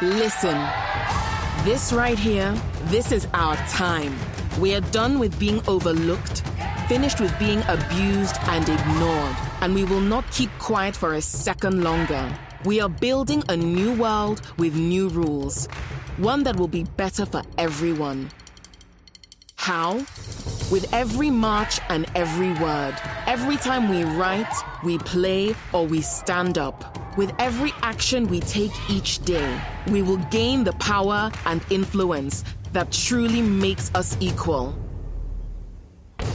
Listen. 0.00 0.56
This 1.64 1.92
right 1.92 2.16
here, 2.16 2.54
this 2.84 3.10
is 3.10 3.26
our 3.34 3.56
time. 3.66 4.16
We 4.60 4.72
are 4.76 4.80
done 4.80 5.18
with 5.18 5.36
being 5.40 5.60
overlooked, 5.66 6.42
finished 6.86 7.20
with 7.20 7.36
being 7.40 7.64
abused 7.66 8.36
and 8.42 8.68
ignored, 8.68 9.36
and 9.60 9.74
we 9.74 9.82
will 9.82 10.00
not 10.00 10.30
keep 10.30 10.50
quiet 10.60 10.94
for 10.94 11.14
a 11.14 11.20
second 11.20 11.82
longer. 11.82 12.32
We 12.64 12.80
are 12.80 12.88
building 12.88 13.42
a 13.48 13.56
new 13.56 13.92
world 13.94 14.40
with 14.56 14.76
new 14.76 15.08
rules, 15.08 15.66
one 16.16 16.44
that 16.44 16.54
will 16.54 16.68
be 16.68 16.84
better 16.84 17.26
for 17.26 17.42
everyone. 17.56 18.30
How? 19.56 19.94
With 20.70 20.88
every 20.92 21.30
march 21.30 21.80
and 21.88 22.06
every 22.14 22.52
word. 22.62 22.94
Every 23.26 23.56
time 23.56 23.88
we 23.88 24.04
write, 24.04 24.54
we 24.84 24.98
play, 24.98 25.56
or 25.72 25.88
we 25.88 26.02
stand 26.02 26.56
up. 26.56 26.97
With 27.16 27.32
every 27.38 27.72
action 27.82 28.28
we 28.28 28.40
take 28.40 28.72
each 28.88 29.18
day, 29.20 29.60
we 29.88 30.02
will 30.02 30.18
gain 30.30 30.64
the 30.64 30.72
power 30.74 31.30
and 31.46 31.60
influence 31.70 32.44
that 32.72 32.92
truly 32.92 33.42
makes 33.42 33.90
us 33.94 34.16
equal. 34.20 34.76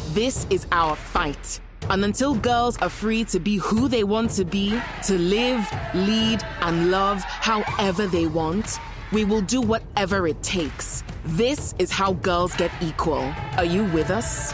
This 0.10 0.46
is 0.50 0.68
our 0.72 0.96
fight. 0.96 1.60
And 1.90 2.04
until 2.06 2.36
girls 2.36 2.78
are 2.82 2.90
free 2.90 3.24
to 3.26 3.40
be 3.40 3.58
who 3.58 3.88
they 3.88 4.04
want 4.04 4.32
to 4.32 4.46
be, 4.46 4.80
to 5.04 5.18
live, 5.18 5.68
lead, 5.94 6.44
and 6.62 6.92
love 6.92 7.22
however 7.24 8.08
they 8.08 8.26
want, 8.26 8.80
we 9.12 9.26
will 9.26 9.42
do 9.42 9.62
whatever 9.62 10.28
it 10.28 10.42
takes. 10.42 11.04
This 11.26 11.76
is 11.78 11.92
how 11.92 12.14
girls 12.14 12.56
get 12.56 12.72
equal. 12.82 13.34
Are 13.58 13.66
you 13.66 13.84
with 13.86 14.10
us? 14.10 14.54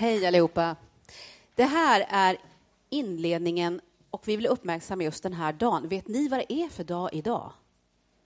Hej 0.00 0.26
allihopa! 0.26 0.76
Det 1.54 1.64
här 1.64 2.06
är 2.08 2.38
inledningen 2.88 3.80
och 4.10 4.28
vi 4.28 4.36
vill 4.36 4.46
uppmärksamma 4.46 5.02
just 5.02 5.22
den 5.22 5.32
här 5.32 5.52
dagen. 5.52 5.88
Vet 5.88 6.08
ni 6.08 6.28
vad 6.28 6.38
det 6.40 6.52
är 6.52 6.68
för 6.68 6.84
dag 6.84 7.10
idag? 7.12 7.52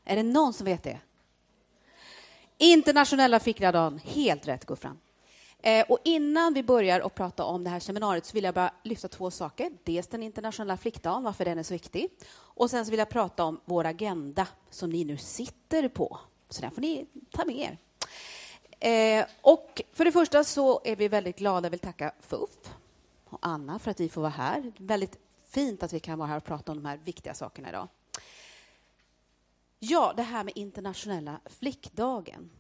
Är 0.05 0.17
det 0.17 0.23
någon 0.23 0.53
som 0.53 0.65
vet 0.65 0.83
det? 0.83 0.99
Internationella 2.59 3.41
flickdagen. 3.41 4.01
Helt 4.05 4.49
rätt, 4.49 4.67
Guffran. 4.67 4.99
Eh, 5.59 5.87
och 5.89 5.99
innan 6.05 6.55
vi 6.55 6.63
börjar 6.63 7.01
och 7.01 7.15
prata 7.15 7.45
om 7.45 7.65
det 7.65 7.71
här 7.71 7.81
seminariet 7.81 8.27
så 8.27 8.35
vill 8.35 8.45
jag 8.45 8.55
bara 8.55 8.73
lyfta 8.83 9.09
två 9.09 9.31
saker. 9.31 9.71
Dels 9.85 10.07
den 10.07 10.23
internationella 10.23 10.77
flickdagen, 10.77 11.23
varför 11.23 11.45
den 11.45 11.59
är 11.59 11.63
så 11.63 11.75
viktig. 11.75 12.09
Och 12.35 12.71
sen 12.71 12.85
så 12.85 12.91
vill 12.91 12.99
jag 12.99 13.09
prata 13.09 13.45
om 13.45 13.61
vår 13.65 13.85
agenda 13.85 14.47
som 14.71 14.91
ni 14.91 15.05
nu 15.05 15.17
sitter 15.17 15.89
på. 15.89 16.19
Så 16.49 16.61
den 16.61 16.71
får 16.71 16.81
ni 16.81 17.07
ta 17.31 17.45
med 17.45 17.57
er. 17.57 17.79
Eh, 18.83 19.27
och 19.41 19.83
för 19.93 20.05
det 20.05 20.13
första 20.13 20.45
så 20.45 20.81
är 20.85 20.97
vi 20.97 21.09
väldigt 21.09 21.39
glada 21.39 21.69
och 21.69 21.73
vill 21.73 21.81
tacka 21.81 22.13
FUF 22.21 22.51
och 23.25 23.39
Anna 23.43 23.79
för 23.79 23.91
att 23.91 24.01
vi 24.01 24.09
får 24.09 24.21
vara 24.21 24.31
här. 24.31 24.73
Väldigt 24.77 25.19
fint 25.45 25.83
att 25.83 25.93
vi 25.93 26.01
kan 26.01 26.19
vara 26.19 26.29
här 26.29 26.37
och 26.37 26.45
prata 26.45 26.73
om 26.73 26.79
de 26.79 26.89
här 26.89 26.97
viktiga 26.97 27.35
sakerna 27.35 27.69
idag. 27.69 27.89
Ja, 29.79 30.13
det 30.17 30.23
här 30.23 30.45
med 30.45 30.53
internationella 30.57 31.41
flickdagen. 31.47 32.51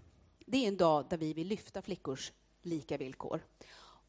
Det 0.46 0.64
är 0.64 0.68
en 0.68 0.76
dag 0.76 1.04
där 1.08 1.16
vi 1.16 1.32
vill 1.32 1.46
lyfta 1.46 1.82
flickors 1.82 2.32
lika 2.62 2.96
villkor. 2.96 3.40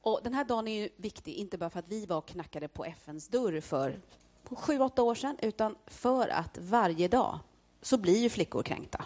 Och 0.02 0.20
den 0.24 0.34
här 0.34 0.44
dagen 0.44 0.68
är 0.68 0.82
ju 0.82 0.90
viktig, 0.98 1.34
inte 1.34 1.58
bara 1.58 1.70
för 1.70 1.80
att 1.80 1.88
vi 1.88 2.06
var 2.06 2.18
och 2.18 2.28
knackade 2.28 2.68
på 2.68 2.86
FNs 2.86 3.28
dörr 3.28 3.62
för 3.62 4.02
sju, 4.44 4.80
åtta 4.80 5.04
år 5.04 5.16
sedan, 5.16 5.38
utan 5.42 5.76
för 5.86 6.28
att 6.28 6.58
varje 6.58 7.08
dag 7.08 7.40
så 7.82 7.98
blir 7.98 8.18
ju 8.18 8.30
flickor 8.30 8.64
kränkta. 8.64 9.06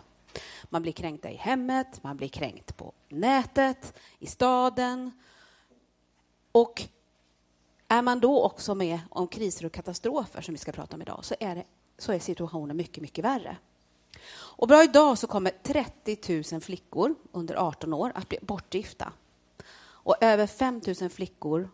Man 0.64 0.82
blir 0.82 0.92
kränkta 0.92 1.32
i 1.32 1.36
hemmet, 1.36 2.04
man 2.04 2.18
blir 2.18 2.28
kränkt 2.28 2.78
på 2.78 2.94
nätet, 3.10 3.94
i 4.20 4.28
staden. 4.28 5.12
Och 6.52 6.84
är 7.88 8.02
man 8.02 8.20
då 8.20 8.44
också 8.44 8.76
med 8.76 9.00
om 9.10 9.28
kriser 9.28 9.66
och 9.66 9.72
katastrofer, 9.72 10.42
som 10.42 10.54
vi 10.54 10.58
ska 10.58 10.72
prata 10.72 10.96
om 10.96 11.02
idag, 11.02 11.26
så 11.26 11.36
är, 11.40 11.56
det, 11.56 11.64
så 11.98 12.12
är 12.12 12.20
situationen 12.20 12.78
mycket, 12.78 13.02
mycket 13.02 13.26
värre. 13.26 13.58
Och 14.30 14.68
bra 14.68 14.84
idag 14.84 15.18
så 15.18 15.28
kommer 15.28 15.52
30 15.64 16.44
000 16.52 16.62
flickor 16.62 17.16
under 17.32 17.56
18 17.56 17.94
år 17.94 18.12
att 18.16 18.30
bli 18.30 18.38
bortgifta. 18.42 19.14
Och 19.80 20.16
över 20.22 20.48
5 20.48 20.82
000 21.02 21.10
flickor 21.10 21.70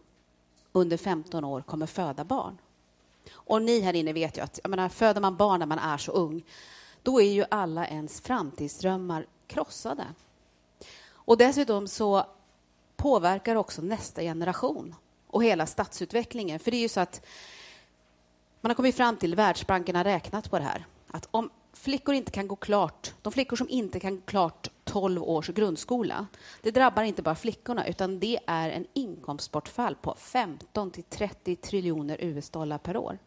under 0.71 0.97
15 0.97 1.43
år 1.43 1.61
kommer 1.61 1.85
föda 1.85 2.23
barn. 2.23 2.57
Och 3.33 3.61
ni 3.61 3.79
här 3.79 3.93
inne 3.93 4.13
vet 4.13 4.37
ju 4.37 4.41
att 4.41 4.59
jag 4.63 4.69
menar, 4.69 4.89
föder 4.89 5.21
man 5.21 5.37
barn 5.37 5.59
när 5.59 5.65
man 5.65 5.79
är 5.79 5.97
så 5.97 6.11
ung, 6.11 6.43
då 7.03 7.21
är 7.21 7.31
ju 7.31 7.45
alla 7.51 7.87
ens 7.87 8.21
framtidsdrömmar 8.21 9.25
krossade. 9.47 10.05
Och 11.11 11.37
dessutom 11.37 11.87
så 11.87 12.25
påverkar 12.95 13.55
också 13.55 13.81
nästa 13.81 14.21
generation 14.21 14.95
och 15.27 15.43
hela 15.43 15.65
stadsutvecklingen. 15.65 16.59
För 16.59 16.71
det 16.71 16.77
är 16.77 16.81
ju 16.81 16.89
så 16.89 16.99
att 16.99 17.25
man 18.61 18.69
har 18.69 18.75
kommit 18.75 18.95
fram 18.95 19.17
till, 19.17 19.35
Världsbanken 19.35 19.95
har 19.95 20.03
räknat 20.03 20.51
på 20.51 20.57
det 20.57 20.63
här, 20.63 20.85
att 21.07 21.27
om 21.31 21.49
flickor 21.73 22.15
inte 22.15 22.31
kan 22.31 22.47
gå 22.47 22.55
klart, 22.55 23.13
de 23.21 23.33
flickor 23.33 23.55
som 23.57 23.69
inte 23.69 23.99
kan 23.99 24.15
gå 24.15 24.21
klart 24.25 24.69
12 24.83 25.23
års 25.23 25.47
grundskola, 25.47 26.27
det 26.61 26.71
drabbar 26.71 27.03
inte 27.03 27.21
bara 27.21 27.35
flickorna, 27.35 27.87
utan 27.87 28.19
det 28.19 28.39
är 28.47 28.69
en 28.69 28.85
inkomstbortfall 28.93 29.95
på 29.95 30.15
15 30.17 30.91
till 30.91 31.03
30 31.03 31.55
triljoner 31.55 32.17
US-dollar 32.19 32.77
per 32.77 32.97
år. 32.97 33.17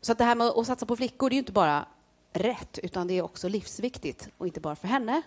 Så 0.00 0.12
att 0.12 0.18
det 0.18 0.24
här 0.24 0.34
med 0.34 0.46
att 0.46 0.66
satsa 0.66 0.86
på 0.86 0.96
flickor, 0.96 1.30
det 1.30 1.32
är 1.32 1.36
ju 1.36 1.42
inte 1.42 1.52
bara 1.52 1.86
rätt, 2.34 2.78
utan 2.82 3.06
det 3.06 3.14
är 3.18 3.22
också 3.22 3.48
livsviktigt. 3.48 4.28
Och 4.38 4.46
inte 4.46 4.60
bara 4.60 4.76
för 4.76 4.88
henne, 4.88 5.22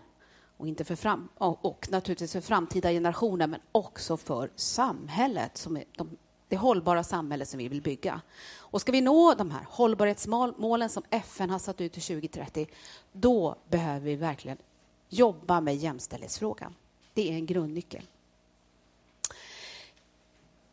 och, 0.57 0.67
inte 0.67 0.83
för 0.83 0.95
fram, 0.95 1.29
och 1.37 1.87
naturligtvis 1.91 2.31
för 2.31 2.41
framtida 2.41 2.91
generationer, 2.91 3.47
men 3.47 3.59
också 3.71 4.17
för 4.17 4.51
samhället, 4.55 5.57
som 5.57 5.77
är 5.77 5.83
de, 5.95 6.17
det 6.47 6.57
hållbara 6.57 7.03
samhälle 7.03 7.45
som 7.45 7.57
vi 7.57 7.67
vill 7.67 7.81
bygga. 7.81 8.21
Och 8.55 8.81
ska 8.81 8.91
vi 8.91 9.01
nå 9.01 9.33
de 9.33 9.51
här 9.51 9.65
hållbarhetsmålen 9.69 10.89
som 10.89 11.03
FN 11.09 11.49
har 11.49 11.59
satt 11.59 11.81
ut 11.81 11.93
till 11.93 12.01
2030, 12.01 12.67
då 13.11 13.55
behöver 13.69 14.05
vi 14.05 14.15
verkligen 14.15 14.57
jobba 15.09 15.61
med 15.61 15.75
jämställdhetsfrågan. 15.75 16.75
Det 17.13 17.29
är 17.31 17.33
en 17.33 17.45
grundnyckel. 17.45 18.03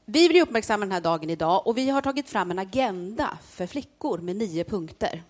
Vi 0.05 0.29
vill 0.29 0.43
uppmärksamma 0.43 0.85
den 0.85 0.93
här 0.93 1.01
dagen 1.01 1.31
idag 1.31 1.67
och 1.67 1.79
vi 1.79 1.91
har 1.91 2.03
tagit 2.03 2.29
fram 2.29 2.51
en 2.51 2.59
agenda 2.59 3.39
för 3.43 3.67
flickor 3.67 4.19
med 4.19 4.37
nio 4.37 4.65
punkter 4.65 5.23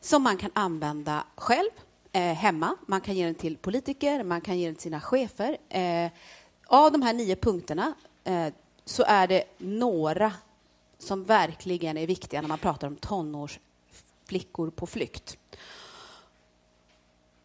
som 0.00 0.22
man 0.22 0.36
kan 0.36 0.50
använda 0.54 1.24
själv 1.36 1.70
eh, 2.12 2.22
hemma. 2.22 2.76
Man 2.86 3.00
kan 3.00 3.16
ge 3.16 3.24
den 3.24 3.34
till 3.34 3.56
politiker, 3.56 4.24
man 4.24 4.40
kan 4.40 4.58
ge 4.58 4.66
den 4.66 4.74
till 4.74 4.82
sina 4.82 5.00
chefer. 5.00 5.58
Eh, 5.68 6.10
av 6.66 6.92
de 6.92 7.02
här 7.02 7.12
nio 7.12 7.36
punkterna 7.36 7.94
eh, 8.24 8.46
så 8.84 9.02
är 9.02 9.26
det 9.26 9.44
några 9.58 10.32
som 10.98 11.24
verkligen 11.24 11.96
är 11.96 12.06
viktiga 12.06 12.40
när 12.40 12.48
man 12.48 12.58
pratar 12.58 12.86
om 12.86 12.96
tonårsflickor 12.96 14.70
på 14.70 14.86
flykt. 14.86 15.38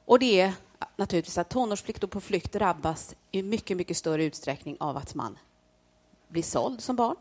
Och 0.06 0.20
det 0.20 0.42
är 0.42 0.54
naturligtvis 0.96 1.38
att 1.38 1.50
tonårsflickor 1.50 2.08
på 2.08 2.22
flykt 2.22 2.54
drabbas 2.54 3.16
i 3.32 3.44
mycket, 3.44 3.78
mycket 3.78 3.98
större 3.98 4.24
utsträckning 4.24 4.78
av 4.80 4.98
att 4.98 5.16
man 5.16 5.38
blir 6.28 6.44
såld 6.44 6.82
som 6.82 6.96
barn. 6.96 7.16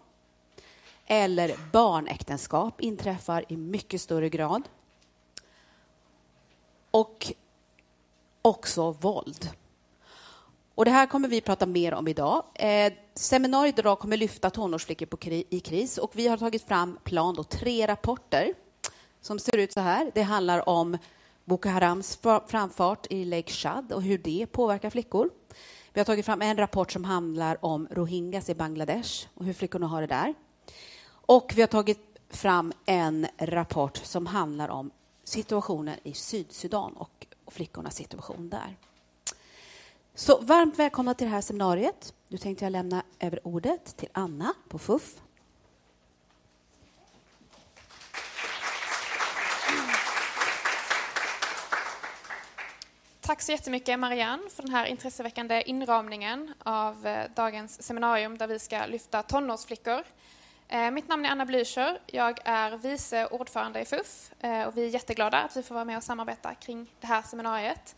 Eller 1.07 1.57
barnäktenskap 1.73 2.81
inträffar 2.81 3.45
i 3.49 3.57
mycket 3.57 4.01
större 4.01 4.29
grad 4.29 4.63
och 6.93 7.33
också 8.43 8.91
våld. 8.91 9.51
Och 10.75 10.85
Det 10.85 10.91
här 10.91 11.07
kommer 11.07 11.29
vi 11.29 11.41
prata 11.41 11.67
mer 11.67 11.95
om 11.95 12.09
idag. 12.09 12.45
Eh, 12.55 12.93
seminariet 13.15 13.79
idag 13.79 13.99
kommer 13.99 14.17
lyfta 14.17 14.51
tonårsflickor 14.51 15.07
på 15.07 15.17
kri 15.17 15.45
i 15.51 15.61
kris 15.61 15.99
och 15.99 16.11
vi 16.15 16.29
har 16.29 16.37
tagit 16.37 16.63
fram 16.63 16.99
plan 17.05 17.35
då, 17.35 17.45
tre 17.45 17.87
rapporter 17.87 18.55
som 19.21 19.39
ser 19.39 19.57
ut 19.57 19.73
så 19.73 19.81
här. 19.81 20.11
Det 20.15 20.23
handlar 20.23 20.69
om 20.69 20.99
Boko 21.45 21.69
Harams 21.69 22.19
framfart 22.47 23.07
i 23.11 23.25
Lake 23.25 23.53
Chad 23.53 23.93
och 23.93 24.03
hur 24.03 24.19
det 24.19 24.47
påverkar 24.53 24.91
flickor. 24.91 25.31
Vi 25.93 26.01
har 26.01 26.05
tagit 26.05 26.27
fram 26.27 26.43
en 26.43 26.57
rapport 26.57 26.93
som 26.93 27.05
handlar 27.05 27.65
om 27.65 27.89
rohingyas 27.91 28.49
i 28.49 28.55
Bangladesh 28.55 29.27
och 29.35 29.45
hur 29.45 29.53
flickorna 29.53 29.87
har 29.87 30.01
det 30.01 30.07
där. 30.07 30.35
Och 31.09 31.53
vi 31.55 31.61
har 31.63 31.69
tagit 31.69 32.01
fram 32.31 32.73
en 32.87 33.27
rapport 33.39 33.97
som 33.97 34.27
handlar 34.27 34.69
om 34.69 34.91
situationen 35.33 35.99
i 36.03 36.15
Sydsudan 36.15 36.93
och 36.93 37.27
flickornas 37.47 37.97
situation 37.97 38.49
där. 38.49 38.77
Så 40.15 40.41
varmt 40.41 40.79
välkomna 40.79 41.15
till 41.15 41.27
det 41.27 41.31
här 41.31 41.41
seminariet. 41.41 42.15
Nu 42.29 42.39
tänkte 42.39 42.65
jag 42.65 42.73
lämna 42.73 43.03
över 43.21 43.47
ordet 43.47 43.97
till 43.97 44.09
Anna 44.13 44.55
på 44.69 44.79
FUF. 44.79 45.21
Tack 53.21 53.43
så 53.43 53.53
jättemycket 53.53 53.99
Marianne 53.99 54.43
för 54.51 54.63
den 54.63 54.73
här 54.73 54.87
intresseväckande 54.87 55.63
inramningen 55.67 56.55
av 56.59 57.07
eh, 57.07 57.31
dagens 57.37 57.83
seminarium 57.83 58.39
där 58.39 58.47
vi 58.47 58.59
ska 58.59 58.87
lyfta 58.87 59.23
tonårsflickor 59.23 60.03
Eh, 60.73 60.91
mitt 60.91 61.09
namn 61.09 61.25
är 61.25 61.31
Anna 61.31 61.45
Blücher. 61.45 61.99
Jag 62.07 62.39
är 62.45 62.77
vice 62.77 63.27
ordförande 63.27 63.81
i 63.81 63.85
FUF 63.85 64.33
eh, 64.41 64.63
och 64.63 64.77
vi 64.77 64.85
är 64.85 64.89
jätteglada 64.89 65.39
att 65.39 65.57
vi 65.57 65.63
får 65.63 65.75
vara 65.75 65.85
med 65.85 65.97
och 65.97 66.03
samarbeta 66.03 66.55
kring 66.55 66.95
det 67.01 67.07
här 67.07 67.23
seminariet. 67.23 67.97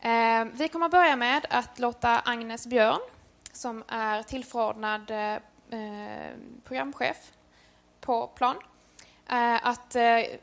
Eh, 0.00 0.44
vi 0.52 0.68
kommer 0.68 0.86
att 0.86 0.92
börja 0.92 1.16
med 1.16 1.46
att 1.50 1.78
låta 1.78 2.20
Agnes 2.24 2.66
Björn, 2.66 3.00
som 3.52 3.84
är 3.88 4.22
tillförordnad 4.22 5.12
programchef 6.64 7.32
på 8.00 8.26
plan, 8.26 8.56
att 9.62 9.96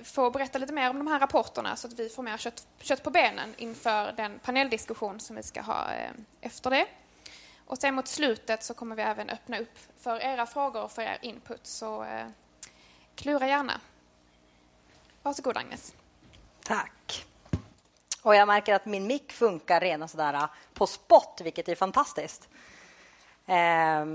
få 0.03 0.31
berätta 0.31 0.59
lite 0.59 0.73
mer 0.73 0.89
om 0.89 0.97
de 0.97 1.07
här 1.07 1.19
rapporterna 1.19 1.75
så 1.75 1.87
att 1.87 1.99
vi 1.99 2.09
får 2.09 2.23
mer 2.23 2.37
kött, 2.37 2.67
kött 2.79 3.03
på 3.03 3.11
benen 3.11 3.53
inför 3.57 4.11
den 4.11 4.39
paneldiskussion 4.39 5.19
som 5.19 5.35
vi 5.35 5.43
ska 5.43 5.61
ha 5.61 5.87
efter 6.41 6.69
det. 6.69 6.85
Och 7.65 7.77
sen 7.77 7.95
mot 7.95 8.07
slutet 8.07 8.63
så 8.63 8.73
kommer 8.73 8.95
vi 8.95 9.01
även 9.01 9.29
öppna 9.29 9.59
upp 9.59 9.77
för 9.99 10.19
era 10.19 10.45
frågor 10.45 10.83
och 10.83 10.91
för 10.91 11.01
er 11.01 11.17
input, 11.21 11.67
så 11.67 12.03
eh, 12.03 12.27
klura 13.15 13.47
gärna. 13.47 13.81
Varsågod 15.23 15.57
Agnes. 15.57 15.93
Tack. 16.63 17.25
Och 18.21 18.35
jag 18.35 18.47
märker 18.47 18.73
att 18.73 18.85
min 18.85 19.07
mick 19.07 19.31
funkar 19.31 19.79
redan 19.79 20.07
sådär 20.07 20.33
eh, 20.33 20.45
på 20.73 20.87
spot, 20.87 21.41
vilket 21.43 21.69
är 21.69 21.75
fantastiskt. 21.75 22.49
Eh, 23.45 24.05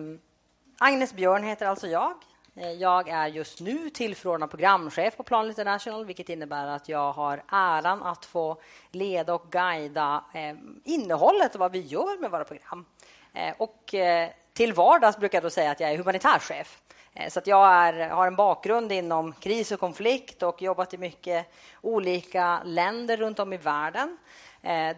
Agnes 0.79 1.13
Björn 1.13 1.45
heter 1.45 1.67
alltså 1.67 1.87
jag. 1.87 2.15
Eh, 2.57 2.73
jag 2.73 3.09
är 3.09 3.27
just 3.27 3.61
nu 3.61 3.91
tillförordnad 3.91 4.51
programchef 4.51 5.17
på 5.17 5.23
Plan 5.23 5.47
International 5.47 6.05
vilket 6.05 6.29
innebär 6.29 6.67
att 6.67 6.89
jag 6.89 7.13
har 7.13 7.43
äran 7.49 8.03
att 8.03 8.25
få 8.25 8.61
leda 8.91 9.35
och 9.35 9.51
guida 9.51 10.25
eh, 10.35 10.57
innehållet 10.85 11.55
och 11.55 11.61
vad 11.61 11.73
vi 11.73 11.81
gör 11.81 12.21
med 12.21 12.31
våra 12.31 12.45
program. 12.45 12.85
Eh, 13.35 13.55
och 13.59 13.95
eh, 13.95 14.31
till 14.53 14.73
vardags 14.73 15.17
brukar 15.17 15.37
jag 15.37 15.43
då 15.43 15.51
säga 15.51 15.71
att 15.71 15.81
jag 15.81 15.93
är 15.93 15.99
humanitär 15.99 16.39
chef. 16.39 16.79
Eh, 17.15 17.29
så 17.29 17.39
att 17.39 17.47
jag 17.47 17.73
är, 17.73 18.09
har 18.09 18.27
en 18.27 18.37
bakgrund 18.37 18.93
inom 18.93 19.33
kris 19.33 19.73
och 19.73 19.81
konflikt 19.81 20.43
och 20.43 20.63
jobbat 20.63 20.95
i 20.95 20.99
mycket 20.99 21.47
olika 21.81 22.63
länder 22.65 23.17
runt 23.17 23.39
om 23.39 23.53
i 23.53 23.57
världen. 23.57 24.19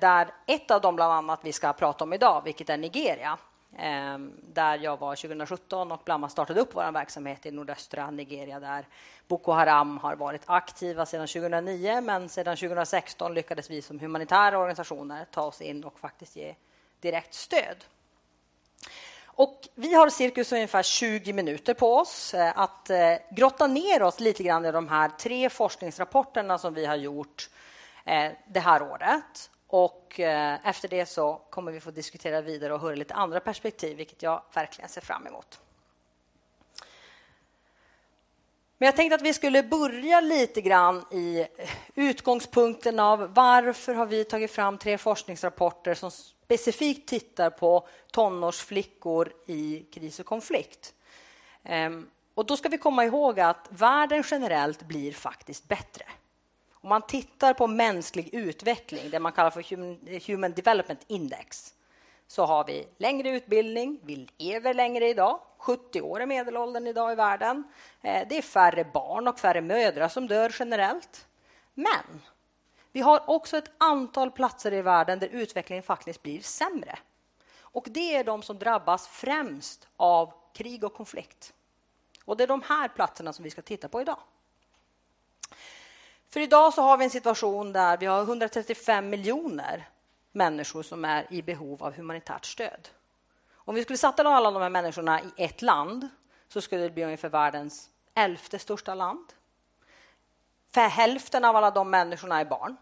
Där 0.01 0.29
ett 0.47 0.71
av 0.71 0.81
dem 0.81 0.97
bland 0.97 1.13
annat 1.13 1.41
vi 1.43 1.53
ska 1.53 1.73
prata 1.73 2.05
om 2.05 2.13
idag, 2.13 2.43
vilket 2.45 2.71
är 2.71 2.77
Nigeria. 2.77 3.39
Ehm, 3.79 4.33
där 4.43 4.79
jag 4.79 5.01
var 5.01 5.17
2017 5.17 5.93
och 5.93 6.01
Blamma 6.05 6.29
startade 6.29 6.61
upp 6.61 6.71
vår 6.73 6.93
verksamhet 6.93 7.47
i 7.47 7.51
nordöstra 7.51 8.11
Nigeria 8.11 8.61
där 8.61 8.87
Boko 9.29 9.53
Haram 9.53 9.99
har 9.99 10.17
varit 10.17 10.43
aktiva 10.47 11.07
sedan 11.07 11.27
2009 11.27 12.01
men 12.01 12.29
sedan 12.29 12.57
2016 12.57 13.35
lyckades 13.35 13.71
vi 13.71 13.83
som 13.83 14.01
humanitära 14.01 14.59
organisationer 14.59 15.27
ta 15.31 15.43
oss 15.43 15.61
in 15.61 15.85
och 15.85 15.99
faktiskt 15.99 16.37
ge 16.37 16.55
direkt 17.01 17.35
stöd. 17.35 17.85
Och 19.35 19.69
vi 19.75 19.95
har 19.95 20.11
cirkus 20.11 20.53
ungefär 20.53 20.83
20 20.83 21.33
minuter 21.33 21.75
på 21.75 21.97
oss 21.97 22.35
eh, 22.35 22.59
att 22.59 22.91
eh, 22.91 23.15
grotta 23.31 23.67
ner 23.67 24.03
oss 24.03 24.21
lite 24.21 24.43
grann 24.43 24.65
i 24.65 24.73
de 24.73 24.89
här 24.89 25.09
tre 25.09 25.51
forskningsrapporterna 25.51 26.59
som 26.59 26.75
vi 26.75 26.87
har 26.87 26.97
gjort 26.97 27.51
eh, 28.05 28.33
det 28.49 28.61
här 28.61 28.83
året. 28.83 29.51
Och 29.67 30.21
efter 30.65 30.89
det 30.89 31.07
så 31.07 31.41
kommer 31.51 31.73
vi 31.73 31.81
få 31.81 31.91
diskutera 31.91 32.41
vidare 32.41 32.75
och 32.75 32.81
höra 32.81 32.95
lite 32.95 33.15
andra 33.15 33.41
perspektiv, 33.41 33.97
vilket 33.97 34.23
jag 34.23 34.43
verkligen 34.55 34.89
ser 34.89 35.01
fram 35.01 35.27
emot. 35.27 35.61
Men 38.79 38.87
jag 38.87 38.97
tänkte 38.97 39.15
att 39.15 39.23
vi 39.23 39.35
skulle 39.35 39.63
börja 39.63 40.21
lite 40.21 40.61
grann 40.61 41.05
i 41.11 41.47
utgångspunkten 41.95 43.01
av 43.01 43.35
varför 43.35 43.95
har 43.95 44.07
vi 44.07 44.25
tagit 44.25 44.51
fram 44.51 44.79
tre 44.79 44.99
forskningsrapporter 44.99 45.95
som 45.95 46.11
specifikt 46.53 47.09
tittar 47.09 47.51
på 47.51 47.87
tonårsflickor 48.11 49.33
i 49.47 49.87
kris 49.93 50.21
och 50.21 50.27
konflikt. 50.27 50.95
Ehm, 51.65 52.11
och 52.35 52.47
då 52.47 52.57
ska 52.57 52.69
vi 52.69 52.79
komma 52.79 53.05
ihåg 53.05 53.41
att 53.41 53.69
världen 53.71 54.23
generellt 54.31 54.83
blir 54.83 55.13
faktiskt 55.13 55.69
bättre. 55.69 56.05
Om 56.73 56.89
man 56.89 57.03
tittar 57.03 57.55
på 57.55 57.67
mänsklig 57.67 58.35
utveckling, 58.35 59.11
det 59.11 59.19
man 59.19 59.33
kallar 59.33 59.51
för 59.51 60.27
Human 60.27 60.53
Development 60.53 61.01
Index, 61.07 61.75
så 62.27 62.45
har 62.45 62.65
vi 62.65 62.87
längre 62.99 63.31
utbildning, 63.31 64.01
vi 64.03 64.29
lever 64.39 64.75
längre 64.75 65.09
idag, 65.09 65.41
70 65.59 66.01
år 66.01 66.21
är 66.21 66.27
medelåldern 66.27 66.87
idag 66.87 67.13
i 67.13 67.15
världen. 67.15 67.65
Ehm, 68.03 68.27
det 68.29 68.39
är 68.39 68.43
färre 68.43 68.85
barn 68.85 69.29
och 69.29 69.41
färre 69.41 69.61
mödrar 69.61 70.09
som 70.09 70.27
dör 70.27 70.55
generellt. 70.59 71.27
Men 71.75 72.21
vi 72.93 73.01
har 73.01 73.31
också 73.31 73.57
ett 73.57 73.71
antal 73.79 74.31
platser 74.31 74.73
i 74.73 74.83
världen 74.83 75.19
där 75.19 75.29
utvecklingen 75.29 75.83
faktiskt 75.83 76.23
blir 76.23 76.41
sämre. 76.41 76.99
Och 77.61 77.87
det 77.91 78.17
är 78.17 78.25
de 78.25 78.43
som 78.43 78.59
drabbas 78.59 79.09
främst 79.09 79.89
av 79.97 80.33
krig 80.53 80.85
och 80.85 80.95
konflikt. 80.95 81.53
Och 82.25 82.37
det 82.37 82.43
är 82.43 82.49
de 82.49 82.63
här 82.63 82.89
platserna 82.89 83.33
som 83.33 83.43
vi 83.43 83.51
ska 83.51 83.63
titta 83.63 83.89
på 83.89 84.01
idag. 84.01 84.19
För 86.31 86.41
idag 86.41 86.75
så 86.75 86.83
har 86.83 86.97
vi 86.97 87.05
en 87.05 87.11
situation 87.11 87.73
där 87.73 87.97
vi 87.97 88.07
har 88.07 88.23
135 88.23 89.11
miljoner 89.11 89.89
människor 90.33 90.83
som 90.83 91.05
är 91.05 91.33
i 91.33 91.43
behov 91.43 91.83
av 91.83 91.95
humanitärt 91.95 92.45
stöd. 92.45 92.89
Om 93.53 93.75
vi 93.75 93.83
skulle 93.83 93.97
sätta 93.97 94.29
alla 94.29 94.51
de 94.51 94.63
här 94.63 94.71
människorna 94.71 95.21
i 95.21 95.31
ett 95.37 95.63
land 95.63 96.09
så 96.49 96.61
skulle 96.61 96.83
det 96.83 96.91
bli 96.91 97.05
ungefär 97.05 97.29
världens 97.29 97.91
elfte 98.15 98.59
största 98.59 98.95
land. 98.95 99.33
För 100.75 100.81
hälften 100.81 101.45
av 101.45 101.57
alla 101.57 101.71
de 101.71 101.91
människorna 101.91 102.41
är 102.41 102.45
barn. 102.45 102.77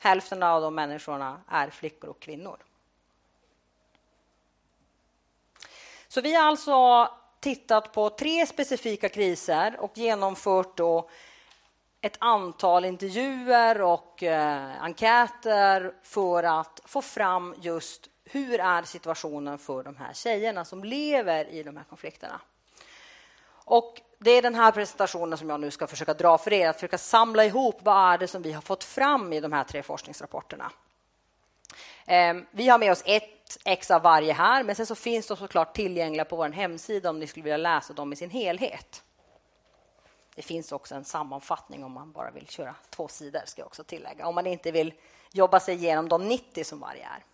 Hälften 0.00 0.42
av 0.42 0.62
de 0.62 0.74
människorna 0.74 1.40
är 1.48 1.70
flickor 1.70 2.10
och 2.10 2.20
kvinnor. 2.20 2.56
Så 6.08 6.20
vi 6.20 6.34
har 6.34 6.44
alltså 6.44 7.08
tittat 7.40 7.92
på 7.92 8.10
tre 8.10 8.46
specifika 8.46 9.08
kriser 9.08 9.76
och 9.80 9.98
genomfört 9.98 10.76
då 10.76 11.10
ett 12.00 12.16
antal 12.18 12.84
intervjuer 12.84 13.82
och 13.82 14.22
eh, 14.22 14.82
enkäter 14.82 15.94
för 16.02 16.42
att 16.42 16.80
få 16.84 17.02
fram 17.02 17.54
just 17.60 18.08
hur 18.24 18.60
är 18.60 18.82
situationen 18.82 19.58
för 19.58 19.82
de 19.82 19.96
här 19.96 20.12
tjejerna 20.12 20.64
som 20.64 20.84
lever 20.84 21.44
i 21.44 21.62
de 21.62 21.76
här 21.76 21.84
konflikterna. 21.84 22.40
Och 23.48 24.00
det 24.18 24.30
är 24.30 24.42
den 24.42 24.54
här 24.54 24.72
presentationen 24.72 25.38
som 25.38 25.50
jag 25.50 25.60
nu 25.60 25.70
ska 25.70 25.86
försöka 25.86 26.14
dra 26.14 26.38
för 26.38 26.52
er, 26.52 26.68
att 26.68 26.76
försöka 26.76 26.98
samla 26.98 27.44
ihop 27.44 27.78
vad 27.82 28.12
är 28.12 28.18
det 28.18 28.28
som 28.28 28.42
vi 28.42 28.52
har 28.52 28.62
fått 28.62 28.84
fram 28.84 29.32
i 29.32 29.40
de 29.40 29.52
här 29.52 29.64
tre 29.64 29.82
forskningsrapporterna. 29.82 30.72
Ehm, 32.06 32.46
vi 32.50 32.68
har 32.68 32.78
med 32.78 32.92
oss 32.92 33.02
ett 33.06 33.58
ex 33.64 33.90
av 33.90 34.02
varje 34.02 34.32
här, 34.32 34.64
men 34.64 34.74
sen 34.74 34.86
så 34.86 34.94
finns 34.94 35.26
de 35.26 35.36
såklart 35.36 35.74
tillgängliga 35.76 36.24
på 36.24 36.36
vår 36.36 36.48
hemsida 36.48 37.10
om 37.10 37.18
ni 37.18 37.26
skulle 37.26 37.44
vilja 37.44 37.56
läsa 37.56 37.92
dem 37.92 38.12
i 38.12 38.16
sin 38.16 38.30
helhet. 38.30 39.02
Det 40.34 40.42
finns 40.42 40.72
också 40.72 40.94
en 40.94 41.04
sammanfattning 41.04 41.84
om 41.84 41.92
man 41.92 42.12
bara 42.12 42.30
vill 42.30 42.46
köra 42.46 42.74
två 42.90 43.08
sidor, 43.08 43.40
ska 43.44 43.60
jag 43.60 43.66
också 43.66 43.84
tillägga, 43.84 44.26
om 44.26 44.34
man 44.34 44.46
inte 44.46 44.70
vill 44.70 44.92
jobba 45.32 45.60
sig 45.60 45.74
igenom 45.74 46.08
de 46.08 46.28
90 46.28 46.64
som 46.64 46.80
varje 46.80 47.02
är. 47.02 47.24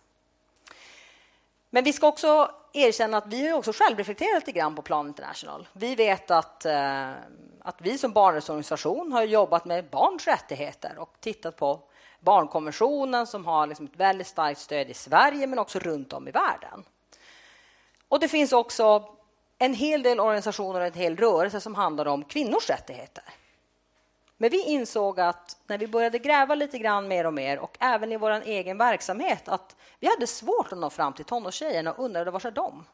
Men 1.73 1.83
vi 1.83 1.93
ska 1.93 2.07
också 2.07 2.51
erkänna 2.73 3.17
att 3.17 3.27
vi 3.27 3.47
har 3.47 3.57
också 3.57 3.71
självreflekterat 3.73 4.47
lite 4.47 4.59
grann 4.59 4.75
på 4.75 4.81
Plan 4.81 5.07
International. 5.07 5.67
Vi 5.73 5.95
vet 5.95 6.31
att, 6.31 6.65
eh, 6.65 7.09
att 7.61 7.75
vi 7.77 7.97
som 7.97 8.11
barnrättsorganisation 8.11 9.11
har 9.11 9.23
jobbat 9.23 9.65
med 9.65 9.89
barns 9.89 10.27
rättigheter 10.27 10.97
och 10.97 11.13
tittat 11.19 11.57
på 11.57 11.79
barnkonventionen 12.19 13.27
som 13.27 13.45
har 13.45 13.67
liksom 13.67 13.85
ett 13.85 13.95
väldigt 13.95 14.27
starkt 14.27 14.59
stöd 14.59 14.89
i 14.89 14.93
Sverige 14.93 15.47
men 15.47 15.59
också 15.59 15.79
runt 15.79 16.13
om 16.13 16.27
i 16.27 16.31
världen. 16.31 16.83
Och 18.07 18.19
det 18.19 18.27
finns 18.27 18.53
också 18.53 19.09
en 19.57 19.73
hel 19.73 20.03
del 20.03 20.19
organisationer 20.19 20.79
och 20.79 20.87
en 20.87 20.93
hel 20.93 21.17
rörelse 21.17 21.61
som 21.61 21.75
handlar 21.75 22.05
om 22.05 22.23
kvinnors 22.23 22.69
rättigheter. 22.69 23.23
Men 24.37 24.49
vi 24.49 24.63
insåg 24.63 25.19
att 25.19 25.57
när 25.67 25.77
vi 25.77 25.87
började 25.87 26.19
gräva 26.19 26.55
lite 26.55 26.77
grann 26.79 27.07
mer 27.07 27.25
och 27.25 27.33
mer 27.33 27.59
och 27.59 27.77
även 27.79 28.11
i 28.11 28.17
vår 28.17 28.31
egen 28.31 28.77
verksamhet 28.77 29.47
att 29.47 29.75
vi 29.99 30.07
hade 30.07 30.27
svårt 30.27 30.71
att 30.71 30.77
nå 30.77 30.89
fram 30.89 31.13
till 31.13 31.25
tonårstjejerna 31.25 31.93
och 31.93 32.05
undrade 32.05 32.31
var 32.31 32.45
är 32.45 32.51
de? 32.51 32.85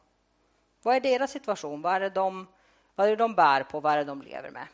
Vad 0.82 0.96
är 0.96 1.00
deras 1.00 1.30
situation? 1.30 1.82
Vad 1.82 1.94
är, 1.94 2.00
det 2.00 2.10
de, 2.10 2.48
vad 2.94 3.06
är 3.06 3.10
det 3.10 3.16
de 3.16 3.34
bär 3.34 3.62
på? 3.62 3.80
Vad 3.80 3.92
är 3.92 3.96
det 3.96 4.04
de 4.04 4.22
lever 4.22 4.50
med? 4.50 4.66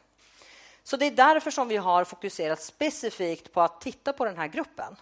Så 0.82 0.96
det 0.96 1.06
är 1.06 1.10
därför 1.10 1.50
som 1.50 1.68
vi 1.68 1.76
har 1.76 2.04
fokuserat 2.04 2.62
specifikt 2.62 3.52
på 3.52 3.60
att 3.60 3.80
titta 3.80 4.12
på 4.12 4.24
den 4.24 4.36
här 4.36 4.46
gruppen. 4.46 4.96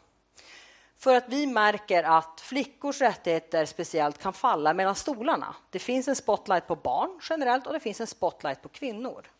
För 0.96 1.14
att 1.14 1.28
vi 1.28 1.46
märker 1.46 2.02
att 2.04 2.40
flickors 2.40 3.00
rättigheter 3.00 3.66
speciellt 3.66 4.18
kan 4.18 4.32
falla 4.32 4.74
mellan 4.74 4.94
stolarna. 4.94 5.54
Det 5.70 5.78
finns 5.78 6.08
en 6.08 6.16
spotlight 6.16 6.66
på 6.66 6.76
barn 6.76 7.20
generellt 7.22 7.66
och 7.66 7.72
det 7.72 7.80
finns 7.80 8.00
en 8.00 8.06
spotlight 8.06 8.62
på 8.62 8.68
kvinnor. 8.68 9.30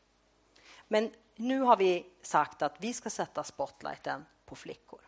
Men 0.89 1.11
nu 1.37 1.61
har 1.61 1.77
vi 1.77 2.07
sagt 2.23 2.63
att 2.63 2.75
vi 2.79 2.93
ska 2.93 3.11
sätta 3.11 3.45
spotlighten 3.45 4.27
på 4.47 4.55
flickor. 4.55 5.01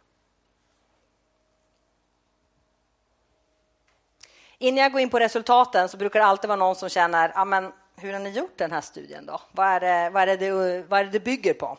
Innan 4.58 4.82
jag 4.82 4.92
går 4.92 5.00
in 5.00 5.10
på 5.10 5.18
resultaten 5.18 5.88
så 5.88 5.96
brukar 5.96 6.20
det 6.20 6.26
alltid 6.26 6.48
vara 6.48 6.58
någon 6.58 6.76
som 6.76 6.88
känner 6.88 7.32
ah, 7.34 7.44
men 7.44 7.72
hur 7.96 8.12
har 8.12 8.20
ni 8.20 8.30
gjort 8.30 8.58
den 8.58 8.72
här 8.72 8.80
studien? 8.80 9.26
då? 9.26 9.40
Vad 9.52 9.66
är 9.66 9.80
det, 9.80 10.10
vad 10.10 10.28
är 10.28 10.36
det, 10.36 10.82
vad 10.88 11.00
är 11.00 11.04
det, 11.04 11.10
det 11.10 11.20
bygger 11.20 11.54
på? 11.54 11.78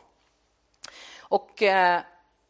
Och 1.20 1.63
eh, 1.63 2.01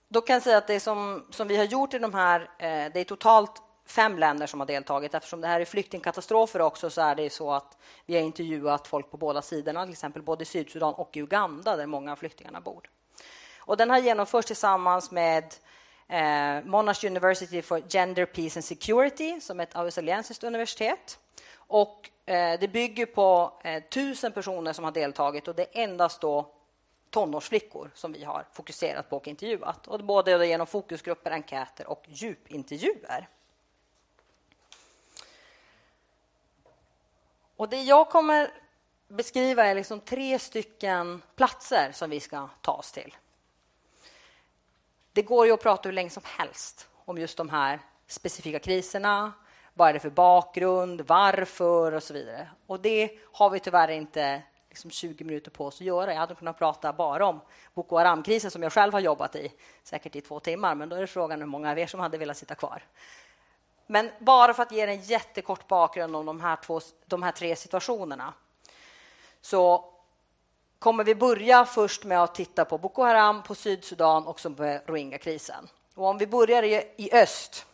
då 0.07 0.21
kan 0.21 0.33
jag 0.33 0.43
säga 0.43 0.57
att 0.57 0.67
det 0.67 0.79
som, 0.79 1.25
som 1.29 1.47
vi 1.47 1.57
har 1.57 1.63
gjort 1.63 1.93
i 1.93 1.99
de 1.99 2.13
här... 2.13 2.41
Eh, 2.41 2.91
det 2.93 2.99
är 2.99 3.03
totalt 3.03 3.61
fem 3.87 4.17
länder 4.17 4.47
som 4.47 4.59
har 4.59 4.67
deltagit. 4.67 5.13
Eftersom 5.13 5.41
det 5.41 5.47
här 5.47 5.59
är 5.59 5.65
flyktingkatastrofer 5.65 6.61
också 6.61 6.89
så 6.89 7.01
är 7.01 7.15
det 7.15 7.29
så 7.29 7.51
att 7.51 7.77
vi 8.05 8.15
har 8.15 8.21
intervjuat 8.21 8.87
folk 8.87 9.11
på 9.11 9.17
båda 9.17 9.41
sidorna, 9.41 9.83
till 9.83 9.91
exempel 9.91 10.21
både 10.21 10.41
i 10.41 10.45
Sydsudan 10.45 10.93
och 10.93 11.17
i 11.17 11.19
Uganda 11.19 11.75
där 11.75 11.85
många 11.85 12.11
av 12.11 12.15
flyktingarna 12.15 12.61
bor. 12.61 12.89
Och 13.59 13.77
den 13.77 13.89
har 13.89 13.97
genomförts 13.97 14.47
tillsammans 14.47 15.11
med 15.11 15.43
eh, 16.07 16.65
Monash 16.65 17.05
University 17.05 17.61
for 17.61 17.81
Gender, 17.89 18.25
Peace 18.25 18.59
and 18.59 18.65
Security 18.65 19.41
som 19.41 19.59
är 19.59 19.63
ett 19.63 19.75
australiensiskt 19.75 20.43
universitet. 20.43 21.19
Och 21.55 22.09
eh, 22.25 22.59
det 22.59 22.67
bygger 22.67 23.05
på 23.05 23.53
eh, 23.63 23.83
tusen 23.83 24.31
personer 24.31 24.73
som 24.73 24.85
har 24.85 24.91
deltagit 24.91 25.47
och 25.47 25.55
det 25.55 25.77
är 25.77 25.83
endast 25.83 26.21
då 26.21 26.53
tonårsflickor 27.09 27.91
som 27.93 28.13
vi 28.13 28.23
har 28.23 28.45
fokuserat 28.53 29.09
på 29.09 29.17
och 29.17 29.27
intervjuat. 29.27 29.87
Och 29.87 30.03
både 30.03 30.47
genom 30.47 30.67
fokusgrupper, 30.67 31.31
enkäter 31.31 31.87
och 31.87 32.03
djupintervjuer. 32.07 33.27
Och 37.57 37.69
det 37.69 37.81
jag 37.81 38.09
kommer 38.09 38.51
beskriva 39.07 39.65
är 39.65 39.75
liksom 39.75 39.99
tre 39.99 40.39
stycken 40.39 41.21
platser 41.35 41.91
som 41.91 42.09
vi 42.09 42.19
ska 42.19 42.49
ta 42.61 42.71
oss 42.71 42.91
till. 42.91 43.15
Det 45.13 45.21
går 45.21 45.45
ju 45.45 45.51
att 45.51 45.61
prata 45.61 45.89
hur 45.89 45.93
länge 45.93 46.09
som 46.09 46.23
helst 46.25 46.87
om 47.05 47.17
just 47.17 47.37
de 47.37 47.49
här 47.49 47.79
specifika 48.07 48.59
kriserna. 48.59 49.33
Vad 49.73 49.89
är 49.89 49.93
det 49.93 49.99
för 49.99 50.09
bakgrund? 50.09 51.01
Varför? 51.01 51.91
Och 51.91 52.03
så 52.03 52.13
vidare. 52.13 52.49
Och 52.65 52.79
det 52.79 53.11
har 53.31 53.49
vi 53.49 53.59
tyvärr 53.59 53.87
inte 53.87 54.41
liksom 54.69 54.91
20 54.91 55.23
minuter 55.23 55.51
på 55.51 55.65
oss 55.65 55.75
att 55.75 55.87
göra. 55.87 56.13
Jag 56.13 56.19
hade 56.19 56.35
kunnat 56.35 56.57
prata 56.57 56.93
bara 56.93 57.25
om 57.25 57.39
Boko 57.73 57.97
Haram-krisen 57.97 58.51
som 58.51 58.63
jag 58.63 58.73
själv 58.73 58.93
har 58.93 58.99
jobbat 58.99 59.35
i, 59.35 59.53
säkert 59.83 60.15
i 60.15 60.21
två 60.21 60.39
timmar. 60.39 60.75
Men 60.75 60.89
då 60.89 60.95
är 60.95 61.05
frågan 61.05 61.39
hur 61.39 61.47
många 61.47 61.71
av 61.71 61.79
er 61.79 61.87
som 61.87 61.99
hade 61.99 62.17
velat 62.17 62.37
sitta 62.37 62.55
kvar. 62.55 62.83
Men 63.87 64.11
bara 64.19 64.53
för 64.53 64.63
att 64.63 64.71
ge 64.71 64.81
en 64.81 65.01
jättekort 65.01 65.67
bakgrund 65.67 66.15
om 66.15 66.25
de 66.25 66.41
här, 66.41 66.55
två, 66.55 66.81
de 67.05 67.23
här 67.23 67.31
tre 67.31 67.55
situationerna 67.55 68.33
så 69.41 69.93
kommer 70.79 71.03
vi 71.03 71.15
börja 71.15 71.65
först 71.65 72.03
med 72.03 72.23
att 72.23 72.35
titta 72.35 72.65
på 72.65 72.77
Boko 72.77 73.03
Haram, 73.03 73.43
på 73.43 73.55
Sydsudan 73.55 74.27
och 74.27 74.41
på 74.43 74.79
Rohingya-krisen. 74.85 75.67
Och 75.95 76.05
om 76.05 76.17
vi 76.17 76.27
börjar 76.27 76.63
i, 76.63 76.93
i 76.97 77.13
öst 77.13 77.65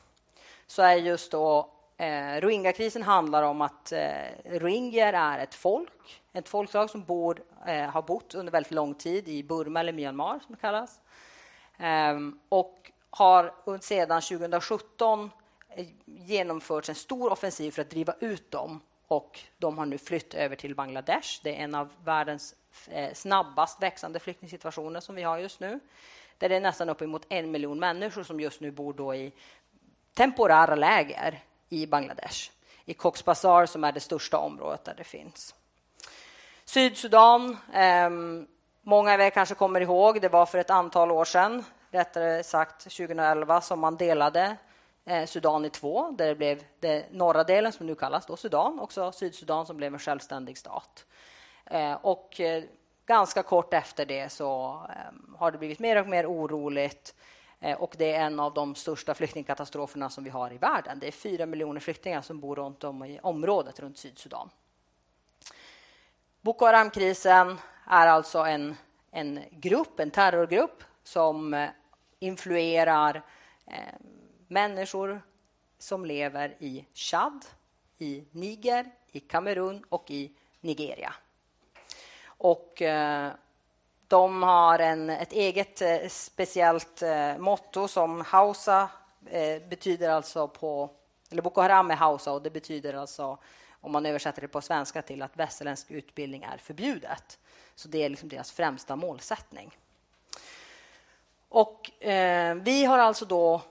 så 0.68 0.82
är 0.82 0.96
just 0.96 1.32
då 1.32 1.70
eh, 1.98 2.42
Rohingya-krisen 2.42 3.04
handlar 3.04 3.44
om 3.44 3.62
att 3.62 3.92
eh, 3.92 4.10
rohingyer 4.46 5.14
är 5.14 5.40
ett 5.40 5.56
folk, 5.56 6.22
ett 6.34 6.50
folkslag 6.50 6.90
som 6.90 7.04
bor, 7.04 7.44
eh, 7.66 7.90
har 7.90 8.02
bott 8.02 8.36
under 8.36 8.52
väldigt 8.52 8.72
lång 8.72 8.94
tid 8.94 9.28
i 9.28 9.44
Burma 9.44 9.80
eller 9.80 9.94
Myanmar 9.94 10.40
som 10.46 10.56
det 10.56 10.62
kallas. 10.62 11.00
Eh, 11.78 12.18
och 12.50 12.92
har 13.10 13.54
sedan 13.80 14.22
2017 14.22 15.30
Eh, 15.76 15.86
genomförts 16.06 16.90
en 16.90 16.96
stor 16.96 17.32
offensiv 17.32 17.72
för 17.72 17.82
att 17.82 17.90
driva 17.90 18.16
ut 18.20 18.52
dem 18.52 18.82
och 19.08 19.40
de 19.58 19.78
har 19.78 19.86
nu 19.86 19.98
flytt 19.98 20.34
över 20.34 20.56
till 20.56 20.76
Bangladesh. 20.76 21.40
Det 21.44 21.60
är 21.60 21.64
en 21.64 21.76
av 21.76 21.90
världens 22.04 22.56
eh, 22.88 23.14
snabbast 23.14 23.82
växande 23.82 24.20
flyktingsituationer 24.20 25.00
som 25.00 25.16
vi 25.16 25.24
har 25.24 25.38
just 25.38 25.60
nu. 25.60 25.80
Där 26.38 26.50
det 26.50 26.56
är 26.56 26.62
nästan 26.62 26.90
uppemot 26.90 27.26
en 27.30 27.52
miljon 27.52 27.80
människor 27.80 28.24
som 28.24 28.40
just 28.40 28.62
nu 28.62 28.72
bor 28.72 28.94
då 28.94 29.16
i 29.16 29.34
temporära 30.14 30.76
läger 30.76 31.44
i 31.70 31.88
Bangladesh. 31.88 32.52
I 32.86 32.94
Cox's 32.94 33.26
Bazar 33.26 33.66
som 33.66 33.84
är 33.84 33.92
det 33.92 34.00
största 34.00 34.38
området 34.38 34.84
där 34.84 34.94
det 34.98 35.04
finns. 35.04 35.56
Sydsudan, 36.66 37.58
eh, 37.74 38.10
många 38.82 39.14
av 39.14 39.22
er 39.22 39.30
kanske 39.30 39.56
kommer 39.56 39.82
ihåg, 39.82 40.22
det 40.22 40.30
var 40.30 40.46
för 40.46 40.58
ett 40.58 40.70
antal 40.70 41.12
år 41.12 41.26
sedan, 41.26 41.64
rättare 41.92 42.44
sagt 42.44 42.82
2011, 42.82 43.62
som 43.62 43.80
man 43.80 43.98
delade 43.98 44.58
Eh, 45.06 45.26
Sudan 45.26 45.66
i 45.66 45.70
två, 45.70 46.12
där 46.12 46.28
det 46.28 46.36
blev 46.36 46.64
den 46.80 47.04
norra 47.12 47.44
delen 47.44 47.72
som 47.72 47.88
nu 47.88 47.96
kallas 47.96 48.26
då 48.26 48.38
Sudan, 48.38 48.80
också 48.80 49.12
Sydsudan 49.12 49.66
som 49.66 49.78
blev 49.78 49.94
en 49.94 50.00
självständig 50.00 50.58
stat. 50.58 51.06
Eh, 51.66 51.94
och 51.94 52.40
eh, 52.40 52.64
ganska 53.06 53.44
kort 53.44 53.74
efter 53.74 54.06
det 54.06 54.30
så 54.30 54.80
har 55.38 55.52
det 55.52 55.58
blivit 55.58 55.80
mer 55.80 56.02
och 56.02 56.08
mer 56.08 56.26
oroligt 56.26 57.16
och 57.78 57.96
det 57.98 58.14
är 58.14 58.26
en 58.26 58.40
av 58.40 58.54
de 58.54 58.76
största 58.76 59.14
flyktingkatastroferna 59.14 60.10
som 60.10 60.24
vi 60.24 60.30
har 60.30 60.54
i 60.54 60.58
världen. 60.58 61.00
Det 61.00 61.08
är 61.08 61.12
fyra 61.12 61.46
miljoner 61.46 61.80
flyktingar 61.80 62.22
som 62.22 62.40
bor 62.40 62.56
runt 62.56 62.84
om 62.84 63.04
i 63.04 63.20
området 63.24 63.80
runt 63.80 63.98
Sydsudan. 63.98 64.50
Boko 66.42 66.66
Haram-krisen 66.66 67.58
är 67.88 68.08
alltså 68.08 68.40
en, 68.40 68.76
en 69.12 69.40
grupp, 69.52 70.00
en 70.00 70.12
terrorgrupp 70.12 70.84
som 71.04 71.68
influerar 72.20 73.24
eh, 73.68 73.94
människor 74.54 75.22
som 75.78 76.06
lever 76.06 76.56
i 76.60 76.86
Chad, 76.94 77.46
i 77.98 78.24
Niger, 78.32 78.92
i 79.12 79.20
Kamerun 79.20 79.86
och 79.90 80.12
i 80.12 80.32
Nigeria. 80.62 81.14
Och 82.26 82.82
eh, 82.82 83.32
de 84.08 84.44
har 84.44 84.80
en, 84.80 85.10
ett 85.10 85.34
eget 85.34 85.82
eh, 85.82 86.08
speciellt 86.10 87.02
eh, 87.02 87.38
motto 87.38 87.88
som 87.88 88.22
Hausa 88.22 88.90
betyder 89.70 90.10
alltså 90.10 90.48
på... 90.48 90.90
Eller 91.30 91.42
Boko 91.42 91.62
Haram 91.62 91.92
är 91.92 91.96
Hausa 91.96 92.32
och 92.32 92.42
det 92.42 92.50
betyder 92.50 92.94
alltså 92.94 93.38
om 93.82 93.92
man 93.92 94.06
översätter 94.06 94.42
det 94.42 94.48
på 94.48 94.62
svenska 94.62 95.02
till 95.02 95.22
att 95.22 95.38
västerländsk 95.38 95.92
utbildning 95.92 96.44
är 96.44 96.58
förbjudet. 96.58 97.40
Så 97.76 97.88
det 97.88 98.04
är 98.04 98.10
liksom 98.10 98.30
deras 98.30 98.52
främsta 98.52 98.96
målsättning. 98.96 99.78
Och 101.50 102.04
eh, 102.04 102.56
vi 102.56 102.86
har 102.86 103.00
alltså 103.00 103.26
då 103.26 103.62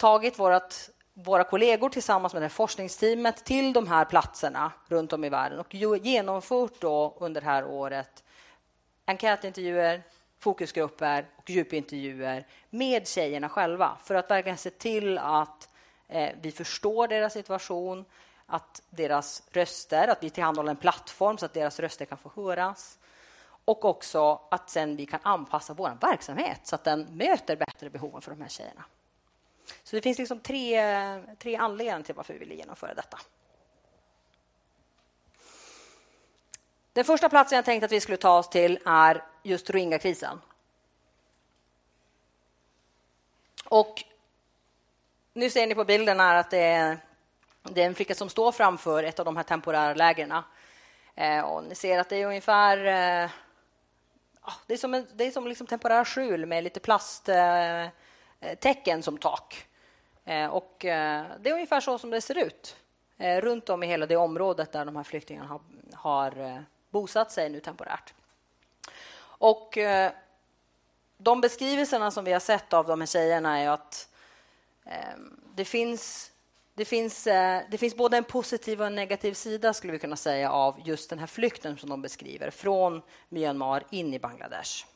tagit 0.00 0.38
vårat, 0.38 0.90
våra 1.14 1.44
kollegor 1.44 1.88
tillsammans 1.88 2.32
med 2.32 2.42
det 2.42 2.48
forskningsteamet 2.48 3.44
till 3.44 3.72
de 3.72 3.88
här 3.88 4.04
platserna 4.04 4.72
runt 4.88 5.12
om 5.12 5.24
i 5.24 5.28
världen 5.28 5.58
och 5.58 5.74
genomfört 5.74 6.80
då 6.80 7.16
under 7.20 7.40
det 7.40 7.46
här 7.46 7.64
året 7.64 8.24
enkätintervjuer, 9.06 10.02
fokusgrupper 10.38 11.26
och 11.36 11.50
djupintervjuer 11.50 12.46
med 12.70 13.08
tjejerna 13.08 13.48
själva 13.48 13.96
för 14.04 14.14
att 14.14 14.30
verkligen 14.30 14.58
se 14.58 14.70
till 14.70 15.18
att 15.18 15.68
eh, 16.08 16.30
vi 16.40 16.52
förstår 16.52 17.08
deras 17.08 17.32
situation, 17.32 18.04
att 18.46 18.82
deras 18.90 19.42
röster, 19.50 20.08
att 20.08 20.22
vi 20.22 20.30
tillhandahåller 20.30 20.70
en 20.70 20.76
plattform 20.76 21.38
så 21.38 21.46
att 21.46 21.54
deras 21.54 21.80
röster 21.80 22.04
kan 22.04 22.18
få 22.18 22.32
höras 22.36 22.98
och 23.64 23.84
också 23.84 24.40
att 24.50 24.70
sen 24.70 24.96
vi 24.96 25.06
kan 25.06 25.20
anpassa 25.22 25.74
vår 25.74 25.98
verksamhet 26.00 26.60
så 26.62 26.74
att 26.74 26.84
den 26.84 27.06
möter 27.10 27.56
bättre 27.56 27.90
behoven 27.90 28.20
för 28.20 28.30
de 28.30 28.40
här 28.40 28.48
tjejerna. 28.48 28.84
Så 29.82 29.96
det 29.96 30.02
finns 30.02 30.18
liksom 30.18 30.40
tre, 30.40 30.80
tre 31.38 31.56
anledningar 31.56 32.02
till 32.02 32.14
varför 32.14 32.32
vi 32.32 32.38
ville 32.38 32.54
genomföra 32.54 32.94
detta. 32.94 33.18
Den 36.92 37.04
första 37.04 37.28
platsen 37.28 37.56
jag 37.56 37.64
tänkte 37.64 37.84
att 37.84 37.92
vi 37.92 38.00
skulle 38.00 38.16
ta 38.16 38.38
oss 38.38 38.50
till 38.50 38.78
är 38.86 39.24
just 39.42 39.70
Rohingya-krisen. 39.70 40.40
Och 43.64 44.04
nu 45.32 45.50
ser 45.50 45.66
ni 45.66 45.74
på 45.74 45.84
bilden 45.84 46.20
här 46.20 46.34
att 46.34 46.50
det 46.50 46.58
är, 46.58 46.98
det 47.62 47.82
är 47.82 47.86
en 47.86 47.94
flicka 47.94 48.14
som 48.14 48.28
står 48.28 48.52
framför 48.52 49.04
ett 49.04 49.18
av 49.18 49.24
de 49.24 49.36
här 49.36 49.44
temporära 49.44 49.94
lägren. 49.94 50.32
Eh, 51.14 51.62
ni 51.68 51.74
ser 51.74 51.98
att 51.98 52.08
det 52.08 52.16
är 52.16 52.26
ungefär... 52.26 52.76
Eh, 52.76 53.30
det 54.66 54.74
är 54.74 54.78
som, 54.78 54.94
en, 54.94 55.06
det 55.14 55.24
är 55.24 55.30
som 55.30 55.46
liksom 55.46 55.66
temporära 55.66 56.04
skjul 56.04 56.46
med 56.46 56.64
lite 56.64 56.80
plast... 56.80 57.28
eh, 57.28 57.86
Eh, 58.40 58.58
tecken 58.58 59.02
som 59.02 59.18
tak. 59.18 59.66
Eh, 60.24 60.46
och 60.46 60.84
eh, 60.84 61.24
det 61.40 61.50
är 61.50 61.54
ungefär 61.54 61.80
så 61.80 61.98
som 61.98 62.10
det 62.10 62.20
ser 62.20 62.38
ut 62.38 62.76
runt 63.42 63.68
om 63.68 63.82
i 63.82 63.86
hela 63.86 64.06
det 64.06 64.16
området 64.16 64.72
där 64.72 64.84
de 64.84 64.96
här 64.96 65.02
flyktingarna 65.02 65.48
har, 65.48 65.60
har 65.94 66.64
bosatt 66.90 67.32
sig 67.32 67.50
nu 67.50 67.60
temporärt. 67.60 68.14
Och 69.20 69.78
de 71.18 71.40
beskrivelserna 71.40 72.10
som 72.10 72.24
vi 72.24 72.32
har 72.32 72.40
sett 72.40 72.72
av 72.72 72.86
de 72.86 73.00
här 73.00 73.06
tjejerna 73.06 73.58
är 73.58 73.68
att 73.68 74.08
det 75.54 75.64
finns 75.64 76.32
det 76.74 76.84
finns, 76.84 77.24
det 77.70 77.78
finns 77.78 77.96
både 77.96 78.16
en 78.16 78.24
positiv 78.24 78.80
och 78.80 78.86
en 78.86 78.94
negativ 78.94 79.34
sida 79.34 79.74
skulle 79.74 79.92
vi 79.92 79.98
kunna 79.98 80.16
säga 80.16 80.52
av 80.52 80.80
just 80.84 81.10
den 81.10 81.18
här 81.18 81.26
flykten 81.26 81.78
som 81.78 81.90
de 81.90 82.02
beskriver 82.02 82.50
från 82.50 83.02
Myanmar 83.28 83.84
in 83.90 84.14
i 84.14 84.18
Bangladesh. 84.18 84.86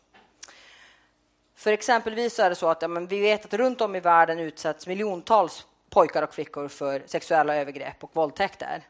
För 1.54 1.73
exempelvis 1.73 2.38
är 2.38 2.50
det 2.50 2.56
så 2.56 2.68
att 2.68 2.82
ja, 2.82 2.88
vi 2.88 3.20
vet 3.20 3.44
att 3.44 3.54
runt 3.54 3.80
om 3.80 3.96
i 3.96 4.00
världen 4.00 4.38
utsätts 4.38 4.87
miljontals 4.87 5.66
pojkar 5.90 6.23
och 6.23 6.34
flickor 6.34 6.68
för 6.68 7.02
sexuella 7.06 7.56
övergrepp 7.56 8.04
och 8.04 8.11
våldtäkter. 8.12 8.82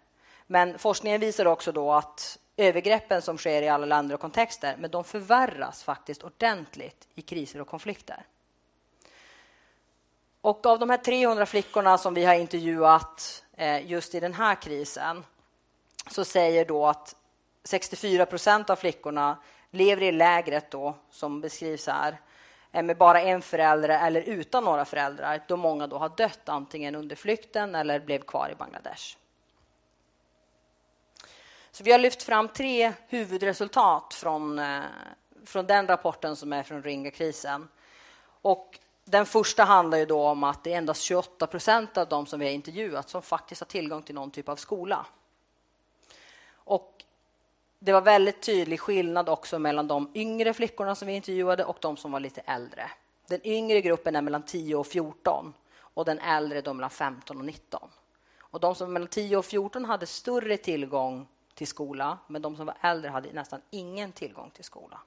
Men 0.46 0.78
forskningen 0.78 1.20
visar 1.20 1.46
också 1.46 1.72
då 1.72 1.92
att 1.92 2.38
övergreppen 2.56 3.22
som 3.22 3.38
sker 3.38 3.62
i 3.62 3.68
alla 3.68 3.86
länder 3.86 4.14
och 4.14 4.20
kontexter, 4.20 4.76
men 4.78 4.90
de 4.90 5.04
förvärras 5.04 5.82
faktiskt 5.82 6.22
ordentligt 6.22 7.08
i 7.14 7.22
kriser 7.22 7.60
och 7.60 7.68
konflikter. 7.68 8.26
Och 10.40 10.66
av 10.66 10.78
de 10.78 10.90
här 10.90 10.96
300 10.96 11.46
flickorna 11.46 11.98
som 11.98 12.14
vi 12.14 12.24
har 12.24 12.34
intervjuat 12.34 13.44
eh, 13.56 13.90
just 13.90 14.14
i 14.14 14.20
den 14.20 14.34
här 14.34 14.54
krisen 14.54 15.24
så 16.10 16.24
säger 16.24 16.64
då 16.64 16.86
att 16.86 17.16
64 17.64 18.26
procent 18.26 18.70
av 18.70 18.76
flickorna 18.76 19.38
lever 19.70 20.02
i 20.02 20.12
lägret 20.12 20.70
då, 20.70 20.94
som 21.10 21.40
beskrivs 21.40 21.86
här 21.86 22.16
Eh, 22.16 22.33
Eh, 22.74 22.82
med 22.82 22.96
bara 22.96 23.20
en 23.20 23.42
förälder 23.42 23.88
eller 23.88 24.20
utan 24.20 24.64
några 24.64 24.84
föräldrar 24.84 25.44
då 25.48 25.56
många 25.56 25.86
då 25.86 25.98
har 25.98 26.08
dött 26.08 26.48
antingen 26.48 26.94
under 26.94 27.16
flykten 27.16 27.74
eller 27.74 28.00
blev 28.00 28.22
kvar 28.22 28.50
i 28.52 28.54
Bangladesh. 28.54 29.16
Så 31.70 31.84
vi 31.84 31.92
har 31.92 31.98
lyft 31.98 32.22
fram 32.22 32.48
tre 32.48 32.92
huvudresultat 33.08 34.14
från, 34.14 34.58
eh, 34.58 34.82
från 35.44 35.66
den 35.66 35.86
rapporten 35.86 36.36
som 36.36 36.52
är 36.52 36.62
från 36.62 36.82
Ringa-krisen. 36.82 37.68
Och 38.42 38.78
den 39.04 39.26
första 39.26 39.64
handlar 39.64 39.98
ju 39.98 40.06
då 40.06 40.26
om 40.28 40.44
att 40.44 40.64
det 40.64 40.72
är 40.72 40.78
endast 40.78 41.02
28 41.02 41.46
procent 41.46 41.96
av 41.96 42.08
de 42.08 42.26
som 42.26 42.40
vi 42.40 42.46
har 42.46 42.52
intervjuat 42.52 43.08
som 43.08 43.22
faktiskt 43.22 43.60
har 43.60 43.66
tillgång 43.66 44.02
till 44.02 44.14
någon 44.14 44.30
typ 44.30 44.48
av 44.48 44.56
skola. 44.56 45.06
Och 46.54 47.03
det 47.84 47.92
var 47.92 48.00
väldigt 48.00 48.42
tydlig 48.42 48.80
skillnad 48.80 49.28
också 49.28 49.58
mellan 49.58 49.88
de 49.88 50.10
yngre 50.14 50.54
flickorna 50.54 50.94
som 50.94 51.08
vi 51.08 51.14
intervjuade 51.14 51.64
och 51.64 51.76
de 51.80 51.96
som 51.96 52.12
var 52.12 52.20
lite 52.20 52.40
äldre. 52.40 52.90
Den 53.26 53.46
yngre 53.46 53.80
gruppen 53.80 54.16
är 54.16 54.22
mellan 54.22 54.42
10 54.42 54.76
och 54.76 54.86
14 54.86 55.54
och 55.78 56.04
den 56.04 56.18
äldre 56.18 56.58
är 56.58 56.72
mellan 56.72 56.90
15 56.90 57.38
och 57.38 57.44
19. 57.44 57.88
Och 58.38 58.60
de 58.60 58.74
som 58.74 58.86
var 58.86 58.92
mellan 58.92 59.08
10 59.08 59.36
och 59.36 59.44
14 59.44 59.84
hade 59.84 60.06
större 60.06 60.56
tillgång 60.56 61.28
till 61.54 61.66
skola, 61.66 62.18
men 62.26 62.42
de 62.42 62.56
som 62.56 62.66
var 62.66 62.76
äldre 62.80 63.10
hade 63.10 63.32
nästan 63.32 63.60
ingen 63.70 64.12
tillgång 64.12 64.50
till 64.50 64.64
skola. 64.64 65.00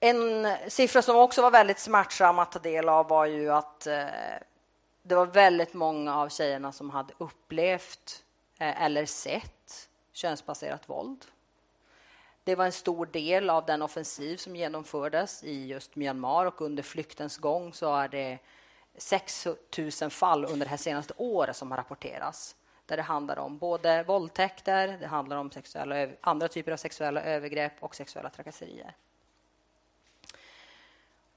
En 0.00 0.56
siffra 0.68 1.02
som 1.02 1.16
också 1.16 1.42
var 1.42 1.50
väldigt 1.50 1.78
smärtsam 1.78 2.38
att 2.38 2.52
ta 2.52 2.58
del 2.58 2.88
av 2.88 3.08
var 3.08 3.26
ju 3.26 3.50
att 3.50 3.86
eh, 3.86 4.06
det 5.02 5.14
var 5.14 5.26
väldigt 5.26 5.74
många 5.74 6.16
av 6.16 6.28
tjejerna 6.28 6.72
som 6.72 6.90
hade 6.90 7.14
upplevt 7.18 8.24
Eh, 8.60 8.82
eller 8.82 9.06
sett 9.06 9.88
könsbaserat 10.12 10.88
våld. 10.88 11.24
Det 12.44 12.54
var 12.54 12.64
en 12.64 12.72
stor 12.72 13.06
del 13.06 13.50
av 13.50 13.66
den 13.66 13.82
offensiv 13.82 14.36
som 14.36 14.56
genomfördes 14.56 15.44
i 15.44 15.66
just 15.66 15.96
Myanmar 15.96 16.46
och 16.46 16.60
under 16.60 16.82
flyktens 16.82 17.38
gång 17.38 17.72
så 17.72 17.96
är 17.96 18.08
det 18.08 18.38
6 18.96 19.46
000 20.02 20.10
fall 20.10 20.44
under 20.44 20.66
det 20.66 20.70
här 20.70 20.76
senaste 20.76 21.14
året 21.16 21.56
som 21.56 21.70
har 21.70 21.78
rapporterats 21.78 22.56
där 22.86 22.96
det 22.96 23.02
handlar 23.02 23.38
om 23.38 23.58
både 23.58 24.02
våldtäkter, 24.02 24.98
det 25.00 25.06
handlar 25.06 25.36
om 25.36 25.50
sexuella, 25.50 26.08
andra 26.20 26.48
typer 26.48 26.72
av 26.72 26.76
sexuella 26.76 27.22
övergrepp 27.22 27.72
och 27.80 27.94
sexuella 27.94 28.30
trakasserier. 28.30 28.94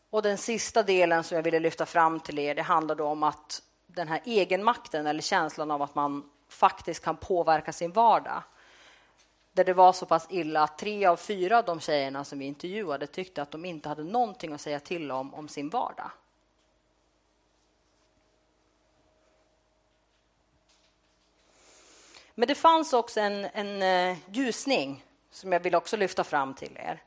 Och 0.09 0.21
den 0.21 0.37
sista 0.37 0.83
delen 0.83 1.23
som 1.23 1.35
jag 1.35 1.43
ville 1.43 1.59
lyfta 1.59 1.85
fram 1.85 2.19
till 2.19 2.39
er, 2.39 2.55
det 2.55 2.61
handlar 2.61 3.01
om 3.01 3.23
att 3.23 3.63
den 3.87 4.07
här 4.07 4.21
egenmakten 4.25 5.07
eller 5.07 5.21
känslan 5.21 5.71
av 5.71 5.81
att 5.81 5.95
man 5.95 6.29
faktiskt 6.53 7.03
kan 7.03 7.17
påverka 7.17 7.73
sin 7.73 7.91
vardag. 7.91 8.43
Där 9.51 9.63
det 9.63 9.73
var 9.73 9.93
så 9.93 10.05
pass 10.05 10.27
illa 10.29 10.63
att 10.63 10.77
tre 10.77 11.05
av 11.05 11.15
fyra 11.15 11.57
av 11.57 11.65
de 11.65 11.79
tjejerna 11.79 12.23
som 12.23 12.39
vi 12.39 12.45
intervjuade 12.45 13.07
tyckte 13.07 13.41
att 13.41 13.51
de 13.51 13.65
inte 13.65 13.89
hade 13.89 14.03
någonting 14.03 14.53
att 14.53 14.61
säga 14.61 14.79
till 14.79 15.11
om 15.11 15.33
om 15.33 15.47
sin 15.47 15.69
vardag. 15.69 16.11
Men 22.35 22.47
det 22.47 22.55
fanns 22.55 22.93
också 22.93 23.19
en, 23.19 23.45
en 23.53 23.81
eh, 23.81 24.17
ljusning 24.31 25.03
som 25.31 25.51
jag 25.51 25.59
vill 25.59 25.75
också 25.75 25.97
lyfta 25.97 26.23
fram 26.23 26.53
till 26.53 26.77
er. 26.77 27.03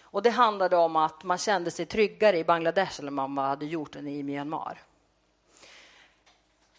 Och 0.00 0.22
Det 0.22 0.30
handlade 0.30 0.76
om 0.76 0.96
att 0.96 1.24
man 1.24 1.38
kände 1.38 1.70
sig 1.70 1.86
tryggare 1.86 2.38
i 2.38 2.44
Bangladesh 2.44 3.00
än 3.00 3.14
man 3.14 3.38
hade 3.38 3.66
gjort 3.66 3.96
i 3.96 4.22
Myanmar. 4.22 4.82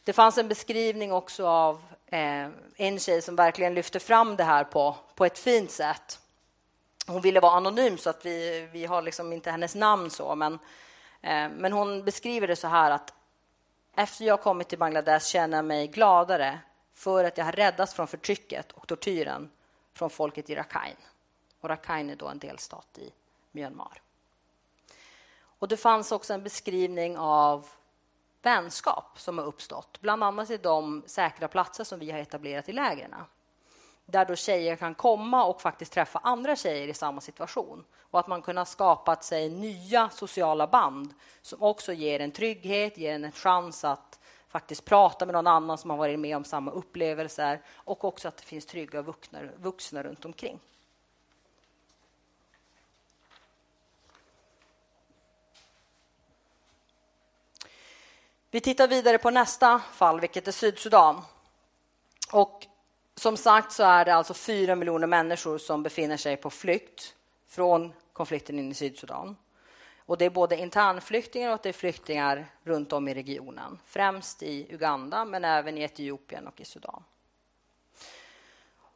Det 0.08 0.14
fanns 0.14 0.38
en 0.38 0.48
beskrivning 0.48 1.12
också 1.12 1.48
av 1.48 1.82
eh, 2.06 2.50
en 2.76 3.00
tjej 3.00 3.22
som 3.22 3.36
verkligen 3.36 3.74
lyfte 3.74 4.00
fram 4.00 4.36
det 4.36 4.44
här 4.44 4.64
på, 4.64 4.96
på 5.16 5.26
ett 5.26 5.40
fint 5.40 5.72
sätt. 5.72 6.20
Hon 7.08 7.22
ville 7.22 7.40
vara 7.40 7.52
anonym, 7.52 7.98
så 7.98 8.10
att 8.10 8.26
vi, 8.26 8.70
vi 8.72 8.86
har 8.86 9.02
liksom 9.02 9.34
inte 9.34 9.52
hennes 9.52 9.76
namn. 9.76 10.10
så, 10.10 10.36
men, 10.36 10.54
eh, 11.22 11.50
men 11.50 11.74
hon 11.74 12.04
beskriver 12.04 12.48
det 12.48 12.56
så 12.56 12.68
här 12.68 12.92
att 12.92 13.14
efter 13.96 14.26
jag 14.26 14.42
kommit 14.42 14.68
till 14.68 14.78
Bangladesh 14.78 15.26
känner 15.26 15.58
jag 15.58 15.66
mig 15.66 15.88
gladare 15.88 16.60
för 16.94 17.24
att 17.24 17.38
jag 17.38 17.46
har 17.46 17.52
räddats 17.52 17.94
från 17.94 18.08
förtrycket 18.08 18.72
och 18.72 18.88
tortyren 18.88 19.50
från 19.94 20.10
folket 20.10 20.50
i 20.50 20.56
Rakhine. 20.56 21.02
Och 21.62 21.70
Rakhine 21.70 22.12
är 22.12 22.16
då 22.16 22.28
en 22.28 22.40
delstat 22.40 22.98
i 22.98 23.12
Myanmar. 23.52 24.02
Och 25.60 25.67
det 25.67 25.78
fanns 25.78 26.12
också 26.12 26.34
en 26.34 26.43
beskrivning 26.43 27.17
av 27.17 27.67
vänskap 28.41 29.19
som 29.19 29.38
har 29.38 29.45
uppstått, 29.45 30.02
bland 30.02 30.23
annat 30.23 30.50
i 30.50 30.58
de 30.58 31.04
säkra 31.06 31.47
platser 31.47 31.84
som 31.84 32.00
vi 32.00 32.12
har 32.12 32.19
etablerat 32.19 32.69
i 32.69 32.71
lägren. 32.71 33.15
Där 34.06 34.26
då 34.26 34.36
tjejer 34.36 34.76
kan 34.76 34.95
komma 34.95 35.45
och 35.45 35.62
faktiskt 35.62 35.93
träffa 35.93 36.19
andra 36.23 36.56
tjejer 36.56 36.88
i 36.88 36.93
samma 36.93 37.21
situation. 37.21 37.86
Och 38.02 38.19
att 38.19 38.28
man 38.28 38.41
kunnat 38.41 38.67
skapa 38.67 39.15
sig 39.15 39.50
nya 39.50 40.10
sociala 40.10 40.67
band 40.67 41.13
som 41.41 41.63
också 41.63 41.93
ger 41.93 42.19
en 42.19 42.32
trygghet, 42.32 42.97
ger 42.97 43.15
en 43.15 43.23
en 43.23 43.32
chans 43.32 43.84
att 43.84 44.19
faktiskt 44.47 44.86
prata 44.86 45.26
med 45.26 45.34
någon 45.34 45.47
annan 45.47 45.78
som 45.78 45.89
har 45.89 45.97
varit 45.97 46.19
med 46.19 46.38
om 46.38 46.43
samma 46.43 46.71
upplevelser 46.71 47.62
och 47.76 48.06
också 48.06 48.28
att 48.28 48.38
det 48.38 48.43
finns 48.43 48.65
trygga 48.65 49.02
vuxna, 49.02 49.39
vuxna 49.58 50.04
runt 50.04 50.26
omkring. 50.26 50.60
Vi 58.58 58.62
tittar 58.62 58.88
vidare 58.88 59.17
på 59.17 59.30
nästa 59.30 59.80
fall, 59.80 60.20
vilket 60.20 60.48
är 60.48 60.52
Sydsudan. 60.52 61.22
Och 62.32 62.65
som 63.15 63.38
sagt 63.38 63.72
så 63.72 63.84
är 63.84 64.06
det 64.06 64.15
alltså 64.15 64.34
fyra 64.34 64.76
miljoner 64.76 65.08
människor 65.08 65.58
som 65.58 65.84
befinner 65.84 66.17
sig 66.17 66.38
på 66.38 66.50
flykt 66.50 67.15
från 67.48 67.93
konflikten 68.13 68.60
in 68.60 68.72
i 68.72 68.74
Sydsudan. 68.74 69.38
Och 70.06 70.17
det 70.17 70.26
är 70.26 70.30
både 70.30 70.58
internflyktingar 70.58 71.52
och 71.52 71.60
det 71.63 71.70
är 71.70 71.74
flyktingar 71.74 72.46
runt 72.63 72.93
om 72.93 73.08
i 73.08 73.13
regionen. 73.13 73.80
Främst 73.86 74.43
i 74.43 74.67
Uganda, 74.70 75.26
men 75.26 75.46
även 75.46 75.78
i 75.78 75.82
Etiopien 75.82 76.48
och 76.48 76.62
i 76.62 76.65
Sudan. 76.65 77.04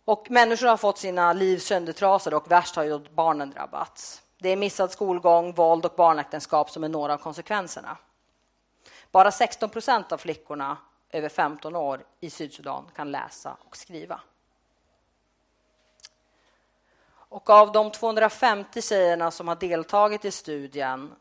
Och 0.06 0.32
människor 0.32 0.68
har 0.68 0.78
fått 0.78 0.98
sina 0.98 1.34
liv 1.34 1.58
söndertrasade 1.58 2.36
och 2.36 2.52
värst 2.52 2.76
har 2.76 2.84
ju 2.84 3.00
barnen 3.00 3.52
drabbats. 3.52 4.22
Det 4.38 4.50
är 4.50 4.58
missad 4.58 4.92
skolgång, 4.92 5.54
våld 5.54 5.86
och 5.86 5.94
barnäktenskap 5.98 6.70
som 6.70 6.84
är 6.84 6.90
några 6.90 7.14
av 7.14 7.18
konsekvenserna. 7.18 7.98
Bara 9.12 9.32
16 9.32 9.70
procent 9.70 10.12
av 10.12 10.18
flickorna 10.18 10.78
över 11.10 11.30
15 11.30 11.76
år 11.76 12.06
i 12.20 12.30
Sydsudan 12.30 12.92
kan 12.96 13.12
läsa 13.12 13.58
och 13.70 13.78
skriva. 13.78 14.22
Och 17.14 17.50
av 17.50 17.72
de 17.72 17.92
250 17.92 18.82
tjejerna 18.82 19.32
som 19.32 19.48
har 19.48 19.56
deltagit 19.56 20.26
i 20.26 20.32
studien 20.32 21.16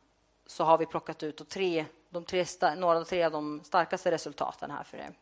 så 0.47 0.65
har 0.65 0.79
vi 0.79 0.87
plockat 0.87 1.23
ut 1.23 1.49
tre, 1.49 1.85
de 2.11 2.25
tre, 2.25 2.45
några 2.77 2.99
av 2.99 3.05
tre 3.05 3.25
av 3.25 3.33
de 3.33 3.61
starkaste 3.65 4.11
resultaten 4.11 4.71
här 4.71 4.85
för 4.85 4.97
er. 4.97 5.15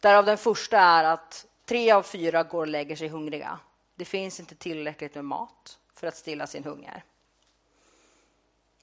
Därav 0.00 0.24
den 0.24 0.38
första 0.38 0.78
är 0.78 1.04
att 1.04 1.46
tre 1.64 1.90
av 1.90 2.02
fyra 2.02 2.42
går 2.42 2.60
och 2.60 2.66
lägger 2.66 2.96
sig 2.96 3.08
hungriga. 3.08 3.58
Det 3.94 4.04
finns 4.04 4.40
inte 4.40 4.54
tillräckligt 4.54 5.14
med 5.14 5.24
mat 5.24 5.78
för 5.94 6.06
att 6.06 6.16
stilla 6.16 6.46
sin 6.46 6.64
hunger. 6.64 7.04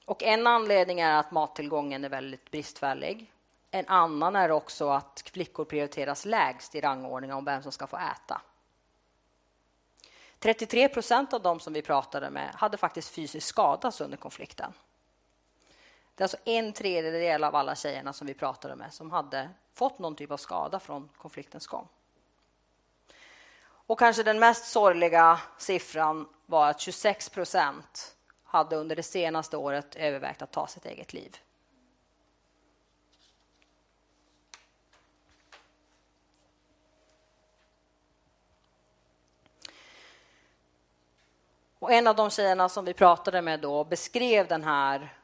Och 0.08 0.22
en 0.22 0.46
anledning 0.46 1.00
är 1.00 1.18
att 1.18 1.30
mattillgången 1.30 2.04
är 2.04 2.08
väldigt 2.08 2.50
bristfällig. 2.50 3.32
En 3.70 3.86
annan 3.88 4.36
är 4.36 4.50
också 4.50 4.88
att 4.88 5.30
flickor 5.32 5.64
prioriteras 5.64 6.24
lägst 6.24 6.74
i 6.74 6.80
rangordningen 6.80 7.36
om 7.36 7.44
vem 7.44 7.62
som 7.62 7.72
ska 7.72 7.86
få 7.86 7.96
äta. 7.96 8.40
33 10.38 10.88
procent 10.88 11.32
av 11.32 11.42
dem 11.42 11.60
som 11.60 11.72
vi 11.72 11.82
pratade 11.82 12.30
med 12.30 12.54
hade 12.54 12.76
faktiskt 12.76 13.08
fysiskt 13.08 13.46
skadats 13.46 14.00
under 14.00 14.16
konflikten. 14.16 14.72
Det 16.14 16.22
är 16.22 16.24
alltså 16.24 16.38
en 16.44 16.72
tredjedel 16.72 17.44
av 17.44 17.56
alla 17.56 17.74
tjejerna 17.74 18.12
som 18.12 18.26
vi 18.26 18.34
pratade 18.34 18.76
med 18.76 18.94
som 18.94 19.10
hade 19.10 19.50
fått 19.74 19.98
någon 19.98 20.14
typ 20.14 20.30
av 20.30 20.36
skada 20.36 20.80
från 20.80 21.08
konfliktens 21.16 21.66
gång. 21.66 21.88
Och 23.62 23.98
kanske 23.98 24.22
den 24.22 24.38
mest 24.38 24.64
sorgliga 24.64 25.40
siffran 25.58 26.28
var 26.46 26.70
att 26.70 26.80
26 26.80 27.28
procent 27.28 28.14
hade 28.48 28.76
under 28.76 28.96
det 28.96 29.02
senaste 29.02 29.56
året 29.56 29.96
övervägt 29.96 30.42
att 30.42 30.52
ta 30.52 30.66
sitt 30.66 30.86
eget 30.86 31.12
liv. 31.12 31.36
Och 41.78 41.92
en 41.92 42.06
av 42.06 42.16
de 42.16 42.30
tjejerna 42.30 42.68
som 42.68 42.84
vi 42.84 42.94
pratade 42.94 43.42
med 43.42 43.60
då 43.60 43.84
beskrev 43.84 44.48
den 44.48 44.64
här 44.64 45.14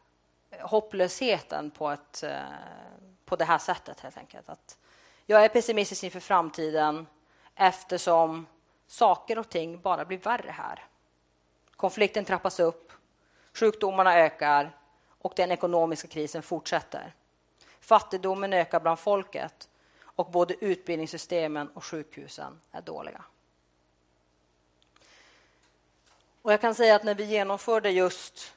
hopplösheten 0.61 1.71
på, 1.71 1.91
ett, 1.91 2.23
eh, 2.23 2.39
på 3.25 3.37
det 3.37 3.45
här 3.45 3.59
sättet 3.59 4.01
helt 4.01 4.19
enkelt. 4.19 4.49
Att 4.49 4.79
jag 5.27 5.45
är 5.45 5.49
pessimistisk 5.49 6.05
inför 6.05 6.21
framtiden 6.21 7.07
eftersom 7.55 8.47
saker 8.87 9.39
och 9.39 9.49
ting 9.49 9.81
bara 9.81 10.05
blir 10.05 10.19
värre 10.19 10.51
här. 10.51 10.85
Konflikten 11.77 12.25
trappas 12.25 12.61
upp, 12.61 12.93
sjukdomarna 13.55 14.19
ökar 14.19 14.77
och 15.19 15.33
den 15.37 15.51
ekonomiska 15.51 16.09
krisen 16.09 16.43
fortsätter. 16.43 17.15
Fattigdomen 17.81 18.53
ökar 18.53 18.81
bland 18.81 18.99
folket 18.99 19.69
och 20.03 20.31
både 20.31 20.55
utbildningssystemen 20.65 21.69
och 21.69 21.85
sjukhusen 21.85 22.61
är 22.73 22.83
dåliga. 22.83 23.25
Och 26.43 26.53
jag 26.53 26.61
kan 26.61 26.75
säga 26.75 26.95
att 26.95 27.05
när 27.05 27.15
vi 27.15 27.25
genomförde 27.25 27.91
just 27.91 28.55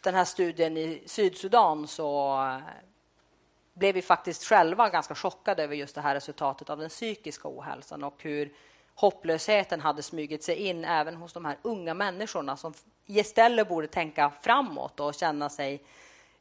den 0.00 0.14
här 0.14 0.24
studien 0.24 0.76
i 0.76 1.02
Sydsudan 1.06 1.88
så 1.88 2.40
eh, 2.42 2.58
blev 3.74 3.94
vi 3.94 4.02
faktiskt 4.02 4.44
själva 4.44 4.88
ganska 4.88 5.14
chockade 5.14 5.62
över 5.62 5.76
just 5.76 5.94
det 5.94 6.00
här 6.00 6.14
resultatet 6.14 6.70
av 6.70 6.78
den 6.78 6.88
psykiska 6.88 7.48
ohälsan 7.48 8.04
och 8.04 8.22
hur 8.22 8.52
hopplösheten 9.00 9.80
hade 9.80 10.02
smugit 10.02 10.42
sig 10.42 10.56
in 10.56 10.84
även 10.84 11.14
hos 11.16 11.32
de 11.32 11.44
här 11.44 11.56
unga 11.62 11.94
människorna 11.94 12.56
som 12.56 12.74
istället 13.06 13.68
borde 13.68 13.86
tänka 13.86 14.32
framåt 14.40 15.00
och 15.00 15.14
känna 15.14 15.48
sig 15.48 15.84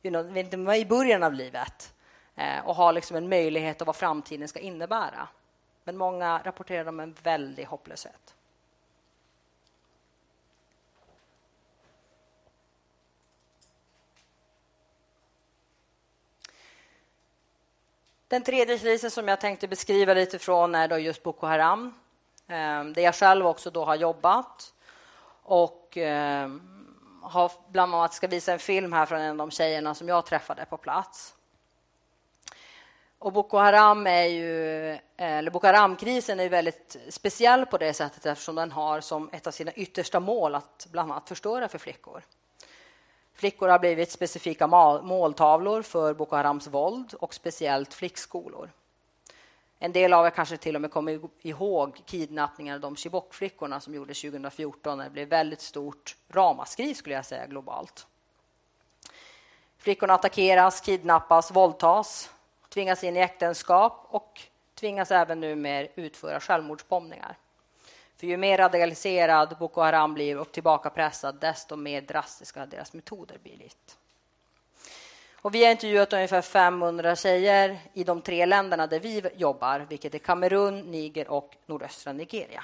you 0.04 0.12
know, 0.12 0.76
i 0.76 0.86
början 0.86 1.24
av 1.24 1.34
livet 1.34 1.94
eh, 2.36 2.66
och 2.66 2.76
ha 2.76 2.92
liksom 2.92 3.18
en 3.18 3.30
möjlighet 3.30 3.82
av 3.82 3.88
vad 3.88 3.96
framtiden 3.96 4.48
ska 4.48 4.60
innebära. 4.60 5.28
Men 5.84 5.98
många 5.98 6.42
rapporterar 6.44 6.86
om 6.86 7.00
en 7.00 7.16
väldig 7.24 7.66
hopplöshet. 7.66 8.36
Den 18.28 18.44
tredje 18.44 18.78
krisen 18.78 19.12
som 19.12 19.28
jag 19.28 19.42
tänkte 19.42 19.68
beskriva 19.68 20.14
lite 20.14 20.40
från 20.40 20.76
är 20.76 20.88
då 20.88 20.98
just 20.98 21.24
Boko 21.24 21.48
Haram, 21.48 21.94
Ehm, 22.50 22.94
där 22.94 23.02
jag 23.02 23.16
själv 23.16 23.48
också 23.48 23.70
då 23.70 23.86
har 23.86 23.96
jobbat 23.96 24.74
och 25.44 25.98
ehm, 25.98 26.62
har 27.22 27.52
bland 27.68 27.96
annat 27.96 28.14
ska 28.14 28.28
visa 28.28 28.54
en 28.54 28.60
film 28.60 28.94
här 28.94 29.06
från 29.06 29.22
en 29.22 29.32
av 29.32 29.38
de 29.38 29.52
tjejerna 29.52 29.96
som 29.96 30.08
jag 30.08 30.26
träffade 30.26 30.66
på 30.66 30.78
plats. 30.78 31.36
Och 33.20 33.34
Boko 33.34 33.58
Haram 33.58 34.08
är 34.08 34.24
ju, 34.24 34.90
eh, 34.92 35.00
eller 35.18 35.52
Boko 35.52 35.68
Haram-krisen 35.68 36.40
är 36.40 36.50
väldigt 36.50 36.98
speciell 37.10 37.66
på 37.66 37.78
det 37.78 37.94
sättet 37.94 38.26
eftersom 38.26 38.56
den 38.56 38.72
har 38.72 39.02
som 39.02 39.30
ett 39.34 39.48
av 39.48 39.52
sina 39.52 39.72
yttersta 39.72 40.20
mål 40.20 40.56
att 40.56 40.88
bland 40.92 41.12
annat 41.12 41.30
förstöra 41.30 41.68
för 41.68 41.78
flickor. 41.78 42.24
Flickor 43.34 43.68
har 43.68 43.80
blivit 43.80 44.12
specifika 44.12 44.68
måltavlor 44.68 45.82
för 45.82 46.14
Boko 46.14 46.36
Harams 46.36 46.68
våld 46.68 47.14
och 47.14 47.34
speciellt 47.34 47.94
flickskolor. 47.94 48.72
En 49.80 49.92
del 49.92 50.14
av 50.14 50.26
er 50.26 50.30
kanske 50.30 50.58
till 50.58 50.76
och 50.76 50.82
med 50.82 50.92
kommer 50.92 51.20
ihåg 51.42 52.02
kidnappningen 52.06 52.76
av 52.76 52.82
de 52.82 52.96
Chibok-flickorna 52.96 53.80
som 53.80 53.96
gjordes 53.96 54.22
2014 54.22 54.98
när 54.98 55.04
det 55.04 55.10
blev 55.10 55.28
väldigt 55.28 55.62
stort 55.62 56.16
ramaskri 56.30 56.96
skulle 56.96 57.16
jag 57.16 57.26
säga 57.26 57.48
globalt. 57.48 58.08
Flickorna 59.78 60.14
attackeras, 60.14 60.82
kidnappas, 60.82 61.52
våldtas, 61.52 62.30
tvingas 62.70 63.04
in 63.04 63.18
i 63.18 63.20
äktenskap 63.20 64.08
och 64.10 64.42
tvingas 64.76 65.12
även 65.12 65.40
numera 65.40 65.88
utföra 65.96 66.40
självmordsbombningar. 66.40 67.38
För 68.18 68.28
ju 68.28 68.38
mer 68.38 68.58
radikaliserad 68.58 69.58
Boko 69.60 69.82
Haram 69.82 70.14
blir 70.14 70.38
och 70.38 70.52
tillbakapressad, 70.52 71.40
desto 71.40 71.76
mer 71.76 72.02
drastiska 72.02 72.66
deras 72.66 72.94
metoder 72.94 73.38
blir. 73.44 73.70
Och 75.42 75.56
vi 75.56 75.64
har 75.64 75.72
intervjuat 75.72 76.14
ungefär 76.14 76.42
500 76.42 77.16
tjejer 77.16 77.80
i 77.94 78.04
de 78.04 78.22
tre 78.22 78.46
länderna 78.46 78.88
där 78.88 79.00
vi 79.00 79.24
jobbar, 79.36 79.86
vilket 79.90 80.16
är 80.16 80.20
Kamerun, 80.20 80.80
Niger 80.80 81.30
och 81.30 81.56
nordöstra 81.66 82.14
Nigeria. 82.14 82.64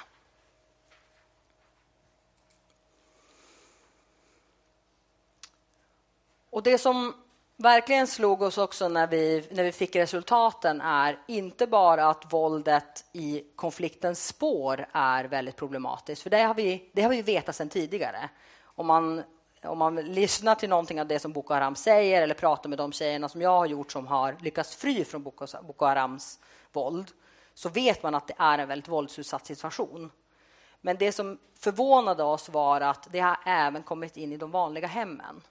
Och 6.50 6.64
det 6.64 6.78
som 6.78 7.14
verkligen 7.58 8.08
slog 8.08 8.42
oss 8.42 8.58
också 8.58 8.90
när 8.90 9.08
vi, 9.08 9.48
när 9.52 9.64
vi 9.64 9.72
fick 9.72 9.96
resultaten 9.96 10.82
är 10.82 11.20
inte 11.28 11.68
bara 11.68 12.10
att 12.10 12.34
våldet 12.34 13.06
i 13.14 13.44
konfliktens 13.56 14.28
spår 14.28 14.88
är 14.92 15.24
väldigt 15.24 15.56
problematiskt, 15.56 16.22
för 16.22 16.30
det 16.30 16.42
har 16.44 16.54
vi, 16.54 16.90
det 16.94 17.02
har 17.02 17.10
vi 17.10 17.22
vetat 17.22 17.56
sedan 17.56 17.70
tidigare. 17.70 18.30
Om 18.64 18.88
man, 18.88 19.24
om 19.68 19.78
man 19.78 19.96
lyssnar 19.96 20.56
till 20.56 20.70
någonting 20.70 21.02
av 21.02 21.08
det 21.08 21.20
som 21.20 21.34
Boko 21.34 21.54
Haram 21.54 21.76
säger 21.76 22.22
eller 22.22 22.36
pratar 22.36 22.70
med 22.70 22.78
de 22.78 22.92
tjejerna 22.92 23.30
som 23.30 23.42
jag 23.42 23.50
har 23.50 23.66
gjort 23.66 23.92
som 23.92 24.08
har 24.08 24.38
lyckats 24.40 24.76
fly 24.76 25.06
från 25.06 25.24
Boko, 25.24 25.48
Boko 25.64 25.86
Harams 25.86 26.40
våld 26.74 27.12
så 27.54 27.70
vet 27.70 28.04
man 28.04 28.16
att 28.16 28.28
det 28.28 28.36
är 28.38 28.60
en 28.60 28.68
väldigt 28.68 28.88
våldsutsatt 28.88 29.46
situation. 29.46 30.12
Men 30.82 30.98
det 30.98 31.12
som 31.12 31.38
förvånade 31.60 32.24
oss 32.24 32.50
var 32.50 32.82
att 32.82 33.08
det 33.12 33.20
har 33.20 33.38
även 33.46 33.84
kommit 33.84 34.18
in 34.18 34.34
i 34.34 34.38
de 34.38 34.52
vanliga 34.52 34.88
hemmen. 34.88 35.42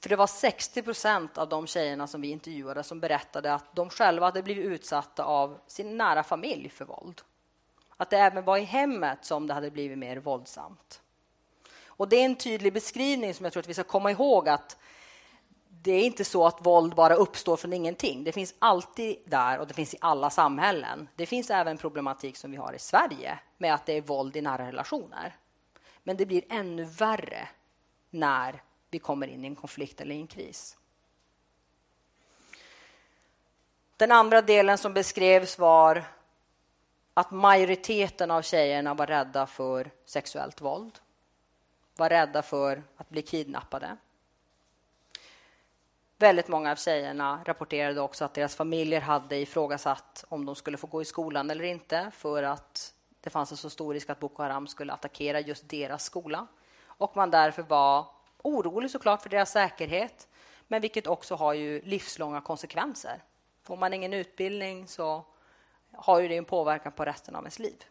För 0.00 0.08
det 0.08 0.16
var 0.16 0.26
60 0.26 0.82
procent 0.82 1.38
av 1.38 1.48
de 1.48 1.66
tjejerna 1.66 2.06
som 2.06 2.20
vi 2.20 2.28
intervjuade 2.28 2.82
som 2.82 3.00
berättade 3.00 3.54
att 3.54 3.76
de 3.76 3.90
själva 3.90 4.26
hade 4.26 4.42
blivit 4.42 4.64
utsatta 4.64 5.24
av 5.24 5.58
sin 5.66 5.96
nära 5.96 6.22
familj 6.22 6.68
för 6.68 6.84
våld. 6.84 7.20
Att 7.96 8.10
det 8.10 8.18
även 8.18 8.44
var 8.44 8.56
i 8.56 8.64
hemmet 8.64 9.24
som 9.24 9.46
det 9.46 9.54
hade 9.54 9.70
blivit 9.70 9.98
mer 9.98 10.16
våldsamt. 10.16 11.00
Och 11.96 12.08
det 12.08 12.16
är 12.16 12.24
en 12.24 12.36
tydlig 12.36 12.72
beskrivning 12.72 13.34
som 13.34 13.44
jag 13.44 13.52
tror 13.52 13.60
att 13.60 13.68
vi 13.68 13.74
ska 13.74 13.84
komma 13.84 14.10
ihåg 14.10 14.48
att 14.48 14.76
det 15.68 15.92
är 15.92 16.04
inte 16.04 16.24
så 16.24 16.46
att 16.46 16.66
våld 16.66 16.94
bara 16.94 17.14
uppstår 17.14 17.56
från 17.56 17.72
ingenting. 17.72 18.24
Det 18.24 18.32
finns 18.32 18.54
alltid 18.58 19.16
där 19.24 19.58
och 19.58 19.66
det 19.66 19.74
finns 19.74 19.94
i 19.94 19.98
alla 20.00 20.30
samhällen. 20.30 21.08
Det 21.16 21.26
finns 21.26 21.50
även 21.50 21.78
problematik 21.78 22.36
som 22.36 22.50
vi 22.50 22.56
har 22.56 22.72
i 22.72 22.78
Sverige 22.78 23.38
med 23.58 23.74
att 23.74 23.86
det 23.86 23.92
är 23.92 24.00
våld 24.00 24.36
i 24.36 24.40
nära 24.40 24.66
relationer. 24.66 25.36
Men 26.02 26.16
det 26.16 26.26
blir 26.26 26.44
ännu 26.48 26.84
värre 26.84 27.48
när 28.10 28.62
vi 28.90 28.98
kommer 28.98 29.26
in 29.26 29.44
i 29.44 29.46
en 29.46 29.56
konflikt 29.56 30.00
eller 30.00 30.14
en 30.14 30.26
kris. 30.26 30.76
Den 33.96 34.12
andra 34.12 34.42
delen 34.42 34.78
som 34.78 34.94
beskrevs 34.94 35.58
var 35.58 36.04
att 37.14 37.30
majoriteten 37.30 38.30
av 38.30 38.42
tjejerna 38.42 38.94
var 38.94 39.06
rädda 39.06 39.46
för 39.46 39.90
sexuellt 40.04 40.60
våld. 40.60 40.98
Var 41.96 42.08
rädda 42.08 42.42
för 42.42 42.82
att 42.96 43.10
bli 43.10 43.22
kidnappade. 43.22 43.96
Väldigt 46.18 46.48
många 46.48 46.70
av 46.70 46.76
tjejerna 46.76 47.40
rapporterade 47.44 48.00
också 48.00 48.24
att 48.24 48.34
deras 48.34 48.56
familjer 48.56 49.00
hade 49.00 49.36
ifrågasatt 49.36 50.24
om 50.28 50.46
de 50.46 50.54
skulle 50.54 50.76
få 50.76 50.86
gå 50.86 51.02
i 51.02 51.04
skolan 51.04 51.50
eller 51.50 51.64
inte 51.64 52.10
för 52.14 52.42
att 52.42 52.94
det 53.20 53.30
fanns 53.30 53.50
en 53.50 53.56
så 53.56 53.70
stor 53.70 53.94
risk 53.94 54.10
att 54.10 54.20
Boko 54.20 54.42
Haram 54.42 54.66
skulle 54.66 54.92
attackera 54.92 55.40
just 55.40 55.68
deras 55.68 56.04
skola. 56.04 56.46
Och 56.86 57.16
man 57.16 57.30
därför 57.30 57.62
var 57.62 58.06
orolig 58.42 58.90
såklart 58.90 59.22
för 59.22 59.30
deras 59.30 59.50
säkerhet, 59.50 60.28
men 60.68 60.82
vilket 60.82 61.06
också 61.06 61.34
har 61.34 61.52
ju 61.52 61.80
livslånga 61.82 62.40
konsekvenser. 62.40 63.22
Får 63.62 63.76
man 63.76 63.92
ingen 63.92 64.12
utbildning 64.12 64.88
så 64.88 65.24
har 65.92 66.20
ju 66.20 66.28
det 66.28 66.36
en 66.36 66.44
påverkan 66.44 66.92
på 66.92 67.04
resten 67.04 67.36
av 67.36 67.42
ens 67.42 67.58
liv. 67.58 67.84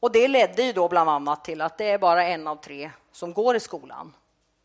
Och 0.00 0.12
det 0.12 0.28
ledde 0.28 0.62
ju 0.62 0.72
då 0.72 0.88
bland 0.88 1.10
annat 1.10 1.44
till 1.44 1.60
att 1.60 1.78
det 1.78 1.90
är 1.90 1.98
bara 1.98 2.24
en 2.24 2.46
av 2.46 2.56
tre 2.56 2.90
som 3.12 3.32
går 3.32 3.56
i 3.56 3.60
skolan. 3.60 4.16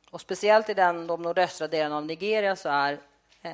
Och 0.10 0.21
speciellt 0.21 0.69
i 0.69 0.74
den, 0.74 1.08
de 1.08 1.21
nordöstra 1.21 1.67
delarna 1.67 1.98
av 1.98 2.06
Nigeria 2.06 2.56
så 2.56 2.69
är 2.69 3.00
eh, 3.41 3.52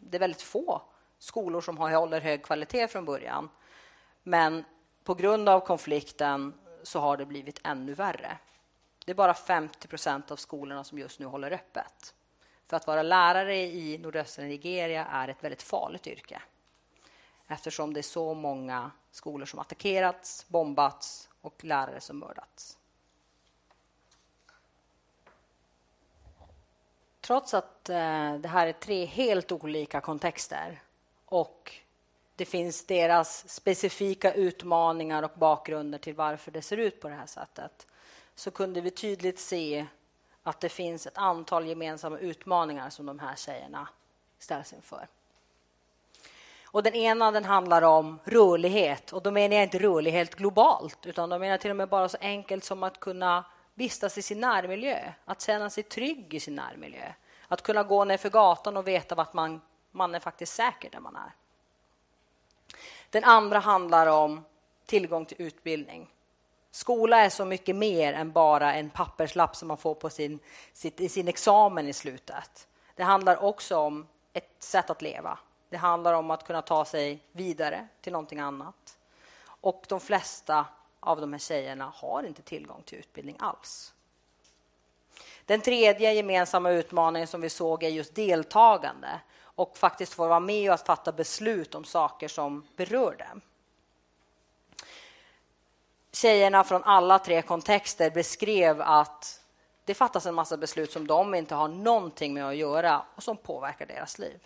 det 0.00 0.18
väldigt 0.18 0.42
få 0.42 0.82
skolor 1.18 1.60
som 1.60 1.78
håller 1.78 2.20
hög 2.20 2.42
kvalitet 2.42 2.88
från 2.88 3.04
början. 3.04 3.48
Men 4.22 4.64
på 5.04 5.14
grund 5.14 5.48
av 5.48 5.60
konflikten 5.60 6.54
så 6.82 7.00
har 7.00 7.16
det 7.16 7.26
blivit 7.26 7.60
ännu 7.64 7.94
värre. 7.94 8.38
Det 9.04 9.12
är 9.12 9.16
bara 9.16 9.34
50 9.34 9.88
procent 9.88 10.30
av 10.30 10.36
skolorna 10.36 10.84
som 10.84 10.98
just 10.98 11.18
nu 11.18 11.26
håller 11.26 11.50
öppet. 11.50 12.14
För 12.66 12.76
att 12.76 12.86
vara 12.86 13.02
lärare 13.02 13.56
i 13.56 13.98
nordöstra 13.98 14.44
Nigeria 14.44 15.06
är 15.06 15.28
ett 15.28 15.44
väldigt 15.44 15.62
farligt 15.62 16.06
yrke 16.06 16.42
eftersom 17.48 17.94
det 17.94 18.00
är 18.00 18.02
så 18.02 18.34
många 18.34 18.90
skolor 19.10 19.46
som 19.46 19.58
attackerats, 19.58 20.46
bombats 20.48 21.28
och 21.40 21.64
lärare 21.64 22.00
som 22.00 22.18
mördats. 22.18 22.78
Trots 27.20 27.54
att 27.54 27.88
eh, 27.88 28.34
det 28.34 28.48
här 28.48 28.66
är 28.66 28.72
tre 28.72 29.04
helt 29.04 29.52
olika 29.52 30.00
kontexter 30.00 30.82
och 31.24 31.72
det 32.36 32.44
finns 32.44 32.84
deras 32.84 33.48
specifika 33.48 34.32
utmaningar 34.32 35.22
och 35.22 35.30
bakgrunder 35.34 35.98
till 35.98 36.14
varför 36.14 36.50
det 36.50 36.62
ser 36.62 36.76
ut 36.76 37.00
på 37.00 37.08
det 37.08 37.14
här 37.14 37.26
sättet 37.26 37.86
så 38.34 38.50
kunde 38.50 38.80
vi 38.80 38.90
tydligt 38.90 39.38
se 39.38 39.86
att 40.42 40.60
det 40.60 40.68
finns 40.68 41.06
ett 41.06 41.18
antal 41.18 41.66
gemensamma 41.66 42.18
utmaningar 42.18 42.90
som 42.90 43.06
de 43.06 43.18
här 43.18 43.36
tjejerna 43.36 43.88
ställs 44.38 44.72
inför. 44.72 45.08
Och 46.70 46.82
den 46.82 46.94
ena 46.94 47.30
den 47.30 47.44
handlar 47.44 47.82
om 47.82 48.18
rörlighet. 48.24 49.12
Och 49.12 49.22
då 49.22 49.30
menar 49.30 49.56
jag 49.56 49.62
inte 49.62 49.78
rörlighet 49.78 50.34
globalt 50.34 51.06
utan 51.06 51.30
då 51.30 51.38
menar 51.38 51.50
jag 51.50 51.60
till 51.60 51.70
och 51.70 51.76
med 51.76 51.88
bara 51.88 52.08
så 52.08 52.18
enkelt 52.20 52.64
som 52.64 52.82
att 52.82 53.00
kunna 53.00 53.44
vistas 53.74 54.18
i 54.18 54.22
sin 54.22 54.40
närmiljö, 54.40 55.12
att 55.24 55.42
känna 55.42 55.70
sig 55.70 55.82
trygg 55.82 56.34
i 56.34 56.40
sin 56.40 56.54
närmiljö. 56.54 57.12
Att 57.48 57.62
kunna 57.62 57.82
gå 57.82 58.04
ner 58.04 58.16
för 58.16 58.30
gatan 58.30 58.76
och 58.76 58.88
veta 58.88 59.14
att 59.14 59.34
man, 59.34 59.60
man 59.90 60.14
är 60.14 60.20
faktiskt 60.20 60.54
säker 60.54 60.90
där 60.90 61.00
man 61.00 61.16
är. 61.16 61.32
Den 63.10 63.24
andra 63.24 63.58
handlar 63.58 64.06
om 64.06 64.44
tillgång 64.86 65.24
till 65.24 65.42
utbildning. 65.42 66.10
Skola 66.70 67.20
är 67.20 67.30
så 67.30 67.44
mycket 67.44 67.76
mer 67.76 68.12
än 68.12 68.32
bara 68.32 68.74
en 68.74 68.90
papperslapp 68.90 69.56
som 69.56 69.68
man 69.68 69.76
får 69.76 69.94
på 69.94 70.10
sin, 70.10 70.38
sin, 70.72 71.10
sin 71.10 71.28
examen 71.28 71.88
i 71.88 71.92
slutet. 71.92 72.68
Det 72.94 73.02
handlar 73.02 73.44
också 73.44 73.78
om 73.78 74.06
ett 74.32 74.62
sätt 74.62 74.90
att 74.90 75.02
leva. 75.02 75.38
Det 75.68 75.76
handlar 75.76 76.14
om 76.14 76.30
att 76.30 76.46
kunna 76.46 76.62
ta 76.62 76.84
sig 76.84 77.22
vidare 77.32 77.88
till 78.00 78.12
någonting 78.12 78.40
annat. 78.40 78.98
Och 79.44 79.84
de 79.88 80.00
flesta 80.00 80.66
av 81.00 81.20
de 81.20 81.32
här 81.32 81.40
tjejerna 81.40 81.92
har 81.94 82.22
inte 82.22 82.42
tillgång 82.42 82.82
till 82.82 82.98
utbildning 82.98 83.36
alls. 83.38 83.94
Den 85.44 85.60
tredje 85.60 86.12
gemensamma 86.12 86.70
utmaningen 86.70 87.28
som 87.28 87.40
vi 87.40 87.50
såg 87.50 87.82
är 87.82 87.88
just 87.88 88.14
deltagande 88.14 89.20
och 89.40 89.76
faktiskt 89.76 90.14
få 90.14 90.28
vara 90.28 90.40
med 90.40 90.70
och 90.70 90.74
att 90.74 90.86
fatta 90.86 91.12
beslut 91.12 91.74
om 91.74 91.84
saker 91.84 92.28
som 92.28 92.66
berör 92.76 93.16
dem. 93.16 93.40
tjejerna 96.12 96.64
från 96.64 96.84
alla 96.84 97.18
tre 97.18 97.42
kontexter 97.42 98.10
beskrev 98.10 98.80
att 98.80 99.42
det 99.84 99.94
fattas 99.94 100.26
en 100.26 100.34
massa 100.34 100.56
beslut 100.56 100.92
som 100.92 101.06
de 101.06 101.34
inte 101.34 101.54
har 101.54 101.68
någonting 101.68 102.34
med 102.34 102.48
att 102.48 102.56
göra 102.56 103.02
och 103.14 103.22
som 103.22 103.36
påverkar 103.36 103.86
deras 103.86 104.18
liv. 104.18 104.40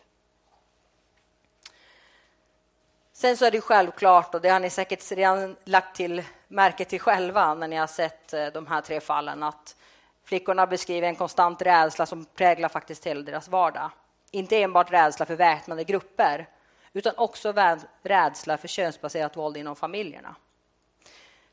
Sen 3.22 3.36
så 3.36 3.44
är 3.44 3.50
det 3.50 3.60
självklart, 3.60 4.34
och 4.34 4.40
det 4.40 4.48
har 4.48 4.60
ni 4.60 4.70
säkert 4.70 5.12
redan 5.12 5.56
lagt 5.64 5.96
till 5.96 6.22
märke 6.48 6.84
till 6.84 7.00
själva 7.00 7.54
när 7.54 7.68
ni 7.68 7.76
har 7.76 7.86
sett 7.86 8.32
eh, 8.32 8.46
de 8.46 8.66
här 8.66 8.80
tre 8.80 9.00
fallen, 9.00 9.42
att 9.42 9.76
flickorna 10.24 10.66
beskriver 10.66 11.08
en 11.08 11.16
konstant 11.16 11.62
rädsla 11.62 12.06
som 12.06 12.24
präglar 12.24 12.68
faktiskt 12.68 13.06
hela 13.06 13.22
deras 13.22 13.48
vardag. 13.48 13.90
Inte 14.30 14.62
enbart 14.62 14.92
rädsla 14.92 15.26
för 15.26 15.36
väpnade 15.36 15.84
grupper, 15.84 16.48
utan 16.92 17.12
också 17.16 17.54
rädsla 18.02 18.56
för 18.56 18.68
könsbaserat 18.68 19.36
våld 19.36 19.56
inom 19.56 19.76
familjerna. 19.76 20.36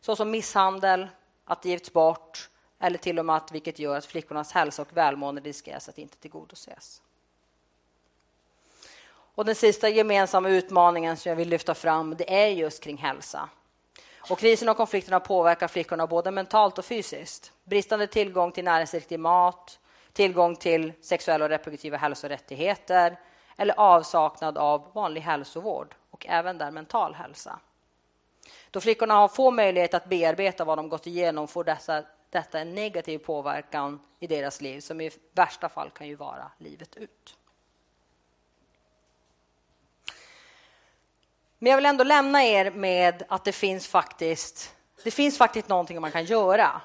Såsom 0.01 0.32
misshandel, 0.32 1.08
att 1.45 1.62
det 1.62 1.69
gifts 1.69 1.93
bort 1.93 2.49
eller 2.79 2.97
till 2.97 3.19
och 3.19 3.25
med 3.25 3.36
att 3.36 3.51
vilket 3.51 3.79
gör 3.79 3.97
att 3.97 4.05
flickornas 4.05 4.51
hälsa 4.51 4.82
och 4.82 4.97
välmående 4.97 5.41
riskeras 5.41 5.89
att 5.89 5.97
inte 5.97 6.17
tillgodoses. 6.17 7.01
Och 9.39 9.45
den 9.45 9.56
sista 9.56 9.89
gemensamma 9.89 10.49
utmaningen 10.49 11.17
som 11.17 11.30
jag 11.30 11.36
vill 11.36 11.49
lyfta 11.49 11.75
fram 11.75 12.15
det 12.17 12.34
är 12.43 12.47
just 12.47 12.84
kring 12.84 12.97
hälsa. 12.97 13.49
Och 14.30 14.39
krisen 14.39 14.69
och 14.69 14.78
konflikterna 14.78 15.19
påverkar 15.19 15.67
flickorna 15.67 16.08
både 16.08 16.32
mentalt 16.32 16.78
och 16.78 16.86
fysiskt. 16.86 17.52
Bristande 17.63 18.08
tillgång 18.08 18.52
till 18.52 18.63
näringsriktig 18.63 19.19
mat, 19.19 19.80
tillgång 20.13 20.56
till 20.56 20.93
sexuella 21.02 21.45
och 21.45 21.49
reproduktiva 21.49 21.97
hälsorättigheter 21.97 23.19
eller 23.58 23.80
avsaknad 23.80 24.58
av 24.58 24.91
vanlig 24.93 25.21
hälsovård 25.21 25.95
och 26.10 26.25
även 26.30 26.58
där 26.58 26.71
mental 26.71 27.13
hälsa. 27.13 27.60
Då 28.71 28.82
flickorna 28.82 29.13
har 29.13 29.28
få 29.28 29.52
möjlighet 29.52 29.93
att 29.93 30.06
bearbeta 30.06 30.65
vad 30.65 30.78
de 30.78 30.89
gått 30.89 31.08
igenom 31.08 31.47
får 31.47 31.63
dessa, 31.63 32.04
detta 32.30 32.60
en 32.60 32.75
negativ 32.75 33.17
påverkan 33.17 33.99
i 34.19 34.28
deras 34.28 34.62
liv 34.62 34.80
som 34.80 35.02
i 35.02 35.12
värsta 35.34 35.69
fall 35.69 35.89
kan 35.89 36.08
ju 36.08 36.15
vara 36.15 36.52
livet 36.58 36.97
ut. 36.97 37.38
Men 41.60 41.69
jag 41.69 41.78
vill 41.78 41.86
ändå 41.86 42.04
lämna 42.04 42.43
er 42.43 42.72
med 42.72 43.24
att 43.30 43.45
det 43.45 43.52
finns 43.52 43.88
faktiskt, 43.88 44.76
det 45.04 45.12
finns 45.12 45.38
faktiskt 45.38 45.69
någonting 45.69 46.02
man 46.02 46.12
kan 46.12 46.26
göra. 46.26 46.82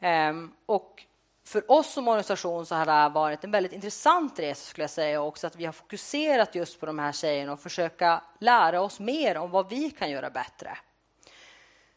Um, 0.00 0.52
och 0.66 1.04
för 1.44 1.70
oss 1.70 1.92
som 1.92 2.08
organisation 2.08 2.66
så 2.66 2.74
har 2.74 2.86
det 2.86 2.92
här 2.92 3.10
varit 3.10 3.44
en 3.44 3.50
väldigt 3.50 3.72
intressant 3.72 4.38
resa 4.38 4.66
skulle 4.66 4.82
jag 4.82 4.90
säga 4.90 5.22
också 5.22 5.46
att 5.46 5.56
vi 5.56 5.64
har 5.64 5.72
fokuserat 5.72 6.54
just 6.54 6.80
på 6.80 6.86
de 6.86 6.98
här 6.98 7.12
tjejerna 7.12 7.52
och 7.52 7.60
försöka 7.60 8.22
lära 8.38 8.80
oss 8.80 9.00
mer 9.00 9.36
om 9.36 9.50
vad 9.50 9.68
vi 9.68 9.90
kan 9.90 10.10
göra 10.10 10.30
bättre. 10.30 10.78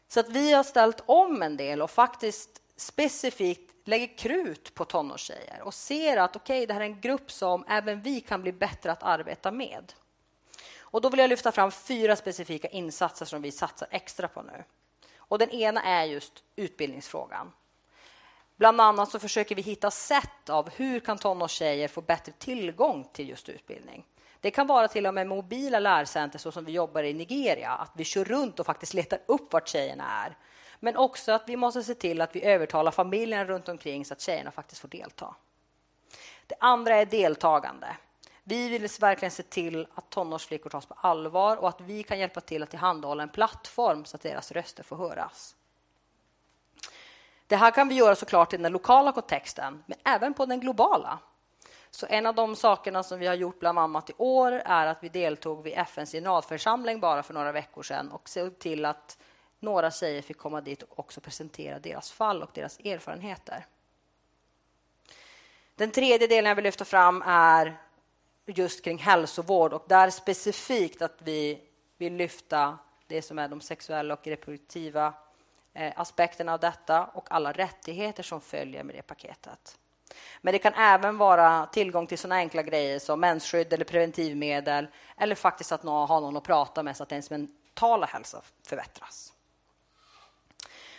Så 0.08 0.20
att 0.20 0.28
vi 0.28 0.52
har 0.52 0.62
ställt 0.62 1.02
om 1.06 1.42
en 1.42 1.56
del 1.56 1.82
och 1.82 1.90
faktiskt 1.90 2.50
specifikt 2.76 3.88
lägger 3.88 4.18
krut 4.18 4.74
på 4.74 4.84
tonårstjejer 4.84 5.62
och 5.62 5.74
ser 5.74 6.16
att 6.16 6.36
okej, 6.36 6.58
okay, 6.58 6.66
det 6.66 6.74
här 6.74 6.80
är 6.80 6.84
en 6.84 7.00
grupp 7.00 7.30
som 7.30 7.64
även 7.68 8.02
vi 8.02 8.20
kan 8.20 8.42
bli 8.42 8.52
bättre 8.52 8.92
att 8.92 9.02
arbeta 9.02 9.50
med. 9.50 9.92
Och 10.90 11.00
då 11.00 11.08
vill 11.08 11.20
jag 11.20 11.28
lyfta 11.28 11.52
fram 11.52 11.70
fyra 11.70 12.16
specifika 12.16 12.68
insatser 12.68 13.26
som 13.26 13.42
vi 13.42 13.52
satsar 13.52 13.88
extra 13.90 14.28
på 14.28 14.42
nu. 14.42 14.64
Och 15.16 15.38
den 15.38 15.50
ena 15.50 15.82
är 15.82 16.04
just 16.04 16.44
utbildningsfrågan. 16.56 17.52
Bland 18.56 18.80
annat 18.80 19.10
så 19.10 19.18
försöker 19.18 19.54
vi 19.54 19.62
hitta 19.62 19.90
sätt 19.90 20.50
av 20.50 20.70
hur 20.70 21.00
kan 21.00 21.18
tonårstjejer 21.18 21.88
få 21.88 22.00
bättre 22.00 22.32
tillgång 22.32 23.08
till 23.12 23.28
just 23.28 23.48
utbildning. 23.48 24.04
Det 24.40 24.50
kan 24.50 24.66
vara 24.66 24.88
till 24.88 25.06
och 25.06 25.14
med 25.14 25.26
mobila 25.26 25.78
lärcenter 25.78 26.38
så 26.38 26.52
som 26.52 26.64
vi 26.64 26.72
jobbar 26.72 27.02
i 27.02 27.14
Nigeria, 27.14 27.70
att 27.70 27.92
vi 27.94 28.04
kör 28.04 28.24
runt 28.24 28.60
och 28.60 28.66
faktiskt 28.66 28.94
letar 28.94 29.20
upp 29.26 29.52
vart 29.52 29.68
tjejerna 29.68 30.24
är. 30.24 30.36
Men 30.80 30.96
också 30.96 31.32
att 31.32 31.48
vi 31.48 31.56
måste 31.56 31.82
se 31.82 31.94
till 31.94 32.20
att 32.20 32.36
vi 32.36 32.44
övertalar 32.44 32.90
familjen 32.90 33.46
runt 33.46 33.68
omkring 33.68 34.04
så 34.04 34.14
att 34.14 34.20
tjejerna 34.20 34.50
faktiskt 34.50 34.80
får 34.80 34.88
delta. 34.88 35.34
Det 36.46 36.56
andra 36.60 36.96
är 36.96 37.06
deltagande. 37.06 37.96
Vi 38.44 38.68
vill 38.68 38.88
verkligen 39.00 39.30
se 39.30 39.42
till 39.42 39.86
att 39.94 40.10
tonårsflickor 40.10 40.70
tas 40.70 40.86
på 40.86 40.94
allvar 41.00 41.56
och 41.56 41.68
att 41.68 41.80
vi 41.80 42.02
kan 42.02 42.18
hjälpa 42.18 42.40
till 42.40 42.62
att 42.62 42.70
tillhandahålla 42.70 43.22
en 43.22 43.28
plattform 43.28 44.04
så 44.04 44.16
att 44.16 44.22
deras 44.22 44.52
röster 44.52 44.82
får 44.82 44.96
höras. 44.96 45.56
Det 47.46 47.56
här 47.56 47.70
kan 47.70 47.88
vi 47.88 47.94
göra 47.94 48.14
såklart 48.14 48.52
i 48.52 48.56
den 48.56 48.72
lokala 48.72 49.12
kontexten, 49.12 49.84
men 49.86 49.98
även 50.04 50.34
på 50.34 50.46
den 50.46 50.60
globala. 50.60 51.18
Så 51.90 52.06
en 52.06 52.26
av 52.26 52.34
de 52.34 52.56
sakerna 52.56 53.02
som 53.02 53.18
vi 53.18 53.26
har 53.26 53.34
gjort 53.34 53.60
bland 53.60 53.78
annat 53.78 54.10
i 54.10 54.12
år 54.16 54.52
är 54.52 54.86
att 54.86 54.98
vi 55.00 55.08
deltog 55.08 55.62
vid 55.62 55.72
FNs 55.76 56.12
generalförsamling 56.12 57.00
bara 57.00 57.22
för 57.22 57.34
några 57.34 57.52
veckor 57.52 57.82
sedan 57.82 58.10
och 58.10 58.28
såg 58.28 58.58
till 58.58 58.84
att 58.84 59.18
några 59.58 59.90
tjejer 59.90 60.22
fick 60.22 60.38
komma 60.38 60.60
dit 60.60 60.82
och 60.82 60.98
också 60.98 61.20
presentera 61.20 61.78
deras 61.78 62.10
fall 62.10 62.42
och 62.42 62.50
deras 62.54 62.78
erfarenheter. 62.78 63.66
Den 65.74 65.90
tredje 65.90 66.26
delen 66.26 66.48
jag 66.48 66.56
vill 66.56 66.64
lyfta 66.64 66.84
fram 66.84 67.22
är 67.26 67.78
just 68.50 68.84
kring 68.84 68.98
hälsovård 68.98 69.72
och 69.72 69.84
där 69.88 70.10
specifikt 70.10 71.02
att 71.02 71.16
vi 71.18 71.60
vill 71.98 72.14
lyfta 72.14 72.78
det 73.06 73.22
som 73.22 73.38
är 73.38 73.48
de 73.48 73.60
sexuella 73.60 74.14
och 74.14 74.26
reproduktiva 74.26 75.14
eh, 75.74 75.92
aspekterna 75.96 76.52
av 76.52 76.60
detta 76.60 77.04
och 77.04 77.26
alla 77.30 77.52
rättigheter 77.52 78.22
som 78.22 78.40
följer 78.40 78.84
med 78.84 78.94
det 78.94 79.02
paketet. 79.02 79.78
Men 80.40 80.52
det 80.52 80.58
kan 80.58 80.74
även 80.74 81.18
vara 81.18 81.66
tillgång 81.66 82.06
till 82.06 82.18
såna 82.18 82.34
enkla 82.34 82.62
grejer 82.62 82.98
som 82.98 83.20
mensskydd 83.20 83.72
eller 83.72 83.84
preventivmedel 83.84 84.86
eller 85.16 85.34
faktiskt 85.34 85.72
att 85.72 85.82
ha 85.82 86.20
någon 86.20 86.36
att 86.36 86.44
prata 86.44 86.82
med 86.82 86.96
så 86.96 87.02
att 87.02 87.12
ens 87.12 87.30
mentala 87.30 88.06
hälsa 88.06 88.42
förbättras. 88.66 89.32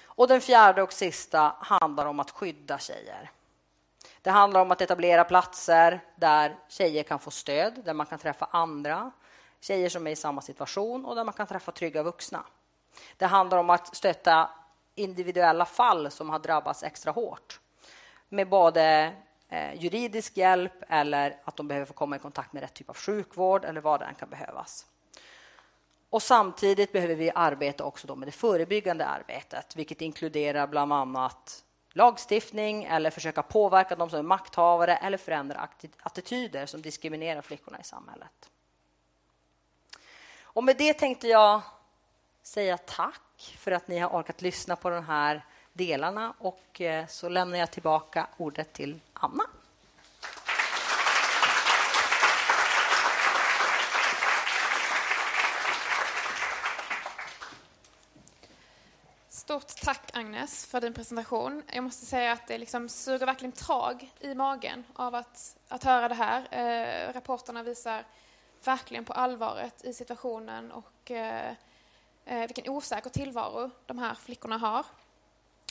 Och 0.03 0.27
den 0.27 0.41
fjärde 0.41 0.81
och 0.81 0.93
sista 0.93 1.55
handlar 1.59 2.05
om 2.05 2.19
att 2.19 2.31
skydda 2.31 2.79
tjejer. 2.79 3.31
Det 4.21 4.29
handlar 4.29 4.61
om 4.61 4.71
att 4.71 4.81
etablera 4.81 5.23
platser 5.23 5.99
där 6.15 6.57
tjejer 6.67 7.03
kan 7.03 7.19
få 7.19 7.31
stöd, 7.31 7.81
där 7.85 7.93
man 7.93 8.05
kan 8.05 8.19
träffa 8.19 8.47
andra 8.51 9.11
tjejer 9.59 9.89
som 9.89 10.07
är 10.07 10.11
i 10.11 10.15
samma 10.15 10.41
situation 10.41 11.05
och 11.05 11.15
där 11.15 11.23
man 11.23 11.33
kan 11.33 11.47
träffa 11.47 11.71
trygga 11.71 12.03
vuxna. 12.03 12.43
Det 13.17 13.25
handlar 13.25 13.57
om 13.57 13.69
att 13.69 13.95
stötta 13.95 14.49
individuella 14.95 15.65
fall 15.65 16.11
som 16.11 16.29
har 16.29 16.39
drabbats 16.39 16.83
extra 16.83 17.11
hårt 17.11 17.59
med 18.29 18.49
både 18.49 19.13
eh, 19.49 19.83
juridisk 19.83 20.37
hjälp 20.37 20.83
eller 20.89 21.41
att 21.43 21.55
de 21.55 21.67
behöver 21.67 21.85
få 21.85 21.93
komma 21.93 22.15
i 22.15 22.19
kontakt 22.19 22.53
med 22.53 22.63
rätt 22.63 22.73
typ 22.73 22.89
av 22.89 22.97
sjukvård 22.97 23.65
eller 23.65 23.81
vad 23.81 23.99
det 23.99 24.05
än 24.05 24.15
kan 24.15 24.29
behövas. 24.29 24.85
Och 26.09 26.23
samtidigt 26.23 26.91
behöver 26.91 27.15
vi 27.15 27.31
arbeta 27.35 27.83
också 27.83 28.15
med 28.15 28.27
det 28.27 28.31
förebyggande 28.31 29.05
arbetet, 29.05 29.75
vilket 29.75 30.01
inkluderar 30.01 30.67
bland 30.67 30.93
annat 30.93 31.63
lagstiftning 31.93 32.83
eller 32.83 33.09
försöka 33.09 33.43
påverka 33.43 33.95
de 33.95 34.09
som 34.09 34.19
är 34.19 34.23
makthavare 34.23 34.95
eller 34.95 35.17
förändra 35.17 35.69
attityder 36.01 36.65
som 36.65 36.81
diskriminerar 36.81 37.41
flickorna 37.41 37.79
i 37.79 37.83
samhället. 37.83 38.49
Och 40.43 40.63
med 40.63 40.77
det 40.77 40.93
tänkte 40.93 41.27
jag 41.27 41.61
säga 42.43 42.77
tack 42.77 43.55
för 43.57 43.71
att 43.71 43.87
ni 43.87 43.99
har 43.99 44.09
orkat 44.09 44.41
lyssna 44.41 44.75
på 44.75 44.89
de 44.89 45.05
här 45.05 45.45
delarna 45.73 46.33
och 46.39 46.81
eh, 46.81 47.07
så 47.07 47.29
lämnar 47.29 47.57
jag 47.57 47.71
tillbaka 47.71 48.27
ordet 48.37 48.73
till 48.73 48.99
Anna. 49.13 49.43
Stort 59.61 59.81
tack 59.81 60.09
Agnes 60.13 60.65
för 60.65 60.81
din 60.81 60.93
presentation. 60.93 61.63
Jag 61.73 61.83
måste 61.83 62.05
säga 62.05 62.31
att 62.31 62.47
det 62.47 62.57
liksom 62.57 62.89
suger 62.89 63.25
verkligen 63.25 63.51
tag 63.51 64.11
i 64.19 64.35
magen 64.35 64.83
av 64.93 65.15
att, 65.15 65.57
att 65.67 65.83
höra 65.83 66.07
det 66.07 66.15
här. 66.15 66.47
Eh, 66.51 67.13
rapporterna 67.13 67.63
visar 67.63 68.05
verkligen 68.63 69.05
på 69.05 69.13
allvaret 69.13 69.85
i 69.85 69.93
situationen 69.93 70.71
och 70.71 71.11
eh, 71.11 71.53
eh, 72.25 72.39
vilken 72.39 72.69
osäker 72.69 73.09
tillvaro 73.09 73.69
de 73.85 73.99
här 73.99 74.15
flickorna 74.15 74.57
har. 74.57 74.85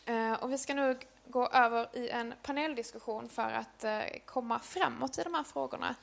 Eh, 0.06 0.32
och 0.32 0.52
vi 0.52 0.58
ska 0.58 0.74
nu 0.74 0.98
gå 1.26 1.46
över 1.46 1.96
i 1.96 2.08
en 2.08 2.34
paneldiskussion 2.42 3.28
för 3.28 3.52
att 3.52 3.84
eh, 3.84 4.02
komma 4.24 4.58
framåt 4.58 5.18
i 5.18 5.22
de 5.22 5.34
här 5.34 5.44
frågorna. 5.44 5.94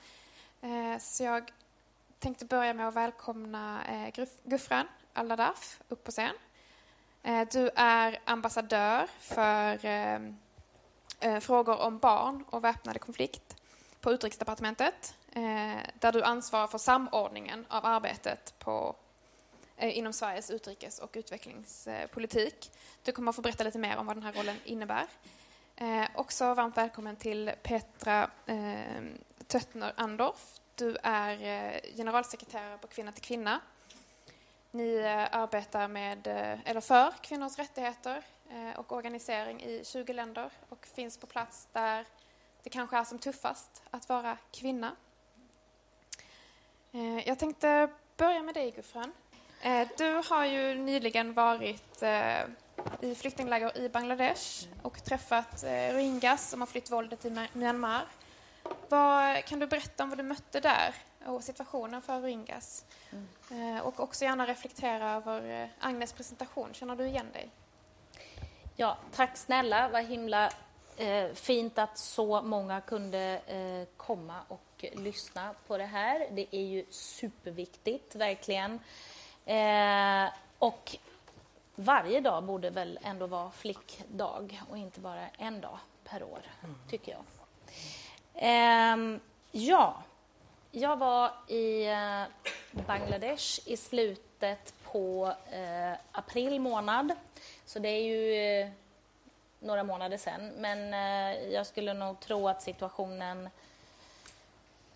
Eh, 0.62 1.00
så 1.00 1.23
jag 1.23 1.52
tänkte 2.19 2.45
börja 2.45 2.73
med 2.73 2.88
att 2.88 2.95
välkomna 2.95 3.86
eh, 3.86 4.26
Gufran 4.43 4.88
Aladaf 5.13 5.80
upp 5.88 6.04
på 6.04 6.12
scen. 6.12 6.36
Eh, 7.27 7.47
du 7.51 7.69
är 7.75 8.19
ambassadör 8.25 9.07
för 9.19 9.85
eh, 9.85 10.19
eh, 11.19 11.39
frågor 11.39 11.79
om 11.79 11.97
barn 11.97 12.43
och 12.49 12.63
väpnade 12.63 12.99
konflikt 12.99 13.55
på 14.01 14.11
Utrikesdepartementet 14.11 15.15
där 15.99 16.11
du 16.11 16.23
ansvarar 16.23 16.67
för 16.67 16.77
samordningen 16.77 17.65
av 17.69 17.85
arbetet 17.85 18.55
på, 18.59 18.95
inom 19.77 20.13
Sveriges 20.13 20.51
utrikes 20.51 20.99
och 20.99 21.09
utvecklingspolitik. 21.13 22.71
Du 23.03 23.11
kommer 23.11 23.29
att 23.29 23.35
få 23.35 23.41
berätta 23.41 23.63
lite 23.63 23.79
mer 23.79 23.97
om 23.97 24.05
vad 24.05 24.15
den 24.15 24.23
här 24.23 24.33
rollen 24.33 24.55
innebär. 24.63 25.07
också 26.15 26.53
varmt 26.53 26.77
välkommen 26.77 27.15
till 27.15 27.51
Petra 27.63 28.29
Töttner 29.47 29.93
Andorf. 29.95 30.59
Du 30.75 30.97
är 31.03 31.37
generalsekreterare 31.95 32.77
på 32.77 32.87
Kvinna 32.87 33.11
till 33.11 33.23
kvinna 33.23 33.61
ni 34.71 34.95
eh, 34.95 35.39
arbetar 35.39 35.88
med, 35.88 36.27
eh, 36.27 36.69
eller 36.69 36.82
för 36.82 37.13
kvinnors 37.21 37.58
rättigheter 37.58 38.23
eh, 38.49 38.80
och 38.80 38.91
organisering 38.91 39.63
i 39.63 39.86
20 39.86 40.13
länder 40.13 40.49
och 40.69 40.86
finns 40.95 41.17
på 41.17 41.27
plats 41.27 41.67
där 41.73 42.06
det 42.63 42.69
kanske 42.69 42.97
är 42.97 43.03
som 43.03 43.19
tuffast 43.19 43.84
att 43.91 44.10
vara 44.10 44.38
kvinna. 44.51 44.95
Jag 47.25 47.39
tänkte 47.39 47.89
börja 48.17 48.43
med 48.43 48.53
dig, 48.53 48.71
Gufran. 48.71 49.13
Du 49.97 50.21
har 50.30 50.45
ju 50.45 50.75
nyligen 50.75 51.34
varit 51.34 52.03
i 53.01 53.15
flyktingläger 53.15 53.77
i 53.77 53.89
Bangladesh 53.89 54.67
och 54.82 55.03
träffat 55.03 55.63
rohingyas 55.63 56.49
som 56.49 56.62
har 56.62 56.67
flytt 56.67 56.91
våldet 56.91 57.25
i 57.25 57.47
Myanmar. 57.53 58.06
Vad, 58.89 59.45
kan 59.45 59.60
du 59.60 59.67
berätta 59.67 60.03
om 60.03 60.10
vad 60.10 60.19
du 60.19 60.23
mötte 60.23 60.60
där 60.60 60.95
och 61.25 61.43
situationen 61.43 62.01
för 62.01 62.21
rohingyas? 62.21 62.86
Mm. 63.49 63.82
Och 63.82 63.99
också 63.99 64.25
gärna 64.25 64.47
reflektera 64.47 65.12
över 65.12 65.63
eh, 65.63 65.69
Agnes 65.80 66.13
presentation. 66.13 66.73
Känner 66.73 66.95
du 66.95 67.06
igen 67.08 67.27
dig? 67.34 67.49
Ja, 68.75 68.97
tack 69.15 69.38
snälla. 69.38 69.89
Vad 69.89 70.06
himla 70.06 70.51
eh, 70.97 71.34
fint 71.34 71.77
att 71.77 71.97
så 71.97 72.41
många 72.41 72.82
kunde 72.82 73.41
eh, 73.47 73.97
komma 73.97 74.36
och 74.47 74.86
lyssna 74.93 75.53
på 75.67 75.77
det 75.77 75.86
här. 75.86 76.27
Det 76.32 76.56
är 76.56 76.65
ju 76.65 76.86
superviktigt, 76.89 78.15
verkligen. 78.15 78.80
Eh, 79.45 80.32
och 80.60 80.97
varje 81.75 82.21
dag 82.21 82.43
borde 82.43 82.69
väl 82.69 82.99
ändå 83.01 83.27
vara 83.27 83.51
flickdag 83.51 84.62
och 84.69 84.77
inte 84.77 84.99
bara 84.99 85.27
en 85.38 85.62
dag 85.62 85.80
per 86.03 86.23
år, 86.23 86.39
mm. 86.63 86.75
tycker 86.89 87.12
jag. 87.12 87.23
Eh, 88.34 89.19
ja, 89.51 90.03
jag 90.71 90.97
var 90.97 91.32
i 91.47 91.88
eh, 91.88 92.23
Bangladesh 92.88 93.60
i 93.65 93.77
slutet 93.77 94.73
på 94.84 95.34
eh, 95.51 95.99
april 96.12 96.60
månad. 96.60 97.12
Så 97.65 97.80
det 97.80 97.89
är 97.89 98.03
ju 98.03 98.34
eh, 98.34 98.69
några 99.60 99.84
månader 99.84 100.17
sen. 100.17 100.51
Men 100.58 100.93
eh, 100.93 101.53
jag 101.53 101.67
skulle 101.67 101.93
nog 101.93 102.19
tro 102.19 102.47
att 102.47 102.62
situationen 102.62 103.49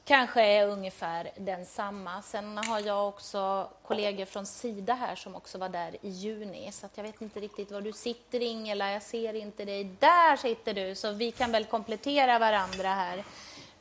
kanske 0.05 0.41
är 0.41 0.67
ungefär 0.67 1.31
densamma. 1.37 2.21
Sen 2.21 2.57
har 2.57 2.79
jag 2.79 3.07
också 3.07 3.69
kollegor 3.83 4.25
från 4.25 4.45
Sida 4.45 4.93
här 4.93 5.15
som 5.15 5.35
också 5.35 5.57
var 5.57 5.69
där 5.69 5.95
i 6.01 6.09
juni. 6.09 6.71
Så 6.71 6.87
jag 6.95 7.03
vet 7.03 7.21
inte 7.21 7.39
riktigt 7.39 7.71
var 7.71 7.81
du 7.81 7.93
sitter 7.93 8.41
Ingela, 8.41 8.91
jag 8.91 9.01
ser 9.01 9.33
inte 9.33 9.65
dig. 9.65 9.83
Där 9.83 10.35
sitter 10.35 10.73
du, 10.73 10.95
så 10.95 11.11
vi 11.11 11.31
kan 11.31 11.51
väl 11.51 11.65
komplettera 11.65 12.39
varandra 12.39 12.89
här. 12.89 13.23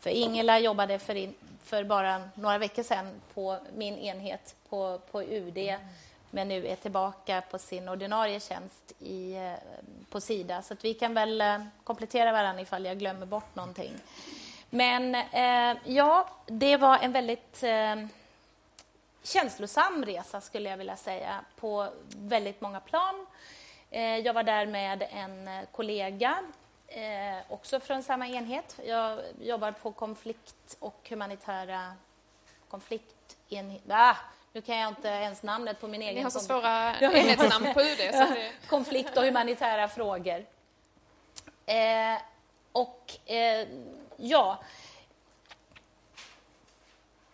För 0.01 0.11
Ingela 0.11 0.59
jobbade 0.59 0.99
för, 0.99 1.15
in, 1.15 1.35
för 1.71 1.85
bara 1.85 2.23
några 2.35 2.59
veckor 2.59 2.83
sedan 2.83 3.21
på 3.35 3.59
min 3.75 3.99
enhet 3.99 4.55
på, 4.69 5.01
på 5.11 5.23
UD 5.23 5.59
mm. 5.59 5.81
men 6.31 6.49
nu 6.49 6.67
är 6.67 6.77
tillbaka 6.77 7.43
på 7.51 7.59
sin 7.59 7.89
ordinarie 7.89 8.41
tjänst 8.41 8.93
i, 8.99 9.35
eh, 9.35 9.53
på 10.11 10.21
Sida. 10.21 10.63
Så 10.63 10.75
vi 10.83 10.95
kan 10.95 11.15
väl 11.15 11.41
eh, 11.41 11.59
komplettera 11.85 12.33
varandra 12.33 12.63
ifall 12.63 12.85
jag 12.85 12.99
glömmer 12.99 13.27
bort 13.27 13.55
någonting. 13.55 13.93
Men 14.71 15.15
eh, 15.15 15.77
ja, 15.85 16.29
det 16.47 16.77
var 16.77 16.99
en 16.99 17.13
väldigt 17.13 17.63
eh, 17.63 17.97
känslosam 19.23 20.05
resa 20.05 20.41
skulle 20.41 20.71
jag 20.71 20.77
vilja 20.77 20.97
säga 20.97 21.41
på 21.57 21.89
väldigt 22.17 22.61
många 22.61 22.81
plan. 22.81 23.27
Eh, 23.91 24.19
jag 24.19 24.35
var 24.35 24.43
där 24.43 24.67
med 24.67 25.09
en 25.13 25.49
eh, 25.49 25.65
kollega 25.73 26.39
eh, 26.91 27.39
också 27.49 27.81
från 27.81 28.03
samma 28.03 28.29
enhet. 28.29 28.79
Jag 28.85 29.19
jobbar 29.41 29.73
på 29.73 29.93
konflikt 29.93 30.77
och 30.79 31.07
humanitära 31.11 31.95
konfliktenheter. 32.69 33.85
Ah, 33.89 34.17
nu 34.53 34.61
kan 34.61 34.79
jag 34.79 34.89
inte 34.89 35.09
ens 35.09 35.43
namnet 35.43 35.81
på 35.81 35.89
min 35.89 36.03
egen... 36.03 36.15
Ni 36.15 36.23
har 36.23 36.31
så 36.31 36.41
svåra 36.41 36.97
enhetsnamn 37.01 37.75
på 37.75 37.81
UD. 37.81 37.99
Så 37.99 38.19
det... 38.19 38.53
Konflikt 38.69 39.17
och 39.17 39.25
humanitära 39.25 39.89
frågor. 39.89 40.47
Eh, 41.67 42.23
och 42.73 43.31
eh, 43.31 43.69
ja, 44.17 44.59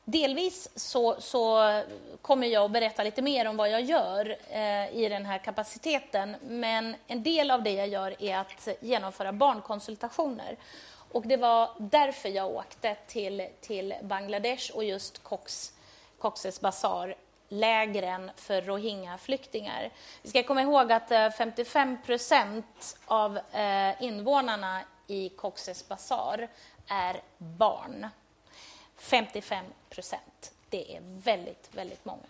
Delvis 0.08 0.68
så, 0.74 1.16
så, 1.20 1.72
kommer 2.22 2.46
jag 2.46 2.64
att 2.64 2.70
berätta 2.70 3.02
lite 3.02 3.22
mer 3.22 3.48
om 3.48 3.56
vad 3.56 3.70
jag 3.70 3.80
gör 3.80 4.36
eh, 4.50 4.96
i 4.96 5.08
den 5.08 5.26
här 5.26 5.38
kapaciteten. 5.38 6.36
Men 6.42 6.96
en 7.06 7.22
del 7.22 7.50
av 7.50 7.62
det 7.62 7.72
jag 7.72 7.88
gör 7.88 8.22
är 8.22 8.38
att 8.38 8.68
genomföra 8.80 9.32
barnkonsultationer. 9.32 10.56
Och 11.12 11.26
det 11.26 11.36
var 11.36 11.70
därför 11.78 12.28
jag 12.28 12.50
åkte 12.50 12.96
till, 13.06 13.48
till 13.60 13.94
Bangladesh 14.02 14.72
och 14.74 14.84
just 14.84 15.22
Cox, 15.22 15.72
Cox's 16.20 16.62
Bazar 16.62 17.14
lägren 17.48 18.30
för 18.36 18.62
rohingya-flyktingar. 18.62 19.90
Vi 20.22 20.28
ska 20.28 20.42
komma 20.42 20.62
ihåg 20.62 20.92
att 20.92 21.10
eh, 21.10 21.30
55 21.30 22.02
procent 22.02 22.98
av 23.06 23.38
eh, 23.38 24.02
invånarna 24.02 24.80
i 25.06 25.28
Cox's 25.28 25.88
Bazar 25.88 26.48
är 26.88 27.22
barn. 27.38 28.06
55 29.06 29.64
procent. 29.90 30.52
Det 30.68 30.96
är 30.96 31.00
väldigt, 31.02 31.68
väldigt 31.74 32.04
många 32.04 32.26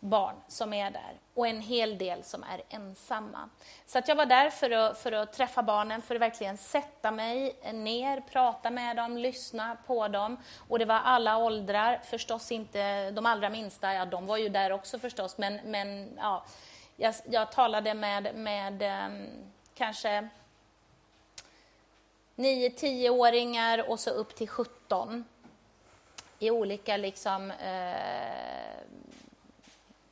barn 0.00 0.34
som 0.48 0.72
är 0.72 0.90
där 0.90 1.12
och 1.34 1.46
en 1.46 1.60
hel 1.60 1.98
del 1.98 2.24
som 2.24 2.42
är 2.42 2.62
ensamma. 2.68 3.48
Så 3.86 3.98
att 3.98 4.08
jag 4.08 4.16
var 4.16 4.26
där 4.26 4.50
för 4.50 4.70
att, 4.70 4.98
för 4.98 5.12
att 5.12 5.32
träffa 5.32 5.62
barnen, 5.62 6.02
för 6.02 6.14
att 6.14 6.20
verkligen 6.20 6.56
sätta 6.56 7.10
mig 7.10 7.56
ner, 7.72 8.20
prata 8.20 8.70
med 8.70 8.96
dem, 8.96 9.16
lyssna 9.16 9.76
på 9.86 10.08
dem. 10.08 10.36
Och 10.68 10.78
det 10.78 10.84
var 10.84 11.00
alla 11.04 11.38
åldrar, 11.38 12.00
förstås 12.04 12.52
inte 12.52 13.10
de 13.10 13.26
allra 13.26 13.50
minsta, 13.50 13.94
ja 13.94 14.04
de 14.04 14.26
var 14.26 14.36
ju 14.36 14.48
där 14.48 14.72
också 14.72 14.98
förstås, 14.98 15.38
men, 15.38 15.60
men 15.64 16.12
ja, 16.16 16.44
jag, 16.96 17.14
jag 17.24 17.52
talade 17.52 17.94
med, 17.94 18.34
med 18.34 18.82
ehm, 18.82 19.26
kanske 19.74 20.28
9-10-åringar 22.36 23.90
och 23.90 24.00
så 24.00 24.10
upp 24.10 24.34
till 24.34 24.48
17 24.48 25.24
i 26.42 26.50
olika 26.50 26.96
liksom, 26.96 27.50
eh, 27.50 28.84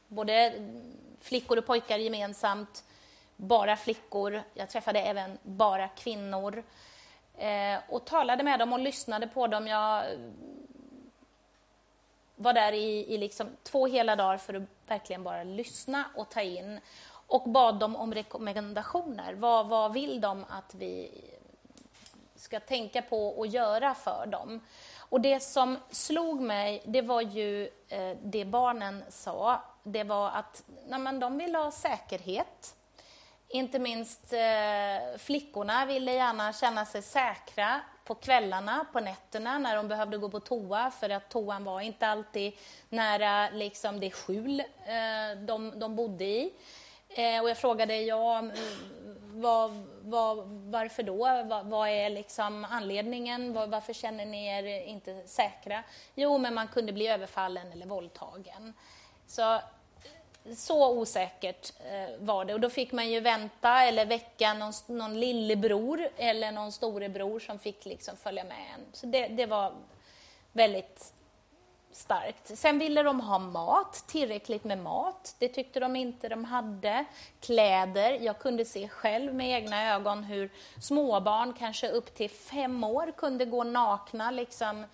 både 0.09 0.53
flickor 1.21 1.59
och 1.59 1.67
pojkar 1.67 1.99
gemensamt, 1.99 2.85
bara 3.37 3.77
flickor. 3.77 4.43
Jag 4.55 4.69
träffade 4.69 5.01
även 5.01 5.39
bara 5.43 5.89
kvinnor 5.89 6.63
eh, 7.37 7.79
och 7.89 8.05
talade 8.05 8.43
med 8.43 8.59
dem 8.59 8.73
och 8.73 8.79
lyssnade 8.79 9.27
på 9.27 9.47
dem. 9.47 9.67
Jag 9.67 10.05
var 12.37 12.53
där 12.53 12.73
i, 12.73 13.15
i 13.15 13.19
liksom 13.19 13.49
två 13.63 13.87
hela 13.87 14.17
dagar 14.17 14.37
för 14.37 14.55
att 14.55 14.63
verkligen 14.87 15.23
bara 15.23 15.43
lyssna 15.43 16.05
och 16.17 16.29
ta 16.29 16.41
in 16.41 16.81
och 17.27 17.51
bad 17.51 17.79
dem 17.79 17.97
om 17.97 18.15
rekommendationer. 18.15 19.35
Vad, 19.35 19.69
vad 19.69 19.93
vill 19.93 20.21
de 20.21 20.45
att 20.49 20.75
vi 20.75 21.11
ska 22.37 22.61
tänka 22.61 23.03
på 23.03 23.29
och 23.29 23.47
göra 23.47 23.95
för 23.95 24.27
dem? 24.27 24.61
Och 25.11 25.21
det 25.21 25.41
som 25.41 25.79
slog 25.91 26.41
mig, 26.41 26.83
det 26.85 27.03
var 27.03 27.21
ju 27.21 27.69
eh, 27.89 28.17
det 28.23 28.45
barnen 28.45 29.05
sa. 29.09 29.63
Det 29.83 30.05
var 30.05 30.31
att 30.31 30.63
nej, 30.89 31.19
de 31.19 31.39
ville 31.39 31.59
ha 31.59 31.71
säkerhet. 31.71 32.75
Inte 33.49 33.79
minst 33.79 34.33
eh, 34.33 35.19
flickorna 35.19 35.87
ville 35.87 36.13
gärna 36.13 36.53
känna 36.53 36.87
sig 36.87 37.03
säkra 37.03 37.81
på 38.05 38.15
kvällarna, 38.15 38.87
på 38.93 39.01
nätterna 39.01 39.59
när 39.59 39.77
de 39.77 39.89
behövde 39.89 40.19
gå 40.19 40.29
på 40.29 40.41
toa 40.41 40.91
för 40.91 41.11
att 41.11 41.29
toan 41.29 41.65
var 41.65 41.81
inte 41.81 42.07
alltid 42.07 42.53
nära 42.89 43.51
liksom, 43.51 44.01
det 44.01 44.11
skjul 44.11 44.61
eh, 44.61 45.39
de, 45.47 45.79
de 45.79 45.97
bodde 45.97 46.25
i. 46.25 46.53
Eh, 47.09 47.43
och 47.43 47.51
jag 47.51 47.59
frågade, 47.59 48.01
ja, 48.01 48.39
mm, 48.39 48.53
vad, 49.33 49.71
var, 50.11 50.43
varför 50.71 51.03
då? 51.03 51.43
Vad, 51.45 51.67
vad 51.67 51.89
är 51.89 52.11
liksom 52.11 52.67
anledningen? 52.71 53.53
Var, 53.53 53.67
varför 53.67 53.93
känner 53.93 54.27
ni 54.27 54.47
er 54.47 54.83
inte 54.87 55.23
säkra? 55.27 55.83
Jo, 56.15 56.39
men 56.39 56.55
man 56.55 56.69
kunde 56.69 56.93
bli 56.93 57.09
överfallen 57.09 57.73
eller 57.73 57.87
våldtagen. 57.87 58.75
Så, 59.27 59.61
så 60.57 60.99
osäkert 60.99 61.73
eh, 61.91 62.17
var 62.19 62.45
det. 62.45 62.55
Och 62.55 62.61
då 62.61 62.71
fick 62.71 62.93
man 62.93 63.11
ju 63.11 63.21
vänta 63.21 63.83
eller 63.83 64.07
väcka 64.07 64.55
någon, 64.55 64.73
någon 64.87 65.21
lillebror 65.21 66.09
eller 66.17 66.53
någon 66.53 66.73
storebror 66.73 67.41
som 67.41 67.59
fick 67.59 67.85
liksom 67.85 68.17
följa 68.17 68.45
med 68.45 68.59
en. 68.75 68.81
Så 68.93 69.07
det, 69.07 69.29
det 69.29 69.47
var 69.47 69.73
väldigt 70.53 71.15
starkt. 71.93 72.59
Sen 72.59 72.79
ville 72.79 73.03
de 73.03 73.21
ha 73.21 73.39
mat, 73.39 74.05
tillräckligt 74.07 74.65
med 74.65 74.79
mat. 74.79 75.37
Det 75.39 75.49
tyckte 75.49 75.81
de 75.81 75.97
inte 75.97 76.29
de 76.29 76.45
hade. 76.45 77.05
Kläder. 77.41 78.19
Jag 78.21 78.39
kunde 78.39 78.65
se 78.65 78.89
själv 78.89 79.35
med 79.35 79.51
egna 79.51 79.95
ögon 79.95 80.25
hur 80.25 80.51
småbarn, 80.81 81.53
kanske 81.53 81.89
upp 81.89 82.15
till 82.15 82.31
fem 82.31 82.85
år, 82.85 83.13
kunde 83.17 83.45
gå 83.45 83.65
nakna, 83.65 84.31
liksom, 84.31 84.85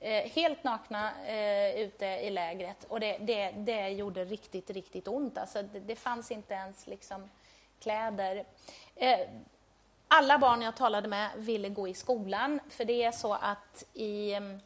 eh, 0.00 0.30
helt 0.30 0.64
nakna 0.64 1.10
eh, 1.26 1.80
ute 1.80 2.06
i 2.06 2.30
lägret. 2.30 2.84
Och 2.88 3.00
det, 3.00 3.18
det, 3.18 3.50
det 3.50 3.88
gjorde 3.88 4.24
riktigt, 4.24 4.70
riktigt 4.70 5.08
ont. 5.08 5.38
Alltså, 5.38 5.62
det, 5.62 5.80
det 5.80 5.96
fanns 5.96 6.30
inte 6.30 6.54
ens 6.54 6.86
liksom, 6.86 7.30
kläder. 7.80 8.44
Eh, 8.96 9.20
alla 10.08 10.38
barn 10.38 10.62
jag 10.62 10.76
talade 10.76 11.08
med 11.08 11.30
ville 11.36 11.68
gå 11.68 11.88
i 11.88 11.94
skolan, 11.94 12.60
för 12.68 12.84
det 12.84 13.02
är 13.02 13.12
så 13.12 13.34
att 13.34 13.84
i 13.94 14.32
mm, 14.32 14.60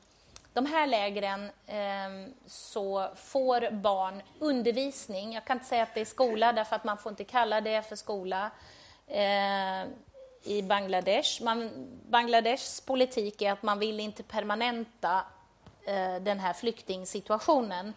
de 0.53 0.66
här 0.66 0.86
lägren 0.86 1.51
eh, 1.66 2.32
så 2.46 3.09
får 3.16 3.70
barn 3.70 4.22
undervisning. 4.38 5.32
Jag 5.32 5.44
kan 5.44 5.57
inte 5.57 5.68
säga 5.68 5.82
att 5.82 5.94
det 5.94 6.01
är 6.01 6.05
skola, 6.05 6.53
därför 6.53 6.76
att 6.76 6.84
man 6.84 6.98
får 6.98 7.11
inte 7.11 7.24
kalla 7.24 7.61
det 7.61 7.88
för 7.88 7.96
skola 7.96 8.51
eh, 9.07 9.88
i 10.42 10.62
Bangladesh. 10.62 11.42
Man, 11.42 11.70
Bangladeshs 12.09 12.80
politik 12.80 13.42
är 13.42 13.53
att 13.53 13.62
man 13.62 13.78
vill 13.78 14.01
inte 14.01 14.22
permanenta 14.22 15.24
eh, 15.86 16.14
den 16.22 16.40
här 16.40 16.53
flyktingsituationen. 16.53 17.94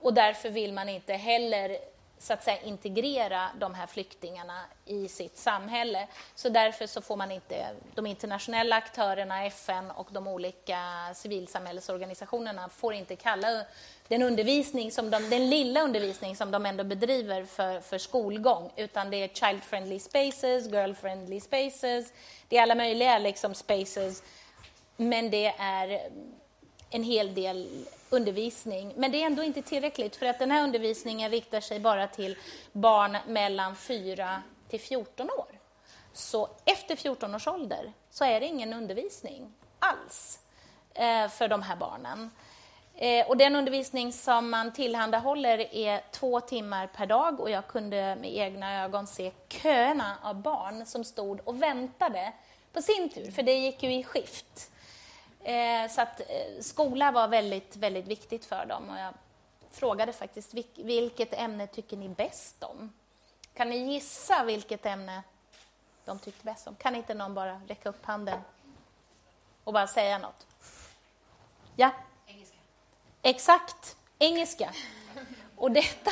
Och 0.00 0.14
därför 0.14 0.50
vill 0.50 0.72
man 0.72 0.88
inte 0.88 1.14
heller 1.14 1.76
så 2.20 2.32
att 2.32 2.44
säga 2.44 2.60
integrera 2.60 3.50
de 3.58 3.74
här 3.74 3.86
flyktingarna 3.86 4.60
i 4.84 5.08
sitt 5.08 5.38
samhälle. 5.38 6.08
Så 6.34 6.48
därför 6.48 6.86
så 6.86 7.00
får 7.00 7.16
man 7.16 7.32
inte, 7.32 7.66
de 7.94 8.06
internationella 8.06 8.76
aktörerna, 8.76 9.46
FN 9.46 9.90
och 9.90 10.08
de 10.10 10.26
olika 10.28 10.78
civilsamhällesorganisationerna 11.14 12.68
får 12.68 12.94
inte 12.94 13.16
kalla 13.16 13.64
den 14.08 14.22
undervisning 14.22 14.92
som 14.92 15.10
de, 15.10 15.30
den 15.30 15.50
lilla 15.50 15.82
undervisning 15.82 16.36
som 16.36 16.50
de 16.50 16.66
ändå 16.66 16.84
bedriver 16.84 17.44
för, 17.44 17.80
för 17.80 17.98
skolgång, 17.98 18.72
utan 18.76 19.10
det 19.10 19.16
är 19.16 19.28
child-friendly 19.28 19.98
spaces, 19.98 20.66
girl-friendly 20.68 21.40
spaces, 21.40 22.12
det 22.48 22.56
är 22.56 22.62
alla 22.62 22.74
möjliga 22.74 23.18
liksom 23.18 23.54
spaces, 23.54 24.22
men 24.96 25.30
det 25.30 25.54
är 25.58 26.10
en 26.90 27.02
hel 27.02 27.34
del 27.34 27.86
undervisning. 28.10 28.92
Men 28.96 29.12
det 29.12 29.22
är 29.22 29.26
ändå 29.26 29.42
inte 29.42 29.62
tillräckligt 29.62 30.16
för 30.16 30.26
att 30.26 30.38
den 30.38 30.50
här 30.50 30.64
undervisningen 30.64 31.30
riktar 31.30 31.60
sig 31.60 31.80
bara 31.80 32.06
till 32.06 32.36
barn 32.72 33.16
mellan 33.26 33.76
4 33.76 34.42
till 34.68 34.80
14 34.80 35.30
år. 35.30 35.60
Så 36.12 36.48
efter 36.64 36.96
14 36.96 37.34
års 37.34 37.46
ålder 37.46 37.92
så 38.10 38.24
är 38.24 38.40
det 38.40 38.46
ingen 38.46 38.72
undervisning 38.72 39.52
alls 39.78 40.38
eh, 40.94 41.28
för 41.28 41.48
de 41.48 41.62
här 41.62 41.76
barnen. 41.76 42.30
Eh, 42.94 43.26
och 43.28 43.36
den 43.36 43.56
undervisning 43.56 44.12
som 44.12 44.50
man 44.50 44.72
tillhandahåller 44.72 45.74
är 45.74 46.02
två 46.12 46.40
timmar 46.40 46.86
per 46.86 47.06
dag 47.06 47.40
och 47.40 47.50
jag 47.50 47.66
kunde 47.66 48.16
med 48.20 48.36
egna 48.36 48.84
ögon 48.84 49.06
se 49.06 49.32
köerna 49.48 50.18
av 50.22 50.42
barn 50.42 50.86
som 50.86 51.04
stod 51.04 51.40
och 51.44 51.62
väntade 51.62 52.32
på 52.72 52.82
sin 52.82 53.08
tur, 53.08 53.30
för 53.30 53.42
det 53.42 53.54
gick 53.54 53.82
ju 53.82 53.94
i 53.94 54.04
skift. 54.04 54.70
Eh, 55.42 55.90
så 55.90 56.00
att 56.00 56.20
eh, 56.20 56.60
skola 56.60 57.10
var 57.10 57.28
väldigt, 57.28 57.76
väldigt 57.76 58.06
viktigt 58.06 58.44
för 58.44 58.66
dem. 58.66 58.90
Och 58.90 58.98
jag 58.98 59.14
frågade 59.70 60.12
faktiskt 60.12 60.54
vilket 60.76 61.34
ämne 61.34 61.66
tycker 61.66 61.96
ni 61.96 62.08
bäst 62.08 62.62
om? 62.62 62.92
Kan 63.54 63.70
ni 63.70 63.92
gissa 63.92 64.44
vilket 64.44 64.86
ämne 64.86 65.22
de 66.04 66.18
tyckte 66.18 66.44
bäst 66.44 66.66
om? 66.66 66.74
Kan 66.74 66.94
inte 66.94 67.14
någon 67.14 67.34
bara 67.34 67.60
räcka 67.66 67.88
upp 67.88 68.04
handen 68.04 68.40
och 69.64 69.72
bara 69.72 69.86
säga 69.86 70.18
något? 70.18 70.46
Ja? 71.76 71.90
Engelska. 72.26 72.56
Exakt, 73.22 73.96
engelska. 74.18 74.70
Och 75.56 75.70
detta, 75.70 76.10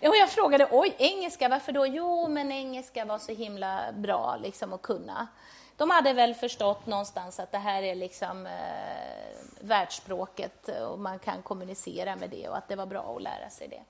och 0.00 0.16
jag 0.16 0.30
frågade, 0.30 0.68
oj, 0.70 0.94
engelska, 0.98 1.48
varför 1.48 1.72
då? 1.72 1.86
Jo, 1.86 2.28
men 2.28 2.52
engelska 2.52 3.04
var 3.04 3.18
så 3.18 3.32
himla 3.32 3.92
bra 3.92 4.36
liksom 4.36 4.72
att 4.72 4.82
kunna 4.82 5.26
de 5.76 5.90
hade 5.90 6.12
väl 6.12 6.34
förstått 6.34 6.86
någonstans 6.86 7.40
att 7.40 7.52
det 7.52 7.58
här 7.58 7.82
är 7.82 7.94
liksom 7.94 8.46
eh, 8.46 8.52
världsspråket 9.60 10.68
och 10.68 10.98
man 10.98 11.18
kan 11.18 11.42
kommunicera 11.42 12.16
med 12.16 12.30
det 12.30 12.48
och 12.48 12.56
att 12.56 12.68
det 12.68 12.76
var 12.76 12.86
bra 12.86 13.16
att 13.16 13.22
lära 13.22 13.50
sig 13.50 13.68
det. 13.68 13.82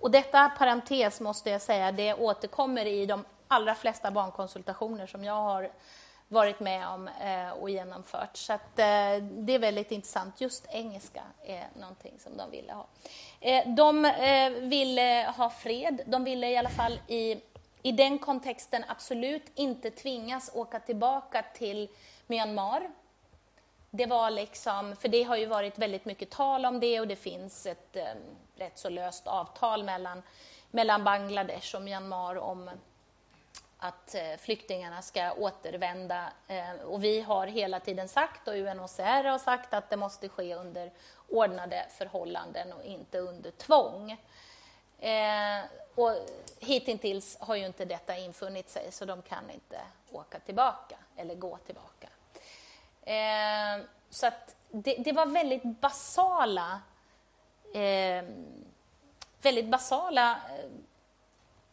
Och 0.00 0.10
detta, 0.10 0.48
parentes 0.48 1.20
måste 1.20 1.50
jag 1.50 1.62
säga, 1.62 1.92
det 1.92 2.14
återkommer 2.14 2.86
i 2.86 3.06
de 3.06 3.24
allra 3.48 3.74
flesta 3.74 4.10
barnkonsultationer 4.10 5.06
som 5.06 5.24
jag 5.24 5.34
har 5.34 5.70
varit 6.28 6.60
med 6.60 6.88
om 6.88 7.08
eh, 7.08 7.50
och 7.50 7.70
genomfört. 7.70 8.36
Så 8.36 8.52
att, 8.52 8.78
eh, 8.78 9.16
det 9.22 9.54
är 9.54 9.58
väldigt 9.58 9.92
intressant. 9.92 10.40
Just 10.40 10.66
engelska 10.68 11.22
är 11.44 11.68
någonting 11.80 12.14
som 12.18 12.36
de 12.36 12.50
ville 12.50 12.72
ha. 12.72 12.86
Eh, 13.40 13.74
de 13.74 14.04
eh, 14.04 14.50
ville 14.50 15.32
ha 15.36 15.50
fred. 15.50 16.00
De 16.06 16.24
ville 16.24 16.50
i 16.50 16.56
alla 16.56 16.70
fall 16.70 17.00
i 17.08 17.40
i 17.86 17.92
den 17.92 18.18
kontexten 18.18 18.84
absolut 18.88 19.42
inte 19.54 19.90
tvingas 19.90 20.50
åka 20.54 20.80
tillbaka 20.80 21.44
till 21.54 21.88
Myanmar. 22.26 22.90
Det 23.90 24.06
var 24.06 24.30
liksom, 24.30 24.96
för 24.96 25.08
det 25.08 25.22
har 25.22 25.36
ju 25.36 25.46
varit 25.46 25.78
väldigt 25.78 26.04
mycket 26.04 26.30
tal 26.30 26.66
om 26.66 26.80
det 26.80 27.00
och 27.00 27.08
det 27.08 27.16
finns 27.16 27.66
ett 27.66 27.96
eh, 27.96 28.04
rätt 28.56 28.78
så 28.78 28.88
löst 28.88 29.26
avtal 29.26 29.84
mellan, 29.84 30.22
mellan 30.70 31.04
Bangladesh 31.04 31.76
och 31.76 31.82
Myanmar 31.82 32.36
om 32.36 32.70
att 33.78 34.14
eh, 34.14 34.36
flyktingarna 34.38 35.02
ska 35.02 35.32
återvända. 35.32 36.32
Eh, 36.48 36.72
och 36.86 37.04
vi 37.04 37.20
har 37.20 37.46
hela 37.46 37.80
tiden 37.80 38.08
sagt, 38.08 38.48
och 38.48 38.54
UNHCR 38.54 39.24
har 39.24 39.38
sagt, 39.38 39.74
att 39.74 39.90
det 39.90 39.96
måste 39.96 40.28
ske 40.28 40.54
under 40.54 40.92
ordnade 41.28 41.86
förhållanden 41.90 42.72
och 42.72 42.84
inte 42.84 43.18
under 43.18 43.50
tvång. 43.50 44.10
Eh, 44.98 45.64
och 45.94 46.12
hittills 46.60 47.36
har 47.40 47.56
ju 47.56 47.66
inte 47.66 47.84
detta 47.84 48.16
infunnit 48.16 48.70
sig, 48.70 48.92
så 48.92 49.04
de 49.04 49.22
kan 49.22 49.50
inte 49.50 49.80
åka 50.12 50.38
tillbaka 50.38 50.96
eller 51.16 51.34
gå 51.34 51.58
tillbaka. 51.58 52.08
Eh, 53.02 53.84
så 54.10 54.26
att 54.26 54.54
det, 54.70 54.94
det, 54.98 55.12
var 55.12 55.26
väldigt 55.26 55.62
basala, 55.62 56.80
eh, 57.74 58.24
väldigt 59.42 59.66
basala 59.66 60.30
eh, 60.32 60.70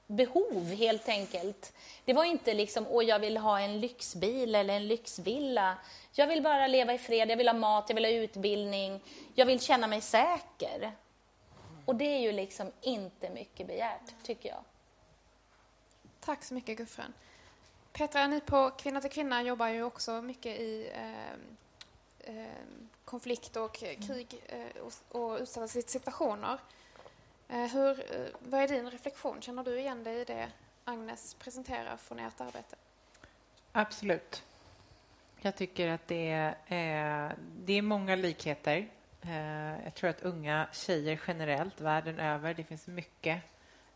behov 0.08 0.66
helt 0.66 1.10
enkelt. 1.10 1.74
Det 2.06 2.14
var 2.14 2.24
inte 2.24 2.54
liksom, 2.54 2.86
åh 2.90 3.04
jag 3.04 3.20
vill 3.20 3.38
ha 3.38 3.60
en 3.60 3.80
lyxbil 3.80 4.56
eller 4.56 4.74
en 4.74 4.88
lyxvilla. 4.88 5.78
Jag 6.14 6.28
vill 6.28 6.44
bara 6.44 6.68
leva 6.68 6.94
i 6.94 6.98
fred, 6.98 7.32
jag 7.32 7.38
vill 7.38 7.48
ha 7.48 7.54
mat, 7.54 7.86
jag 7.88 7.96
vill 7.96 8.06
ha 8.06 8.12
utbildning, 8.12 9.02
jag 9.36 9.46
vill 9.46 9.60
känna 9.60 9.88
mig 9.88 10.02
säker. 10.02 10.92
Och 11.92 11.98
det 11.98 12.06
är 12.06 12.20
ju 12.20 12.32
liksom 12.32 12.72
inte 12.82 13.30
mycket 13.30 13.68
begärt, 13.68 14.24
tycker 14.24 14.50
jag. 14.50 14.64
Tack 16.20 16.44
så 16.44 16.54
mycket 16.54 16.78
Guffren. 16.78 17.14
Petra, 17.94 18.28
ni 18.28 18.42
på 18.42 18.70
Kvinna 18.70 19.02
till 19.02 19.12
kvinna 19.12 19.44
jobbar 19.44 19.68
ju 19.68 19.84
också 19.84 20.22
mycket 20.22 20.60
i 20.60 20.92
eh, 20.94 21.32
eh, 22.36 22.52
konflikt 23.06 23.56
och 23.56 23.74
krig 23.76 24.42
eh, 24.46 24.82
och, 24.82 25.22
och 25.22 25.40
utsatta 25.40 25.68
situationer. 25.68 26.60
Eh, 27.50 27.66
hur, 27.66 28.16
eh, 28.16 28.28
vad 28.40 28.62
är 28.62 28.68
din 28.68 28.92
reflektion? 28.92 29.42
Känner 29.42 29.64
du 29.64 29.80
igen 29.80 30.04
dig 30.04 30.22
i 30.22 30.26
det 30.26 30.52
Agnes 30.86 31.34
presenterar 31.34 31.98
från 31.98 32.20
ert 32.20 32.42
arbete? 32.42 32.76
Absolut. 33.72 34.44
Jag 35.42 35.56
tycker 35.56 35.88
att 35.90 36.08
det 36.08 36.30
är, 36.30 37.36
det 37.66 37.74
är 37.74 37.82
många 37.82 38.16
likheter 38.16 38.90
Eh, 39.22 39.84
jag 39.84 39.96
tror 39.96 40.10
att 40.10 40.22
unga 40.22 40.68
tjejer 40.72 41.20
generellt, 41.28 41.82
världen 41.82 42.20
över, 42.20 42.54
det 42.54 42.64
finns 42.64 42.88
mycket 42.88 43.42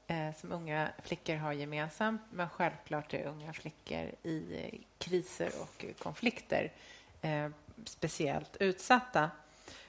eh, 0.08 0.36
som 0.36 0.52
unga 0.52 0.90
flickor 1.04 1.36
har 1.36 1.54
gemensamt, 1.54 2.22
men 2.32 2.50
självklart 2.50 3.14
är 3.14 3.26
unga 3.26 3.54
flickor 3.54 4.12
i 4.24 4.84
kriser 4.98 5.52
och 5.62 5.86
konflikter 6.00 6.72
eh, 7.22 7.50
speciellt 7.86 8.58
utsatta. 8.60 9.30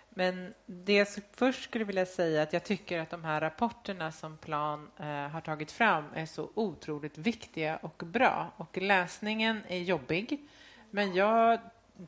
Men 0.08 0.54
det 0.66 0.92
jag 0.92 1.08
först 1.32 1.64
skulle 1.64 1.84
vilja 1.84 2.06
säga 2.06 2.42
att 2.42 2.52
jag 2.52 2.64
tycker 2.64 2.98
att 2.98 3.10
de 3.10 3.24
här 3.24 3.40
rapporterna 3.40 4.12
som 4.12 4.36
Plan 4.36 4.90
eh, 4.98 5.06
har 5.06 5.40
tagit 5.40 5.72
fram 5.72 6.04
är 6.14 6.26
så 6.26 6.50
otroligt 6.54 7.18
viktiga 7.18 7.76
och 7.76 8.02
bra. 8.06 8.52
Och 8.56 8.76
läsningen 8.76 9.62
är 9.68 9.78
jobbig, 9.78 10.48
men 10.90 11.14
jag 11.14 11.58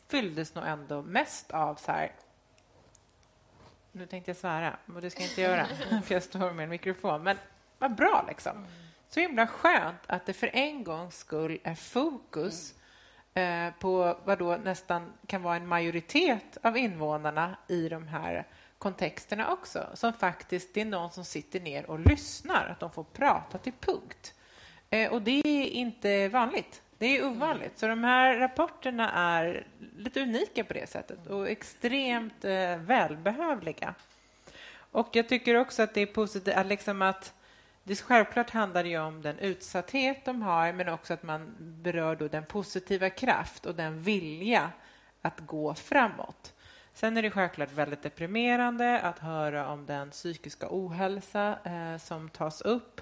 fylldes 0.09 0.55
nog 0.55 0.67
ändå 0.67 1.03
mest 1.03 1.51
av 1.51 1.75
så 1.75 1.93
här, 1.93 2.13
nu 3.93 4.07
tänkte 4.07 4.31
jag 4.31 4.37
svära, 4.37 4.77
och 4.95 5.01
det 5.01 5.11
ska 5.11 5.21
jag 5.21 5.31
inte 5.31 5.41
göra, 5.41 5.67
för 6.05 6.15
jag 6.15 6.23
står 6.23 6.53
med 6.53 6.65
en 6.65 6.71
mikrofon. 6.71 7.23
Men 7.23 7.37
vad 7.79 7.95
bra, 7.95 8.25
liksom. 8.29 8.67
Så 9.09 9.21
himla 9.21 9.47
skönt 9.47 10.01
att 10.07 10.27
det 10.27 10.33
för 10.33 10.51
en 10.53 10.85
gångs 10.85 11.19
skull 11.19 11.59
är 11.63 11.75
fokus 11.75 12.75
eh, 13.35 13.69
på 13.79 14.19
vad 14.25 14.39
då 14.39 14.57
nästan 14.57 15.13
kan 15.27 15.43
vara 15.43 15.57
en 15.57 15.67
majoritet 15.67 16.59
av 16.63 16.77
invånarna 16.77 17.57
i 17.69 17.89
de 17.89 18.09
här 18.09 18.47
kontexterna 18.79 19.53
också, 19.53 19.89
som 19.95 20.13
faktiskt 20.13 20.75
det 20.75 20.81
är 20.81 20.85
någon 20.85 21.11
som 21.11 21.25
sitter 21.25 21.61
ner 21.61 21.91
och 21.91 22.01
lyssnar, 22.01 22.69
att 22.69 22.81
de 22.81 22.91
får 22.91 23.05
prata 23.05 23.59
till 23.59 23.73
punkt. 23.81 24.35
Eh, 24.91 25.13
och 25.13 25.23
det 25.23 25.43
är 25.45 25.65
inte 25.65 26.29
vanligt. 26.29 26.83
Det 26.99 27.19
är 27.19 27.27
ovanligt. 27.27 27.79
Så 27.79 27.87
de 27.87 28.05
här 28.05 28.37
rapporterna 28.37 29.13
är 29.13 29.67
lite 29.97 30.21
unika 30.21 30.65
på 30.65 30.75
det 30.75 30.91
sättet 30.91 31.27
och 31.27 31.49
extremt 31.49 32.45
eh, 32.45 32.77
välbehövliga. 32.77 33.95
Och 34.91 35.09
jag 35.13 35.29
tycker 35.29 35.55
också 35.55 35.83
att 35.83 35.95
det 35.95 36.01
är 36.01 36.07
positivt 36.07 36.57
att, 36.57 36.67
liksom 36.67 37.03
att 37.03 37.35
det 37.83 37.97
självklart 37.97 38.51
handlar 38.51 38.85
det 38.85 38.99
om 38.99 39.23
den 39.23 39.39
utsatthet 39.39 40.25
de 40.25 40.43
har 40.43 40.73
men 40.73 40.89
också 40.89 41.15
att 41.15 41.23
man 41.23 41.55
berör 41.59 42.17
då 42.17 42.29
den 42.29 42.45
positiva 42.45 43.11
kraft 43.11 43.67
och 43.67 43.75
den 43.75 44.03
vilja 44.03 44.71
att 45.23 45.41
gå 45.41 45.75
framåt. 45.75 46.53
Sen 46.95 47.17
är 47.17 47.23
det 47.23 47.31
självklart 47.31 47.73
väldigt 47.73 48.03
deprimerande 48.03 49.01
att 49.01 49.19
höra 49.19 49.69
om 49.69 49.87
den 49.87 50.11
psykiska 50.11 50.67
ohälsa 50.71 51.59
eh, 51.65 51.99
som 51.99 52.29
tas 52.29 52.61
upp 52.61 53.01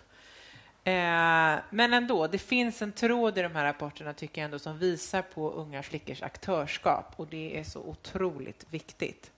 Eh, 0.87 1.59
men 1.71 1.93
ändå, 1.93 2.27
det 2.27 2.39
finns 2.39 2.83
en 2.83 2.93
tråd 2.93 3.39
i 3.39 3.43
de 3.43 3.55
här 3.55 3.65
rapporterna 3.65 4.13
tycker 4.13 4.41
jag 4.41 4.45
ändå 4.45 4.59
som 4.59 4.79
visar 4.79 5.23
på 5.23 5.51
unga 5.51 5.83
flickors 5.83 6.23
aktörskap 6.23 7.13
och 7.17 7.27
det 7.27 7.59
är 7.59 7.65
så 7.65 7.81
otroligt 7.81 8.67
viktigt. 8.71 9.31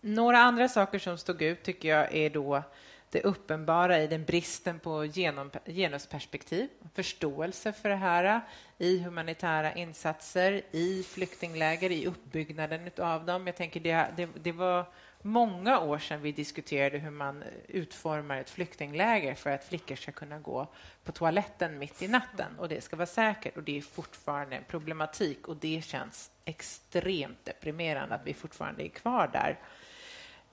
några 0.00 0.38
andra 0.38 0.68
saker 0.68 0.98
som 0.98 1.18
stod 1.18 1.42
ut 1.42 1.62
tycker 1.62 1.88
jag 1.88 2.14
är 2.14 2.30
då 2.30 2.62
det 3.10 3.22
uppenbara 3.22 4.02
i 4.02 4.06
den 4.06 4.24
bristen 4.24 4.78
på 4.78 5.04
genom, 5.04 5.50
genusperspektiv, 5.66 6.68
förståelse 6.94 7.72
för 7.72 7.88
det 7.88 7.96
här 7.96 8.40
i 8.78 8.98
humanitära 8.98 9.74
insatser, 9.74 10.62
i 10.70 11.02
flyktingläger, 11.02 11.90
i 11.90 12.06
uppbyggnaden 12.06 12.90
av 12.98 13.26
dem. 13.26 13.46
Jag 13.46 13.56
tänker 13.56 13.80
det, 13.80 14.06
det, 14.16 14.28
det 14.42 14.52
var 14.52 14.86
många 15.22 15.80
år 15.80 15.98
sedan 15.98 16.22
vi 16.22 16.32
diskuterade 16.32 16.98
hur 16.98 17.10
man 17.10 17.44
utformar 17.68 18.36
ett 18.36 18.50
flyktingläger 18.50 19.34
för 19.34 19.50
att 19.50 19.64
flickor 19.64 19.96
ska 19.96 20.12
kunna 20.12 20.38
gå 20.38 20.66
på 21.04 21.12
toaletten 21.12 21.78
mitt 21.78 22.02
i 22.02 22.08
natten 22.08 22.58
och 22.58 22.68
det 22.68 22.80
ska 22.80 22.96
vara 22.96 23.06
säkert 23.06 23.56
och 23.56 23.62
det 23.62 23.78
är 23.78 23.82
fortfarande 23.82 24.56
en 24.56 24.64
problematik 24.64 25.48
och 25.48 25.56
det 25.56 25.84
känns 25.84 26.30
extremt 26.44 27.44
deprimerande 27.44 28.14
att 28.14 28.26
vi 28.26 28.34
fortfarande 28.34 28.84
är 28.84 28.88
kvar 28.88 29.30
där. 29.32 29.58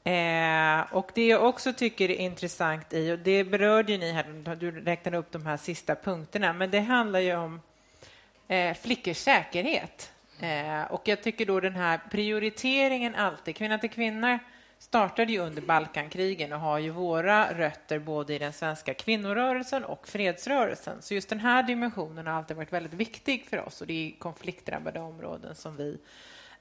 Eh, 0.07 0.93
och 0.93 1.11
Det 1.13 1.27
jag 1.27 1.43
också 1.43 1.73
tycker 1.73 2.11
är 2.11 2.15
intressant 2.15 2.93
i, 2.93 3.11
och 3.11 3.19
det 3.19 3.43
berörde 3.43 3.97
ni 3.97 4.11
här, 4.11 4.55
du 4.55 4.71
räknade 4.71 5.17
upp 5.17 5.31
de 5.31 5.45
här 5.45 5.57
sista 5.57 5.95
punkterna, 5.95 6.53
men 6.53 6.71
det 6.71 6.79
handlar 6.79 7.19
ju 7.19 7.35
om 7.35 7.61
eh, 8.47 8.73
flickors 8.73 9.17
säkerhet. 9.17 10.11
Eh, 10.39 10.83
och 10.83 11.07
jag 11.07 11.23
tycker 11.23 11.45
då 11.45 11.59
den 11.59 11.75
här 11.75 11.99
prioriteringen 12.11 13.15
alltid, 13.15 13.55
kvinna 13.55 13.77
till 13.77 13.89
kvinna 13.89 14.39
startade 14.79 15.31
ju 15.31 15.39
under 15.39 15.61
Balkankrigen 15.61 16.53
och 16.53 16.59
har 16.59 16.79
ju 16.79 16.89
våra 16.89 17.53
rötter 17.53 17.99
både 17.99 18.33
i 18.33 18.39
den 18.39 18.53
svenska 18.53 18.93
kvinnorörelsen 18.93 19.83
och 19.83 20.07
fredsrörelsen. 20.07 21.01
Så 21.01 21.13
just 21.13 21.29
den 21.29 21.39
här 21.39 21.63
dimensionen 21.63 22.27
har 22.27 22.33
alltid 22.33 22.57
varit 22.57 22.73
väldigt 22.73 22.93
viktig 22.93 23.45
för 23.49 23.65
oss 23.65 23.81
och 23.81 23.87
det 23.87 23.93
är 23.93 24.19
konfliktdrabbade 24.19 24.99
områden 24.99 25.55
som 25.55 25.77
vi 25.77 25.99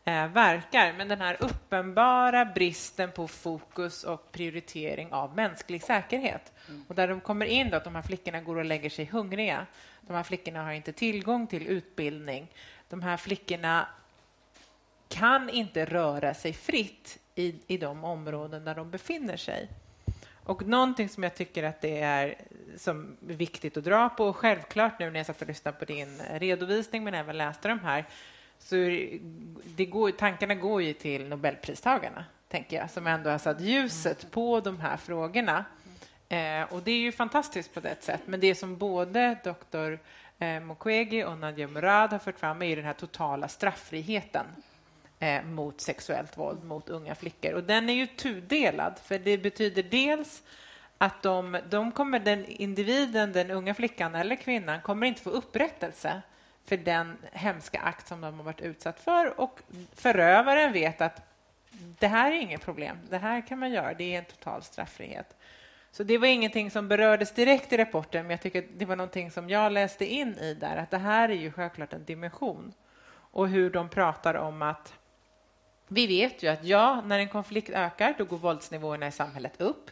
eh, 0.04 0.28
verkar. 0.28 0.92
Men 0.92 1.08
den 1.08 1.20
här 1.20 1.36
uppenbara 1.40 2.44
bristen 2.44 3.12
på 3.12 3.28
fokus 3.28 4.04
och 4.04 4.32
prioritering 4.32 5.12
av 5.12 5.36
mänsklig 5.36 5.82
säkerhet. 5.82 6.52
Mm. 6.68 6.84
Och 6.88 6.94
där 6.94 7.08
de 7.08 7.20
kommer 7.20 7.46
in 7.46 7.70
då, 7.70 7.76
att 7.76 7.84
de 7.84 7.94
här 7.94 8.02
flickorna 8.02 8.40
går 8.40 8.56
och 8.56 8.64
lägger 8.64 8.90
sig 8.90 9.04
hungriga. 9.04 9.66
De 10.00 10.12
här 10.12 10.22
flickorna 10.22 10.64
har 10.64 10.72
inte 10.72 10.92
tillgång 10.92 11.46
till 11.46 11.66
utbildning. 11.66 12.48
De 12.88 13.02
här 13.02 13.16
flickorna 13.16 13.88
kan 15.08 15.50
inte 15.50 15.84
röra 15.84 16.34
sig 16.34 16.52
fritt 16.52 17.18
i, 17.36 17.54
i 17.66 17.76
de 17.76 18.04
områden 18.04 18.64
där 18.64 18.74
de 18.74 18.90
befinner 18.90 19.36
sig. 19.36 19.68
Och 20.44 20.66
någonting 20.66 21.08
som 21.08 21.22
jag 21.22 21.34
tycker 21.34 21.62
att 21.62 21.80
det 21.80 22.00
är 22.00 22.34
som 22.76 23.16
är 23.28 23.34
viktigt 23.34 23.76
att 23.76 23.84
dra 23.84 24.08
på, 24.08 24.24
och 24.24 24.36
självklart 24.36 24.98
nu 24.98 25.10
när 25.10 25.18
jag 25.18 25.26
satt 25.26 25.42
och 25.42 25.48
lyssnade 25.48 25.78
på 25.78 25.84
din 25.84 26.22
redovisning 26.30 27.04
men 27.04 27.14
även 27.14 27.38
läste 27.38 27.68
de 27.68 27.80
här, 27.80 28.04
så 28.58 28.74
det 29.64 29.86
går, 29.86 30.10
tankarna 30.10 30.54
går 30.54 30.82
ju 30.82 30.92
till 30.92 31.28
Nobelpristagarna, 31.28 32.24
tänker 32.48 32.76
jag, 32.76 32.90
som 32.90 33.06
ändå 33.06 33.30
har 33.30 33.38
satt 33.38 33.60
ljuset 33.60 34.30
på 34.30 34.60
de 34.60 34.80
här 34.80 34.96
frågorna. 34.96 35.64
Eh, 36.28 36.72
och 36.72 36.82
det 36.82 36.90
är 36.90 36.98
ju 36.98 37.12
fantastiskt 37.12 37.74
på 37.74 37.80
det 37.80 38.02
sätt, 38.02 38.20
men 38.24 38.40
det 38.40 38.54
som 38.54 38.76
både 38.76 39.38
doktor 39.44 39.98
eh, 40.38 40.60
Mukwege 40.60 41.24
och 41.24 41.38
Nadia 41.38 41.68
Murad 41.68 42.10
har 42.10 42.18
fört 42.18 42.38
fram 42.38 42.62
är 42.62 42.66
ju 42.66 42.76
den 42.76 42.84
här 42.84 42.92
totala 42.92 43.48
strafffriheten 43.48 44.46
eh, 45.18 45.42
mot 45.42 45.80
sexuellt 45.80 46.38
våld 46.38 46.64
mot 46.64 46.88
unga 46.88 47.14
flickor. 47.14 47.52
Och 47.52 47.64
den 47.64 47.88
är 47.88 47.94
ju 47.94 48.06
tudelad, 48.06 48.98
för 49.04 49.18
det 49.18 49.38
betyder 49.38 49.82
dels 49.82 50.42
att 50.98 51.22
de, 51.22 51.58
de 51.70 51.92
kommer, 51.92 52.18
den 52.18 52.44
individen, 52.44 53.32
den 53.32 53.50
unga 53.50 53.74
flickan 53.74 54.14
eller 54.14 54.36
kvinnan, 54.36 54.80
kommer 54.80 55.06
inte 55.06 55.22
få 55.22 55.30
upprättelse 55.30 56.22
för 56.64 56.76
den 56.76 57.16
hemska 57.32 57.80
akt 57.80 58.08
som 58.08 58.20
de 58.20 58.34
har 58.34 58.44
varit 58.44 58.60
utsatt 58.60 59.00
för 59.00 59.40
och 59.40 59.60
förövaren 59.94 60.72
vet 60.72 61.00
att 61.00 61.22
det 61.98 62.06
här 62.06 62.32
är 62.32 62.40
inget 62.40 62.60
problem, 62.60 62.98
det 63.10 63.18
här 63.18 63.46
kan 63.46 63.58
man 63.58 63.70
göra, 63.70 63.94
det 63.94 64.14
är 64.14 64.18
en 64.18 64.24
total 64.24 64.62
straffrihet. 64.62 65.36
Så 65.90 66.02
det 66.02 66.18
var 66.18 66.26
ingenting 66.26 66.70
som 66.70 66.88
berördes 66.88 67.32
direkt 67.32 67.72
i 67.72 67.76
rapporten, 67.76 68.22
men 68.22 68.30
jag 68.30 68.40
tycker 68.40 68.64
det 68.76 68.84
var 68.84 68.96
någonting 68.96 69.30
som 69.30 69.50
jag 69.50 69.72
läste 69.72 70.06
in 70.06 70.38
i 70.38 70.54
där, 70.54 70.76
att 70.76 70.90
det 70.90 70.98
här 70.98 71.28
är 71.28 71.34
ju 71.34 71.52
självklart 71.52 71.92
en 71.92 72.04
dimension. 72.04 72.72
Och 73.08 73.48
hur 73.48 73.70
de 73.70 73.88
pratar 73.88 74.34
om 74.34 74.62
att 74.62 74.94
vi 75.88 76.06
vet 76.06 76.42
ju 76.42 76.48
att 76.48 76.64
ja, 76.64 77.02
när 77.06 77.18
en 77.18 77.28
konflikt 77.28 77.70
ökar, 77.70 78.14
då 78.18 78.24
går 78.24 78.38
våldsnivåerna 78.38 79.06
i 79.06 79.12
samhället 79.12 79.60
upp. 79.60 79.90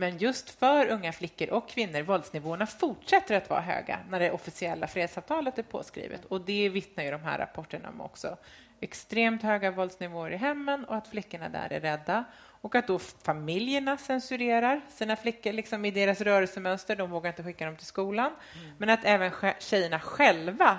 Men 0.00 0.18
just 0.18 0.50
för 0.50 0.86
unga 0.86 1.12
flickor 1.12 1.50
och 1.50 1.68
kvinnor, 1.68 2.02
våldsnivåerna 2.02 2.66
fortsätter 2.66 3.34
att 3.34 3.50
vara 3.50 3.60
höga 3.60 3.98
när 4.08 4.20
det 4.20 4.30
officiella 4.30 4.86
fredsavtalet 4.86 5.58
är 5.58 5.62
påskrivet. 5.62 6.24
Och 6.24 6.40
det 6.40 6.68
vittnar 6.68 7.04
ju 7.04 7.10
de 7.10 7.22
här 7.22 7.38
rapporterna 7.38 7.88
om 7.88 8.00
också. 8.00 8.36
Extremt 8.80 9.42
höga 9.42 9.70
våldsnivåer 9.70 10.30
i 10.30 10.36
hemmen 10.36 10.84
och 10.84 10.96
att 10.96 11.08
flickorna 11.08 11.48
där 11.48 11.72
är 11.72 11.80
rädda. 11.80 12.24
Och 12.62 12.74
att 12.74 12.86
då 12.86 12.98
familjerna 12.98 13.96
censurerar 13.96 14.80
sina 14.88 15.16
flickor 15.16 15.52
liksom 15.52 15.84
i 15.84 15.90
deras 15.90 16.20
rörelsemönster. 16.20 16.96
De 16.96 17.10
vågar 17.10 17.30
inte 17.30 17.42
skicka 17.42 17.66
dem 17.66 17.76
till 17.76 17.86
skolan. 17.86 18.32
Mm. 18.54 18.74
Men 18.78 18.90
att 18.90 19.04
även 19.04 19.32
tjejerna 19.58 20.00
själva 20.00 20.78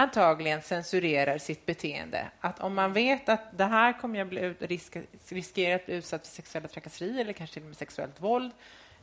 antagligen 0.00 0.62
censurerar 0.62 1.38
sitt 1.38 1.66
beteende. 1.66 2.26
Att 2.40 2.60
om 2.60 2.74
man 2.74 2.92
vet 2.92 3.28
att 3.28 3.58
det 3.58 3.64
här 3.64 4.00
kommer 4.00 4.18
jag 4.18 4.28
bli 4.28 4.40
ut, 4.40 4.62
risk, 4.62 4.96
riskera 5.28 5.74
att 5.74 5.86
bli 5.86 5.94
utsatt 5.94 6.26
för 6.26 6.34
sexuella 6.34 6.68
trakasserier 6.68 7.20
eller 7.20 7.32
kanske 7.32 7.54
till 7.54 7.62
och 7.62 7.68
med 7.68 7.76
sexuellt 7.76 8.20
våld. 8.20 8.52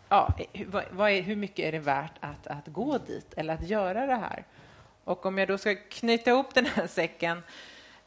Ja, 0.10 0.34
eh, 0.54 0.68
vad, 0.68 0.84
vad 0.92 1.12
är, 1.12 1.22
hur 1.22 1.36
mycket 1.36 1.66
är 1.66 1.72
det 1.72 1.80
värt 1.80 2.14
att, 2.20 2.48
att 2.48 2.68
gå 2.68 2.98
dit 2.98 3.34
eller 3.38 3.54
att 3.54 3.68
göra 3.68 4.06
det 4.06 4.16
här? 4.16 4.44
Och 5.04 5.26
om 5.26 5.38
jag 5.38 5.48
då 5.48 5.58
ska 5.58 5.76
knyta 5.76 6.32
ihop 6.32 6.54
den 6.54 6.66
här 6.66 6.88
säcken 6.88 7.44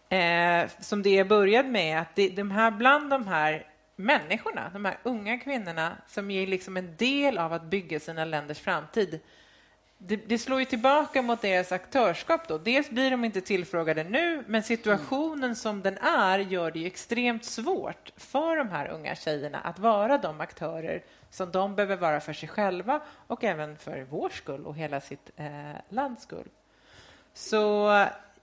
eh, 0.09 0.71
som 0.81 1.03
det 1.03 1.11
jag 1.11 1.29
började 1.29 1.69
med, 1.69 2.01
att 2.01 2.15
det, 2.15 2.29
de 2.29 2.51
här, 2.51 2.71
bland 2.71 3.11
de 3.11 3.27
här 3.27 3.67
människorna, 3.97 4.71
de 4.73 4.85
här 4.85 4.99
unga 5.03 5.39
kvinnorna 5.39 5.97
som 6.07 6.31
är 6.31 6.47
liksom 6.47 6.77
en 6.77 6.97
del 6.97 7.39
av 7.39 7.53
att 7.53 7.65
bygga 7.65 8.01
sina 8.01 8.25
länders 8.25 8.59
framtid 8.59 9.21
det, 10.03 10.17
det, 10.17 10.39
slår 10.39 10.59
ju 10.59 10.65
tillbaka 10.65 11.23
mot 11.23 11.43
deras 11.43 11.73
aktörskap. 11.73 12.49
Då. 12.49 12.59
Dels 12.59 12.91
blir 12.91 13.11
de 13.11 13.25
inte 13.25 13.41
tillfrågade 13.41 14.05
nu, 14.05 14.45
men 14.47 14.63
situationen 14.63 15.57
som 15.57 15.83
den 15.83 15.99
är 15.99 16.39
gör 16.39 16.71
det 16.71 16.79
ju 16.79 16.87
extremt 16.87 17.45
svårt 17.45 18.13
för 18.17 18.57
de 18.57 18.69
här 18.69 18.89
unga 18.89 19.15
tjejerna 19.15 19.59
att 19.59 19.79
vara 19.79 20.19
de 20.19 20.41
aktörer 20.41 21.03
som 21.31 21.51
de 21.51 21.75
behöver 21.75 21.97
vara 21.97 22.21
för 22.21 22.33
sig 22.33 22.49
själva 22.49 23.01
och 23.27 23.45
även 23.45 23.77
för 23.77 24.07
vår 24.11 24.29
skull 24.29 24.67
och 24.67 24.77
hela 24.77 25.01
sitt 25.01 25.31
eh, 25.37 25.47
lands 25.89 26.23
skull. 26.23 26.49
Så 27.35 27.57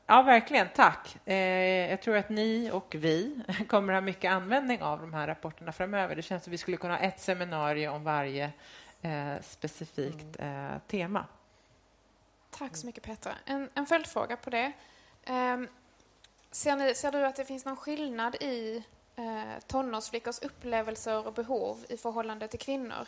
ja, 0.05 0.21
verkligen 0.21 0.67
tack. 0.75 1.17
Eh, 1.25 1.89
jag 1.89 2.01
tror 2.01 2.17
att 2.17 2.29
ni 2.29 2.71
och 2.73 2.95
vi 2.99 3.41
kommer 3.67 3.93
ha 3.93 4.01
mycket 4.01 4.31
användning 4.31 4.81
av 4.81 4.99
de 4.99 5.13
här 5.13 5.27
rapporterna 5.27 5.71
framöver. 5.71 6.15
Det 6.15 6.21
känns 6.21 6.43
som 6.43 6.51
vi 6.51 6.57
skulle 6.57 6.77
kunna 6.77 6.93
ha 6.93 7.01
ett 7.01 7.19
seminarium 7.19 7.93
om 7.93 8.03
varje 8.03 8.51
eh, 9.01 9.33
specifikt 9.41 10.39
eh, 10.39 10.77
tema. 10.87 11.25
Tack 12.57 12.75
så 12.75 12.85
mycket 12.85 13.03
Petra. 13.03 13.35
En, 13.45 13.69
en 13.73 13.85
följdfråga 13.85 14.37
på 14.37 14.49
det. 14.49 14.71
Um, 15.27 15.67
ser, 16.51 16.75
ni, 16.75 16.95
ser, 16.95 17.11
du 17.11 17.25
att 17.25 17.35
det 17.35 17.45
finns 17.45 17.65
någon 17.65 17.77
skillnad 17.77 18.35
i 18.35 18.83
uh, 19.19 19.59
tonårsflickors 19.67 20.39
upplevelser 20.39 21.27
och 21.27 21.33
behov 21.33 21.85
i 21.89 21.97
förhållande 21.97 22.47
till 22.47 22.59
kvinnor? 22.59 23.07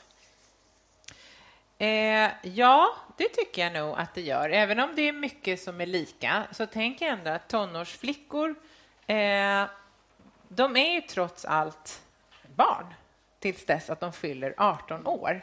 Eh, 1.77 2.31
ja, 2.41 2.95
det 3.17 3.29
tycker 3.29 3.61
jag 3.61 3.73
nog 3.73 3.97
att 3.97 4.15
det 4.15 4.21
gör. 4.21 4.49
Även 4.49 4.79
om 4.79 4.95
det 4.95 5.07
är 5.07 5.13
mycket 5.13 5.61
som 5.61 5.81
är 5.81 5.85
lika 5.85 6.43
så 6.51 6.65
tänker 6.65 7.05
jag 7.05 7.17
ändå 7.17 7.31
att 7.31 7.47
tonårsflickor 7.47 8.55
eh, 9.07 9.65
de 10.47 10.75
är 10.75 10.93
ju 10.93 11.01
trots 11.01 11.45
allt 11.45 12.01
barn 12.55 12.93
tills 13.39 13.65
dess 13.65 13.89
att 13.89 13.99
de 13.99 14.13
fyller 14.13 14.53
18 14.57 15.07
år. 15.07 15.41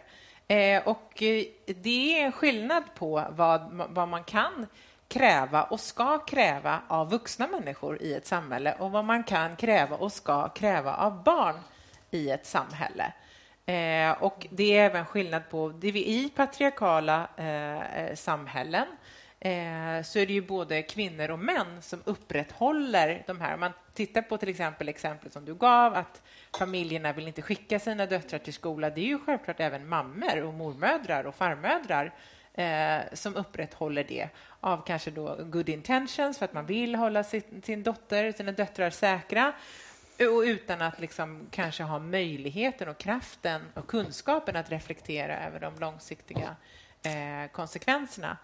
Eh, 0.49 0.89
och 0.89 1.23
eh, 1.23 1.45
det 1.67 2.21
är 2.21 2.25
en 2.25 2.33
skillnad 2.33 2.83
på 2.95 3.25
vad, 3.31 3.87
vad 3.89 4.09
man 4.09 4.25
kan 4.25 4.67
kräva 5.09 5.63
och 5.63 5.81
ska 5.81 6.19
kräva 6.19 6.81
av 6.89 7.11
vuxna 7.11 7.47
människor 7.47 8.03
i 8.03 8.15
ett 8.15 8.27
samhälle 8.27 8.75
och 8.79 8.91
vad 8.91 9.05
man 9.05 9.25
kan 9.25 9.57
kräva 9.57 9.97
och 9.97 10.13
ska 10.13 10.49
kräva 10.49 10.95
av 10.95 11.23
barn 11.23 11.57
i 12.11 12.31
ett 12.31 12.47
samhälle. 12.47 13.13
Eh, 13.67 14.23
och 14.23 14.47
det 14.51 14.77
är 14.77 14.85
även 14.85 15.07
skillnad 15.07 15.43
på... 15.51 15.69
Det 15.69 15.93
vi 15.93 16.07
I 16.07 16.29
patriarkala 16.37 17.29
eh, 17.37 18.15
samhällen 18.15 18.87
eh, 19.41 20.03
så 20.05 20.19
är 20.19 20.27
det 20.27 20.33
ju 20.33 20.43
både 20.43 20.83
kvinnor 20.83 21.31
och 21.31 21.39
män 21.39 21.83
som 21.83 22.03
upprätthåller 22.05 23.25
de 23.27 23.41
här. 23.41 23.57
Man 23.57 23.73
tittar 23.97 24.23
på 24.23 24.39
till 24.39 24.49
exempel 24.49 24.89
exemplet 24.89 25.33
som 25.33 25.45
du 25.45 25.55
gav, 25.55 25.95
att 25.95 26.23
familjerna 26.59 27.13
vill 27.13 27.27
inte 27.27 27.43
skicka 27.43 27.79
sina 27.79 28.07
döttrar 28.07 28.39
till 28.39 28.55
skola. 28.55 28.91
Det 28.91 29.01
är 29.01 29.07
ju 29.07 29.19
självklart 29.19 29.61
även 29.61 29.89
mammor 29.89 30.43
och 30.43 30.55
mormödrar 30.55 31.25
och 31.25 31.35
farmödrar 31.35 32.15
eh, 32.55 32.99
som 33.13 33.37
upprätthåller 33.37 34.05
det 34.05 34.29
av 34.61 34.85
kanske 34.87 35.11
då 35.11 35.37
good 35.41 35.69
intentions 35.69 36.39
för 36.39 36.45
att 36.45 36.53
man 36.53 36.67
vill 36.67 36.95
hålla 36.95 37.25
sin, 37.25 37.63
sin 37.65 37.83
dotter, 37.83 38.33
sina 38.33 38.53
döttrar 38.53 38.91
säkra 38.91 39.53
och 40.21 40.43
utan 40.45 40.83
att 40.83 41.01
liksom 41.01 41.47
kanske 41.51 41.83
ha 41.83 41.99
möjligheten 41.99 42.89
och 42.89 42.99
kraften 42.99 43.63
och 43.75 43.87
kunskapen 43.87 44.57
att 44.57 44.71
reflektera 44.71 45.47
över 45.47 45.61
de 45.61 45.79
långsiktiga 45.79 46.57
eh, 47.03 47.51
konsekvenserna. 47.53 48.37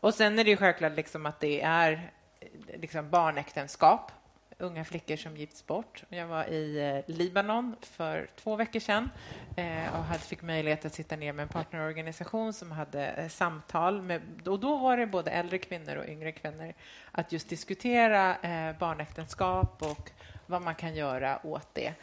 Och 0.00 0.14
sen 0.14 0.38
är 0.38 0.44
det 0.44 0.50
ju 0.50 0.56
självklart 0.56 0.96
liksom 0.96 1.26
att 1.26 1.40
det 1.40 1.60
är 1.60 2.12
eh, 2.40 2.80
liksom 2.80 3.10
barnäktenskap 3.10 4.12
unga 4.60 4.84
flickor 4.84 5.16
som 5.16 5.36
gifts 5.36 5.66
bort. 5.66 6.04
Jag 6.08 6.26
var 6.26 6.44
i 6.44 6.78
eh, 7.06 7.14
Libanon 7.16 7.76
för 7.80 8.30
två 8.36 8.56
veckor 8.56 8.80
sedan 8.80 9.10
eh, 9.56 9.96
och 9.96 10.04
hade, 10.04 10.20
fick 10.20 10.42
möjlighet 10.42 10.84
att 10.84 10.94
sitta 10.94 11.16
ner 11.16 11.32
med 11.32 11.42
en 11.42 11.48
partnerorganisation 11.48 12.52
som 12.52 12.72
hade 12.72 13.06
eh, 13.06 13.28
samtal. 13.28 14.02
Med, 14.02 14.48
och 14.48 14.60
då 14.60 14.76
var 14.76 14.96
det 14.96 15.06
både 15.06 15.30
äldre 15.30 15.58
kvinnor 15.58 15.96
och 15.96 16.08
yngre 16.08 16.32
kvinnor 16.32 16.72
att 17.12 17.32
just 17.32 17.48
diskutera 17.48 18.36
barnäktenskap 18.78 19.82
och 19.82 20.10
vad 20.46 20.62
man 20.62 20.74
kan 20.74 20.94
göra 20.94 21.46
åt 21.46 21.74
det. 21.74 21.94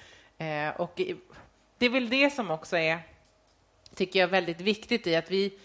Och 0.77 1.01
det 1.77 1.85
är 1.85 1.89
väl 1.89 2.09
det 2.09 2.29
som 2.29 2.51
också 2.51 2.77
är, 2.77 2.99
tycker 3.95 4.19
jag, 4.19 4.27
väldigt 4.27 4.61
viktigt 4.61 5.07
i 5.07 5.15
att 5.15 5.31
vi 5.31 5.59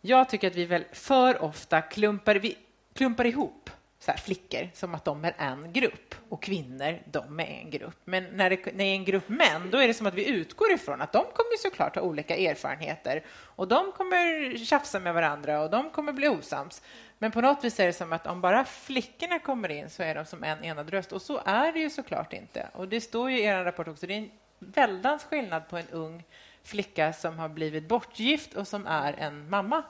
jag 0.00 0.28
tycker 0.28 0.46
att 0.46 0.54
vi 0.54 0.64
väl 0.64 0.84
för 0.92 1.42
ofta 1.42 1.82
klumpar, 1.82 2.34
vi 2.34 2.58
klumpar 2.94 3.26
ihop 3.26 3.70
så 3.98 4.10
här, 4.10 4.18
flickor 4.18 4.68
som 4.74 4.94
att 4.94 5.04
de 5.04 5.24
är 5.24 5.34
en 5.38 5.72
grupp 5.72 6.14
och 6.28 6.42
kvinnor, 6.42 6.98
de 7.04 7.40
är 7.40 7.44
en 7.44 7.70
grupp. 7.70 7.96
Men 8.04 8.24
när 8.24 8.50
det, 8.50 8.66
när 8.66 8.72
det 8.72 8.84
är 8.84 8.94
en 8.94 9.04
grupp 9.04 9.28
män, 9.28 9.70
då 9.70 9.78
är 9.78 9.88
det 9.88 9.94
som 9.94 10.06
att 10.06 10.14
vi 10.14 10.28
utgår 10.28 10.72
ifrån 10.72 11.00
att 11.00 11.12
de 11.12 11.24
kommer 11.24 11.58
såklart 11.58 11.94
ha 11.94 12.02
olika 12.02 12.36
erfarenheter 12.36 13.24
och 13.28 13.68
de 13.68 13.92
kommer 13.92 14.56
tjafsa 14.64 15.00
med 15.00 15.14
varandra 15.14 15.60
och 15.60 15.70
de 15.70 15.90
kommer 15.90 16.12
bli 16.12 16.28
osams. 16.28 16.82
Men 17.18 17.30
på 17.30 17.40
något 17.40 17.64
vis 17.64 17.80
är 17.80 17.86
det 17.86 17.92
som 17.92 18.12
att 18.12 18.26
om 18.26 18.40
bara 18.40 18.64
flickorna 18.64 19.38
kommer 19.38 19.70
in 19.70 19.90
så 19.90 20.02
är 20.02 20.14
de 20.14 20.24
som 20.24 20.44
en 20.44 20.64
enad 20.64 20.90
röst 20.90 21.12
och 21.12 21.22
så 21.22 21.40
är 21.44 21.72
det 21.72 21.78
ju 21.78 21.90
såklart 21.90 22.32
inte. 22.32 22.68
Och 22.72 22.88
det 22.88 23.00
står 23.00 23.30
ju 23.30 23.38
i 23.38 23.44
er 23.44 23.64
rapport 23.64 23.88
också, 23.88 24.06
det 24.06 24.14
är 24.14 24.18
en 24.18 24.30
väldans 24.58 25.24
skillnad 25.24 25.68
på 25.68 25.76
en 25.76 25.88
ung 25.90 26.24
flicka 26.62 27.12
som 27.12 27.38
har 27.38 27.48
blivit 27.48 27.88
bortgift 27.88 28.54
och 28.54 28.68
som 28.68 28.86
är 28.86 29.12
en 29.12 29.50
mamma 29.50 29.82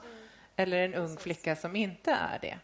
eller 0.56 0.78
en 0.78 0.94
ung 0.94 1.16
flicka 1.16 1.56
som 1.56 1.76
inte 1.76 2.10
är 2.10 2.38
det. 2.40 2.58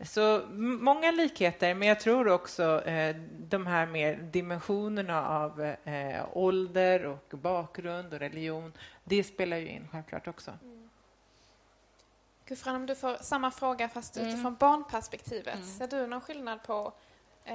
Så 0.00 0.42
många 0.80 1.10
likheter, 1.10 1.74
men 1.74 1.88
jag 1.88 2.00
tror 2.00 2.28
också 2.28 2.84
eh, 2.84 3.16
de 3.38 3.66
här 3.66 3.86
mer 3.86 4.16
dimensionerna 4.16 5.28
av 5.28 5.60
eh, 5.84 6.24
ålder 6.32 7.04
och 7.04 7.38
bakgrund 7.38 8.12
och 8.12 8.18
religion, 8.18 8.72
det 9.04 9.24
spelar 9.24 9.56
ju 9.56 9.68
in 9.68 9.88
självklart 9.92 10.28
också. 10.28 10.50
Mm. 10.62 10.90
Gufran, 12.46 12.76
om 12.76 12.86
du 12.86 12.94
får 12.94 13.16
samma 13.20 13.50
fråga 13.50 13.88
fast 13.88 14.16
mm. 14.16 14.28
utifrån 14.28 14.56
barnperspektivet. 14.60 15.54
Mm. 15.54 15.66
Ser 15.66 15.86
du 15.86 16.06
någon 16.06 16.20
skillnad 16.20 16.62
på 16.62 16.92
eh, 17.44 17.54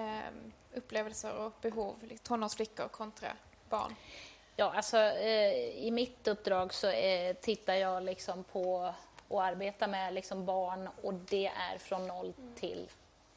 upplevelser 0.73 1.33
och 1.33 1.53
behov, 1.61 1.95
tonårsflickor 2.23 2.87
kontra 2.87 3.27
barn? 3.69 3.95
Ja, 4.55 4.73
alltså 4.75 4.97
eh, 4.97 5.85
i 5.85 5.91
mitt 5.91 6.27
uppdrag 6.27 6.73
så 6.73 6.87
eh, 6.87 7.35
tittar 7.35 7.73
jag 7.73 8.03
liksom 8.03 8.43
på 8.43 8.93
och 9.31 9.43
arbetar 9.43 9.87
med 9.87 10.13
liksom 10.13 10.45
barn 10.45 10.89
och 11.03 11.13
det 11.13 11.47
är 11.47 11.77
från 11.77 12.07
noll 12.07 12.33
till 12.55 12.87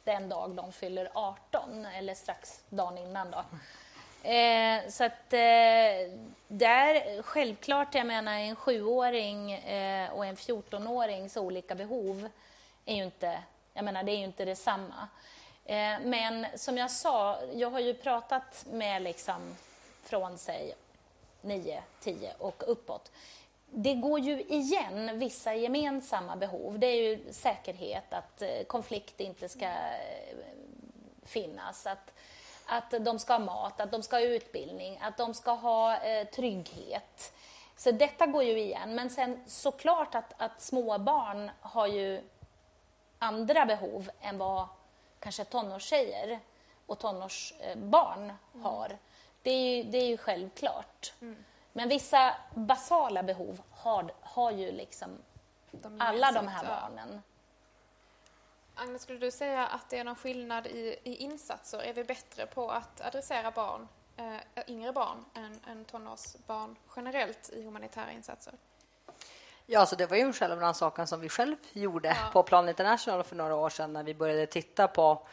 den 0.03 0.29
dag 0.29 0.49
de 0.49 0.71
fyller 0.71 1.09
18 1.13 1.85
eller 1.85 2.15
strax 2.15 2.63
dagen 2.69 2.97
innan. 2.97 3.31
Då. 3.31 3.43
Eh, 4.29 4.89
så 4.89 5.03
att 5.03 5.33
eh, 5.33 6.11
där, 6.47 7.21
självklart, 7.21 7.95
jag 7.95 8.07
menar 8.07 8.33
en 8.33 8.55
sjuåring 8.55 9.51
eh, 9.51 10.09
och 10.13 10.25
en 10.25 10.35
14-årings 10.35 11.37
olika 11.37 11.75
behov 11.75 12.29
är 12.85 12.95
ju 12.95 13.03
inte, 13.03 13.39
jag 13.73 13.85
menar, 13.85 14.03
det 14.03 14.11
är 14.11 14.17
ju 14.17 14.23
inte 14.23 14.45
detsamma. 14.45 15.07
Eh, 15.65 15.99
men 16.03 16.45
som 16.55 16.77
jag 16.77 16.91
sa, 16.91 17.39
jag 17.53 17.69
har 17.69 17.79
ju 17.79 17.93
pratat 17.93 18.65
med 18.71 19.01
liksom 19.01 19.55
från 20.03 20.37
sig 20.37 20.75
9, 21.41 21.83
10 21.99 22.33
och 22.37 22.63
uppåt 22.67 23.11
det 23.77 23.93
går 23.93 24.19
ju 24.19 24.41
igen 24.41 25.19
vissa 25.19 25.53
gemensamma 25.53 26.35
behov. 26.35 26.79
Det 26.79 26.87
är 26.87 26.95
ju 26.95 27.33
säkerhet, 27.33 28.13
att 28.13 28.41
eh, 28.41 28.63
konflikt 28.67 29.19
inte 29.19 29.49
ska 29.49 29.65
eh, 29.65 30.37
finnas, 31.23 31.87
att, 31.87 32.13
att 32.65 32.93
de 32.99 33.19
ska 33.19 33.33
ha 33.33 33.39
mat, 33.39 33.79
att 33.81 33.91
de 33.91 34.03
ska 34.03 34.15
ha 34.15 34.23
utbildning, 34.23 34.99
att 35.01 35.17
de 35.17 35.33
ska 35.33 35.51
ha 35.51 35.97
eh, 35.97 36.27
trygghet. 36.27 37.33
Så 37.77 37.91
detta 37.91 38.25
går 38.25 38.43
ju 38.43 38.59
igen. 38.59 38.95
Men 38.95 39.09
sen 39.09 39.43
såklart 39.47 40.15
att, 40.15 40.41
att 40.41 40.61
små 40.61 40.97
barn 40.97 41.51
har 41.61 41.87
ju 41.87 42.21
andra 43.19 43.65
behov 43.65 44.09
än 44.21 44.37
vad 44.37 44.67
kanske 45.19 45.43
tonårstjejer 45.43 46.39
och 46.85 46.99
tonårsbarn 46.99 48.33
har. 48.61 48.97
Det 49.41 49.51
är 49.51 49.75
ju, 49.75 49.83
det 49.83 49.97
är 49.97 50.07
ju 50.07 50.17
självklart. 50.17 51.13
Mm. 51.21 51.43
Men 51.77 51.89
vissa 51.89 52.35
basala 52.53 53.23
behov 53.23 53.61
har, 53.71 54.11
har 54.21 54.51
ju 54.51 54.71
liksom 54.71 55.09
de 55.71 56.01
alla 56.01 56.31
de 56.31 56.47
här 56.47 56.65
barnen. 56.67 57.21
Agnes, 58.75 59.01
skulle 59.01 59.19
du 59.19 59.31
säga 59.31 59.67
att 59.67 59.89
det 59.89 59.97
är 59.97 60.03
någon 60.03 60.15
skillnad 60.15 60.67
i, 60.67 60.95
i 61.03 61.15
insatser? 61.15 61.79
Är 61.83 61.93
vi 61.93 62.03
bättre 62.03 62.45
på 62.45 62.71
att 62.71 63.01
adressera 63.01 63.51
barn, 63.51 63.87
äh, 64.17 64.35
yngre 64.67 64.91
barn 64.91 65.25
än, 65.33 65.59
än 65.67 65.85
tonårsbarn 65.85 66.75
generellt 66.95 67.49
i 67.49 67.63
humanitära 67.63 68.11
insatser? 68.11 68.53
Ja, 69.65 69.79
alltså 69.79 69.95
det 69.95 70.05
var 70.05 70.17
ju 70.17 70.23
en 70.23 70.33
självrannsakan 70.33 71.07
som 71.07 71.19
vi 71.19 71.29
själv 71.29 71.55
gjorde 71.73 72.07
ja. 72.07 72.29
på 72.33 72.43
Plan 72.43 72.69
International 72.69 73.23
för 73.23 73.35
några 73.35 73.55
år 73.55 73.69
sedan 73.69 73.93
när 73.93 74.03
vi 74.03 74.13
började 74.13 74.45
titta 74.45 74.87
på 74.87 75.27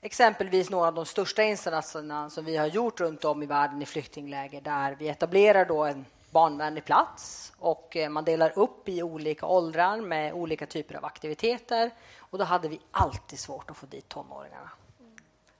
exempelvis 0.00 0.70
några 0.70 0.88
av 0.88 0.94
de 0.94 1.06
största 1.06 1.42
insatserna 1.42 2.30
som 2.30 2.44
vi 2.44 2.56
har 2.56 2.66
gjort 2.66 3.00
runt 3.00 3.24
om 3.24 3.42
i 3.42 3.46
världen 3.46 3.82
i 3.82 3.86
flyktingläger 3.86 4.60
där 4.60 4.96
vi 4.98 5.08
etablerar 5.08 5.64
då 5.64 5.84
en 5.84 6.04
barnvänlig 6.30 6.84
plats 6.84 7.52
och 7.58 7.96
eh, 7.96 8.08
man 8.08 8.24
delar 8.24 8.58
upp 8.58 8.88
i 8.88 9.02
olika 9.02 9.46
åldrar 9.46 10.00
med 10.00 10.32
olika 10.32 10.66
typer 10.66 10.94
av 10.94 11.04
aktiviteter. 11.04 11.90
Och 12.18 12.38
då 12.38 12.44
hade 12.44 12.68
vi 12.68 12.80
alltid 12.90 13.38
svårt 13.38 13.70
att 13.70 13.76
få 13.76 13.86
dit 13.86 14.08
tonåringarna. 14.08 14.70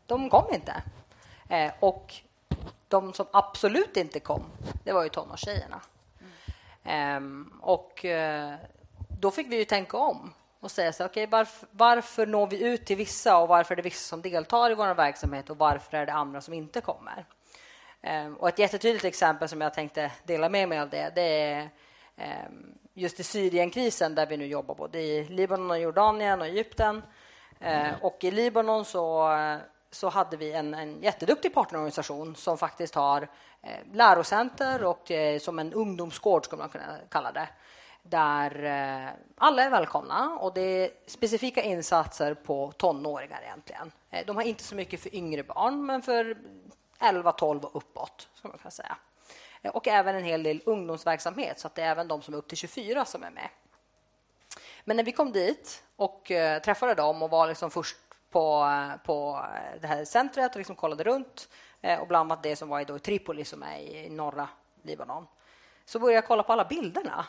De 0.07 0.30
kom 0.30 0.55
inte. 0.55 0.82
Eh, 1.49 1.72
och 1.80 2.14
de 2.89 3.12
som 3.12 3.26
absolut 3.30 3.97
inte 3.97 4.20
kom, 4.20 4.45
det 4.84 4.93
var 4.93 5.03
ju 5.03 5.09
tonårstjejerna. 5.09 5.80
Mm. 6.84 7.53
Och 7.61 8.05
eh, 8.05 8.55
då 9.20 9.30
fick 9.30 9.47
vi 9.47 9.57
ju 9.57 9.64
tänka 9.64 9.97
om 9.97 10.32
och 10.66 10.70
säga 10.70 10.92
så 10.92 11.04
okay, 11.04 11.26
varför, 11.26 11.68
varför 11.70 12.26
når 12.26 12.46
vi 12.46 12.62
ut 12.62 12.86
till 12.86 12.96
vissa 12.96 13.38
och 13.38 13.48
varför 13.48 13.74
är 13.74 13.76
det 13.76 13.82
vissa 13.82 14.08
som 14.08 14.22
deltar 14.22 14.70
i 14.70 14.74
vår 14.74 14.94
verksamhet 14.94 15.50
och 15.50 15.58
varför 15.58 15.96
är 15.96 16.06
det 16.06 16.12
andra 16.12 16.40
som 16.40 16.54
inte 16.54 16.80
kommer? 16.80 17.24
Um, 18.02 18.36
och 18.36 18.48
ett 18.48 18.58
jättetydligt 18.58 19.04
exempel 19.04 19.48
som 19.48 19.60
jag 19.60 19.74
tänkte 19.74 20.12
dela 20.24 20.48
med 20.48 20.68
mig 20.68 20.80
av 20.80 20.90
det, 20.90 21.12
det 21.14 21.22
är 21.22 21.62
um, 22.46 22.78
just 22.94 23.20
i 23.20 23.22
Syrienkrisen 23.22 24.14
där 24.14 24.26
vi 24.26 24.36
nu 24.36 24.46
jobbar 24.46 24.74
både 24.74 25.00
i 25.00 25.24
Libanon, 25.24 25.70
och 25.70 25.78
Jordanien 25.78 26.40
och 26.40 26.46
Egypten. 26.46 27.02
Uh, 27.62 28.04
och 28.04 28.24
i 28.24 28.30
Libanon 28.30 28.84
så, 28.84 29.30
så 29.90 30.08
hade 30.08 30.36
vi 30.36 30.52
en, 30.52 30.74
en 30.74 31.02
jätteduktig 31.02 31.54
partnerorganisation 31.54 32.36
som 32.36 32.58
faktiskt 32.58 32.94
har 32.94 33.28
eh, 33.62 33.92
lärocenter 33.92 34.84
och 34.84 35.10
eh, 35.10 35.38
som 35.38 35.58
en 35.58 35.72
ungdomsgård, 35.72 36.44
skulle 36.44 36.62
man 36.62 36.68
kunna 36.68 36.98
kalla 37.10 37.32
det 37.32 37.48
där 38.11 38.64
eh, 38.64 39.11
alla 39.36 39.62
är 39.62 39.70
välkomna 39.70 40.38
och 40.40 40.54
det 40.54 40.61
är 40.61 40.90
specifika 41.07 41.62
insatser 41.62 42.34
på 42.34 42.72
tonåringar 42.72 43.40
egentligen. 43.42 43.92
Eh, 44.11 44.26
de 44.26 44.36
har 44.36 44.42
inte 44.42 44.62
så 44.62 44.74
mycket 44.74 45.00
för 45.00 45.14
yngre 45.14 45.42
barn, 45.42 45.86
men 45.86 46.02
för 46.02 46.36
11, 47.00 47.32
12 47.32 47.64
och 47.64 47.76
uppåt. 47.76 48.28
som 48.34 48.50
man 48.50 48.59
kan 48.59 48.70
säga. 48.70 48.96
Eh, 49.62 49.70
och 49.70 49.88
även 49.88 50.16
en 50.16 50.24
hel 50.24 50.42
del 50.42 50.62
ungdomsverksamhet, 50.66 51.61
så 51.61 51.66
att 51.66 51.74
det 51.74 51.82
är 51.82 51.90
även 51.90 52.09
de 52.09 52.22
som 52.22 52.34
är 52.34 52.38
upp 52.38 52.48
till 52.48 52.59
24 52.59 53.04
som 53.04 53.24
är 53.24 53.30
med. 53.30 53.48
Men 54.84 54.96
när 54.96 55.04
vi 55.04 55.12
kom 55.12 55.32
dit 55.32 55.82
och 55.96 56.24
träffade 56.64 56.94
dem 56.94 57.22
och 57.22 57.30
var 57.30 57.48
liksom 57.48 57.70
först 57.70 57.96
på, 58.30 58.68
på 59.04 59.46
det 59.80 59.86
här 59.86 60.04
centret 60.04 60.52
och 60.52 60.59
liksom 60.59 60.76
kollade 60.76 61.04
runt 61.04 61.48
och 62.00 62.09
bland 62.09 62.32
annat 62.32 62.42
det 62.42 62.57
som 62.57 62.68
var 62.68 62.96
i 62.96 62.98
Tripoli 62.98 63.44
som 63.44 63.62
är 63.62 63.78
i 63.78 64.11
norra 64.11 64.48
Libanon 64.82 65.26
så 65.84 65.98
började 65.98 66.14
jag 66.14 66.26
kolla 66.26 66.42
på 66.42 66.52
alla 66.52 66.64
bilderna 66.64 67.26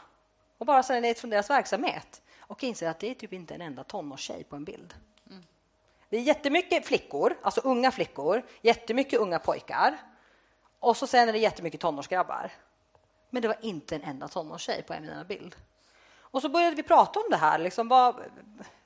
och 0.58 0.66
bara 0.66 0.84
säger 0.84 1.02
nej 1.02 1.16
från 1.16 1.30
deras 1.30 1.50
verksamhet 1.50 2.22
och 2.40 2.64
inser 2.64 2.90
att 2.90 3.00
det 3.00 3.10
är 3.10 3.16
typ 3.16 3.34
inte 3.34 3.56
en 3.56 3.62
enda 3.62 3.84
tonårstjej 3.84 4.44
på 4.44 4.56
en 4.56 4.64
bild. 4.64 4.94
Mm. 5.30 5.44
Det 6.10 6.18
är 6.18 6.22
jättemycket 6.22 6.86
flickor, 6.86 7.38
alltså 7.42 7.62
unga 7.62 7.92
flickor, 7.92 8.46
jättemycket 8.62 9.20
unga 9.20 9.40
pojkar 9.40 9.98
och 10.80 10.98
så 10.98 11.08
sen 11.08 11.30
är 11.30 11.34
det 11.34 11.40
jättemycket 11.40 11.82
tonårsgrabbar. 11.82 12.52
Men 13.30 13.42
det 13.42 13.48
var 13.48 13.58
inte 13.62 13.96
en 13.96 14.04
enda 14.04 14.28
tonårstjej 14.28 14.84
på 14.84 14.94
en 14.94 15.10
enda 15.10 15.24
bild. 15.24 15.56
Och 16.30 16.42
så 16.42 16.50
började 16.50 16.76
vi 16.76 16.84
prata 16.84 17.20
om 17.20 17.26
det 17.30 17.38
här. 17.38 17.60
Liksom, 17.60 17.88
vad, 17.88 18.16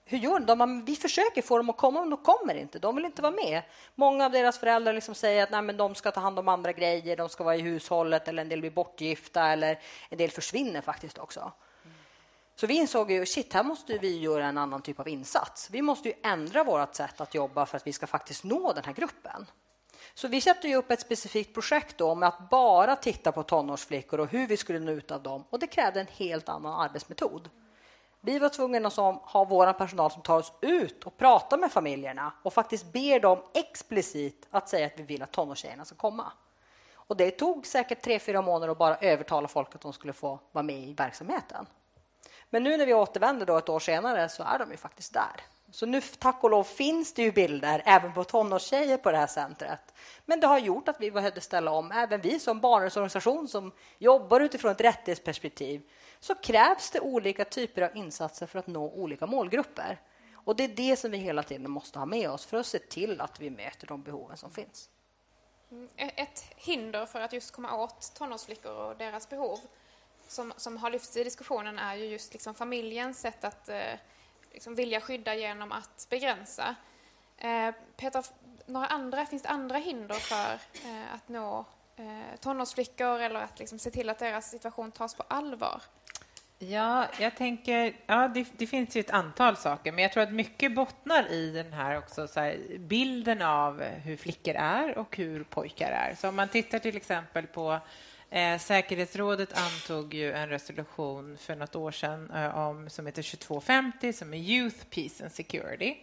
hur 0.06 0.18
gör 0.18 0.40
de? 0.40 0.86
Vi 0.86 0.96
försöker 0.96 1.42
få 1.42 1.58
dem 1.58 1.70
att 1.70 1.78
komma, 1.78 2.00
men 2.00 2.10
de 2.10 2.18
kommer 2.18 2.56
inte. 2.56 2.80
De 2.80 2.96
vill 2.96 3.06
inte 3.06 3.22
vara 3.22 3.34
med. 3.34 3.62
Många 3.96 4.26
av 4.26 4.32
deras 4.32 4.60
föräldrar 4.60 4.94
liksom 4.94 5.16
säger 5.16 5.44
att 5.44 5.52
nej, 5.52 5.62
men 5.62 5.78
de 5.78 5.96
ska 5.96 6.12
ta 6.12 6.20
hand 6.20 6.40
om 6.40 6.48
andra 6.48 6.72
grejer, 6.72 7.18
de 7.18 7.30
ska 7.30 7.44
vara 7.44 7.56
i 7.56 7.62
hushållet 7.62 8.28
eller 8.28 8.42
en 8.42 8.50
del 8.50 8.60
blir 8.60 8.72
bortgifta 8.72 9.48
eller 9.48 9.80
en 10.10 10.18
del 10.18 10.32
försvinner 10.32 10.82
faktiskt 10.82 11.18
också. 11.18 11.52
Så 12.56 12.68
vi 12.68 12.74
insåg 12.74 13.12
ju 13.12 13.26
shit, 13.26 13.54
här 13.54 13.64
måste 13.64 13.98
vi 13.98 14.20
göra 14.20 14.46
en 14.46 14.58
annan 14.58 14.82
typ 14.82 15.00
av 15.00 15.08
insats. 15.08 15.70
Vi 15.72 15.82
måste 15.82 16.10
ju 16.10 16.14
ändra 16.24 16.64
vårt 16.64 16.96
sätt 16.96 17.22
att 17.22 17.36
jobba 17.36 17.66
för 17.66 17.78
att 17.78 17.88
vi 17.88 17.94
ska 17.94 18.08
faktiskt 18.08 18.44
nå 18.44 18.74
den 18.74 18.84
här 18.84 18.94
gruppen. 18.94 19.46
Så 20.14 20.28
vi 20.28 20.42
satte 20.42 20.68
ju 20.68 20.76
upp 20.76 20.92
ett 20.92 21.02
specifikt 21.02 21.54
projekt 21.54 21.98
då 21.98 22.16
med 22.16 22.30
att 22.30 22.50
bara 22.50 22.96
titta 22.96 23.32
på 23.32 23.44
tonårsflickor 23.44 24.20
och 24.20 24.28
hur 24.28 24.48
vi 24.48 24.58
skulle 24.58 24.80
nå 24.80 24.92
ut 24.92 25.12
av 25.12 25.24
dem. 25.24 25.44
Och 25.50 25.60
det 25.60 25.68
krävde 25.68 26.00
en 26.00 26.08
helt 26.08 26.50
annan 26.50 26.80
arbetsmetod. 26.80 27.50
Vi 28.24 28.40
var 28.40 28.50
tvungna 28.50 28.88
att 28.88 28.96
ha 29.32 29.46
vår 29.50 29.74
personal 29.74 30.12
som 30.12 30.22
tar 30.22 30.38
oss 30.38 30.54
ut 30.62 31.04
och 31.04 31.18
pratar 31.18 31.58
med 31.58 31.72
familjerna 31.72 32.34
och 32.44 32.54
faktiskt 32.54 32.94
ber 32.94 33.20
dem 33.20 33.40
explicit 33.54 34.48
att 34.52 34.70
säga 34.70 34.86
att 34.86 35.00
vi 35.00 35.04
vill 35.04 35.22
att 35.22 35.32
tonårstjejerna 35.32 35.86
ska 35.86 35.96
komma. 35.96 36.32
Och 36.94 37.18
det 37.18 37.32
tog 37.32 37.68
säkert 37.68 38.02
tre, 38.02 38.20
fyra 38.20 38.42
månader 38.42 38.72
att 38.72 38.78
bara 38.78 38.98
övertala 38.98 39.48
folk 39.48 39.76
att 39.76 39.82
de 39.82 39.94
skulle 39.94 40.14
få 40.14 40.40
vara 40.52 40.64
med 40.64 40.80
i 40.80 40.94
verksamheten. 40.94 41.66
Men 42.50 42.64
nu 42.64 42.78
när 42.78 42.86
vi 42.86 42.94
återvänder 42.94 43.46
då 43.46 43.58
ett 43.58 43.70
år 43.70 43.80
senare 43.80 44.30
så 44.30 44.44
är 44.44 44.60
de 44.60 44.72
ju 44.72 44.78
faktiskt 44.78 45.14
där. 45.14 45.42
Så 45.72 45.86
nu 45.86 46.02
tack 46.02 46.44
och 46.44 46.50
lov 46.50 46.64
finns 46.64 47.14
det 47.14 47.22
ju 47.22 47.32
bilder 47.32 47.84
även 47.86 48.14
på 48.14 48.24
tonårstjejer 48.24 48.98
på 48.98 49.12
det 49.12 49.18
här 49.18 49.28
centret. 49.28 49.94
Men 50.26 50.40
det 50.40 50.48
har 50.48 50.60
gjort 50.60 50.88
att 50.88 51.02
vi 51.02 51.12
behövde 51.12 51.42
ställa 51.42 51.72
om. 51.72 51.92
Även 51.92 52.22
vi 52.22 52.40
som 52.40 52.60
barnrättsorganisation 52.60 53.48
som 53.48 53.72
jobbar 53.98 54.40
utifrån 54.40 54.72
ett 54.72 54.82
rättighetsperspektiv 54.82 55.82
så 56.22 56.36
krävs 56.36 56.92
det 56.92 57.00
olika 57.00 57.46
typer 57.46 57.82
av 57.82 57.98
insatser 57.98 58.46
för 58.46 58.60
att 58.60 58.68
nå 58.68 58.90
olika 58.90 59.26
målgrupper. 59.28 60.00
Och 60.34 60.56
det 60.56 60.64
är 60.64 60.68
det 60.68 60.96
som 60.96 61.12
vi 61.12 61.18
hela 61.18 61.44
tiden 61.44 61.72
måste 61.72 62.00
ha 62.00 62.06
med 62.06 62.30
oss 62.30 62.46
för 62.46 62.58
att 62.58 62.66
se 62.66 62.80
till 62.80 63.22
att 63.22 63.40
vi 63.40 63.50
möter 63.50 63.88
de 63.88 64.04
behoven 64.04 64.38
som 64.38 64.52
finns. 64.52 64.90
Mm, 65.72 65.90
ett 65.96 66.46
hinder 66.56 67.06
för 67.06 67.22
att 67.22 67.34
just 67.34 67.52
komma 67.52 67.84
åt 67.84 68.14
tonårsflickor 68.16 68.72
och 68.72 68.98
deras 68.98 69.30
behov 69.30 69.60
som, 70.28 70.54
som 70.58 70.78
har 70.78 70.90
lyfts 70.90 71.18
i 71.18 71.24
diskussionen 71.24 71.80
är 71.80 71.96
ju 71.96 72.06
just 72.06 72.34
liksom 72.34 72.56
familjens 72.56 73.20
sätt 73.20 73.44
att 73.44 73.70
eh, 73.70 73.94
liksom 74.52 74.76
vilja 74.76 75.02
skydda 75.02 75.36
genom 75.36 75.72
att 75.72 76.08
begränsa. 76.10 76.76
Eh, 77.38 77.76
Peter, 77.98 78.26
några 78.66 78.88
andra, 78.88 79.26
finns 79.26 79.44
det 79.44 79.50
andra 79.50 79.78
hinder 79.78 80.16
för 80.16 80.54
eh, 80.90 81.14
att 81.14 81.30
nå 81.30 81.66
eh, 81.96 82.40
tonårsflickor 82.40 83.20
eller 83.20 83.40
att 83.40 83.60
liksom 83.60 83.80
se 83.80 83.92
till 83.92 84.10
att 84.10 84.20
deras 84.20 84.50
situation 84.50 84.92
tas 84.92 85.16
på 85.16 85.24
allvar? 85.28 85.82
Ja, 86.70 87.08
jag 87.20 87.36
tänker, 87.36 87.94
ja, 88.06 88.28
det, 88.28 88.48
det, 88.58 88.68
finns 88.68 88.96
ju 88.96 89.00
ett 89.00 89.12
antal 89.12 89.58
saker, 89.58 89.92
men 89.92 90.02
jag 90.04 90.12
tror 90.12 90.24
att 90.24 90.34
mycket 90.34 90.76
bottnar 90.76 91.32
i 91.32 91.52
den 91.52 91.74
här 91.74 91.98
också 91.98 92.28
här, 92.36 92.78
bilden 92.78 93.42
av 93.42 93.84
hur 93.84 94.18
flickor 94.18 94.56
är 94.56 94.98
och 94.98 95.18
hur 95.18 95.44
pojkar 95.44 95.92
är. 95.92 96.16
Så 96.16 96.30
om 96.30 96.36
man 96.36 96.48
tittar 96.48 96.80
till 96.80 96.96
exempel 96.96 97.48
på 97.48 97.80
Eh, 98.34 98.58
säkerhetsrådet 98.60 99.54
antog 99.54 100.14
ju 100.14 100.32
en 100.32 100.50
resolution 100.50 101.38
för 101.38 101.56
något 101.56 101.76
år 101.76 101.92
sedan 101.92 102.32
eh, 102.32 102.58
om, 102.58 102.90
som 102.90 103.06
heter 103.06 103.24
2250, 103.24 104.14
som 104.14 104.34
är 104.34 104.38
Youth, 104.38 104.86
Peace 104.86 105.24
and 105.24 105.32
Security, 105.32 105.96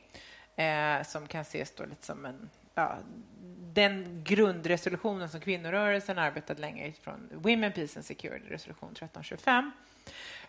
eh, 0.57 1.03
som 1.03 1.27
kan 1.27 1.41
ses 1.41 1.75
då 1.75 1.85
lite 1.85 2.07
som 2.07 2.25
en 2.25 2.51
ja, 2.75 2.99
den 3.75 4.25
grundresolutionen 4.25 5.29
som 5.29 5.41
kvinnorörelsen 5.41 6.19
arbetat 6.19 6.59
länge 6.59 6.89
utifrån 6.89 7.29
Women, 7.33 7.73
Peace 7.73 7.99
and 7.99 8.05
Security, 8.07 8.47
resolution 8.49 8.89
1325. 8.89 9.73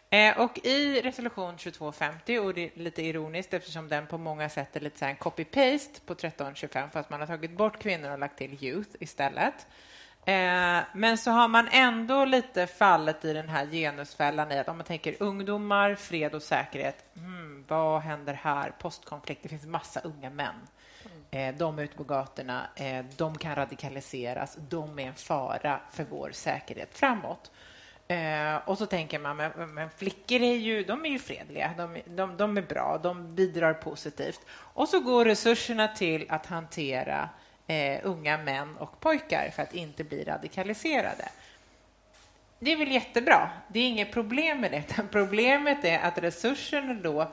Eh, 0.10 0.40
och 0.40 0.60
I 0.66 1.02
resolution 1.02 1.58
2250, 1.58 2.40
och 2.40 2.54
det 2.54 2.66
är 2.66 2.80
lite 2.80 3.02
ironiskt 3.02 3.54
eftersom 3.54 3.88
den 3.90 4.08
på 4.08 4.18
många 4.18 4.50
sätt 4.50 4.76
är 4.76 4.80
lite 4.80 5.16
copy-paste 5.20 6.02
på 6.06 6.14
1325 6.14 6.90
fast 6.90 7.10
man 7.10 7.20
har 7.20 7.28
tagit 7.28 7.58
bort 7.58 7.80
kvinnor 7.80 8.12
och 8.12 8.20
lagt 8.20 8.38
till 8.38 8.64
youth 8.64 8.90
istället. 9.00 9.68
Eh, 10.26 10.80
men 10.94 11.18
så 11.18 11.32
har 11.32 11.48
man 11.48 11.68
ändå 11.72 12.26
lite 12.26 12.68
fallet 12.68 13.26
i 13.26 13.34
den 13.34 13.50
här 13.50 13.66
genusfällan 13.66 14.52
i 14.52 14.60
att 14.60 14.70
om 14.70 14.78
man 14.78 14.86
tänker 14.86 15.16
ungdomar, 15.20 15.96
fred 15.96 16.36
och 16.36 16.44
säkerhet. 16.44 17.06
Mm, 17.18 17.66
vad 17.68 18.02
händer 18.02 18.34
här? 18.34 18.72
Postkonflikt. 18.80 19.44
Det 19.44 19.50
finns 19.50 19.66
massa 19.66 20.00
unga 20.00 20.30
män. 20.30 20.56
Eh, 21.32 21.56
de 21.56 21.80
är 21.80 21.84
ute 21.84 21.98
på 21.98 22.04
gatorna. 22.04 22.68
Eh, 22.76 23.06
de 23.18 23.38
kan 23.38 23.56
radikaliseras. 23.56 24.58
De 24.70 25.00
är 25.00 25.08
en 25.08 25.16
fara 25.16 25.80
för 25.92 26.06
vår 26.10 26.32
säkerhet 26.34 26.98
framåt. 26.98 27.52
Eh, 28.12 28.56
och 28.66 28.78
så 28.78 28.86
tänker 28.86 29.20
man, 29.20 29.38
men, 29.38 29.74
men, 29.74 29.90
flickor 29.90 30.42
är 30.42 30.56
ju, 30.56 30.84
de 30.84 31.06
är 31.06 31.10
ju 31.10 31.20
fredliga, 31.20 31.74
de, 31.78 32.02
de, 32.06 32.38
de, 32.38 32.58
är 32.58 32.62
bra, 32.62 33.00
de 33.04 33.36
bidrar 33.36 33.74
positivt. 33.74 34.40
Och 34.52 34.90
så 34.90 35.00
går 35.00 35.26
resurserna 35.26 35.88
till 35.88 36.26
att 36.30 36.46
hantera 36.46 37.30
eh, 37.68 38.00
unga 38.04 38.38
män 38.38 38.78
och 38.78 39.00
pojkar 39.00 39.50
för 39.56 39.64
att 39.64 39.74
inte 39.74 40.04
bli 40.04 40.24
radikaliserade. 40.24 41.30
Det 42.60 42.72
är 42.72 42.78
väl 42.78 42.92
jättebra. 42.92 43.50
Det 43.68 43.80
är 43.80 43.88
inget 43.88 44.12
problem 44.12 44.62
med 44.62 44.72
det. 44.72 45.04
Problemet 45.12 45.86
är 45.86 46.00
att 46.00 46.18
resurserna 46.18 46.94
då 46.94 47.32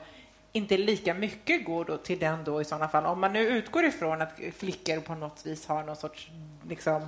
inte 0.51 0.77
lika 0.77 1.13
mycket 1.13 1.65
går 1.65 1.85
då 1.85 1.97
till 1.97 2.19
den 2.19 2.43
då 2.43 2.61
i 2.61 2.65
sådana 2.65 2.87
fall. 2.87 3.05
Om 3.05 3.21
man 3.21 3.33
nu 3.33 3.47
utgår 3.47 3.85
ifrån 3.85 4.21
att 4.21 4.39
flickor 4.57 4.99
på 4.99 5.15
något 5.15 5.45
vis 5.45 5.67
har 5.67 5.83
någon 5.83 5.95
sorts 5.95 6.29
liksom, 6.67 7.07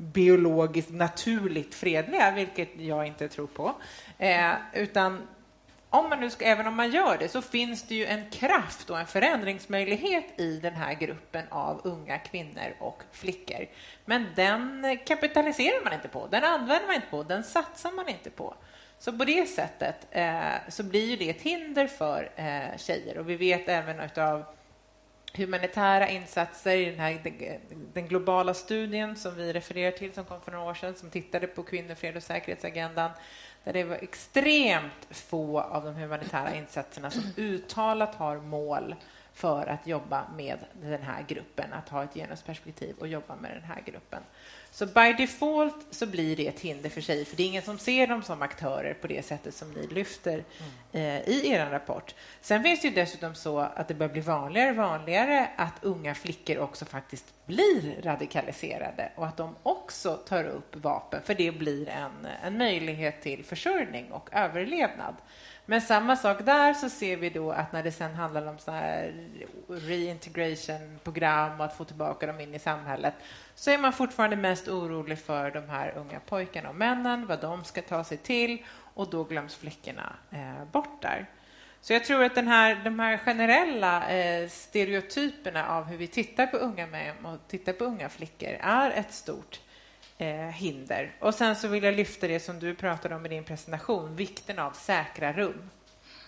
biologiskt 0.00 0.90
naturligt 0.90 1.74
fredliga, 1.74 2.30
vilket 2.30 2.68
jag 2.76 3.06
inte 3.06 3.28
tror 3.28 3.46
på, 3.46 3.74
eh, 4.18 4.52
utan 4.74 5.28
om 5.90 6.08
man 6.08 6.20
nu 6.20 6.30
ska, 6.30 6.44
även 6.44 6.66
om 6.66 6.76
man 6.76 6.90
gör 6.90 7.18
det 7.18 7.28
så 7.28 7.42
finns 7.42 7.82
det 7.82 7.94
ju 7.94 8.06
en 8.06 8.30
kraft 8.30 8.90
och 8.90 9.00
en 9.00 9.06
förändringsmöjlighet 9.06 10.40
i 10.40 10.60
den 10.60 10.74
här 10.74 10.94
gruppen 10.94 11.44
av 11.48 11.80
unga 11.84 12.18
kvinnor 12.18 12.74
och 12.78 13.02
flickor. 13.12 13.66
Men 14.04 14.26
den 14.36 14.98
kapitaliserar 15.06 15.84
man 15.84 15.92
inte 15.92 16.08
på, 16.08 16.26
den 16.30 16.44
använder 16.44 16.86
man 16.86 16.94
inte 16.94 17.06
på, 17.10 17.22
den 17.22 17.44
satsar 17.44 17.92
man 17.92 18.08
inte 18.08 18.30
på. 18.30 18.54
Så 18.98 19.12
på 19.12 19.24
det 19.24 19.48
sättet 19.48 20.06
eh, 20.10 20.68
så 20.68 20.82
blir 20.82 21.16
det 21.16 21.30
ett 21.30 21.42
hinder 21.42 21.86
för 21.86 22.30
eh, 22.36 22.76
tjejer 22.76 23.18
och 23.18 23.30
vi 23.30 23.36
vet 23.36 23.68
även 23.68 24.00
av 24.16 24.44
humanitära 25.34 26.08
insatser 26.08 26.76
i 26.76 26.84
den, 26.84 27.00
här, 27.00 27.20
den, 27.92 28.08
globala 28.08 28.54
studien 28.54 29.16
som 29.16 29.36
vi 29.36 29.52
refererar 29.52 29.90
till 29.90 30.12
som 30.12 30.24
kom 30.24 30.40
för 30.40 30.52
några 30.52 30.70
år 30.70 30.74
sedan 30.74 30.94
som 30.94 31.10
tittade 31.10 31.46
på 31.46 31.62
kvinnor, 31.62 31.94
fred 31.94 32.16
och 32.16 32.22
säkerhetsagendan 32.22 33.10
där 33.64 33.72
det 33.72 33.84
var 33.84 33.96
extremt 33.96 35.06
få 35.10 35.60
av 35.60 35.84
de 35.84 35.94
humanitära 35.94 36.54
insatserna 36.54 37.10
som 37.10 37.22
uttalat 37.36 38.14
har 38.14 38.36
mål 38.36 38.94
för 39.34 39.66
att 39.66 39.86
jobba 39.86 40.24
med 40.36 40.58
den 40.82 41.02
här 41.02 41.24
gruppen, 41.28 41.72
att 41.72 41.88
ha 41.88 42.04
ett 42.04 42.14
genusperspektiv 42.14 42.96
och 42.98 43.08
jobba 43.08 43.36
med 43.36 43.50
den 43.50 43.62
här 43.62 43.82
gruppen. 43.84 44.22
Så 44.72 44.86
by 44.86 45.12
default 45.18 45.86
så 45.90 46.06
blir 46.06 46.36
det 46.36 46.46
ett 46.46 46.60
hinder 46.60 46.90
för 46.90 47.00
sig, 47.00 47.24
för 47.24 47.36
det 47.36 47.42
är 47.42 47.46
ingen 47.46 47.62
som 47.62 47.78
ser 47.78 48.06
dem 48.06 48.22
som 48.22 48.42
aktörer 48.42 48.94
på 48.94 49.06
det 49.06 49.26
sättet 49.26 49.54
som 49.54 49.70
ni 49.70 49.86
lyfter 49.86 50.44
mm. 50.92 51.16
eh, 51.22 51.28
i 51.28 51.48
er 51.48 51.70
rapport. 51.70 52.14
Sen 52.40 52.62
finns 52.62 52.80
det 52.80 52.88
ju 52.88 52.94
dessutom 52.94 53.34
så 53.34 53.58
att 53.58 53.88
det 53.88 53.94
börjar 53.94 54.12
bli 54.12 54.20
vanligare 54.20 54.70
och 54.70 54.76
vanligare 54.76 55.48
att 55.56 55.74
unga 55.84 56.14
flickor 56.14 56.58
också 56.58 56.84
faktiskt 56.84 57.46
blir 57.46 58.02
radikaliserade 58.02 59.12
och 59.14 59.26
att 59.26 59.36
de 59.36 59.56
också 59.62 60.16
tar 60.16 60.44
upp 60.44 60.76
vapen, 60.76 61.22
för 61.24 61.34
det 61.34 61.52
blir 61.52 61.88
en, 61.88 62.26
en 62.42 62.58
möjlighet 62.58 63.22
till 63.22 63.44
försörjning 63.44 64.12
och 64.12 64.28
överlevnad. 64.32 65.14
Men 65.70 65.80
samma 65.80 66.16
sak 66.16 66.44
där 66.44 66.74
så 66.74 66.88
ser 66.88 67.16
vi 67.16 67.30
då 67.30 67.50
att 67.50 67.72
när 67.72 67.82
det 67.82 67.92
sen 67.92 68.14
handlar 68.14 68.46
om 68.46 68.58
så 68.58 68.70
här 68.70 69.14
reintegration-program 69.68 71.60
och 71.60 71.64
att 71.64 71.76
få 71.76 71.84
tillbaka 71.84 72.26
dem 72.26 72.40
in 72.40 72.54
i 72.54 72.58
samhället 72.58 73.14
så 73.54 73.70
är 73.70 73.78
man 73.78 73.92
fortfarande 73.92 74.36
mest 74.36 74.68
orolig 74.68 75.18
för 75.18 75.50
de 75.50 75.68
här 75.68 75.92
unga 75.96 76.20
pojkarna 76.20 76.68
och 76.68 76.74
männen, 76.74 77.26
vad 77.26 77.40
de 77.40 77.64
ska 77.64 77.82
ta 77.82 78.04
sig 78.04 78.18
till 78.18 78.64
och 78.94 79.10
då 79.10 79.24
glöms 79.24 79.56
flickorna 79.56 80.12
eh, 80.30 80.64
bort 80.72 81.02
där. 81.02 81.26
Så 81.80 81.92
jag 81.92 82.04
tror 82.04 82.24
att 82.24 82.34
den 82.34 82.48
här, 82.48 82.80
de 82.84 82.98
här 83.00 83.18
generella 83.18 84.10
eh, 84.10 84.48
stereotyperna 84.48 85.68
av 85.68 85.84
hur 85.84 85.96
vi 85.96 86.06
tittar 86.06 86.46
på 86.46 86.56
unga 86.56 86.86
män 86.86 87.26
och 87.26 87.38
tittar 87.48 87.72
på 87.72 87.84
unga 87.84 88.08
flickor 88.08 88.56
är 88.60 88.90
ett 88.90 89.12
stort 89.12 89.60
eh, 90.20 90.48
hinder. 90.48 91.12
Och 91.18 91.34
sen 91.34 91.56
så 91.56 91.68
vill 91.68 91.84
jag 91.84 91.94
lyfta 91.94 92.28
det 92.28 92.40
som 92.40 92.58
du 92.58 92.74
pratade 92.74 93.14
om 93.14 93.26
i 93.26 93.28
din 93.28 93.44
presentation, 93.44 94.16
vikten 94.16 94.58
av 94.58 94.72
säkra 94.72 95.32
rum. 95.32 95.70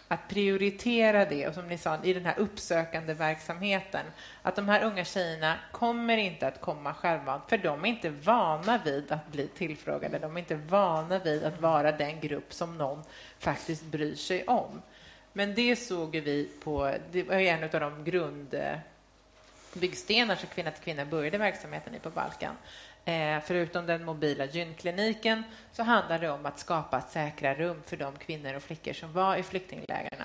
Att 0.09 0.29
prioritera 0.29 1.25
det, 1.25 1.49
och 1.49 1.55
som 1.55 1.69
ni 1.69 1.79
sa, 1.79 2.05
i 2.05 2.13
den 2.13 2.25
här 2.25 2.39
uppsökande 2.39 3.15
verksamheten. 3.15 4.07
Att 4.43 4.57
de 4.57 4.69
här 4.69 4.85
unga 4.85 5.05
tjejerna 5.05 5.57
kommer 5.73 6.17
inte 6.17 6.47
att 6.47 6.61
komma 6.61 6.95
självmant, 6.95 7.43
för 7.49 7.59
de 7.59 7.85
är 7.85 7.89
inte 7.89 8.11
vana 8.11 8.81
vid 8.85 9.13
att 9.13 9.33
bli 9.33 9.49
tillfrågade. 9.49 10.19
De 10.19 10.37
är 10.37 10.41
inte 10.41 10.55
vana 10.55 11.19
vid 11.19 11.45
att 11.45 11.61
vara 11.61 11.93
den 11.93 12.21
grupp 12.21 12.53
som 12.53 12.79
någon 12.79 13.03
faktiskt 13.39 13.85
bryr 13.85 14.15
sig 14.15 14.47
om. 14.47 14.83
Men 15.33 15.55
det 15.55 15.77
såg 15.77 16.17
vi 16.17 16.49
på, 16.65 16.95
det 17.11 17.23
var 17.23 17.35
en 17.35 17.65
av 17.65 17.71
de 17.71 18.05
grundbyggstenar 18.05 20.35
eh, 20.35 20.41
som 20.41 20.49
Kvinna 20.49 20.71
till 20.71 20.83
kvinna 20.83 21.05
började 21.05 21.39
verksamheten 21.39 21.95
i 21.95 21.99
på 21.99 22.11
Balkan. 22.11 22.57
Eh, 23.05 23.39
förutom 23.45 23.87
den 23.87 24.05
mobila 24.05 24.45
gynkliniken 24.45 25.43
så 25.73 25.83
handlar 25.83 26.19
det 26.19 26.31
om 26.31 26.47
att 26.47 26.59
skapa 26.59 27.01
säkra 27.01 27.55
rum 27.55 27.83
för 27.87 27.97
de 27.97 28.17
kvinnor 28.17 28.55
och 28.55 28.63
flickor 28.63 28.93
som 28.93 29.13
var 29.13 29.37
i 29.37 29.43
flyktinglägren. 29.43 30.23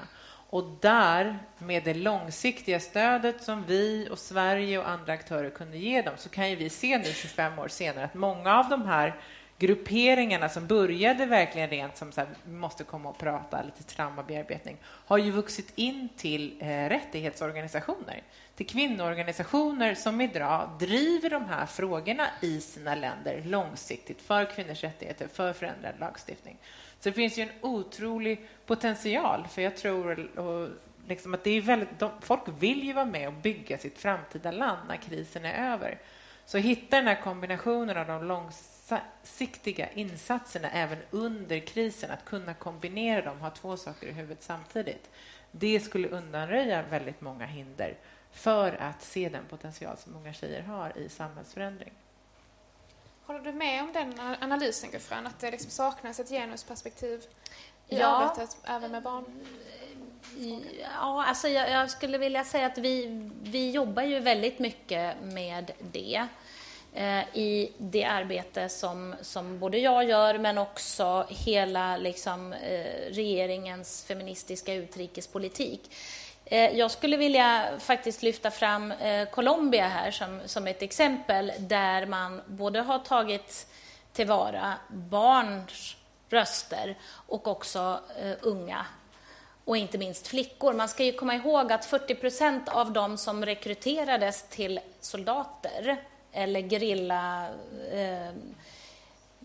Och 0.49 0.77
där, 0.81 1.39
med 1.57 1.83
det 1.83 1.93
långsiktiga 1.93 2.79
stödet 2.79 3.43
som 3.43 3.63
vi 3.67 4.07
och 4.11 4.19
Sverige 4.19 4.79
och 4.79 4.89
andra 4.89 5.13
aktörer 5.13 5.49
kunde 5.49 5.77
ge 5.77 6.01
dem, 6.01 6.13
så 6.17 6.29
kan 6.29 6.49
ju 6.49 6.55
vi 6.55 6.69
se 6.69 6.97
nu 6.97 7.03
25 7.03 7.59
år 7.59 7.67
senare 7.67 8.05
att 8.05 8.13
många 8.13 8.59
av 8.59 8.69
de 8.69 8.85
här 8.85 9.15
grupperingarna 9.57 10.49
som 10.49 10.67
började 10.67 11.25
verkligen 11.25 11.69
rent 11.69 11.97
som 11.97 12.11
så 12.11 12.21
här, 12.21 12.29
vi 12.43 12.53
måste 12.53 12.83
komma 12.83 13.09
och 13.09 13.17
prata, 13.17 13.63
lite 13.63 13.83
traumabearbetning, 13.83 14.77
har 14.83 15.17
ju 15.17 15.31
vuxit 15.31 15.71
in 15.75 16.09
till 16.17 16.57
eh, 16.61 16.65
rättighetsorganisationer 16.67 18.21
till 18.57 18.67
kvinnoorganisationer 18.67 19.95
som 19.95 20.21
idag 20.21 20.69
driver 20.79 21.29
de 21.29 21.45
här 21.45 21.65
frågorna 21.65 22.27
i 22.41 22.61
sina 22.61 22.95
länder 22.95 23.43
långsiktigt 23.45 24.21
för 24.21 24.45
kvinnors 24.45 24.83
rättigheter, 24.83 25.27
för 25.27 25.53
förändrad 25.53 25.99
lagstiftning. 25.99 26.57
Så 26.99 27.09
det 27.09 27.13
finns 27.13 27.37
ju 27.37 27.43
en 27.43 27.49
otrolig 27.61 28.49
potential, 28.65 29.47
för 29.51 29.61
jag 29.61 29.77
tror 29.77 30.37
och 30.39 30.69
liksom 31.07 31.33
att 31.33 31.43
det 31.43 31.51
är 31.51 31.61
väldigt, 31.61 31.99
de, 31.99 32.11
folk 32.21 32.41
vill 32.59 32.83
ju 32.83 32.93
vara 32.93 33.05
med 33.05 33.27
och 33.27 33.33
bygga 33.33 33.77
sitt 33.77 33.99
framtida 33.99 34.51
land 34.51 34.87
när 34.87 34.97
krisen 34.97 35.45
är 35.45 35.73
över. 35.73 35.99
Så 36.45 36.57
hitta 36.57 36.97
den 36.97 37.07
här 37.07 37.21
kombinationen 37.21 37.97
av 37.97 38.07
de 38.07 38.23
långsiktiga 38.27 39.91
insatserna 39.91 40.69
även 40.69 40.97
under 41.11 41.59
krisen, 41.59 42.11
att 42.11 42.25
kunna 42.25 42.53
kombinera 42.53 43.21
dem, 43.21 43.39
ha 43.39 43.49
två 43.49 43.77
saker 43.77 44.07
i 44.07 44.11
huvudet 44.11 44.43
samtidigt. 44.43 45.09
Det 45.51 45.79
skulle 45.79 46.07
undanröja 46.07 46.83
väldigt 46.89 47.21
många 47.21 47.45
hinder 47.45 47.97
för 48.31 48.81
att 48.81 49.01
se 49.01 49.29
den 49.29 49.45
potential 49.45 49.97
som 49.97 50.13
många 50.13 50.33
tjejer 50.33 50.61
har 50.61 50.97
i 50.97 51.09
samhällsförändring. 51.09 51.93
Håller 53.25 53.39
du 53.39 53.53
med 53.53 53.83
om 53.83 53.93
den 53.93 54.19
analysen, 54.41 54.91
Gufran, 54.91 55.27
att 55.27 55.39
det 55.39 55.51
liksom 55.51 55.71
saknas 55.71 56.19
ett 56.19 56.29
genusperspektiv 56.29 57.23
i 57.87 57.97
ja. 57.97 58.07
arbetet 58.07 58.57
även 58.63 58.91
med 58.91 59.03
barn? 59.03 59.25
Ja, 60.91 61.25
alltså 61.25 61.47
jag, 61.47 61.71
jag, 61.71 61.91
skulle 61.91 62.17
vilja 62.17 62.43
säga 62.43 62.65
att 62.65 62.77
vi, 62.77 63.29
vi 63.43 63.71
jobbar 63.71 64.03
ju 64.03 64.19
väldigt 64.19 64.59
mycket 64.59 65.15
med 65.21 65.71
det 65.91 66.27
eh, 66.93 67.37
i 67.37 67.71
det 67.77 68.03
arbete 68.03 68.69
som, 68.69 69.15
som 69.21 69.59
både 69.59 69.77
jag 69.77 70.03
gör 70.03 70.37
men 70.37 70.57
också 70.57 71.25
hela 71.29 71.97
liksom, 71.97 72.53
eh, 72.53 73.11
regeringens 73.11 74.03
feministiska 74.03 74.73
utrikespolitik. 74.73 75.91
Eh, 76.49 76.77
jag 76.77 76.91
skulle 76.91 77.17
vilja 77.17 77.65
faktiskt 77.79 78.23
lyfta 78.23 78.51
fram 78.51 78.91
eh, 78.91 79.29
Colombia 79.29 79.87
här 79.87 80.11
som, 80.11 80.39
som 80.45 80.67
ett 80.67 80.81
exempel 80.81 81.51
där 81.59 82.05
man 82.05 82.41
både 82.47 82.79
har 82.79 82.99
tagit 82.99 83.67
tillvara 84.13 84.73
barns 84.87 85.95
röster 86.29 86.97
och 87.09 87.47
också 87.47 87.99
eh, 88.21 88.33
unga 88.41 88.85
och 89.65 89.77
inte 89.77 89.97
minst 89.97 90.27
flickor. 90.27 90.73
Man 90.73 90.89
ska 90.89 91.03
ju 91.03 91.11
komma 91.11 91.35
ihåg 91.35 91.71
att 91.71 91.85
40 91.85 92.15
procent 92.15 92.69
av 92.69 92.91
de 92.91 93.17
som 93.17 93.45
rekryterades 93.45 94.43
till 94.49 94.79
soldater 94.99 95.97
eller 96.31 96.61
gerilla, 96.61 97.47
eh, 97.91 98.33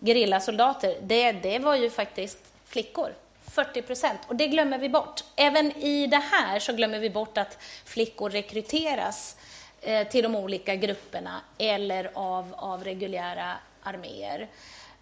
gerillasoldater, 0.05 0.97
det, 1.01 1.31
det 1.31 1.59
var 1.59 1.75
ju 1.75 1.89
faktiskt 1.89 2.39
flickor. 2.65 3.13
40 3.53 3.81
procent. 3.81 4.19
Och 4.27 4.35
det 4.35 4.47
glömmer 4.47 4.77
vi 4.77 4.89
bort. 4.89 5.23
Även 5.35 5.71
i 5.71 6.07
det 6.07 6.21
här 6.31 6.59
så 6.59 6.73
glömmer 6.73 6.99
vi 6.99 7.09
bort 7.09 7.37
att 7.37 7.57
flickor 7.85 8.29
rekryteras 8.29 9.37
eh, 9.81 10.07
till 10.07 10.23
de 10.23 10.35
olika 10.35 10.75
grupperna 10.75 11.41
eller 11.57 12.11
av, 12.13 12.55
av 12.57 12.83
reguljära 12.83 13.53
arméer. 13.83 14.47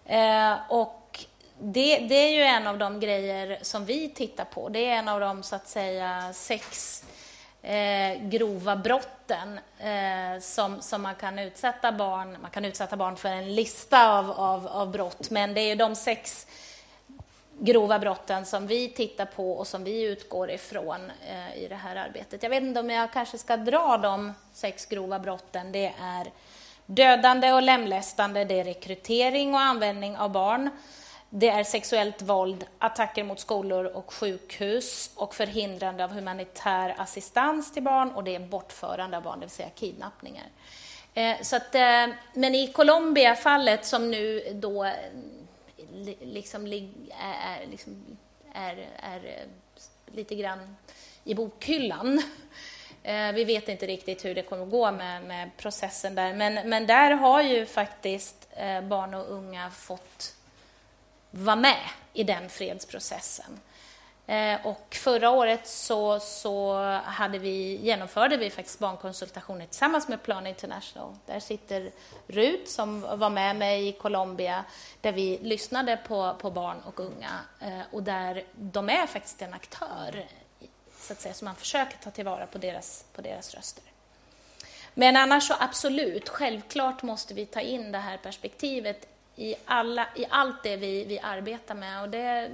Eh, 0.06 0.54
och 0.68 1.24
det, 1.58 1.98
det, 1.98 2.14
är 2.14 2.30
ju 2.30 2.42
en 2.42 2.66
av 2.66 2.78
de 2.78 3.00
grejer 3.00 3.58
som 3.62 3.84
vi 3.84 4.08
tittar 4.08 4.44
på. 4.44 4.68
Det 4.68 4.86
är 4.86 4.96
en 4.96 5.08
av 5.08 5.20
de 5.20 5.42
så 5.42 5.56
att 5.56 5.68
säga 5.68 6.32
sex 6.32 7.04
eh, 7.62 8.22
grova 8.22 8.76
brotten 8.76 9.60
eh, 9.78 10.40
som, 10.40 10.82
som 10.82 11.02
man 11.02 11.14
kan 11.14 11.38
utsätta 11.38 11.92
barn 11.92 12.36
Man 12.42 12.50
kan 12.50 12.64
utsätta 12.64 12.96
barn 12.96 13.16
för 13.16 13.28
en 13.28 13.54
lista 13.54 14.18
av, 14.18 14.30
av, 14.30 14.66
av 14.66 14.90
brott, 14.90 15.30
men 15.30 15.54
det 15.54 15.60
är 15.60 15.68
ju 15.68 15.74
de 15.74 15.96
sex 15.96 16.46
grova 17.64 17.98
brotten 17.98 18.46
som 18.46 18.66
vi 18.66 18.88
tittar 18.88 19.26
på 19.26 19.52
och 19.52 19.66
som 19.66 19.84
vi 19.84 20.02
utgår 20.02 20.50
ifrån 20.50 21.12
eh, 21.28 21.62
i 21.62 21.68
det 21.68 21.74
här 21.74 21.96
arbetet. 21.96 22.42
Jag 22.42 22.50
vet 22.50 22.62
inte 22.62 22.80
om 22.80 22.90
jag 22.90 23.12
kanske 23.12 23.38
ska 23.38 23.56
dra 23.56 23.96
de 23.96 24.34
sex 24.52 24.86
grova 24.86 25.18
brotten. 25.18 25.72
Det 25.72 25.92
är 26.00 26.26
dödande 26.86 27.52
och 27.52 27.62
lemlästande, 27.62 28.44
det 28.44 28.60
är 28.60 28.64
rekrytering 28.64 29.54
och 29.54 29.60
användning 29.60 30.16
av 30.16 30.30
barn, 30.30 30.70
det 31.30 31.48
är 31.48 31.64
sexuellt 31.64 32.22
våld, 32.22 32.64
attacker 32.78 33.24
mot 33.24 33.40
skolor 33.40 33.84
och 33.84 34.12
sjukhus 34.12 35.10
och 35.14 35.34
förhindrande 35.34 36.04
av 36.04 36.10
humanitär 36.10 36.94
assistans 36.98 37.72
till 37.72 37.82
barn 37.82 38.10
och 38.10 38.24
det 38.24 38.34
är 38.34 38.40
bortförande 38.40 39.16
av 39.16 39.22
barn, 39.22 39.40
det 39.40 39.46
vill 39.46 39.50
säga 39.50 39.70
kidnappningar. 39.74 40.46
Eh, 41.14 41.36
så 41.42 41.56
att, 41.56 41.74
eh, 41.74 42.06
men 42.34 42.54
i 42.54 42.72
Colombia-fallet 42.72 43.86
som 43.86 44.10
nu 44.10 44.52
då 44.52 44.92
liksom, 46.20 46.66
är, 46.66 47.66
liksom, 47.70 48.16
är, 48.52 48.88
är 48.96 49.24
eh, 49.24 50.14
lite 50.14 50.34
grann 50.34 50.76
i 51.24 51.34
bokhyllan. 51.34 52.22
Eh, 53.04 53.32
vi 53.32 53.44
vet 53.44 53.68
inte 53.68 53.86
riktigt 53.86 54.24
hur 54.24 54.34
det 54.34 54.42
kommer 54.42 54.62
att 54.62 54.70
gå 54.70 54.92
med, 54.92 55.24
med 55.24 55.50
processen 55.56 56.14
där, 56.14 56.34
men, 56.34 56.68
men 56.68 56.86
där 56.86 57.10
har 57.10 57.42
ju 57.42 57.66
faktiskt 57.66 58.48
eh, 58.56 58.80
barn 58.80 59.14
och 59.14 59.30
unga 59.30 59.70
fått 59.70 60.34
vara 61.30 61.56
med 61.56 61.88
i 62.12 62.24
den 62.24 62.48
fredsprocessen. 62.48 63.60
Eh, 64.26 64.66
och 64.66 64.94
förra 64.94 65.30
året 65.30 65.66
så, 65.66 66.20
så 66.20 66.74
hade 67.04 67.38
vi, 67.38 67.76
genomförde 67.76 68.36
vi 68.36 68.50
faktiskt 68.50 68.78
barnkonsultationer 68.78 69.66
tillsammans 69.66 70.08
med 70.08 70.22
Plan 70.22 70.46
International. 70.46 71.16
Där 71.26 71.40
sitter 71.40 71.90
Rut 72.26 72.68
som 72.68 73.00
var 73.00 73.30
med 73.30 73.56
mig 73.56 73.88
i 73.88 73.92
Colombia 73.92 74.64
där 75.00 75.12
vi 75.12 75.38
lyssnade 75.42 75.96
på, 75.96 76.34
på 76.38 76.50
barn 76.50 76.76
och 76.86 77.00
unga 77.00 77.40
eh, 77.60 77.80
och 77.90 78.02
där 78.02 78.44
de 78.54 78.88
är 78.88 79.06
faktiskt 79.06 79.42
en 79.42 79.54
aktör 79.54 80.24
så 80.98 81.12
att 81.12 81.20
säga, 81.20 81.34
så 81.34 81.44
man 81.44 81.56
försöker 81.56 81.96
ta 81.96 82.10
tillvara 82.10 82.46
på 82.46 82.58
deras, 82.58 83.04
på 83.12 83.22
deras 83.22 83.54
röster. 83.54 83.84
Men 84.94 85.16
annars 85.16 85.48
så 85.48 85.54
absolut, 85.58 86.28
självklart 86.28 87.02
måste 87.02 87.34
vi 87.34 87.46
ta 87.46 87.60
in 87.60 87.92
det 87.92 87.98
här 87.98 88.16
perspektivet 88.16 89.08
i, 89.36 89.54
alla, 89.64 90.06
i 90.16 90.26
allt 90.30 90.62
det 90.62 90.76
vi, 90.76 91.04
vi 91.04 91.18
arbetar 91.20 91.74
med. 91.74 92.02
Och 92.02 92.08
det, 92.08 92.50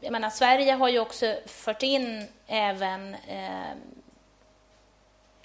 jag 0.00 0.12
menar, 0.12 0.30
Sverige 0.30 0.72
har 0.72 0.88
ju 0.88 0.98
också 0.98 1.36
fört 1.46 1.82
in 1.82 2.26
även 2.46 3.14
eh, 3.14 3.76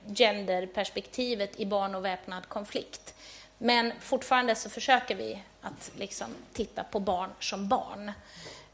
genderperspektivet 0.06 1.60
i 1.60 1.66
barn 1.66 1.96
och 1.96 2.06
väpnad 2.06 2.50
konflikt. 2.50 3.16
Men 3.58 3.94
fortfarande 4.00 4.56
så 4.56 4.70
försöker 4.70 5.16
vi 5.16 5.44
att 5.62 5.92
liksom 5.96 6.36
titta 6.54 6.84
på 6.84 7.00
barn 7.00 7.30
som 7.40 7.68
barn. 7.68 8.12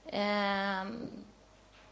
Eh, 0.06 0.86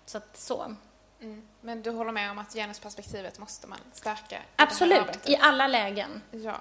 så 0.06 0.18
att 0.18 0.38
så. 0.38 0.76
Mm. 1.22 1.48
Men 1.62 1.82
du 1.82 1.90
håller 1.90 2.12
med 2.12 2.32
om 2.32 2.40
att 2.40 2.54
genusperspektivet 2.54 3.40
måste 3.40 3.68
man 3.68 3.80
stärka? 3.94 4.36
I 4.36 4.40
Absolut, 4.56 5.30
i 5.30 5.38
alla 5.38 5.68
lägen. 5.68 6.22
Ja. 6.32 6.56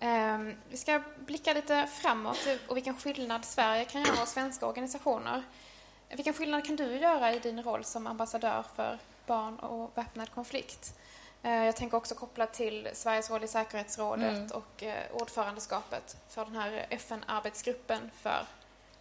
Um, 0.00 0.56
vi 0.70 0.76
ska 0.76 1.02
blicka 1.16 1.52
lite 1.52 1.86
framåt 1.86 2.46
och 2.66 2.76
vilken 2.76 2.96
skillnad 2.96 3.44
Sverige 3.44 3.84
kan 3.84 4.02
göra 4.02 4.22
och 4.22 4.28
svenska 4.28 4.66
organisationer. 4.66 5.42
Vilken 6.08 6.34
skillnad 6.34 6.66
kan 6.66 6.76
du 6.76 6.96
göra 6.96 7.34
i 7.34 7.38
din 7.38 7.62
roll 7.62 7.84
som 7.84 8.06
ambassadör 8.06 8.64
för 8.76 8.98
barn 9.26 9.58
och 9.58 9.98
väpnad 9.98 10.30
konflikt? 10.30 10.94
Uh, 11.44 11.64
jag 11.64 11.76
tänker 11.76 11.96
också 11.96 12.14
kopplat 12.14 12.54
till 12.54 12.88
Sveriges 12.92 13.30
roll 13.30 13.44
i 13.44 13.48
säkerhetsrådet 13.48 14.36
mm. 14.36 14.50
och 14.50 14.82
uh, 14.82 15.22
ordförandeskapet 15.22 16.16
för 16.28 16.44
den 16.44 16.56
här 16.56 16.86
FN-arbetsgruppen 16.90 18.10
för 18.22 18.46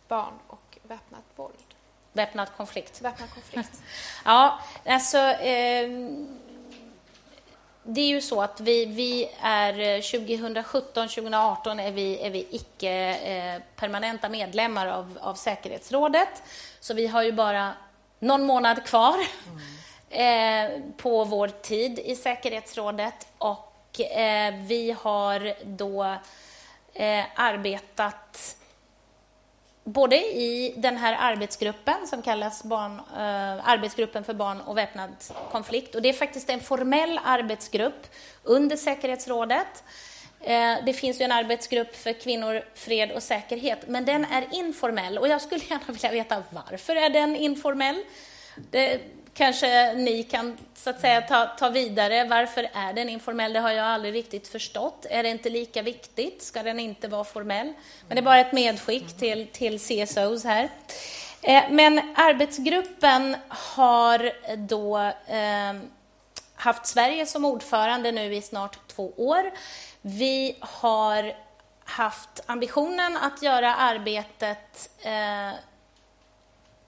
barn 0.07 0.33
och 0.47 0.77
väpnat 0.83 1.23
våld. 1.35 1.75
Väpnad 2.13 2.49
konflikt. 2.57 3.01
Väpnad 3.01 3.29
konflikt. 3.33 3.81
ja, 4.25 4.59
alltså 4.85 5.17
eh, 5.17 5.89
det 7.89 8.01
är 8.01 8.07
ju 8.07 8.21
så 8.21 8.41
att 8.41 8.59
vi, 8.59 8.85
vi 8.85 9.29
är 9.41 10.01
2017, 10.01 11.07
2018 11.07 11.79
är 11.79 11.91
vi, 11.91 12.19
är 12.19 12.29
vi 12.29 12.47
icke 12.51 12.91
eh, 13.15 14.29
medlemmar 14.29 14.87
av, 14.87 15.17
av 15.21 15.35
säkerhetsrådet. 15.35 16.43
Så 16.79 16.93
vi 16.93 17.07
har 17.07 17.23
ju 17.23 17.31
bara 17.31 17.73
någon 18.19 18.43
månad 18.43 18.85
kvar 18.85 19.17
mm. 20.09 20.75
eh, 20.79 20.81
på 20.97 21.23
vår 21.23 21.47
tid 21.47 21.99
i 21.99 22.15
säkerhetsrådet 22.15 23.27
och 23.37 24.01
eh, 24.01 24.53
vi 24.55 24.95
har 24.99 25.53
då 25.65 26.03
eh, 26.93 27.25
arbetat 27.35 28.56
både 29.87 30.15
i 30.15 30.73
den 30.77 30.97
här 30.97 31.17
arbetsgruppen 31.19 32.07
som 32.07 32.21
kallas 32.21 32.63
barn, 32.63 32.99
eh, 32.99 33.69
Arbetsgruppen 33.69 34.23
för 34.23 34.33
barn 34.33 34.61
och 34.61 34.77
väpnad 34.77 35.09
konflikt. 35.51 35.95
Och 35.95 36.01
det 36.01 36.09
är 36.09 36.13
faktiskt 36.13 36.49
en 36.49 36.59
formell 36.59 37.19
arbetsgrupp 37.23 38.07
under 38.43 38.75
säkerhetsrådet. 38.75 39.83
Eh, 40.39 40.75
det 40.85 40.93
finns 40.93 41.21
ju 41.21 41.25
en 41.25 41.31
arbetsgrupp 41.31 41.95
för 41.95 42.13
kvinnor, 42.13 42.63
fred 42.73 43.11
och 43.11 43.23
säkerhet, 43.23 43.87
men 43.87 44.05
den 44.05 44.25
är 44.25 44.45
informell. 44.51 45.17
Och 45.17 45.27
jag 45.27 45.41
skulle 45.41 45.61
gärna 45.69 45.93
vilja 45.93 46.11
veta 46.11 46.43
varför 46.49 46.95
är 46.95 47.09
den 47.09 47.35
informell? 47.35 48.03
Det 48.71 49.01
kanske 49.37 49.93
ni 49.93 50.23
kan 50.23 50.57
så 50.75 50.89
att 50.89 51.01
säga, 51.01 51.21
ta, 51.21 51.45
ta 51.45 51.69
vidare. 51.69 52.23
Varför 52.23 52.69
är 52.73 52.93
den 52.93 53.09
informell? 53.09 53.53
Det 53.53 53.59
har 53.59 53.71
jag 53.71 53.85
aldrig 53.85 54.13
riktigt 54.13 54.47
förstått. 54.47 55.05
Är 55.09 55.23
det 55.23 55.29
inte 55.29 55.49
lika 55.49 55.81
viktigt? 55.81 56.43
Ska 56.43 56.63
den 56.63 56.79
inte 56.79 57.07
vara 57.07 57.23
formell? 57.23 57.73
Men 58.07 58.15
det 58.15 58.21
är 58.21 58.25
bara 58.25 58.39
ett 58.39 58.53
medskick 58.53 59.17
till, 59.17 59.47
till 59.47 59.79
CSOs 59.79 60.43
här. 60.43 60.69
Eh, 61.41 61.63
men 61.69 62.15
arbetsgruppen 62.15 63.35
har 63.47 64.31
då 64.57 64.97
eh, 65.27 65.73
haft 66.55 66.85
Sverige 66.85 67.25
som 67.25 67.45
ordförande 67.45 68.11
nu 68.11 68.35
i 68.35 68.41
snart 68.41 68.87
två 68.87 69.13
år. 69.17 69.51
Vi 70.01 70.55
har 70.59 71.35
haft 71.83 72.43
ambitionen 72.45 73.17
att 73.17 73.41
göra 73.41 73.75
arbetet 73.75 74.89
eh, 75.01 75.51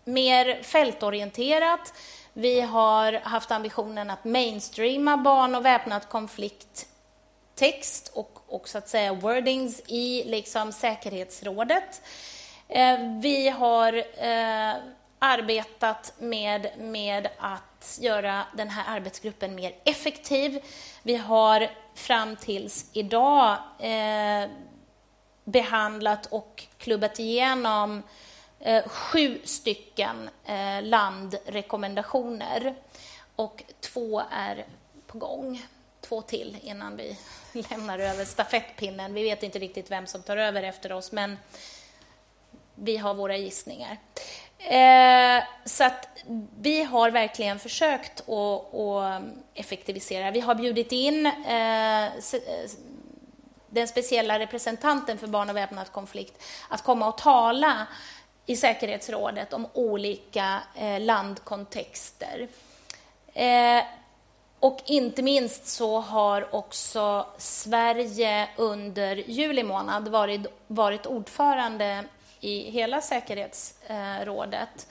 mer 0.04 0.64
fältorienterat. 0.64 1.94
Vi 2.34 2.62
har 2.62 3.14
haft 3.14 3.52
ambitionen 3.52 4.10
att 4.10 4.26
mainstreama 4.26 5.18
barn 5.18 5.56
och 5.56 5.66
väpnad 5.66 6.10
konflikt 6.10 6.88
text 7.56 8.12
och, 8.14 8.40
och 8.48 8.70
så 8.70 8.78
att 8.78 8.90
säga 8.90 9.14
wordings 9.14 9.82
i 9.88 10.24
liksom 10.26 10.72
säkerhetsrådet. 10.72 12.02
Eh, 12.68 13.00
vi 13.22 13.50
har 13.50 13.94
eh, 13.98 14.76
arbetat 15.20 16.14
med, 16.20 16.68
med 16.78 17.28
att 17.38 17.98
göra 18.02 18.44
den 18.58 18.70
här 18.70 18.96
arbetsgruppen 18.96 19.56
mer 19.56 19.76
effektiv. 19.84 20.60
Vi 21.04 21.16
har 21.16 21.70
fram 21.96 22.36
tills 22.36 22.90
idag 22.94 23.58
eh, 23.80 24.50
behandlat 25.44 26.26
och 26.26 26.64
klubbat 26.78 27.20
igenom 27.20 27.98
eh, 27.98 28.04
Eh, 28.60 28.88
sju 28.88 29.42
stycken 29.44 30.30
eh, 30.46 30.82
landrekommendationer 30.82 32.76
och 33.36 33.64
två 33.80 34.24
är 34.32 34.66
på 35.08 35.18
gång. 35.18 35.66
Två 36.02 36.22
till 36.22 36.58
innan 36.64 36.98
vi 36.98 37.18
lämnar 37.70 38.00
över 38.00 38.26
stafettpinnen. 38.26 39.14
Vi 39.14 39.24
vet 39.24 39.44
inte 39.44 39.60
riktigt 39.60 39.92
vem 39.92 40.08
som 40.08 40.24
tar 40.24 40.38
över 40.38 40.64
efter 40.64 40.92
oss, 40.92 41.12
men 41.12 41.38
vi 42.76 42.98
har 42.98 43.14
våra 43.14 43.38
gissningar. 43.38 43.98
Eh, 44.58 45.44
så 45.66 45.84
att 45.84 46.08
vi 46.60 46.84
har 46.84 47.12
verkligen 47.12 47.60
försökt 47.60 48.30
att, 48.30 48.76
att 48.76 49.24
effektivisera. 49.54 50.32
Vi 50.32 50.40
har 50.40 50.56
bjudit 50.56 50.92
in 50.92 51.26
eh, 51.26 52.06
eh 52.06 52.12
den 53.72 53.88
speciella 53.88 54.40
representanten 54.40 55.18
för 55.18 55.28
barn 55.28 55.50
och 55.50 55.56
väpnad 55.56 55.92
konflikt 55.92 56.44
att 56.70 56.84
komma 56.84 57.08
och 57.08 57.18
tala 57.18 57.88
i 58.50 58.56
säkerhetsrådet 58.56 59.54
om 59.54 59.68
olika 59.74 60.62
eh, 60.76 61.00
landkontexter. 61.00 62.48
Eh, 63.34 63.84
och 64.60 64.80
inte 64.86 65.22
minst 65.22 65.68
så 65.68 66.00
har 66.00 66.56
också 66.56 67.26
Sverige 67.38 68.50
under 68.58 69.16
juli 69.16 69.64
månad 69.64 70.08
varit, 70.08 70.48
varit 70.68 71.06
ordförande 71.06 72.04
i 72.40 72.72
hela 72.72 73.02
säkerhetsrådet. 73.02 74.88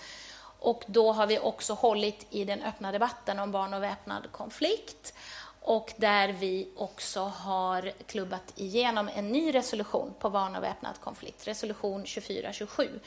Och 0.59 0.85
då 0.87 1.13
har 1.13 1.27
vi 1.27 1.39
också 1.39 1.75
hållit 1.75 2.27
i 2.31 2.45
den 2.45 2.63
öppna 2.63 2.93
debatten 2.93 3.39
om 3.39 3.53
barn 3.53 3.75
och 3.75 3.83
väpnad 3.83 4.33
konflikt 4.33 5.15
och 5.69 5.93
där 5.97 6.29
vi 6.29 6.69
också 6.77 7.21
har 7.21 7.93
klubbat 8.07 8.53
igenom 8.57 9.11
en 9.15 9.33
ny 9.33 9.55
resolution 9.55 10.15
på 10.19 10.31
barn 10.31 10.57
och 10.57 10.63
väpnad 10.63 11.01
konflikt, 11.01 11.49
resolution 11.49 12.01
2427. 12.01 13.01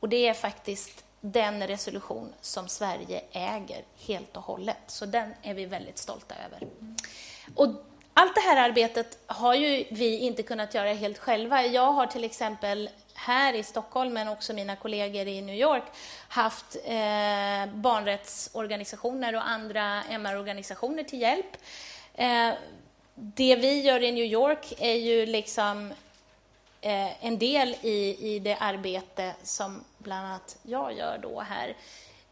Och 0.00 0.08
det 0.08 0.28
är 0.28 0.34
faktiskt 0.34 1.04
den 1.20 1.66
resolution 1.66 2.32
som 2.40 2.68
Sverige 2.68 3.22
äger 3.32 3.84
helt 4.06 4.36
och 4.36 4.42
hållet, 4.42 4.78
så 4.86 5.06
den 5.06 5.34
är 5.42 5.54
vi 5.54 5.66
väldigt 5.66 5.98
stolta 5.98 6.34
över. 6.46 6.68
Och 7.54 7.68
allt 8.14 8.34
det 8.34 8.40
här 8.40 8.68
arbetet 8.68 9.18
har 9.26 9.54
ju 9.54 9.84
vi 9.90 10.18
inte 10.18 10.42
kunnat 10.42 10.74
göra 10.74 10.92
helt 10.92 11.18
själva. 11.18 11.66
Jag 11.66 11.92
har 11.92 12.06
till 12.06 12.24
exempel 12.24 12.90
här 13.14 13.54
i 13.54 13.62
Stockholm, 13.62 14.12
men 14.12 14.28
också 14.28 14.52
mina 14.52 14.76
kollegor 14.76 15.28
i 15.28 15.40
New 15.40 15.54
York, 15.54 15.82
haft 16.28 16.76
eh, 16.84 17.74
barnrättsorganisationer 17.74 19.36
och 19.36 19.48
andra 19.48 20.02
MR-organisationer 20.04 21.02
till 21.02 21.20
hjälp. 21.20 21.56
Eh, 22.14 22.50
det 23.14 23.56
vi 23.56 23.80
gör 23.80 24.02
i 24.02 24.12
New 24.12 24.24
York 24.24 24.74
är 24.78 24.94
ju 24.94 25.26
liksom 25.26 25.92
eh, 26.80 27.24
en 27.24 27.38
del 27.38 27.76
i, 27.82 28.34
i 28.34 28.38
det 28.38 28.56
arbete 28.56 29.34
som 29.42 29.84
bland 29.98 30.26
annat 30.26 30.58
jag 30.62 30.92
gör 30.92 31.18
då 31.22 31.40
här. 31.40 31.76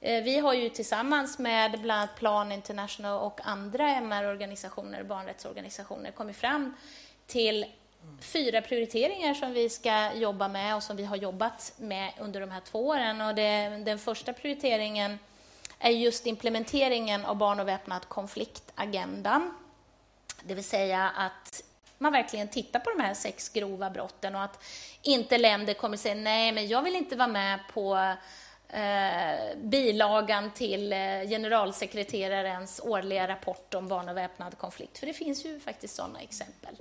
Eh, 0.01 0.23
vi 0.23 0.39
har 0.39 0.55
ju 0.55 0.69
tillsammans 0.69 1.39
med 1.39 1.81
bland 1.81 2.01
annat 2.01 2.17
Plan 2.17 2.53
International 2.53 3.23
och 3.23 3.41
andra 3.45 3.89
MR-organisationer, 3.91 5.03
barnrättsorganisationer, 5.03 6.11
kommit 6.11 6.37
fram 6.37 6.75
till 7.27 7.67
fyra 8.21 8.63
prioriteringar 8.63 9.35
som 9.35 9.53
vi 9.53 9.69
ska 9.69 10.13
jobba 10.15 10.49
med 10.49 10.77
och 10.77 10.83
som 10.83 10.97
vi 10.97 11.05
har 11.05 11.17
jobbat 11.17 11.73
med 11.77 12.13
under 12.19 12.41
de 12.41 12.51
här 12.51 12.61
två 12.61 12.87
åren. 12.87 13.21
Och 13.21 13.35
det, 13.35 13.83
den 13.85 13.99
första 13.99 14.33
prioriteringen 14.33 15.19
är 15.79 15.91
just 15.91 16.27
implementeringen 16.27 17.25
av 17.25 17.37
barn 17.37 17.61
och 17.61 17.69
väpnad 17.69 18.09
konfliktagendan. 18.09 19.55
Det 20.43 20.55
vill 20.55 20.65
säga 20.65 21.11
att 21.17 21.63
man 21.99 22.13
verkligen 22.13 22.49
tittar 22.49 22.81
på 22.81 22.91
de 22.91 23.03
här 23.03 23.15
sex 23.15 23.49
grova 23.49 23.91
brotten 23.91 24.35
och 24.35 24.43
att 24.43 24.65
inte 25.03 25.39
länder 25.39 25.75
kommer 25.75 25.97
säga 25.97 26.15
nej, 26.15 26.53
men 26.53 26.69
jag 26.69 26.83
vill 26.83 26.97
inte 26.97 27.17
vara 27.17 27.29
med 27.29 27.61
på 27.73 28.15
eh, 28.69 29.57
bilagan 29.57 30.51
till 30.51 30.93
eh, 30.93 30.99
generalsekreterarens 31.29 32.81
årliga 32.85 33.29
rapport 33.29 33.75
om 33.75 33.89
barn 33.89 34.09
och 34.09 34.17
väpnad 34.17 34.59
konflikt, 34.59 34.99
för 34.99 35.07
det 35.07 35.13
finns 35.13 35.45
ju 35.45 35.61
faktiskt 35.61 35.95
sådana 35.95 36.21
exempel. 36.21 36.77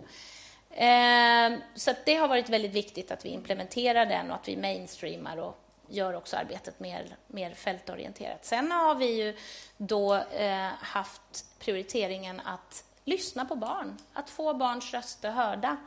Eh, 0.69 1.59
så 1.75 1.91
det 2.05 2.15
har 2.15 2.27
varit 2.27 2.49
väldigt 2.49 2.73
viktigt 2.73 3.11
att 3.11 3.25
vi 3.25 3.29
implementerar 3.29 4.05
den 4.05 4.31
och 4.31 4.35
att 4.35 4.47
vi 4.47 4.57
mainstreamar 4.57 5.37
och 5.37 5.57
gör 5.89 6.13
också 6.13 6.37
arbetet 6.37 6.79
mer, 6.79 7.15
mer 7.27 7.53
fältorienterat. 7.53 8.45
Sen 8.45 8.71
har 8.71 8.95
vi 8.95 9.05
ju 9.05 9.37
då 9.77 10.15
eh, 10.15 10.69
haft 10.79 11.45
prioriteringen 11.59 12.39
att 12.39 12.83
lyssna 13.05 13.45
på 13.45 13.55
barn, 13.55 13.97
att 14.13 14.29
få 14.29 14.53
barns 14.53 14.93
röster 14.93 15.31
hörda. 15.31 15.77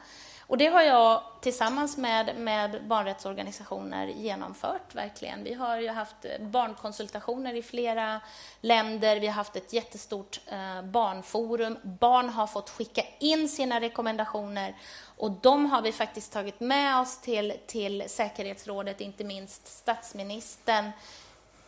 Och 0.48 0.58
det 0.58 0.66
har 0.66 0.82
jag 0.82 1.22
tillsammans 1.40 1.96
med, 1.96 2.36
med 2.36 2.84
barnrättsorganisationer 2.86 4.06
genomfört, 4.06 4.94
verkligen. 4.94 5.44
Vi 5.44 5.54
har 5.54 5.80
ju 5.80 5.88
haft 5.88 6.24
eh, 6.24 6.46
barnkonsultationer 6.46 7.54
i 7.54 7.62
flera 7.62 8.20
länder, 8.60 9.20
vi 9.20 9.26
har 9.26 9.34
haft 9.34 9.56
ett 9.56 9.72
jättestort 9.72 10.40
eh, 10.46 10.82
barnforum. 10.82 11.78
Barn 11.82 12.28
har 12.28 12.46
fått 12.46 12.70
skicka 12.70 13.02
in 13.18 13.48
sina 13.48 13.80
rekommendationer 13.80 14.76
och 15.16 15.30
de 15.30 15.66
har 15.66 15.82
vi 15.82 15.92
faktiskt 15.92 16.32
tagit 16.32 16.60
med 16.60 17.00
oss 17.00 17.20
till, 17.20 17.54
till 17.66 18.04
säkerhetsrådet, 18.06 19.00
inte 19.00 19.24
minst 19.24 19.68
statsministern 19.68 20.90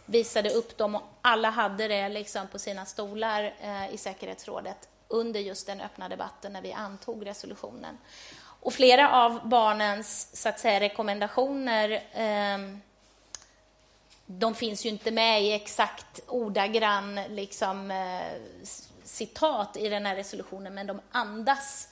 visade 0.06 0.50
upp 0.50 0.76
dem 0.76 0.94
och 0.94 1.02
alla 1.22 1.50
hade 1.50 1.88
det 1.88 2.08
liksom 2.08 2.46
på 2.46 2.58
sina 2.58 2.84
stolar 2.84 3.54
eh, 3.60 3.94
i 3.94 3.96
säkerhetsrådet 3.96 4.89
under 5.10 5.40
just 5.40 5.66
den 5.66 5.80
öppna 5.80 6.08
debatten 6.08 6.52
när 6.52 6.62
vi 6.62 6.72
antog 6.72 7.26
resolutionen. 7.26 7.98
Och 8.62 8.72
flera 8.72 9.10
av 9.10 9.48
barnens 9.48 10.36
så 10.42 10.48
att 10.48 10.60
säga, 10.60 10.80
rekommendationer 10.80 11.90
eh, 12.12 12.58
de 14.38 14.54
finns 14.54 14.86
ju 14.86 14.88
inte 14.88 15.10
med 15.10 15.42
i 15.42 15.52
exakt 15.52 16.20
ordagrann 16.26 17.20
liksom, 17.28 17.90
eh, 17.90 18.40
citat 19.04 19.76
i 19.76 19.88
den 19.88 20.06
här 20.06 20.16
resolutionen, 20.16 20.74
men 20.74 20.86
de 20.86 21.00
andas 21.10 21.88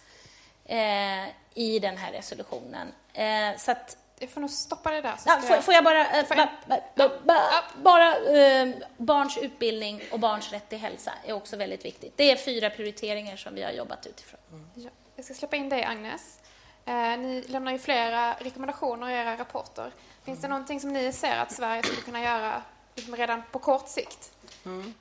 eh, 0.64 1.29
i 1.55 1.79
den 1.83 1.97
här 1.97 2.12
resolutionen. 2.12 2.93
Eh, 3.12 3.57
så 3.59 3.71
att, 3.71 3.97
jag 4.21 4.31
får 4.31 4.41
nog 4.41 4.51
stoppa 4.51 4.91
det 4.91 5.01
där. 5.01 5.14
Ja, 5.27 5.41
får, 5.41 5.61
får, 5.61 5.75
jag 5.75 5.85
bara... 5.85 6.07
Äh, 6.11 6.29
ba, 6.29 6.49
ba, 6.95 7.09
ba, 7.25 7.41
bara 7.83 8.16
äh, 8.16 8.69
barns 8.97 9.39
utbildning 9.39 10.03
och 10.12 10.21
barns 10.21 10.53
rätt 10.53 10.69
till 10.69 10.79
hälsa 10.79 11.12
är 11.25 11.33
också 11.33 11.57
väldigt 11.57 11.85
viktigt. 11.85 12.12
Det 12.16 12.31
är 12.31 12.37
fyra 12.37 12.71
prioriteringar 12.71 13.37
som 13.37 13.55
vi 13.55 13.62
har 13.62 13.71
jobbat 13.71 14.07
utifrån. 14.07 14.41
Mm. 14.53 14.66
Ja, 14.75 14.91
jag 15.16 15.25
ska 15.25 15.35
släppa 15.35 15.57
in 15.57 15.69
dig, 15.69 15.85
Agnes. 15.85 16.41
Eh, 16.85 16.95
ni 16.95 17.45
lämnar 17.49 17.73
ju 17.73 17.79
flera 17.79 18.35
rekommendationer 18.35 19.09
i 19.11 19.12
era 19.12 19.37
rapporter. 19.37 19.93
Finns 20.25 20.41
det 20.41 20.49
någonting 20.49 20.81
som 20.81 20.93
ni 20.93 21.12
ser 21.12 21.39
att 21.39 21.53
Sverige 21.53 21.83
skulle 21.83 22.03
kunna 22.03 22.23
göra 22.23 22.62
liksom 22.95 23.16
redan 23.16 23.43
på 23.53 23.59
kort 23.59 23.89
sikt? 23.89 24.33
Mm. 24.64 24.95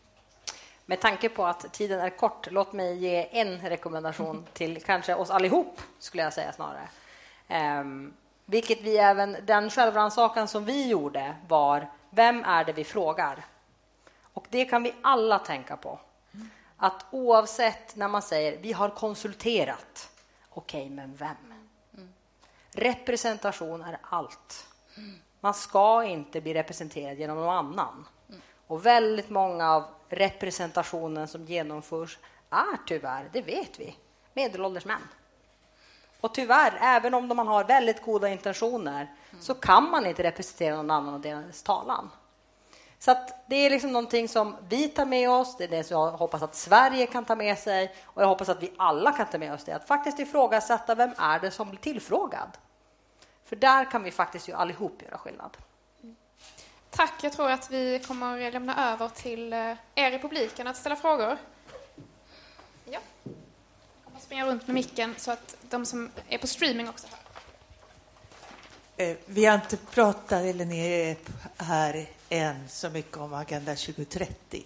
Med 0.85 0.99
tanke 0.99 1.29
på 1.29 1.45
att 1.45 1.73
tiden 1.73 1.99
är 1.99 2.09
kort, 2.09 2.51
låt 2.51 2.73
mig 2.73 2.97
ge 2.97 3.39
en 3.39 3.69
rekommendation 3.69 4.45
till 4.53 4.83
kanske 4.83 5.15
oss 5.15 5.29
allihop, 5.29 5.81
skulle 5.99 6.23
jag 6.23 6.33
säga 6.33 6.53
snarare. 6.53 6.89
Um, 7.79 8.13
vilket 8.49 8.81
vi 8.81 8.97
även, 8.97 9.37
den 9.45 9.69
självrannsakan 9.69 10.47
som 10.47 10.65
vi 10.65 10.87
gjorde 10.87 11.35
var, 11.47 11.87
vem 12.09 12.43
är 12.43 12.65
det 12.65 12.73
vi 12.73 12.83
frågar? 12.83 13.45
Och 14.21 14.47
det 14.49 14.65
kan 14.65 14.83
vi 14.83 14.93
alla 15.01 15.39
tänka 15.39 15.77
på. 15.77 15.99
Att 16.77 17.05
oavsett 17.11 17.95
när 17.95 18.07
man 18.07 18.21
säger, 18.21 18.57
vi 18.57 18.73
har 18.73 18.89
konsulterat. 18.89 20.09
Okej, 20.49 20.81
okay, 20.81 20.95
men 20.95 21.15
vem? 21.15 21.53
Mm. 21.93 22.09
Representation 22.71 23.81
är 23.81 23.97
allt. 24.01 24.67
Man 25.39 25.53
ska 25.53 26.03
inte 26.03 26.41
bli 26.41 26.53
representerad 26.53 27.17
genom 27.17 27.37
någon 27.37 27.55
annan. 27.55 28.07
Och 28.67 28.85
väldigt 28.85 29.29
många 29.29 29.71
av 29.71 29.83
representationen 30.09 31.27
som 31.27 31.45
genomförs 31.45 32.19
är 32.49 32.77
tyvärr, 32.87 33.29
det 33.33 33.41
vet 33.41 33.79
vi, 33.79 33.95
medelålders 34.33 34.85
män. 34.85 35.01
Och 36.21 36.33
tyvärr, 36.33 36.77
även 36.81 37.13
om 37.13 37.27
man 37.27 37.47
har 37.47 37.63
väldigt 37.63 38.01
goda 38.01 38.29
intentioner 38.29 39.01
mm. 39.01 39.41
så 39.41 39.53
kan 39.53 39.89
man 39.89 40.05
inte 40.05 40.23
representera 40.23 40.75
någon 40.75 40.91
annan 40.91 41.13
och 41.13 41.19
deras 41.19 41.63
talan. 41.63 42.09
Så 42.99 43.15
det 43.45 43.55
är 43.55 43.69
liksom 43.69 43.91
någonting 43.91 44.29
som 44.29 44.55
vi 44.69 44.89
tar 44.89 45.05
med 45.05 45.29
oss, 45.29 45.57
det 45.57 45.63
är 45.63 45.67
det 45.67 45.83
som 45.83 45.99
jag 45.99 46.11
hoppas 46.11 46.41
att 46.41 46.55
Sverige 46.55 47.05
kan 47.05 47.25
ta 47.25 47.35
med 47.35 47.57
sig 47.57 47.95
och 48.03 48.21
jag 48.21 48.27
hoppas 48.27 48.49
att 48.49 48.63
vi 48.63 48.73
alla 48.77 49.11
kan 49.11 49.25
ta 49.25 49.37
med 49.37 49.53
oss 49.53 49.63
det, 49.63 49.75
att 49.75 49.87
faktiskt 49.87 50.19
ifrågasätta 50.19 50.95
vem 50.95 51.11
är 51.17 51.39
det 51.39 51.51
som 51.51 51.69
blir 51.69 51.79
tillfrågad? 51.79 52.49
För 53.45 53.55
där 53.55 53.91
kan 53.91 54.03
vi 54.03 54.11
faktiskt 54.11 54.49
ju 54.49 54.53
allihop 54.53 55.01
göra 55.01 55.17
skillnad. 55.17 55.57
tack. 56.89 57.23
Jag 57.23 57.33
tror 57.33 57.51
att 57.51 57.71
vi 57.71 57.99
kommer 58.07 58.51
lämna 58.51 58.91
över 58.93 59.09
till 59.09 59.53
eh, 59.53 59.75
er 59.95 60.11
i 60.11 60.19
publiken 60.19 60.67
att 60.67 60.77
ställa 60.77 60.95
frågor. 60.95 61.37
Ja. 62.85 62.99
Springa 64.27 64.45
runt 64.45 64.67
med 64.67 64.73
micken 64.73 65.15
så 65.17 65.31
att 65.31 65.55
de 65.69 65.85
som 65.85 66.11
är 66.29 66.37
på 66.37 66.47
streaming 66.47 66.89
också 66.89 67.07
hör. 67.07 69.05
Eh, 69.05 69.17
vi 69.25 69.45
har 69.45 69.55
inte 69.55 69.77
pratat, 69.77 70.41
eller 70.41 70.65
ni 70.65 70.79
är 70.79 71.17
här 71.57 72.09
än, 72.29 72.69
så 72.69 72.89
mycket 72.89 73.17
om 73.17 73.33
Agenda 73.33 73.75
2030. 73.75 74.63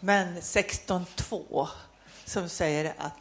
Men 0.00 0.36
16.2 0.36 1.68
som 2.24 2.48
säger 2.48 2.94
att 2.98 3.14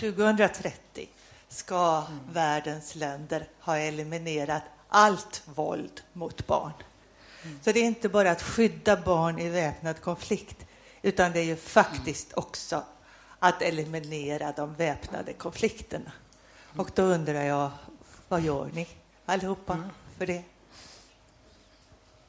2030 0.00 1.08
ska 1.48 2.04
mm. 2.08 2.20
världens 2.32 2.94
länder 2.94 3.48
ha 3.60 3.76
eliminerat 3.76 4.62
allt 4.88 5.42
våld 5.44 6.00
mot 6.12 6.46
barn. 6.46 6.72
Mm. 7.42 7.60
Så 7.62 7.72
det 7.72 7.80
är 7.80 7.84
inte 7.84 8.08
bara 8.08 8.30
att 8.30 8.42
skydda 8.42 8.96
barn 8.96 9.38
i 9.38 9.48
väpnad 9.48 10.00
konflikt, 10.00 10.66
utan 11.02 11.32
det 11.32 11.40
är 11.40 11.44
ju 11.44 11.56
faktiskt 11.56 12.32
mm. 12.32 12.44
också 12.44 12.84
att 13.40 13.62
eliminera 13.62 14.52
de 14.52 14.74
väpnade 14.74 15.32
konflikterna. 15.32 16.12
Och 16.76 16.90
då 16.94 17.02
undrar 17.02 17.42
jag, 17.42 17.70
vad 18.28 18.40
gör 18.40 18.70
ni 18.72 18.88
allihopa 19.26 19.72
mm. 19.72 19.88
för 20.18 20.26
det? 20.26 20.42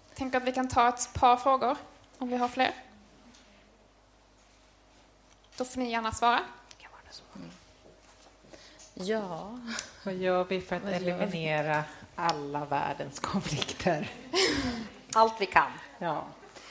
Jag 0.09 0.15
tänker 0.15 0.37
att 0.37 0.43
vi 0.43 0.51
kan 0.51 0.67
ta 0.67 0.89
ett 0.89 1.13
par 1.13 1.37
frågor, 1.37 1.77
om 2.17 2.29
vi 2.29 2.37
har 2.37 2.47
fler. 2.47 2.73
Då 5.57 5.65
får 5.65 5.79
ni 5.79 5.91
gärna 5.91 6.11
svara. 6.11 6.39
Mm. 7.35 7.49
Ja. 8.93 9.59
Vad 10.03 10.13
gör 10.13 10.43
vi 10.43 10.61
för 10.61 10.75
att 10.75 10.83
eliminera 10.83 11.83
alla 12.15 12.65
världens 12.65 13.19
konflikter? 13.19 14.11
Allt 15.13 15.41
vi 15.41 15.45
kan. 15.45 15.71
Ja, 15.99 16.25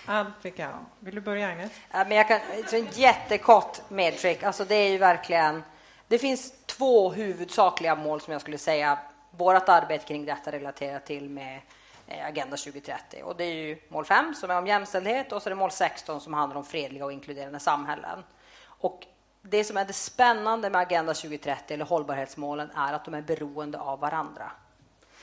allt 0.07 0.35
vi 0.43 0.51
kan. 0.51 0.87
Vill 1.01 1.15
du 1.15 1.21
börja, 1.21 1.49
Agnes? 1.49 1.73
men 1.91 2.13
jag 2.13 2.29
kan, 2.29 2.41
så 2.67 2.77
en 2.77 2.89
jättekort 2.93 3.79
medskick. 3.89 4.43
Alltså 4.43 4.65
det 4.65 4.75
är 4.75 4.91
ju 4.91 4.99
verkligen... 4.99 5.63
Det 6.09 6.19
finns 6.19 6.53
två 6.67 7.11
huvudsakliga 7.11 7.95
mål 7.95 8.21
som 8.21 8.33
jag 8.33 8.41
skulle 8.41 8.59
säga 8.59 8.99
vårt 9.31 9.69
arbete 9.69 10.05
kring 10.05 10.25
detta 10.25 10.53
relaterat 10.53 11.07
till 11.07 11.31
med 11.31 11.61
eh, 12.07 12.27
Agenda 12.27 12.57
2030. 12.57 13.23
Och 13.23 13.37
det 13.37 13.45
är 13.45 13.55
ju 13.55 13.79
mål 13.89 14.05
5 14.05 14.35
som 14.35 14.51
är 14.51 14.59
om 14.59 14.67
jämställdhet 14.67 15.33
och 15.33 15.43
så 15.43 15.49
är 15.49 15.51
det 15.51 15.57
mål 15.57 15.71
16 15.71 16.21
som 16.21 16.35
handlar 16.35 16.57
om 16.57 16.65
fredliga 16.65 17.05
och 17.05 17.13
inkluderande 17.13 17.61
samhällen. 17.61 18.25
Och 18.65 19.07
det 19.43 19.65
som 19.65 19.77
är 19.77 19.85
det 19.85 19.93
spännande 19.93 20.71
med 20.71 20.81
Agenda 20.81 21.15
2030 21.15 21.75
eller 21.75 21.85
hållbarhetsmålen 21.85 22.71
är 22.77 22.93
att 22.93 23.05
de 23.05 23.15
är 23.15 23.23
beroende 23.23 23.79
av 23.79 24.01
varandra. 24.01 24.51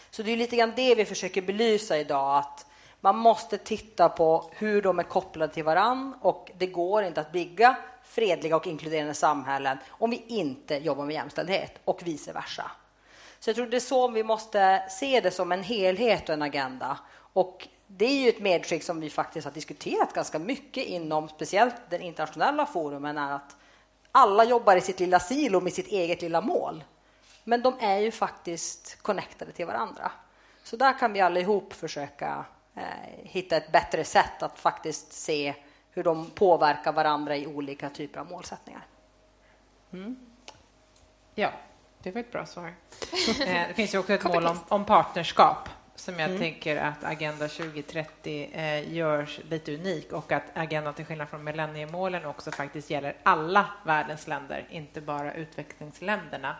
Så 0.09 0.23
det 0.23 0.31
är 0.31 0.37
lite 0.37 0.55
grann 0.55 0.73
det 0.75 0.95
vi 0.95 1.05
försöker 1.05 1.41
belysa 1.41 1.97
idag, 1.97 2.37
att 2.37 2.65
man 3.01 3.17
måste 3.17 3.57
titta 3.57 4.09
på 4.09 4.49
hur 4.51 4.81
de 4.81 4.99
är 4.99 5.03
kopplade 5.03 5.53
till 5.53 5.63
varann 5.63 6.15
och 6.21 6.51
det 6.57 6.67
går 6.67 7.03
inte 7.03 7.21
att 7.21 7.31
bygga 7.31 7.77
fredliga 8.03 8.55
och 8.55 8.67
inkluderande 8.67 9.13
samhällen 9.13 9.77
om 9.89 10.09
vi 10.09 10.23
inte 10.27 10.75
jobbar 10.75 11.05
med 11.05 11.13
jämställdhet 11.13 11.79
och 11.83 12.07
vice 12.07 12.33
versa. 12.33 12.71
Så 13.39 13.49
jag 13.49 13.55
tror 13.55 13.65
det 13.65 13.77
är 13.77 13.79
så 13.79 14.07
vi 14.07 14.23
måste 14.23 14.83
se 14.89 15.21
det 15.21 15.31
som 15.31 15.51
en 15.51 15.63
helhet 15.63 16.29
och 16.29 16.33
en 16.33 16.41
agenda. 16.41 16.97
Och 17.33 17.67
det 17.87 18.05
är 18.05 18.23
ju 18.23 18.29
ett 18.29 18.39
medskick 18.39 18.83
som 18.83 18.99
vi 18.99 19.09
faktiskt 19.09 19.45
har 19.45 19.51
diskuterat 19.51 20.13
ganska 20.13 20.39
mycket 20.39 20.85
inom 20.85 21.29
speciellt 21.29 21.75
den 21.89 22.01
internationella 22.01 22.65
forumen 22.65 23.17
är 23.17 23.31
att 23.31 23.55
alla 24.11 24.43
jobbar 24.43 24.75
i 24.75 24.81
sitt 24.81 24.99
lilla 24.99 25.19
silo 25.19 25.61
med 25.61 25.73
sitt 25.73 25.87
eget 25.87 26.21
lilla 26.21 26.41
mål. 26.41 26.83
Men 27.43 27.61
de 27.61 27.73
är 27.79 27.97
ju 27.97 28.11
faktiskt 28.11 29.01
connectade 29.01 29.51
till 29.51 29.65
varandra. 29.65 30.11
Så 30.63 30.77
där 30.77 30.99
kan 30.99 31.13
vi 31.13 31.21
allihop 31.21 31.73
försöka 31.73 32.45
hitta 33.23 33.57
ett 33.57 33.71
bättre 33.71 34.03
sätt 34.03 34.43
att 34.43 34.59
faktiskt 34.59 35.13
se 35.13 35.53
hur 35.91 36.03
de 36.03 36.29
påverkar 36.29 36.93
varandra 36.93 37.37
i 37.37 37.47
olika 37.47 37.89
typer 37.89 38.19
av 38.19 38.29
målsättningar. 38.29 38.81
Mm. 39.93 40.19
Ja, 41.35 41.51
det 42.03 42.11
var 42.11 42.21
ett 42.21 42.31
bra 42.31 42.45
svar. 42.45 42.73
Eh, 43.41 43.67
det 43.67 43.73
finns 43.73 43.93
ju 43.93 43.97
också 43.97 44.13
ett 44.13 44.23
mål 44.23 44.45
om, 44.45 44.59
om 44.67 44.85
partnerskap 44.85 45.69
som 45.95 46.19
jag 46.19 46.29
mm. 46.29 46.41
tänker 46.41 46.77
att 46.77 47.03
Agenda 47.03 47.47
2030 47.47 48.49
eh, 48.53 48.93
görs 48.93 49.39
lite 49.49 49.75
unik 49.75 50.11
och 50.11 50.31
att 50.31 50.43
agendan 50.53 50.93
till 50.93 51.05
skillnad 51.05 51.29
från 51.29 51.43
millenniemålen 51.43 52.25
också 52.25 52.51
faktiskt 52.51 52.89
gäller 52.89 53.15
alla 53.23 53.65
världens 53.85 54.27
länder, 54.27 54.67
inte 54.69 55.01
bara 55.01 55.33
utvecklingsländerna, 55.33 56.55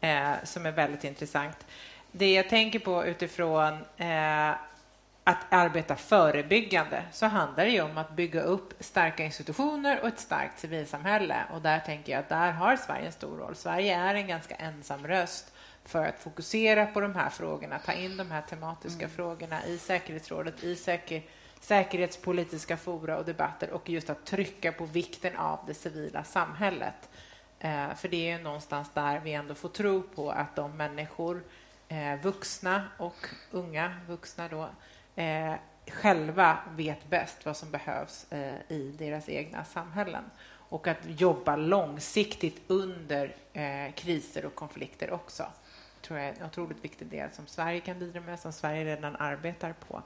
eh, 0.00 0.32
som 0.44 0.66
är 0.66 0.72
väldigt 0.72 1.04
intressant. 1.04 1.66
Det 2.12 2.32
jag 2.32 2.48
tänker 2.48 2.78
på 2.78 3.04
utifrån 3.04 3.72
eh, 3.96 4.50
att 5.28 5.46
arbeta 5.50 5.96
förebyggande 5.96 7.02
så 7.12 7.26
handlar 7.26 7.64
det 7.64 7.70
ju 7.70 7.80
om 7.80 7.98
att 7.98 8.16
bygga 8.16 8.42
upp 8.42 8.74
starka 8.80 9.24
institutioner 9.24 10.00
och 10.00 10.08
ett 10.08 10.18
starkt 10.18 10.58
civilsamhälle. 10.58 11.36
Och 11.52 11.62
där 11.62 11.80
tänker 11.80 12.12
jag 12.12 12.18
att 12.18 12.28
där 12.28 12.52
har 12.52 12.76
Sverige 12.76 13.06
en 13.06 13.12
stor 13.12 13.38
roll. 13.38 13.54
Sverige 13.56 13.96
är 13.96 14.14
en 14.14 14.26
ganska 14.26 14.54
ensam 14.54 15.06
röst 15.06 15.52
för 15.84 16.06
att 16.06 16.18
fokusera 16.18 16.86
på 16.86 17.00
de 17.00 17.14
här 17.14 17.30
frågorna, 17.30 17.78
ta 17.78 17.92
in 17.92 18.16
de 18.16 18.30
här 18.30 18.42
tematiska 18.42 19.04
mm. 19.04 19.16
frågorna 19.16 19.66
i 19.66 19.78
säkerhetsrådet, 19.78 20.64
i 20.64 20.76
säker, 20.76 21.22
säkerhetspolitiska 21.60 22.76
fora 22.76 23.18
och 23.18 23.24
debatter 23.24 23.70
och 23.70 23.88
just 23.88 24.10
att 24.10 24.26
trycka 24.26 24.72
på 24.72 24.84
vikten 24.84 25.36
av 25.36 25.58
det 25.66 25.74
civila 25.74 26.24
samhället. 26.24 27.08
Eh, 27.58 27.94
för 27.94 28.08
det 28.08 28.30
är 28.30 28.38
ju 28.38 28.44
någonstans 28.44 28.90
där 28.94 29.20
vi 29.20 29.32
ändå 29.32 29.54
får 29.54 29.68
tro 29.68 30.02
på 30.02 30.30
att 30.30 30.56
de 30.56 30.76
människor, 30.76 31.42
eh, 31.88 32.20
vuxna 32.22 32.88
och 32.96 33.28
unga 33.50 33.96
vuxna 34.06 34.48
då, 34.48 34.68
eh, 35.18 35.54
själva 35.86 36.58
vet 36.76 37.10
bäst 37.10 37.46
vad 37.46 37.56
som 37.56 37.70
behövs 37.70 38.26
eh, 38.32 38.54
i 38.68 38.94
deras 38.98 39.28
egna 39.28 39.64
samhällen 39.64 40.24
och 40.50 40.86
att 40.86 40.98
jobba 41.06 41.56
långsiktigt 41.56 42.62
under 42.66 43.36
eh, 43.52 43.92
kriser 43.94 44.44
och 44.44 44.54
konflikter 44.54 45.10
också 45.10 45.46
tror 46.02 46.18
jag 46.18 46.28
är 46.28 46.34
en 46.40 46.46
otroligt 46.46 46.84
viktig 46.84 47.06
del 47.06 47.30
som 47.32 47.46
Sverige 47.46 47.80
kan 47.80 47.98
bidra 47.98 48.20
med, 48.20 48.40
som 48.40 48.52
Sverige 48.52 48.84
redan 48.84 49.16
arbetar 49.16 49.72
på 49.72 50.02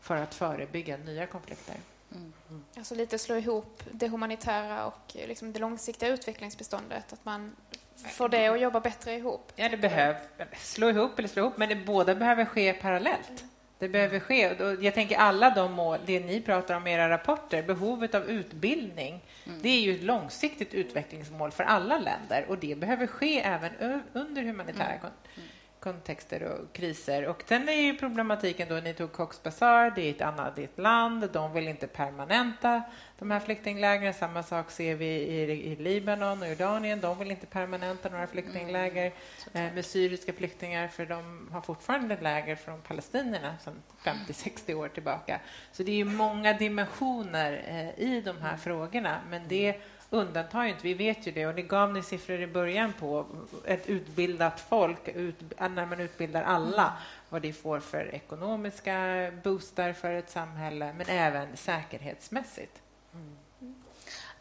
för 0.00 0.16
att 0.16 0.34
förebygga 0.34 0.96
nya 0.96 1.26
konflikter. 1.26 1.76
Mm. 2.14 2.32
Alltså 2.76 2.94
lite 2.94 3.18
slå 3.18 3.36
ihop 3.36 3.82
det 3.92 4.08
humanitära 4.08 4.86
och 4.86 5.12
liksom 5.14 5.52
det 5.52 5.58
långsiktiga 5.58 6.08
utvecklingsbeståndet, 6.08 7.12
att 7.12 7.24
man 7.24 7.56
får 7.96 8.28
det 8.28 8.48
att 8.48 8.60
jobba 8.60 8.80
bättre 8.80 9.14
ihop. 9.14 9.52
Ja, 9.56 9.68
det 9.68 9.76
behöver 9.76 10.20
slå 10.56 10.88
ihop 10.88 11.18
eller 11.18 11.28
slå 11.28 11.42
ihop, 11.42 11.56
men 11.56 11.68
det 11.68 11.76
båda 11.76 12.14
behöver 12.14 12.44
ske 12.44 12.72
parallellt. 12.72 13.44
Det 13.78 13.88
behöver 13.88 14.20
ske. 14.20 14.56
Jag 14.80 14.94
tänker 14.94 15.16
alla 15.16 15.50
de 15.50 15.72
mål, 15.72 15.98
det 16.06 16.20
ni 16.20 16.40
pratar 16.40 16.76
om 16.76 16.86
i 16.86 16.92
era 16.92 17.10
rapporter, 17.10 17.62
behovet 17.62 18.14
av 18.14 18.30
utbildning, 18.30 19.24
mm. 19.46 19.58
det 19.62 19.68
är 19.68 19.80
ju 19.80 19.94
ett 19.94 20.02
långsiktigt 20.02 20.74
utvecklingsmål 20.74 21.50
för 21.50 21.64
alla 21.64 21.98
länder 21.98 22.44
och 22.48 22.58
det 22.58 22.78
behöver 22.78 23.06
ske 23.06 23.40
även 23.40 24.02
under 24.12 24.42
humanitära 24.42 24.92
mm. 24.92 25.45
Mm 25.86 25.96
kontexter 26.06 26.42
och 26.42 26.72
kriser. 26.72 27.26
Och 27.26 27.42
sen 27.46 27.68
är 27.68 27.72
ju 27.72 27.96
problematiken 27.96 28.68
då, 28.68 28.74
ni 28.74 28.94
tog 28.94 29.12
Cox 29.12 29.42
Bazar, 29.42 29.92
det 29.96 30.02
är 30.02 30.10
ett 30.10 30.20
annat 30.20 30.58
ett 30.58 30.78
land, 30.78 31.30
de 31.32 31.52
vill 31.52 31.68
inte 31.68 31.86
permanenta 31.86 32.82
de 33.18 33.30
här 33.30 33.40
flyktinglägren. 33.40 34.14
Samma 34.14 34.42
sak 34.42 34.70
ser 34.70 34.94
vi 34.94 35.06
i, 35.06 35.72
i 35.72 35.76
Libanon 35.76 36.42
och 36.42 36.48
Jordanien, 36.48 37.00
de 37.00 37.18
vill 37.18 37.30
inte 37.30 37.46
permanenta 37.46 38.08
några 38.08 38.26
flyktingläger 38.26 39.12
mm. 39.52 39.74
med 39.74 39.84
syriska 39.84 40.32
flyktingar, 40.32 40.88
för 40.88 41.06
de 41.06 41.48
har 41.52 41.60
fortfarande 41.60 42.18
läger 42.20 42.56
från 42.56 42.80
palestinierna 42.80 43.54
sedan 43.58 43.82
50-60 44.04 44.74
år 44.74 44.88
tillbaka. 44.88 45.40
Så 45.72 45.82
det 45.82 45.92
är 45.92 45.96
ju 45.96 46.04
många 46.04 46.52
dimensioner 46.52 47.64
eh, 47.68 48.04
i 48.04 48.20
de 48.20 48.38
här 48.42 48.56
frågorna, 48.56 49.20
men 49.30 49.42
det 49.48 49.80
undantar 50.10 50.64
ju 50.64 50.70
inte, 50.70 50.82
vi 50.82 50.94
vet 50.94 51.26
ju 51.26 51.32
det, 51.32 51.46
och 51.46 51.54
det 51.54 51.62
gav 51.62 51.92
ni 51.92 52.02
siffror 52.02 52.40
i 52.40 52.46
början 52.46 52.92
på, 52.92 53.26
ett 53.64 53.86
utbildat 53.86 54.60
folk, 54.60 55.08
ut, 55.08 55.36
när 55.58 55.86
man 55.86 56.00
utbildar 56.00 56.42
alla, 56.42 56.82
mm. 56.82 56.94
vad 57.28 57.42
det 57.42 57.52
får 57.52 57.80
för 57.80 58.14
ekonomiska 58.14 59.30
boostar 59.42 59.92
för 59.92 60.12
ett 60.12 60.30
samhälle, 60.30 60.92
men 60.92 61.06
även 61.08 61.56
säkerhetsmässigt. 61.56 62.82
Mm. 63.14 63.36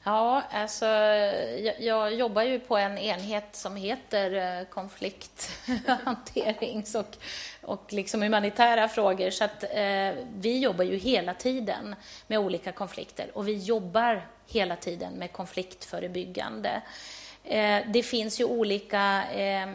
Ja, 0.08 0.44
alltså, 0.52 0.86
jag, 0.86 1.82
jag, 1.82 2.14
jobbar 2.14 2.42
ju 2.42 2.60
på 2.60 2.78
en 2.78 2.98
enhet 2.98 3.56
som 3.56 3.76
heter 3.76 4.60
eh, 4.60 4.66
konflikthanterings 4.66 6.96
och, 6.96 7.18
och 7.62 7.94
liksom 7.94 8.22
humanitära 8.22 8.88
frågor. 8.88 9.30
Så 9.30 9.44
att, 9.44 9.64
eh, 9.64 10.14
vi 10.34 10.60
jobbar 10.60 10.84
ju 10.84 10.98
hela 10.98 11.34
tiden 11.34 11.96
med 12.28 12.40
olika 12.40 12.72
konflikter 12.72 13.32
och 13.34 13.48
vi 13.48 13.58
jobbar 13.58 14.28
hela 14.48 14.76
tiden 14.76 15.14
med 15.14 15.32
konfliktförebyggande. 15.32 16.82
Eh, 17.44 17.80
det 17.88 18.04
finns 18.04 18.40
ju 18.40 18.46
olika 18.46 19.32
eh, 19.32 19.68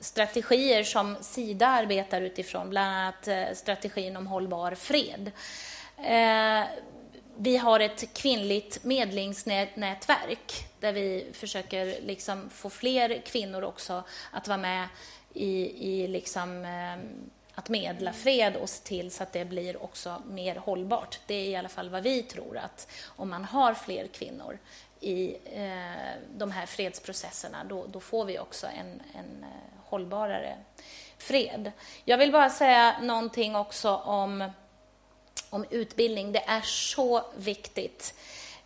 strategier 0.00 0.84
som 0.84 1.16
Sida 1.20 1.66
arbetar 1.66 2.20
utifrån, 2.20 2.70
bland 2.70 2.96
annat 2.96 3.28
eh, 3.28 3.44
strategin 3.54 4.16
om 4.16 4.26
hållbar 4.26 4.74
fred. 4.74 5.30
Eh, 5.98 6.66
vi 7.38 7.56
har 7.56 7.80
ett 7.80 8.14
kvinnligt 8.14 8.84
medlingsnätverk 8.84 10.52
där 10.80 10.92
vi 10.92 11.26
försöker 11.32 12.00
liksom 12.00 12.50
få 12.50 12.70
fler 12.70 13.22
kvinnor 13.26 13.64
också 13.64 14.04
att 14.30 14.48
vara 14.48 14.58
med 14.58 14.88
i, 15.34 15.86
i 15.94 16.08
liksom, 16.08 16.64
eh, 16.64 17.26
att 17.58 17.68
medla 17.68 18.12
fred 18.12 18.56
och 18.56 18.68
se 18.68 18.84
till 18.84 19.10
så 19.10 19.22
att 19.22 19.32
det 19.32 19.44
blir 19.44 19.82
också 19.82 20.22
mer 20.26 20.56
hållbart. 20.56 21.20
Det 21.26 21.34
är 21.34 21.48
i 21.48 21.56
alla 21.56 21.68
fall 21.68 21.88
vad 21.88 22.02
vi 22.02 22.22
tror 22.22 22.58
att 22.58 22.88
om 23.06 23.30
man 23.30 23.44
har 23.44 23.74
fler 23.74 24.06
kvinnor 24.06 24.58
i 25.00 25.36
eh, 25.44 26.20
de 26.36 26.50
här 26.50 26.66
fredsprocesserna, 26.66 27.64
då, 27.64 27.86
då 27.86 28.00
får 28.00 28.24
vi 28.24 28.38
också 28.38 28.66
en, 28.66 29.02
en 29.14 29.44
eh, 29.44 29.80
hållbarare 29.84 30.56
fred. 31.18 31.72
Jag 32.04 32.18
vill 32.18 32.32
bara 32.32 32.50
säga 32.50 33.00
någonting 33.02 33.56
också 33.56 33.96
om, 33.96 34.50
om 35.50 35.64
utbildning. 35.70 36.32
Det 36.32 36.44
är 36.46 36.60
så 36.60 37.22
viktigt 37.36 38.14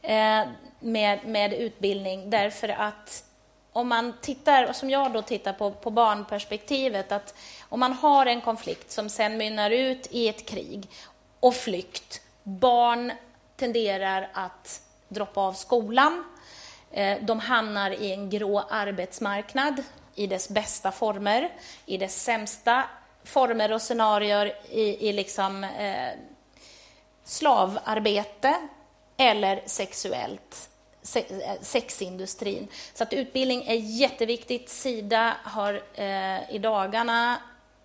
eh, 0.03 0.43
med, 0.81 1.25
med 1.25 1.53
utbildning 1.53 2.31
därför 2.31 2.69
att 2.69 3.25
om 3.73 3.89
man 3.89 4.15
tittar, 4.21 4.69
och 4.69 4.77
som 4.77 4.91
jag 4.91 5.13
då 5.13 5.23
tittar 5.23 5.53
på, 5.53 5.71
på 5.71 5.91
barnperspektivet, 5.91 7.13
att 7.13 7.35
om 7.71 7.81
man 7.81 7.93
har 7.93 8.27
en 8.27 8.41
konflikt 8.41 8.91
som 8.91 9.09
sen 9.09 9.37
mynnar 9.37 9.71
ut 9.71 10.09
i 10.11 10.29
ett 10.29 10.47
krig 10.47 10.89
och 11.41 11.55
flykt, 11.55 12.21
barn 12.43 13.13
tenderar 13.57 14.31
att 14.33 14.83
droppa 15.09 15.41
av 15.41 15.53
skolan, 15.53 16.25
eh, 16.91 17.19
de 17.23 17.41
hamnar 17.41 17.91
i 17.91 18.13
en 18.13 18.31
grå 18.31 18.61
arbetsmarknad 18.71 19.83
i 20.15 20.27
dess 20.27 20.49
bästa 20.49 20.93
former, 20.93 21.53
i 21.87 21.97
dess 21.97 22.23
sämsta 22.23 22.85
former 23.25 23.73
och 23.73 23.83
scenarier 23.83 24.57
i, 24.71 25.09
i 25.09 25.13
liksom, 25.13 25.65
eh, 25.65 26.11
slavarbete 27.25 28.55
eller 29.17 29.63
sexuellt 29.67 30.71
eh, 31.15 31.61
sexindustrin. 31.61 32.69
Så 32.95 33.03
att 33.03 33.13
utbildning 33.13 33.63
är 33.67 33.75
jätteviktigt. 33.75 34.69
Sida 34.69 35.37
har 35.45 35.83
eh, 35.95 36.55
i 36.55 36.59
dagarna 36.59 37.39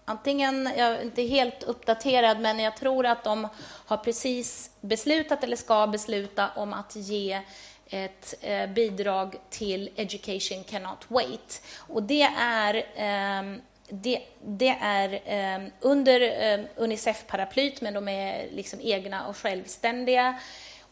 Antingen, 0.07 0.69
jag 0.77 0.88
är 0.88 1.02
inte 1.02 1.22
helt 1.22 1.64
uppdaterad, 1.64 2.40
men 2.40 2.60
jag 2.60 2.77
tror 2.77 3.06
att 3.06 3.23
de 3.23 3.48
har 3.86 3.98
precis 3.98 4.72
beslutat 4.82 5.44
eller 5.44 5.56
ska 5.56 5.88
besluta 5.88 6.49
om 6.56 6.73
att 6.73 6.95
ge 6.95 7.41
ett 7.90 8.34
eh, 8.41 8.69
bidrag 8.69 9.36
till 9.49 9.90
Education 9.95 10.64
Cannot 10.64 11.06
Wait. 11.07 11.61
Och 11.77 12.03
det 12.03 12.22
är, 12.40 12.76
eh, 12.76 13.57
det, 13.90 14.22
det 14.44 14.77
är 14.82 15.14
eh, 15.26 15.68
under 15.80 16.22
eh, 16.22 16.65
Unicef-paraplyt, 16.76 17.82
men 17.82 17.94
de 17.94 18.07
är 18.07 18.48
liksom 18.52 18.80
egna 18.82 19.27
och 19.27 19.38
självständiga. 19.38 20.40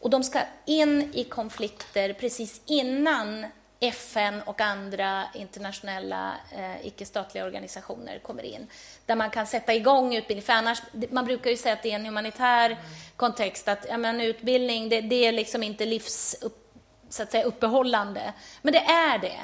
Och 0.00 0.10
de 0.10 0.24
ska 0.24 0.40
in 0.64 1.10
i 1.14 1.24
konflikter 1.24 2.12
precis 2.12 2.60
innan 2.66 3.46
FN 3.88 4.42
och 4.42 4.60
andra 4.60 5.24
internationella 5.34 6.34
eh, 6.52 6.86
icke-statliga 6.86 7.44
organisationer 7.44 8.18
kommer 8.18 8.42
in. 8.42 8.66
Där 9.06 9.16
man 9.16 9.30
kan 9.30 9.46
sätta 9.46 9.74
igång 9.74 10.14
utbildning. 10.14 10.42
För 10.42 10.52
annars, 10.52 10.82
man 11.10 11.24
brukar 11.24 11.50
ju 11.50 11.56
säga 11.56 11.72
att 11.72 11.82
det 11.82 11.90
är 11.90 11.94
en 11.94 12.06
humanitär 12.06 12.70
mm. 12.70 12.82
kontext, 13.16 13.68
att 13.68 13.86
ja, 13.88 13.96
men 13.96 14.20
utbildning 14.20 14.88
det, 14.88 15.00
det 15.00 15.26
är 15.26 15.32
liksom 15.32 15.62
inte 15.62 15.86
livs 15.86 16.36
så 17.08 17.22
att 17.22 17.30
säga, 17.30 17.44
uppehållande. 17.44 18.32
Men 18.62 18.72
det 18.72 18.84
är 18.84 19.18
det. 19.18 19.40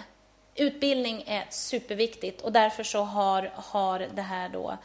Utbildning 0.55 1.25
är 1.27 1.47
superviktigt 1.51 2.41
och 2.41 2.53
därför 2.53 2.83
så 2.83 3.03
har, 3.03 3.53
har 3.55 4.09
det 4.15 4.23
här 4.23 4.49
då 4.49 4.79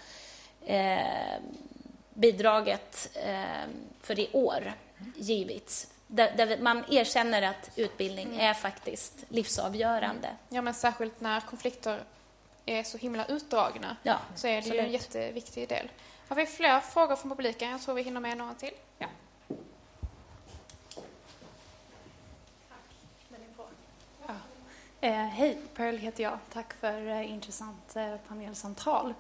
eh, 0.65 1.39
bidraget 2.13 3.09
eh, 3.13 3.69
för 4.01 4.19
i 4.19 4.29
år 4.31 4.73
givits. 5.15 5.87
Där, 6.07 6.37
där, 6.37 6.57
man 6.57 6.83
erkänner 6.89 7.41
att 7.41 7.69
utbildning 7.75 8.25
mm. 8.27 8.39
är 8.39 8.53
faktiskt 8.53 9.25
livsavgörande. 9.29 10.29
Ja, 10.49 10.61
men 10.61 10.73
särskilt 10.73 11.21
när 11.21 11.41
konflikter 11.41 12.03
är 12.65 12.83
så 12.83 12.97
himla 12.97 13.25
utdragna 13.25 13.97
ja, 14.03 14.19
så 14.35 14.47
är 14.47 14.51
det 14.51 14.57
absolut. 14.57 14.77
ju 14.77 14.85
en 14.85 14.91
jätteviktig 14.91 15.69
del. 15.69 15.89
Har 16.27 16.35
vi 16.35 16.45
fler 16.45 16.79
frågor 16.79 17.15
från 17.15 17.31
publiken? 17.31 17.69
Jag 17.69 17.81
tror 17.81 17.95
vi 17.95 18.01
hinner 18.01 18.19
med 18.19 18.37
några 18.37 18.53
till. 18.53 18.73
Ja. 18.97 19.07
Eh, 25.05 25.11
hej, 25.11 25.57
Pearl 25.75 25.97
heter 25.97 26.23
jag. 26.23 26.37
Tack 26.53 26.73
för 26.73 27.07
eh, 27.07 27.31
intressant 27.31 27.95
eh, 27.95 28.15
panelsamtal. 28.27 29.13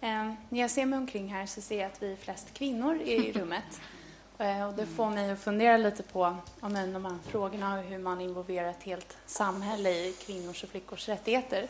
Eh, 0.00 0.32
när 0.48 0.60
jag 0.60 0.70
ser 0.70 0.86
mig 0.86 0.98
omkring 0.98 1.28
här 1.28 1.46
så 1.46 1.60
ser 1.60 1.78
jag 1.78 1.86
att 1.86 2.02
vi 2.02 2.12
är 2.12 2.16
flest 2.16 2.54
kvinnor 2.54 2.96
i 2.96 3.32
rummet. 3.36 3.80
Eh, 4.38 4.68
och 4.68 4.74
det 4.74 4.86
får 4.86 5.10
mig 5.10 5.30
att 5.30 5.38
fundera 5.38 5.76
lite 5.76 6.02
på 6.02 6.36
men, 6.60 6.92
de 6.92 7.04
här 7.04 7.18
frågorna 7.26 7.78
och 7.78 7.84
hur 7.84 7.98
man 7.98 8.20
involverar 8.20 8.68
ett 8.68 8.82
helt 8.82 9.16
samhälle 9.26 9.90
i 9.90 10.12
kvinnors 10.12 10.64
och 10.64 10.70
flickors 10.70 11.08
rättigheter. 11.08 11.68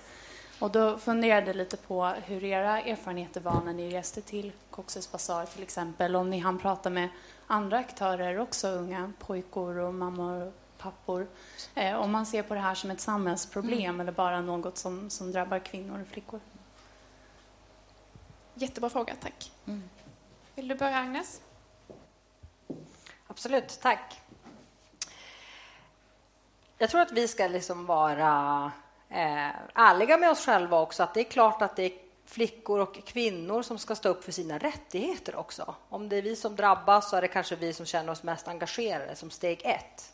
Och 0.59 0.71
då 0.71 0.99
funderade 0.99 1.47
jag 1.47 1.57
lite 1.57 1.77
på 1.77 2.05
hur 2.05 2.45
era 2.45 2.81
erfarenheter 2.81 3.41
var 3.41 3.61
när 3.65 3.73
ni 3.73 3.95
reste 3.95 4.21
till 4.21 4.53
Cox's 4.71 5.13
Bazar 5.13 5.47
till 5.47 5.63
exempel. 5.63 6.17
Om 6.17 6.31
ni 6.31 6.39
hann 6.39 6.59
prata 6.59 6.91
med 6.91 7.09
andra 7.47 7.79
aktörer 7.79 8.39
också, 8.39 8.69
unga 8.69 9.13
pojkor 9.19 9.79
och 9.79 9.95
mammor 9.95 10.47
och 10.47 10.53
pappor. 10.79 11.27
Eh, 11.75 11.95
om 11.95 12.11
man 12.11 12.27
ser 12.27 12.43
på 12.43 12.55
det 12.55 12.61
här 12.61 12.75
som 12.75 12.91
ett 12.91 13.01
samhällsproblem 13.01 13.95
mm. 13.95 14.01
eller 14.01 14.13
bara 14.13 14.41
något 14.41 14.79
som, 14.79 15.11
som 15.11 15.33
drabbar 15.33 15.59
kvinnor 15.59 16.01
och 16.01 16.09
flickor. 16.09 16.41
Jättebra 18.55 18.91
fråga, 18.91 19.15
tack. 19.21 19.53
Mm. 19.67 19.83
Vill 20.55 20.69
du 20.69 20.75
börja, 20.75 20.97
Agnes? 20.97 21.41
Absolut, 23.35 23.79
tack. 23.83 24.21
Jag 26.79 26.91
tror 26.91 27.01
att 27.01 27.13
vi 27.13 27.29
ska 27.29 27.47
liksom 27.47 27.87
vara 27.87 28.73
eh, 29.11 29.51
ärliga 29.75 30.17
med 30.17 30.31
oss 30.31 30.45
själva 30.45 30.81
också. 30.81 31.03
Att 31.03 31.15
det 31.15 31.21
är 31.21 31.25
klart 31.25 31.63
att 31.63 31.77
det 31.77 31.83
är 31.83 31.93
flickor 32.27 32.81
och 32.81 32.95
kvinnor 33.05 33.63
som 33.63 33.79
ska 33.79 33.95
stå 33.95 34.09
upp 34.09 34.25
för 34.25 34.33
sina 34.33 34.59
rättigheter 34.59 35.37
också. 35.37 35.75
Om 35.89 36.09
det 36.09 36.17
är 36.17 36.23
vi 36.23 36.37
som 36.37 36.57
drabbas 36.57 37.11
så 37.11 37.17
är 37.17 37.23
det 37.23 37.29
kanske 37.29 37.57
vi 37.57 37.73
som 37.73 37.87
känner 37.87 38.13
oss 38.13 38.23
mest 38.23 38.49
engagerade 38.49 39.17
som 39.17 39.31
steg 39.31 39.61
ett. 39.65 40.13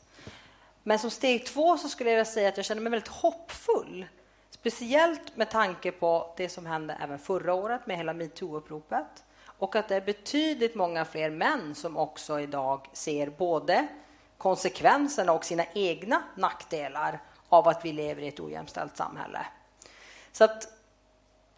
Men 0.83 0.99
som 0.99 1.11
steg 1.11 1.47
två 1.47 1.79
så 1.79 1.89
skulle 1.89 2.11
jag 2.11 2.27
säga 2.27 2.49
att 2.49 2.57
jag 2.57 2.67
känner 2.67 2.83
mig 2.83 2.91
väldigt 2.91 3.09
hoppfull. 3.09 4.07
Speciellt 4.51 5.37
med 5.37 5.51
tanke 5.51 5.93
på 5.93 6.35
det 6.37 6.49
som 6.49 6.67
hände 6.67 6.97
även 7.03 7.19
förra 7.19 7.55
året 7.55 7.87
med 7.87 7.97
hela 7.97 8.13
metoo-uppropet 8.13 9.25
och 9.61 9.77
att 9.77 9.89
det 9.89 9.97
är 9.97 10.01
betydligt 10.01 10.75
många 10.75 11.05
fler 11.05 11.31
män 11.31 11.75
som 11.75 11.97
också 11.97 12.41
idag 12.41 12.87
ser 12.93 13.31
både 13.31 13.87
konsekvenserna 14.39 15.33
och 15.33 15.45
sina 15.45 15.65
egna 15.75 16.23
nackdelar 16.35 17.23
av 17.49 17.69
att 17.69 17.85
vi 17.85 17.93
lever 17.93 18.23
i 18.23 18.29
ett 18.29 18.41
ojämställt 18.41 18.97
samhälle. 18.97 19.47
Så 20.33 20.45
att 20.45 20.69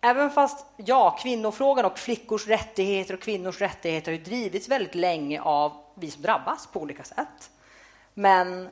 även 0.00 0.30
fast 0.30 0.66
ja, 0.76 1.16
kvinnofrågan 1.22 1.84
och 1.84 1.98
flickors 1.98 2.46
rättigheter 2.46 3.14
och 3.14 3.20
kvinnors 3.20 3.60
rättigheter 3.60 4.12
har 4.12 4.18
drivits 4.18 4.68
väldigt 4.68 4.94
länge 4.94 5.40
av 5.40 5.72
vi 5.94 6.10
som 6.10 6.22
drabbas 6.22 6.66
på 6.66 6.80
olika 6.80 7.04
sätt. 7.04 7.50
Men 8.14 8.68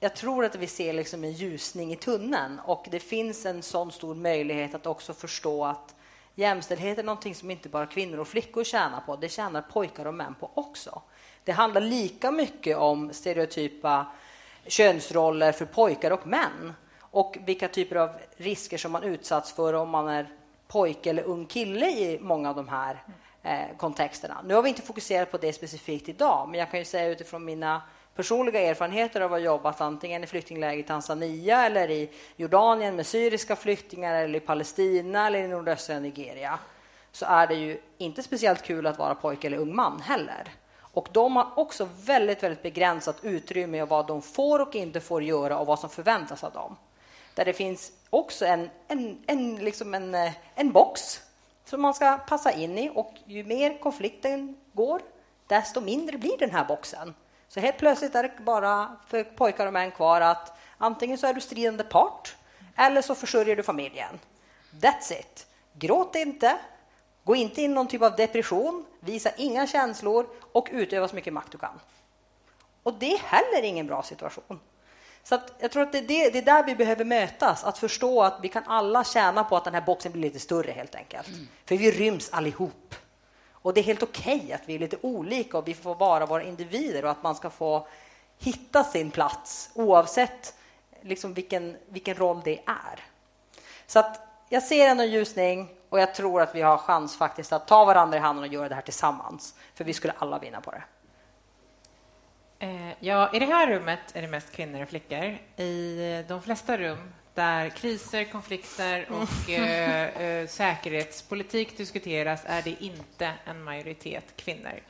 jag 0.00 0.16
tror 0.16 0.44
att 0.44 0.54
vi 0.54 0.66
ser 0.66 0.92
liksom 0.92 1.24
en 1.24 1.32
ljusning 1.32 1.92
i 1.92 1.96
tunneln 1.96 2.60
och 2.60 2.86
det 2.90 3.00
finns 3.00 3.46
en 3.46 3.62
sån 3.62 3.92
stor 3.92 4.14
möjlighet 4.14 4.74
att 4.74 4.86
också 4.86 5.14
förstå 5.14 5.64
att 5.64 5.94
Jämställdhet 6.34 6.98
är 6.98 7.02
någonting 7.02 7.34
som 7.34 7.50
inte 7.50 7.68
bara 7.68 7.86
kvinnor 7.86 8.18
och 8.18 8.28
flickor 8.28 8.64
tjänar 8.64 9.00
på, 9.00 9.16
det 9.16 9.28
tjänar 9.28 9.62
pojkar 9.62 10.04
och 10.04 10.14
män 10.14 10.34
på 10.40 10.50
också. 10.54 11.02
Det 11.44 11.52
handlar 11.52 11.80
lika 11.80 12.30
mycket 12.30 12.76
om 12.76 13.12
stereotypa 13.12 14.06
könsroller 14.66 15.52
för 15.52 15.64
pojkar 15.64 16.10
och 16.10 16.26
män 16.26 16.74
och 17.00 17.36
vilka 17.44 17.68
typer 17.68 17.96
av 17.96 18.10
risker 18.36 18.78
som 18.78 18.92
man 18.92 19.02
utsatts 19.02 19.52
för 19.52 19.74
om 19.74 19.90
man 19.90 20.08
är 20.08 20.28
pojke 20.68 21.10
eller 21.10 21.22
ung 21.22 21.46
kille 21.46 21.90
i 21.90 22.18
många 22.20 22.50
av 22.50 22.56
de 22.56 22.68
här 22.68 23.02
eh, 23.42 23.76
kontexterna. 23.76 24.42
Nu 24.44 24.54
har 24.54 24.62
vi 24.62 24.68
inte 24.68 24.82
fokuserat 24.82 25.30
på 25.30 25.38
det 25.38 25.52
specifikt 25.52 26.08
idag, 26.08 26.48
men 26.48 26.60
jag 26.60 26.70
kan 26.70 26.80
ju 26.80 26.84
säga 26.84 27.08
utifrån 27.08 27.44
mina 27.44 27.82
personliga 28.14 28.60
erfarenheter 28.60 29.20
av 29.20 29.32
att 29.32 29.40
ha 29.40 29.44
jobbat 29.44 29.80
antingen 29.80 30.24
i 30.24 30.26
flyktingläger 30.26 30.78
i 30.78 30.86
Tanzania 30.86 31.66
eller 31.66 31.90
i 31.90 32.10
Jordanien 32.36 32.96
med 32.96 33.06
syriska 33.06 33.56
flyktingar 33.56 34.14
eller 34.14 34.36
i 34.36 34.40
Palestina 34.40 35.26
eller 35.26 35.38
i 35.38 35.48
nordöstra 35.48 35.98
Nigeria 35.98 36.58
så 37.12 37.26
är 37.26 37.46
det 37.46 37.54
ju 37.54 37.80
inte 37.98 38.22
speciellt 38.22 38.62
kul 38.62 38.86
att 38.86 38.98
vara 38.98 39.14
pojke 39.14 39.46
eller 39.46 39.58
ung 39.58 39.76
man 39.76 40.00
heller. 40.00 40.48
Och 40.80 41.08
de 41.12 41.36
har 41.36 41.48
också 41.56 41.88
väldigt, 42.04 42.42
väldigt 42.42 42.62
begränsat 42.62 43.16
utrymme 43.22 43.78
i 43.78 43.86
vad 43.86 44.06
de 44.06 44.22
får 44.22 44.58
och 44.58 44.74
inte 44.74 45.00
får 45.00 45.22
göra 45.22 45.58
och 45.58 45.66
vad 45.66 45.78
som 45.78 45.90
förväntas 45.90 46.44
av 46.44 46.52
dem. 46.52 46.76
Där 47.34 47.44
det 47.44 47.52
finns 47.52 47.92
också 48.10 48.46
en, 48.46 48.70
en, 48.88 49.18
en, 49.26 49.56
liksom 49.56 49.94
en, 49.94 50.14
eh, 50.14 50.32
en 50.54 50.72
box 50.72 51.20
som 51.64 51.82
man 51.82 51.94
ska 51.94 52.18
passa 52.18 52.52
in 52.52 52.78
i 52.78 52.90
och 52.94 53.14
ju 53.24 53.44
mer 53.44 53.78
konflikten 53.78 54.56
går, 54.72 55.00
desto 55.46 55.80
mindre 55.80 56.18
blir 56.18 56.38
den 56.38 56.50
här 56.50 56.64
boxen. 56.64 57.14
Så 57.54 57.60
helt 57.60 57.78
plötsligt 57.78 58.14
är 58.14 58.22
det 58.22 58.32
bara 58.44 58.96
för 59.06 59.24
pojkar 59.24 59.66
och 59.66 59.72
män 59.72 59.90
kvar 59.90 60.20
att 60.20 60.58
antingen 60.78 61.18
så 61.18 61.26
är 61.26 61.34
du 61.34 61.40
stridande 61.40 61.84
part 61.84 62.36
eller 62.76 63.02
så 63.02 63.14
försörjer 63.14 63.56
du 63.56 63.62
familjen. 63.62 64.18
That's 64.80 65.12
it. 65.12 65.46
Gråt 65.72 66.14
inte, 66.14 66.58
gå 67.24 67.36
inte 67.36 67.62
in 67.62 67.70
i 67.70 67.74
någon 67.74 67.88
typ 67.88 68.02
av 68.02 68.16
depression, 68.16 68.84
visa 69.00 69.30
inga 69.36 69.66
känslor 69.66 70.26
och 70.52 70.68
utöva 70.72 71.08
så 71.08 71.14
mycket 71.14 71.32
makt 71.32 71.52
du 71.52 71.58
kan. 71.58 71.80
Och 72.82 72.94
det 72.94 73.12
är 73.12 73.18
heller 73.18 73.62
ingen 73.62 73.86
bra 73.86 74.02
situation. 74.02 74.60
Så 75.22 75.38
jag 75.58 75.70
tror 75.70 75.82
att 75.82 75.92
det 75.92 75.98
är, 75.98 76.02
det, 76.02 76.30
det 76.30 76.38
är, 76.38 76.42
där 76.42 76.64
vi 76.64 76.74
behöver 76.74 77.04
mötas, 77.04 77.64
att 77.64 77.78
förstå 77.78 78.22
att 78.22 78.38
vi 78.42 78.48
kan 78.48 78.62
alla 78.66 79.04
tjäna 79.04 79.44
på 79.44 79.56
att 79.56 79.64
den 79.64 79.74
här 79.74 79.80
boxen 79.80 80.12
blir 80.12 80.22
lite 80.22 80.38
större 80.38 80.72
helt 80.72 80.94
enkelt. 80.94 81.28
Mm. 81.28 81.48
För 81.64 81.76
vi 81.76 81.90
ryms 81.90 82.30
allihop. 82.32 82.94
Och 83.62 83.74
det 83.74 83.80
är 83.80 83.84
helt 83.84 84.02
okej 84.02 84.36
okay 84.36 84.52
att 84.52 84.62
vi 84.66 84.74
är 84.74 84.78
lite 84.78 84.96
olika 85.02 85.58
och 85.58 85.68
vi 85.68 85.74
får 85.74 85.94
vara 85.94 86.26
våra 86.26 86.42
individer 86.42 87.04
och 87.04 87.10
att 87.10 87.22
man 87.22 87.34
ska 87.34 87.50
få 87.50 87.86
hitta 88.38 88.84
sin 88.84 89.10
plats 89.10 89.70
oavsett 89.74 90.54
liksom 91.00 91.34
vilken, 91.34 91.76
vilken 91.88 92.14
roll 92.14 92.40
det 92.44 92.58
är. 92.66 93.00
Så 93.86 93.98
att 93.98 94.20
jag 94.48 94.62
ser 94.62 94.88
en 94.88 95.10
ljusning 95.10 95.68
och 95.88 96.00
jag 96.00 96.14
tror 96.14 96.42
att 96.42 96.54
vi 96.54 96.62
har 96.62 96.78
chans 96.78 97.16
faktiskt 97.16 97.52
att 97.52 97.68
ta 97.68 97.84
varandra 97.84 98.16
i 98.16 98.20
handen 98.20 98.44
och 98.44 98.52
göra 98.52 98.68
det 98.68 98.74
här 98.74 98.82
tillsammans. 98.82 99.54
För 99.74 99.84
vi 99.84 99.92
skulle 99.92 100.14
alla 100.18 100.38
vinna 100.38 100.60
på 100.60 100.70
det. 100.70 100.82
Eh, 102.58 102.92
ja, 103.00 103.30
i 103.32 103.38
det 103.38 103.46
här 103.46 103.66
rummet 103.66 103.98
är 104.12 104.22
det 104.22 104.28
mest 104.28 104.52
kvinnor 104.52 104.82
och 104.82 104.88
flickor. 104.88 105.38
I 105.56 106.24
de 106.28 106.42
flesta 106.42 106.78
rum 106.78 107.12
där 107.34 107.68
kriser, 107.68 108.24
konflikter 108.24 109.06
och 109.10 109.50
eh, 109.50 110.22
eh, 110.22 110.46
säkerhetspolitik 110.46 111.76
diskuteras 111.76 112.42
är 112.46 112.62
det 112.62 112.82
inte 112.84 113.32
en 113.44 113.62
majoritet 113.62 114.36
kvinnor. 114.36 114.80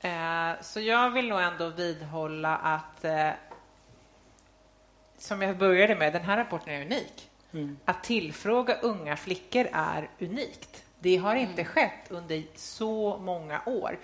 Eh, 0.00 0.50
så 0.62 0.80
jag 0.80 1.10
vill 1.10 1.28
nog 1.28 1.40
ändå 1.40 1.68
vidhålla 1.68 2.56
att, 2.56 3.04
eh, 3.04 3.30
som 5.18 5.42
jag 5.42 5.58
började 5.58 5.94
med, 5.94 6.12
den 6.12 6.24
här 6.24 6.36
rapporten 6.36 6.74
är 6.74 6.82
unik. 6.84 7.30
Mm. 7.52 7.78
Att 7.84 8.04
tillfråga 8.04 8.74
unga 8.74 9.16
flickor 9.16 9.68
är 9.72 10.10
unikt. 10.18 10.84
Det 11.00 11.16
har 11.16 11.34
inte 11.34 11.62
mm. 11.62 11.64
skett 11.64 12.10
under 12.10 12.42
så 12.56 13.18
många 13.18 13.62
år. 13.66 13.98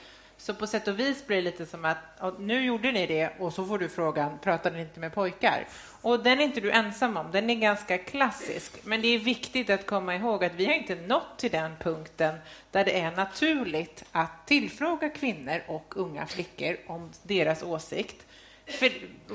Så 0.45 0.55
på 0.55 0.67
sätt 0.67 0.89
och 0.89 0.99
vis 0.99 1.27
blir 1.27 1.37
det 1.37 1.43
lite 1.43 1.67
som 1.67 1.85
att 1.85 2.39
nu 2.39 2.65
gjorde 2.65 2.93
ni 2.93 3.07
det 3.07 3.31
och 3.39 3.53
så 3.53 3.65
får 3.65 3.79
du 3.79 3.89
frågan, 3.89 4.39
pratade 4.39 4.77
ni 4.77 4.83
inte 4.83 5.01
med 5.01 5.15
pojkar? 5.15 5.67
Och 6.01 6.23
den 6.23 6.41
är 6.41 6.45
inte 6.45 6.61
du 6.61 6.71
ensam 6.71 7.17
om, 7.17 7.31
den 7.33 7.51
är 7.51 7.55
ganska 7.55 7.99
klassisk. 7.99 8.73
Men 8.83 9.03
det 9.03 9.09
är 9.09 9.19
viktigt 9.19 9.71
att 9.71 9.87
komma 9.87 10.15
ihåg 10.15 10.45
att 10.45 10.55
vi 10.55 10.67
har 10.67 10.73
inte 10.73 10.95
nått 10.95 11.39
till 11.39 11.51
den 11.51 11.73
punkten 11.81 12.35
där 12.71 12.85
det 12.85 13.01
är 13.01 13.11
naturligt 13.11 14.05
att 14.13 14.47
tillfråga 14.47 15.09
kvinnor 15.09 15.63
och 15.67 15.95
unga 15.97 16.27
flickor 16.27 16.77
om 16.87 17.11
deras 17.23 17.63
åsikt. 17.63 18.27
För 18.67 18.93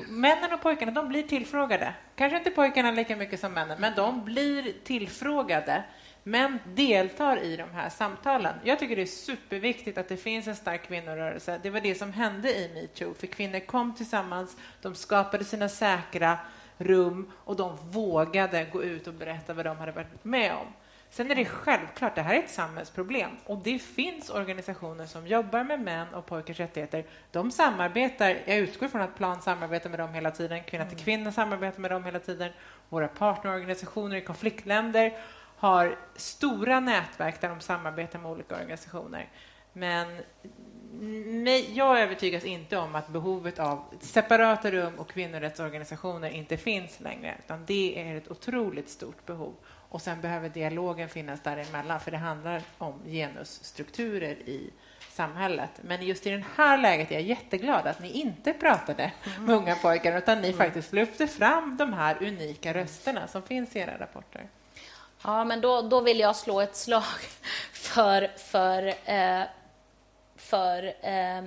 männen 0.08 0.54
och 0.54 0.62
pojkarna 0.62 0.92
de 0.92 1.10
blir 1.10 1.24
tillfrågade. 1.24 1.94
Kanske 2.16 2.38
inte 2.38 2.52
pojkarna 2.52 2.92
lika 2.92 3.16
mycket 3.16 3.40
som 3.40 3.54
männen, 3.54 3.82
men 3.82 3.96
de 3.96 4.26
blir 4.26 4.74
tillfrågade 4.84 5.84
men 6.30 6.60
deltar 6.66 7.38
i 7.38 7.56
de 7.56 7.70
här 7.74 7.90
samtalen. 7.90 8.56
Jag 8.64 8.80
tycker 8.80 8.96
det 8.96 9.02
är 9.02 9.06
superviktigt 9.06 9.98
att 9.98 10.08
det 10.08 10.18
finns 10.18 10.48
en 10.48 10.56
stark 10.56 10.88
kvinnorörelse. 10.88 11.60
Det 11.64 11.70
var 11.70 11.82
det 11.82 11.96
som 11.96 12.14
hände 12.14 12.50
i 12.50 12.72
metoo, 12.74 13.14
för 13.14 13.28
kvinnor 13.28 13.60
kom 13.60 13.96
tillsammans, 13.96 14.58
de 14.82 14.96
skapade 14.96 15.46
sina 15.46 15.70
säkra 15.70 16.38
rum 16.78 17.32
och 17.38 17.56
de 17.56 17.78
vågade 17.92 18.66
gå 18.72 18.84
ut 18.84 19.08
och 19.08 19.14
berätta 19.14 19.54
vad 19.54 19.66
de 19.66 19.78
hade 19.78 19.92
varit 19.92 20.24
med 20.24 20.54
om. 20.54 20.68
Sen 21.12 21.32
är 21.32 21.36
det 21.36 21.46
självklart, 21.46 22.16
det 22.16 22.22
här 22.22 22.36
är 22.36 22.40
ett 22.40 22.50
samhällsproblem 22.50 23.30
och 23.46 23.58
det 23.64 23.80
finns 23.80 24.30
organisationer 24.30 25.06
som 25.06 25.28
jobbar 25.28 25.64
med 25.64 25.80
män 25.80 26.14
och 26.14 26.26
pojkars 26.26 26.60
rättigheter. 26.60 27.06
De 27.32 27.52
samarbetar, 27.52 28.38
jag 28.46 28.58
utgår 28.58 28.88
från 28.88 29.02
att 29.02 29.16
Plan 29.16 29.42
samarbetar 29.42 29.90
med 29.90 30.00
dem 30.00 30.14
hela 30.14 30.32
tiden, 30.32 30.64
Kvinna 30.64 30.86
till 30.86 30.98
kvinna 30.98 31.32
samarbetar 31.32 31.80
med 31.80 31.92
dem 31.92 32.04
hela 32.04 32.20
tiden, 32.20 32.52
våra 32.90 33.08
partnerorganisationer 33.08 34.18
i 34.18 34.22
konfliktländer 34.22 35.14
har 35.60 35.98
stora 36.16 36.80
nätverk 36.80 37.42
där 37.42 37.50
de 37.50 37.62
samarbetar 37.62 38.20
med 38.20 38.32
olika 38.32 38.56
organisationer. 38.56 39.30
Men 39.74 40.22
jag 41.74 42.00
övertygas 42.00 42.44
inte 42.44 42.78
om 42.78 42.96
att 42.96 43.08
behovet 43.08 43.60
av 43.60 43.84
separata 44.00 44.72
rum 44.72 44.96
och 44.98 45.10
kvinnorättsorganisationer 45.10 46.30
inte 46.30 46.58
finns 46.58 47.00
längre, 47.00 47.36
utan 47.46 47.66
det 47.66 48.02
är 48.02 48.16
ett 48.16 48.32
otroligt 48.32 48.90
stort 48.90 49.26
behov. 49.26 49.54
Och 49.90 50.02
sen 50.02 50.22
behöver 50.22 50.50
dialogen 50.50 51.10
finnas 51.10 51.42
däremellan, 51.42 52.00
för 52.00 52.12
det 52.12 52.18
handlar 52.18 52.62
om 52.78 53.02
genusstrukturer 53.06 54.36
i 54.36 54.70
samhället. 55.10 55.72
Men 55.82 56.06
just 56.06 56.28
i 56.28 56.30
det 56.30 56.44
här 56.56 56.78
läget 56.78 57.12
är 57.12 57.16
jag 57.16 57.24
jätteglad 57.24 57.88
att 57.88 58.02
ni 58.02 58.12
inte 58.12 58.54
pratade 58.54 59.12
med 59.40 59.56
unga 59.56 59.76
pojkar, 59.76 60.18
utan 60.18 60.42
ni 60.42 60.48
mm. 60.48 60.58
faktiskt 60.58 60.94
lyfte 60.94 61.28
fram 61.28 61.78
de 61.78 61.94
här 61.94 62.24
unika 62.24 62.74
rösterna 62.74 63.28
som 63.28 63.44
finns 63.44 63.76
i 63.76 63.80
era 63.80 64.00
rapporter. 64.00 64.48
Ja, 65.24 65.44
men 65.44 65.62
då, 65.62 65.82
då 65.82 66.02
vill 66.02 66.20
jag 66.20 66.36
slå 66.36 66.62
ett 66.62 66.76
slag 66.76 67.04
för, 67.74 68.32
för, 68.38 68.88
eh, 69.06 69.44
för 70.36 70.94
eh, 71.02 71.44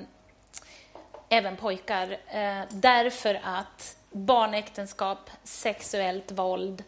även 1.28 1.56
pojkar. 1.56 2.10
Eh, 2.26 2.60
därför 2.70 3.40
att 3.44 3.96
barnäktenskap, 4.10 5.30
sexuellt 5.44 6.30
våld 6.30 6.84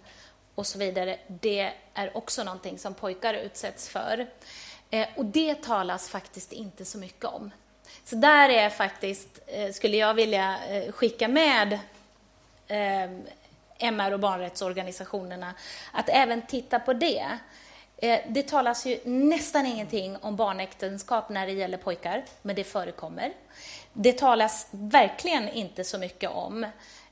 och 0.55 0.67
så 0.67 0.79
vidare, 0.79 1.19
det 1.27 1.73
är 1.95 2.17
också 2.17 2.45
någonting 2.45 2.79
som 2.79 2.95
pojkar 2.95 3.35
utsätts 3.35 3.89
för. 3.89 4.27
Eh, 4.91 5.09
och 5.17 5.25
det 5.25 5.63
talas 5.63 6.09
faktiskt 6.09 6.53
inte 6.53 6.85
så 6.85 6.99
mycket 6.99 7.25
om. 7.25 7.51
Så 8.05 8.17
där 8.17 8.49
är 8.49 8.71
faktiskt, 8.71 9.39
eh, 9.47 9.73
skulle 9.73 9.97
jag 9.97 10.15
vilja 10.15 10.59
eh, 10.69 10.93
skicka 10.93 11.29
med 11.29 11.73
eh, 12.69 13.11
MR 13.79 14.13
och 14.13 14.21
barnrättsorganisationerna 14.21 15.55
att 15.93 16.09
även 16.09 16.43
titta 16.43 16.79
på 16.79 16.93
det. 16.93 17.39
Eh, 17.97 18.21
det 18.29 18.43
talas 18.43 18.87
ju 18.87 18.99
nästan 19.05 19.67
ingenting 19.67 20.17
om 20.17 20.37
barnäktenskap 20.37 21.29
när 21.29 21.47
det 21.47 21.53
gäller 21.53 21.79
pojkar, 21.79 22.25
men 22.43 22.57
det 22.57 22.65
förekommer. 22.65 23.33
Det 23.93 24.19
talas 24.19 24.69
verkligen 24.71 25.49
inte 25.49 25.85
så 25.85 25.99
mycket 25.99 26.31
om 26.31 26.65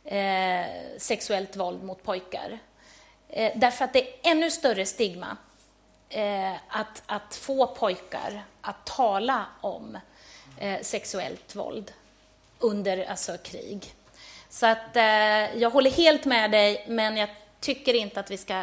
eh, 0.04 0.64
sexuellt 0.98 1.56
våld 1.56 1.82
mot 1.82 2.02
pojkar. 2.02 2.58
Eh, 3.28 3.52
därför 3.56 3.84
att 3.84 3.92
det 3.92 4.08
är 4.08 4.30
ännu 4.30 4.50
större 4.50 4.86
stigma 4.86 5.36
eh, 6.08 6.52
att, 6.68 7.02
att 7.06 7.34
få 7.34 7.66
pojkar 7.66 8.44
att 8.60 8.86
tala 8.86 9.46
om 9.60 9.98
eh, 10.58 10.80
sexuellt 10.80 11.56
våld 11.56 11.92
under 12.58 13.04
alltså, 13.04 13.36
krig. 13.42 13.94
Så 14.52 14.66
att 14.66 14.96
eh, 14.96 15.56
jag 15.56 15.70
håller 15.70 15.90
helt 15.90 16.24
med 16.24 16.50
dig, 16.50 16.84
men 16.88 17.16
jag 17.16 17.28
tycker 17.60 17.94
inte 17.94 18.20
att 18.20 18.30
vi 18.30 18.36
ska 18.36 18.62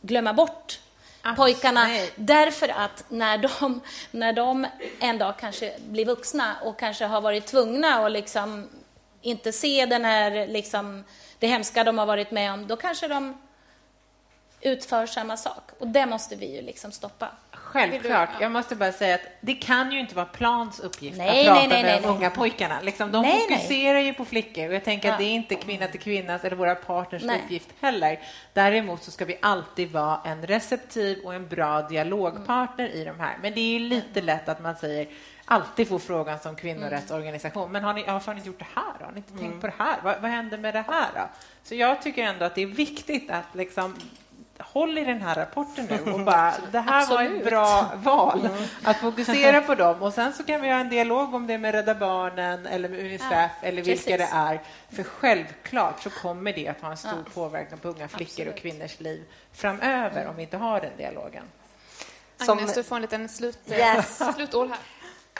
glömma 0.00 0.32
bort 0.32 0.80
Absolut. 1.22 1.36
pojkarna. 1.36 1.88
Därför 2.16 2.68
att 2.68 3.04
när 3.08 3.38
de, 3.38 3.80
när 4.10 4.32
de 4.32 4.66
en 5.00 5.18
dag 5.18 5.38
kanske 5.38 5.74
blir 5.78 6.04
vuxna 6.04 6.56
och 6.62 6.78
kanske 6.78 7.04
har 7.04 7.20
varit 7.20 7.46
tvungna 7.46 7.88
att 7.88 8.12
liksom 8.12 8.68
inte 9.22 9.52
se 9.52 9.86
den 9.86 10.04
här, 10.04 10.46
liksom, 10.46 11.04
det 11.38 11.46
hemska 11.46 11.84
de 11.84 11.98
har 11.98 12.06
varit 12.06 12.30
med 12.30 12.52
om, 12.52 12.66
då 12.66 12.76
kanske 12.76 13.08
de 13.08 13.38
utför 14.60 15.06
samma 15.06 15.36
sak. 15.36 15.70
Och 15.78 15.86
det 15.86 16.06
måste 16.06 16.36
vi 16.36 16.56
ju 16.56 16.62
liksom 16.62 16.92
stoppa. 16.92 17.28
Självklart. 17.66 18.28
Jag 18.40 18.52
måste 18.52 18.76
bara 18.76 18.92
säga 18.92 19.14
att 19.14 19.20
det 19.40 19.54
kan 19.54 19.92
ju 19.92 20.00
inte 20.00 20.14
vara 20.14 20.26
Plans 20.26 20.80
uppgift 20.80 21.18
nej, 21.18 21.48
att 21.48 21.54
prata 21.54 21.68
nej, 21.68 21.68
nej, 21.68 21.82
med 21.82 22.02
de 22.02 22.08
unga 22.08 22.30
pojkarna. 22.30 22.80
Liksom, 22.80 23.12
de 23.12 23.24
fokuserar 23.24 23.98
ju 23.98 24.14
på 24.14 24.24
flickor 24.24 24.68
och 24.68 24.74
jag 24.74 24.84
tänker 24.84 25.08
ja. 25.08 25.14
att 25.14 25.20
det 25.20 25.24
är 25.24 25.34
inte 25.34 25.54
kvinna 25.54 25.86
till 25.86 26.00
kvinnas 26.00 26.44
eller 26.44 26.56
våra 26.56 26.74
partners 26.74 27.22
uppgift 27.22 27.68
heller. 27.80 28.20
Däremot 28.52 29.02
så 29.02 29.10
ska 29.10 29.24
vi 29.24 29.38
alltid 29.42 29.92
vara 29.92 30.20
en 30.24 30.46
receptiv 30.46 31.18
och 31.24 31.34
en 31.34 31.48
bra 31.48 31.82
dialogpartner 31.82 32.86
mm. 32.86 32.98
i 32.98 33.04
de 33.04 33.20
här. 33.20 33.36
Men 33.42 33.54
det 33.54 33.76
är 33.76 33.80
lite 33.80 34.22
lätt 34.22 34.48
att 34.48 34.62
man 34.62 34.76
säger 34.76 35.08
alltid 35.44 35.88
får 35.88 35.98
frågan 35.98 36.38
som 36.38 36.56
kvinnorättsorganisation. 36.56 37.72
Men 37.72 37.84
har 37.84 37.94
ni, 37.94 38.04
varför 38.06 38.32
har 38.32 38.40
ni 38.40 38.46
gjort 38.46 38.58
det 38.58 38.66
här? 38.74 39.06
Har 39.06 39.12
ni 39.12 39.16
inte 39.16 39.32
mm. 39.32 39.42
tänkt 39.42 39.60
på 39.60 39.66
det 39.66 39.74
här? 39.78 39.96
Vad, 40.02 40.20
vad 40.20 40.30
händer 40.30 40.58
med 40.58 40.74
det 40.74 40.84
här? 40.88 41.08
Då? 41.14 41.28
Så 41.62 41.74
jag 41.74 42.02
tycker 42.02 42.22
ändå 42.22 42.44
att 42.44 42.54
det 42.54 42.62
är 42.62 42.66
viktigt 42.66 43.30
att 43.30 43.54
liksom 43.54 43.96
håll 44.62 44.98
i 44.98 45.04
den 45.04 45.22
här 45.22 45.34
rapporten 45.34 45.86
nu 45.90 46.12
och 46.12 46.20
bara, 46.20 46.54
det 46.72 46.80
här 46.80 47.02
Absolut. 47.02 47.30
var 47.30 47.38
ett 47.38 47.44
bra 47.44 47.90
val 47.96 48.40
mm. 48.40 48.68
att 48.84 48.96
fokusera 48.96 49.60
på 49.60 49.74
dem. 49.74 50.02
Och 50.02 50.12
sen 50.12 50.32
så 50.32 50.44
kan 50.44 50.60
vi 50.60 50.68
ha 50.68 50.76
en 50.76 50.88
dialog 50.88 51.34
om 51.34 51.46
det 51.46 51.58
med 51.58 51.74
Rädda 51.74 51.94
Barnen 51.94 52.66
eller 52.66 52.88
med 52.88 52.98
Unicef 53.00 53.30
ja, 53.30 53.48
eller 53.62 53.82
vilka 53.82 54.10
precis. 54.10 54.30
det 54.30 54.36
är. 54.36 54.60
För 54.92 55.02
självklart 55.02 56.02
så 56.02 56.10
kommer 56.10 56.52
det 56.52 56.68
att 56.68 56.80
ha 56.80 56.90
en 56.90 56.96
stor 56.96 57.24
ja. 57.24 57.30
påverkan 57.34 57.78
på 57.78 57.88
unga 57.88 58.08
flickor 58.08 58.32
Absolut. 58.32 58.54
och 58.54 58.60
kvinnors 58.60 59.00
liv 59.00 59.24
framöver 59.52 60.20
mm. 60.20 60.30
om 60.30 60.36
vi 60.36 60.42
inte 60.42 60.56
har 60.56 60.80
den 60.80 60.96
dialogen. 60.96 61.44
Som... 62.44 62.58
Agnes, 62.58 62.74
du 62.74 62.82
får 62.82 62.96
en 62.96 63.02
liten 63.02 63.28
slut, 63.28 63.58
yes. 63.66 64.22
slutord 64.34 64.68
här. 64.68 64.78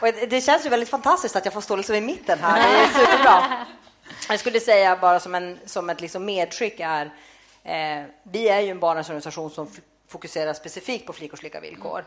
Och 0.01 0.29
det 0.29 0.41
känns 0.41 0.65
ju 0.65 0.69
väldigt 0.69 0.89
fantastiskt 0.89 1.35
att 1.35 1.45
jag 1.45 1.53
får 1.53 1.61
stå 1.61 1.75
liksom 1.75 1.95
i 1.95 2.01
mitten 2.01 2.39
här. 2.41 2.71
Det 2.71 2.77
är 2.77 3.05
superbra. 3.05 3.65
Jag 4.29 4.39
skulle 4.39 4.59
säga 4.59 4.95
bara 4.95 5.19
som, 5.19 5.35
en, 5.35 5.59
som 5.65 5.89
ett 5.89 6.01
liksom 6.01 6.25
medskick 6.25 6.79
är 6.79 7.11
Eh, 7.67 8.03
vi 8.23 8.49
är 8.49 8.59
ju 8.59 8.69
en 8.69 8.79
barnrättsorganisation 8.79 9.49
som 9.49 9.67
fokuserar 10.07 10.53
specifikt 10.53 11.05
på 11.05 11.13
flickors 11.13 11.43
lika 11.43 11.59
villkor. 11.59 12.05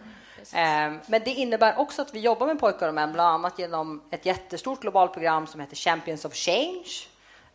Mm, 0.53 0.95
eh, 0.95 1.01
men 1.07 1.23
det 1.25 1.31
innebär 1.31 1.79
också 1.79 2.03
att 2.03 2.15
vi 2.15 2.21
jobbar 2.21 2.47
med 2.47 2.61
pojkar 2.61 2.89
och 2.89 2.95
män, 2.95 3.13
bland 3.13 3.29
annat 3.29 3.59
genom 3.59 4.03
ett 4.11 4.27
jättestort 4.27 4.81
globalt 4.81 5.13
program 5.13 5.47
som 5.47 5.61
heter 5.61 5.77
Champions 5.77 6.25
of 6.25 6.35
Change. 6.35 6.89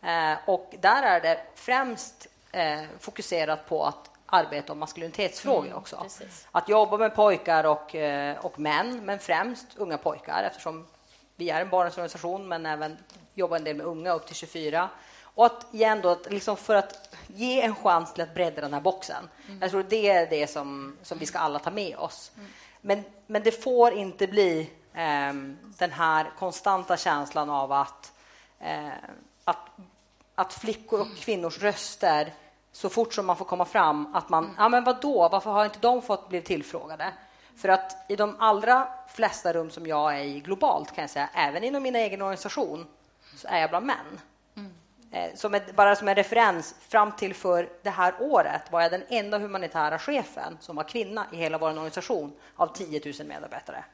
Eh, 0.02 0.38
och 0.46 0.74
där 0.80 1.02
är 1.02 1.20
det 1.20 1.40
främst 1.54 2.26
eh, 2.52 2.80
fokuserat 3.00 3.68
på 3.68 3.84
att 3.84 4.10
arbeta 4.26 4.72
om 4.72 4.78
maskulinitetsfrågor 4.78 5.66
mm, 5.66 5.78
också. 5.78 5.96
Precis. 6.02 6.48
Att 6.52 6.68
jobba 6.68 6.96
med 6.96 7.14
pojkar 7.14 7.64
och, 7.64 7.94
eh, 7.94 8.38
och 8.38 8.58
män, 8.58 9.04
men 9.04 9.18
främst 9.18 9.66
unga 9.76 9.98
pojkar 9.98 10.42
eftersom 10.42 10.86
vi 11.36 11.50
är 11.50 11.60
en 11.60 11.70
barnrättsorganisation, 11.70 12.48
men 12.48 12.66
även 12.66 12.96
jobbar 13.34 13.56
en 13.56 13.64
del 13.64 13.76
med 13.76 13.86
unga 13.86 14.12
upp 14.12 14.26
till 14.26 14.36
24. 14.36 14.88
Och 15.36 15.46
att 15.46 15.74
igen 15.74 16.00
då, 16.02 16.18
liksom 16.30 16.56
för 16.56 16.74
att 16.74 17.16
ge 17.26 17.62
en 17.62 17.74
chans 17.74 18.12
till 18.12 18.22
att 18.22 18.34
bredda 18.34 18.60
den 18.60 18.74
här 18.74 18.80
boxen. 18.80 19.28
Mm. 19.46 19.58
Jag 19.62 19.70
tror 19.70 19.86
det 19.88 20.10
är 20.10 20.30
det 20.30 20.50
som, 20.50 20.96
som 21.02 21.18
vi 21.18 21.26
ska 21.26 21.38
alla 21.38 21.58
ta 21.58 21.70
med 21.70 21.96
oss. 21.96 22.32
Mm. 22.36 22.48
Men, 22.80 23.04
men 23.26 23.42
det 23.42 23.62
får 23.62 23.92
inte 23.92 24.26
bli 24.26 24.70
eh, 24.94 25.32
den 25.78 25.92
här 25.92 26.30
konstanta 26.38 26.96
känslan 26.96 27.50
av 27.50 27.72
att, 27.72 28.12
eh, 28.60 28.88
att, 29.44 29.68
att 30.34 30.52
flickor 30.52 31.00
och 31.00 31.16
kvinnors 31.16 31.58
röster 31.58 32.32
så 32.72 32.88
fort 32.88 33.14
som 33.14 33.26
man 33.26 33.36
får 33.36 33.44
komma 33.44 33.64
fram, 33.64 34.14
att 34.14 34.28
man, 34.28 34.54
ja 34.58 34.68
men 34.68 34.84
vadå, 34.84 35.28
varför 35.28 35.50
har 35.50 35.64
inte 35.64 35.78
de 35.80 36.02
fått 36.02 36.28
bli 36.28 36.40
tillfrågade? 36.40 37.12
För 37.56 37.68
att 37.68 37.96
i 38.08 38.16
de 38.16 38.36
allra 38.38 38.88
flesta 39.08 39.52
rum 39.52 39.70
som 39.70 39.86
jag 39.86 40.20
är 40.20 40.24
i 40.24 40.40
globalt, 40.40 40.94
kan 40.94 41.02
jag 41.02 41.10
säga, 41.10 41.28
även 41.34 41.64
inom 41.64 41.82
min 41.82 41.96
egen 41.96 42.22
organisation, 42.22 42.86
så 43.36 43.48
är 43.48 43.60
jag 43.60 43.70
bland 43.70 43.86
män. 43.86 44.20
Eh, 45.16 45.34
som 45.34 45.54
ett, 45.54 45.76
bara 45.76 45.96
som 45.96 46.08
en 46.08 46.14
referens, 46.14 46.74
fram 46.88 47.12
till 47.12 47.34
för 47.34 47.68
det 47.82 47.90
här 47.90 48.14
året 48.20 48.62
var 48.70 48.82
jag 48.82 48.90
den 48.90 49.02
enda 49.08 49.38
humanitära 49.38 49.98
chefen 49.98 50.58
som 50.60 50.76
var 50.76 50.84
kvinna 50.84 51.26
i 51.32 51.36
hela 51.36 51.58
vår 51.58 51.68
organisation 51.68 52.32
av 52.56 52.66
10 52.66 53.00
000 53.18 53.26
medarbetare. 53.26 53.84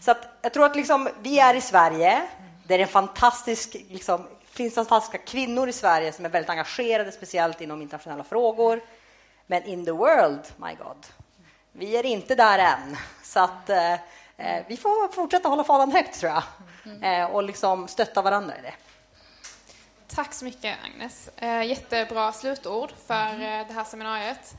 Så 0.00 0.10
att 0.10 0.28
jag 0.42 0.52
tror 0.52 0.66
att 0.66 0.76
liksom, 0.76 1.08
vi 1.22 1.38
är 1.38 1.54
i 1.54 1.60
Sverige. 1.60 2.22
Det 2.66 2.74
är 2.74 2.78
en 2.78 2.88
fantastisk, 2.88 3.76
liksom, 3.88 4.26
finns 4.44 4.74
fantastiska 4.74 5.18
kvinnor 5.18 5.68
i 5.68 5.72
Sverige 5.72 6.12
som 6.12 6.24
är 6.24 6.28
väldigt 6.28 6.50
engagerade, 6.50 7.12
speciellt 7.12 7.60
inom 7.60 7.82
internationella 7.82 8.24
frågor. 8.24 8.80
Men 9.46 9.64
in 9.64 9.84
the 9.84 9.92
world, 9.92 10.42
my 10.56 10.74
God, 10.74 11.06
vi 11.72 11.96
är 11.96 12.06
inte 12.06 12.34
där 12.34 12.58
än. 12.58 12.96
Så 13.22 13.40
att 13.40 13.70
eh, 13.70 13.92
eh 14.36 14.64
vi 14.68 14.76
får 14.76 15.12
fortsätta 15.12 15.48
hålla 15.48 15.64
fanan 15.64 15.92
högt, 15.92 16.20
tror 16.20 16.32
jag, 16.32 16.42
eh, 17.20 17.30
och 17.30 17.42
liksom 17.42 17.88
stötta 17.88 18.22
varandra 18.22 18.58
i 18.58 18.62
det. 18.62 18.74
Tack 20.20 20.34
så 20.34 20.44
mycket, 20.44 20.78
Agnes. 20.84 21.30
Eh, 21.36 21.62
jättebra 21.62 22.32
slutord 22.32 22.92
för 23.06 23.26
mm. 23.26 23.60
eh, 23.60 23.66
det 23.66 23.72
här 23.72 23.84
seminariet. 23.84 24.54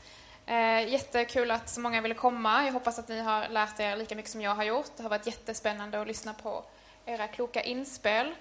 Eh, 0.46 0.92
jättekul 0.92 1.50
att 1.50 1.68
så 1.68 1.80
många 1.80 2.00
ville 2.00 2.14
komma. 2.14 2.64
Jag 2.64 2.72
hoppas 2.72 2.98
att 2.98 3.08
ni 3.08 3.20
har 3.20 3.48
lärt 3.48 3.80
er 3.80 3.96
lika 3.96 4.14
mycket 4.14 4.30
som 4.30 4.40
jag 4.40 4.54
har 4.54 4.64
gjort. 4.64 4.90
Det 4.96 5.02
har 5.02 5.10
varit 5.10 5.26
jättespännande 5.26 6.00
att 6.00 6.06
lyssna 6.06 6.34
på 6.34 6.64
era 7.06 7.28
kloka 7.28 7.62
inspel. 7.62 8.34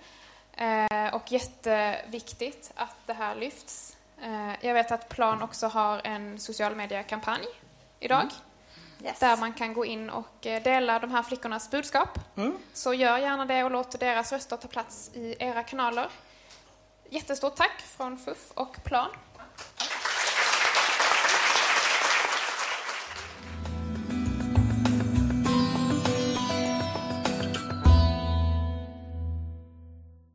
Och 1.14 1.32
jätteviktigt 1.32 2.72
att 2.76 2.96
det 3.06 3.14
här 3.14 3.36
lyfts. 3.36 3.98
Jag 4.62 4.74
vet 4.74 4.92
att 4.92 5.10
Plan 5.10 5.42
också 5.42 5.68
har 5.68 6.02
en 6.04 6.40
social 6.40 6.76
media-kampanj 6.76 7.46
idag. 8.00 8.22
Mm. 8.22 8.32
Yes. 9.04 9.20
Där 9.20 9.38
man 9.38 9.54
kan 9.54 9.74
gå 9.74 9.86
in 9.86 10.10
och 10.10 10.38
dela 10.42 11.00
de 11.00 11.12
här 11.12 11.24
flickornas 11.24 11.72
budskap. 11.72 12.20
Mm. 12.38 12.58
Så 12.74 12.94
gör 12.94 13.18
gärna 13.18 13.46
det 13.46 13.64
och 13.64 13.72
låt 13.72 14.00
deras 14.00 14.32
röster 14.32 14.58
ta 14.58 14.68
plats 14.68 15.12
i 15.14 15.36
era 15.40 15.64
kanaler 15.64 16.10
jättestort 17.12 17.56
tack 17.56 17.82
från 17.82 18.18
FUF 18.18 18.52
och 18.54 18.84
Plan. 18.84 19.10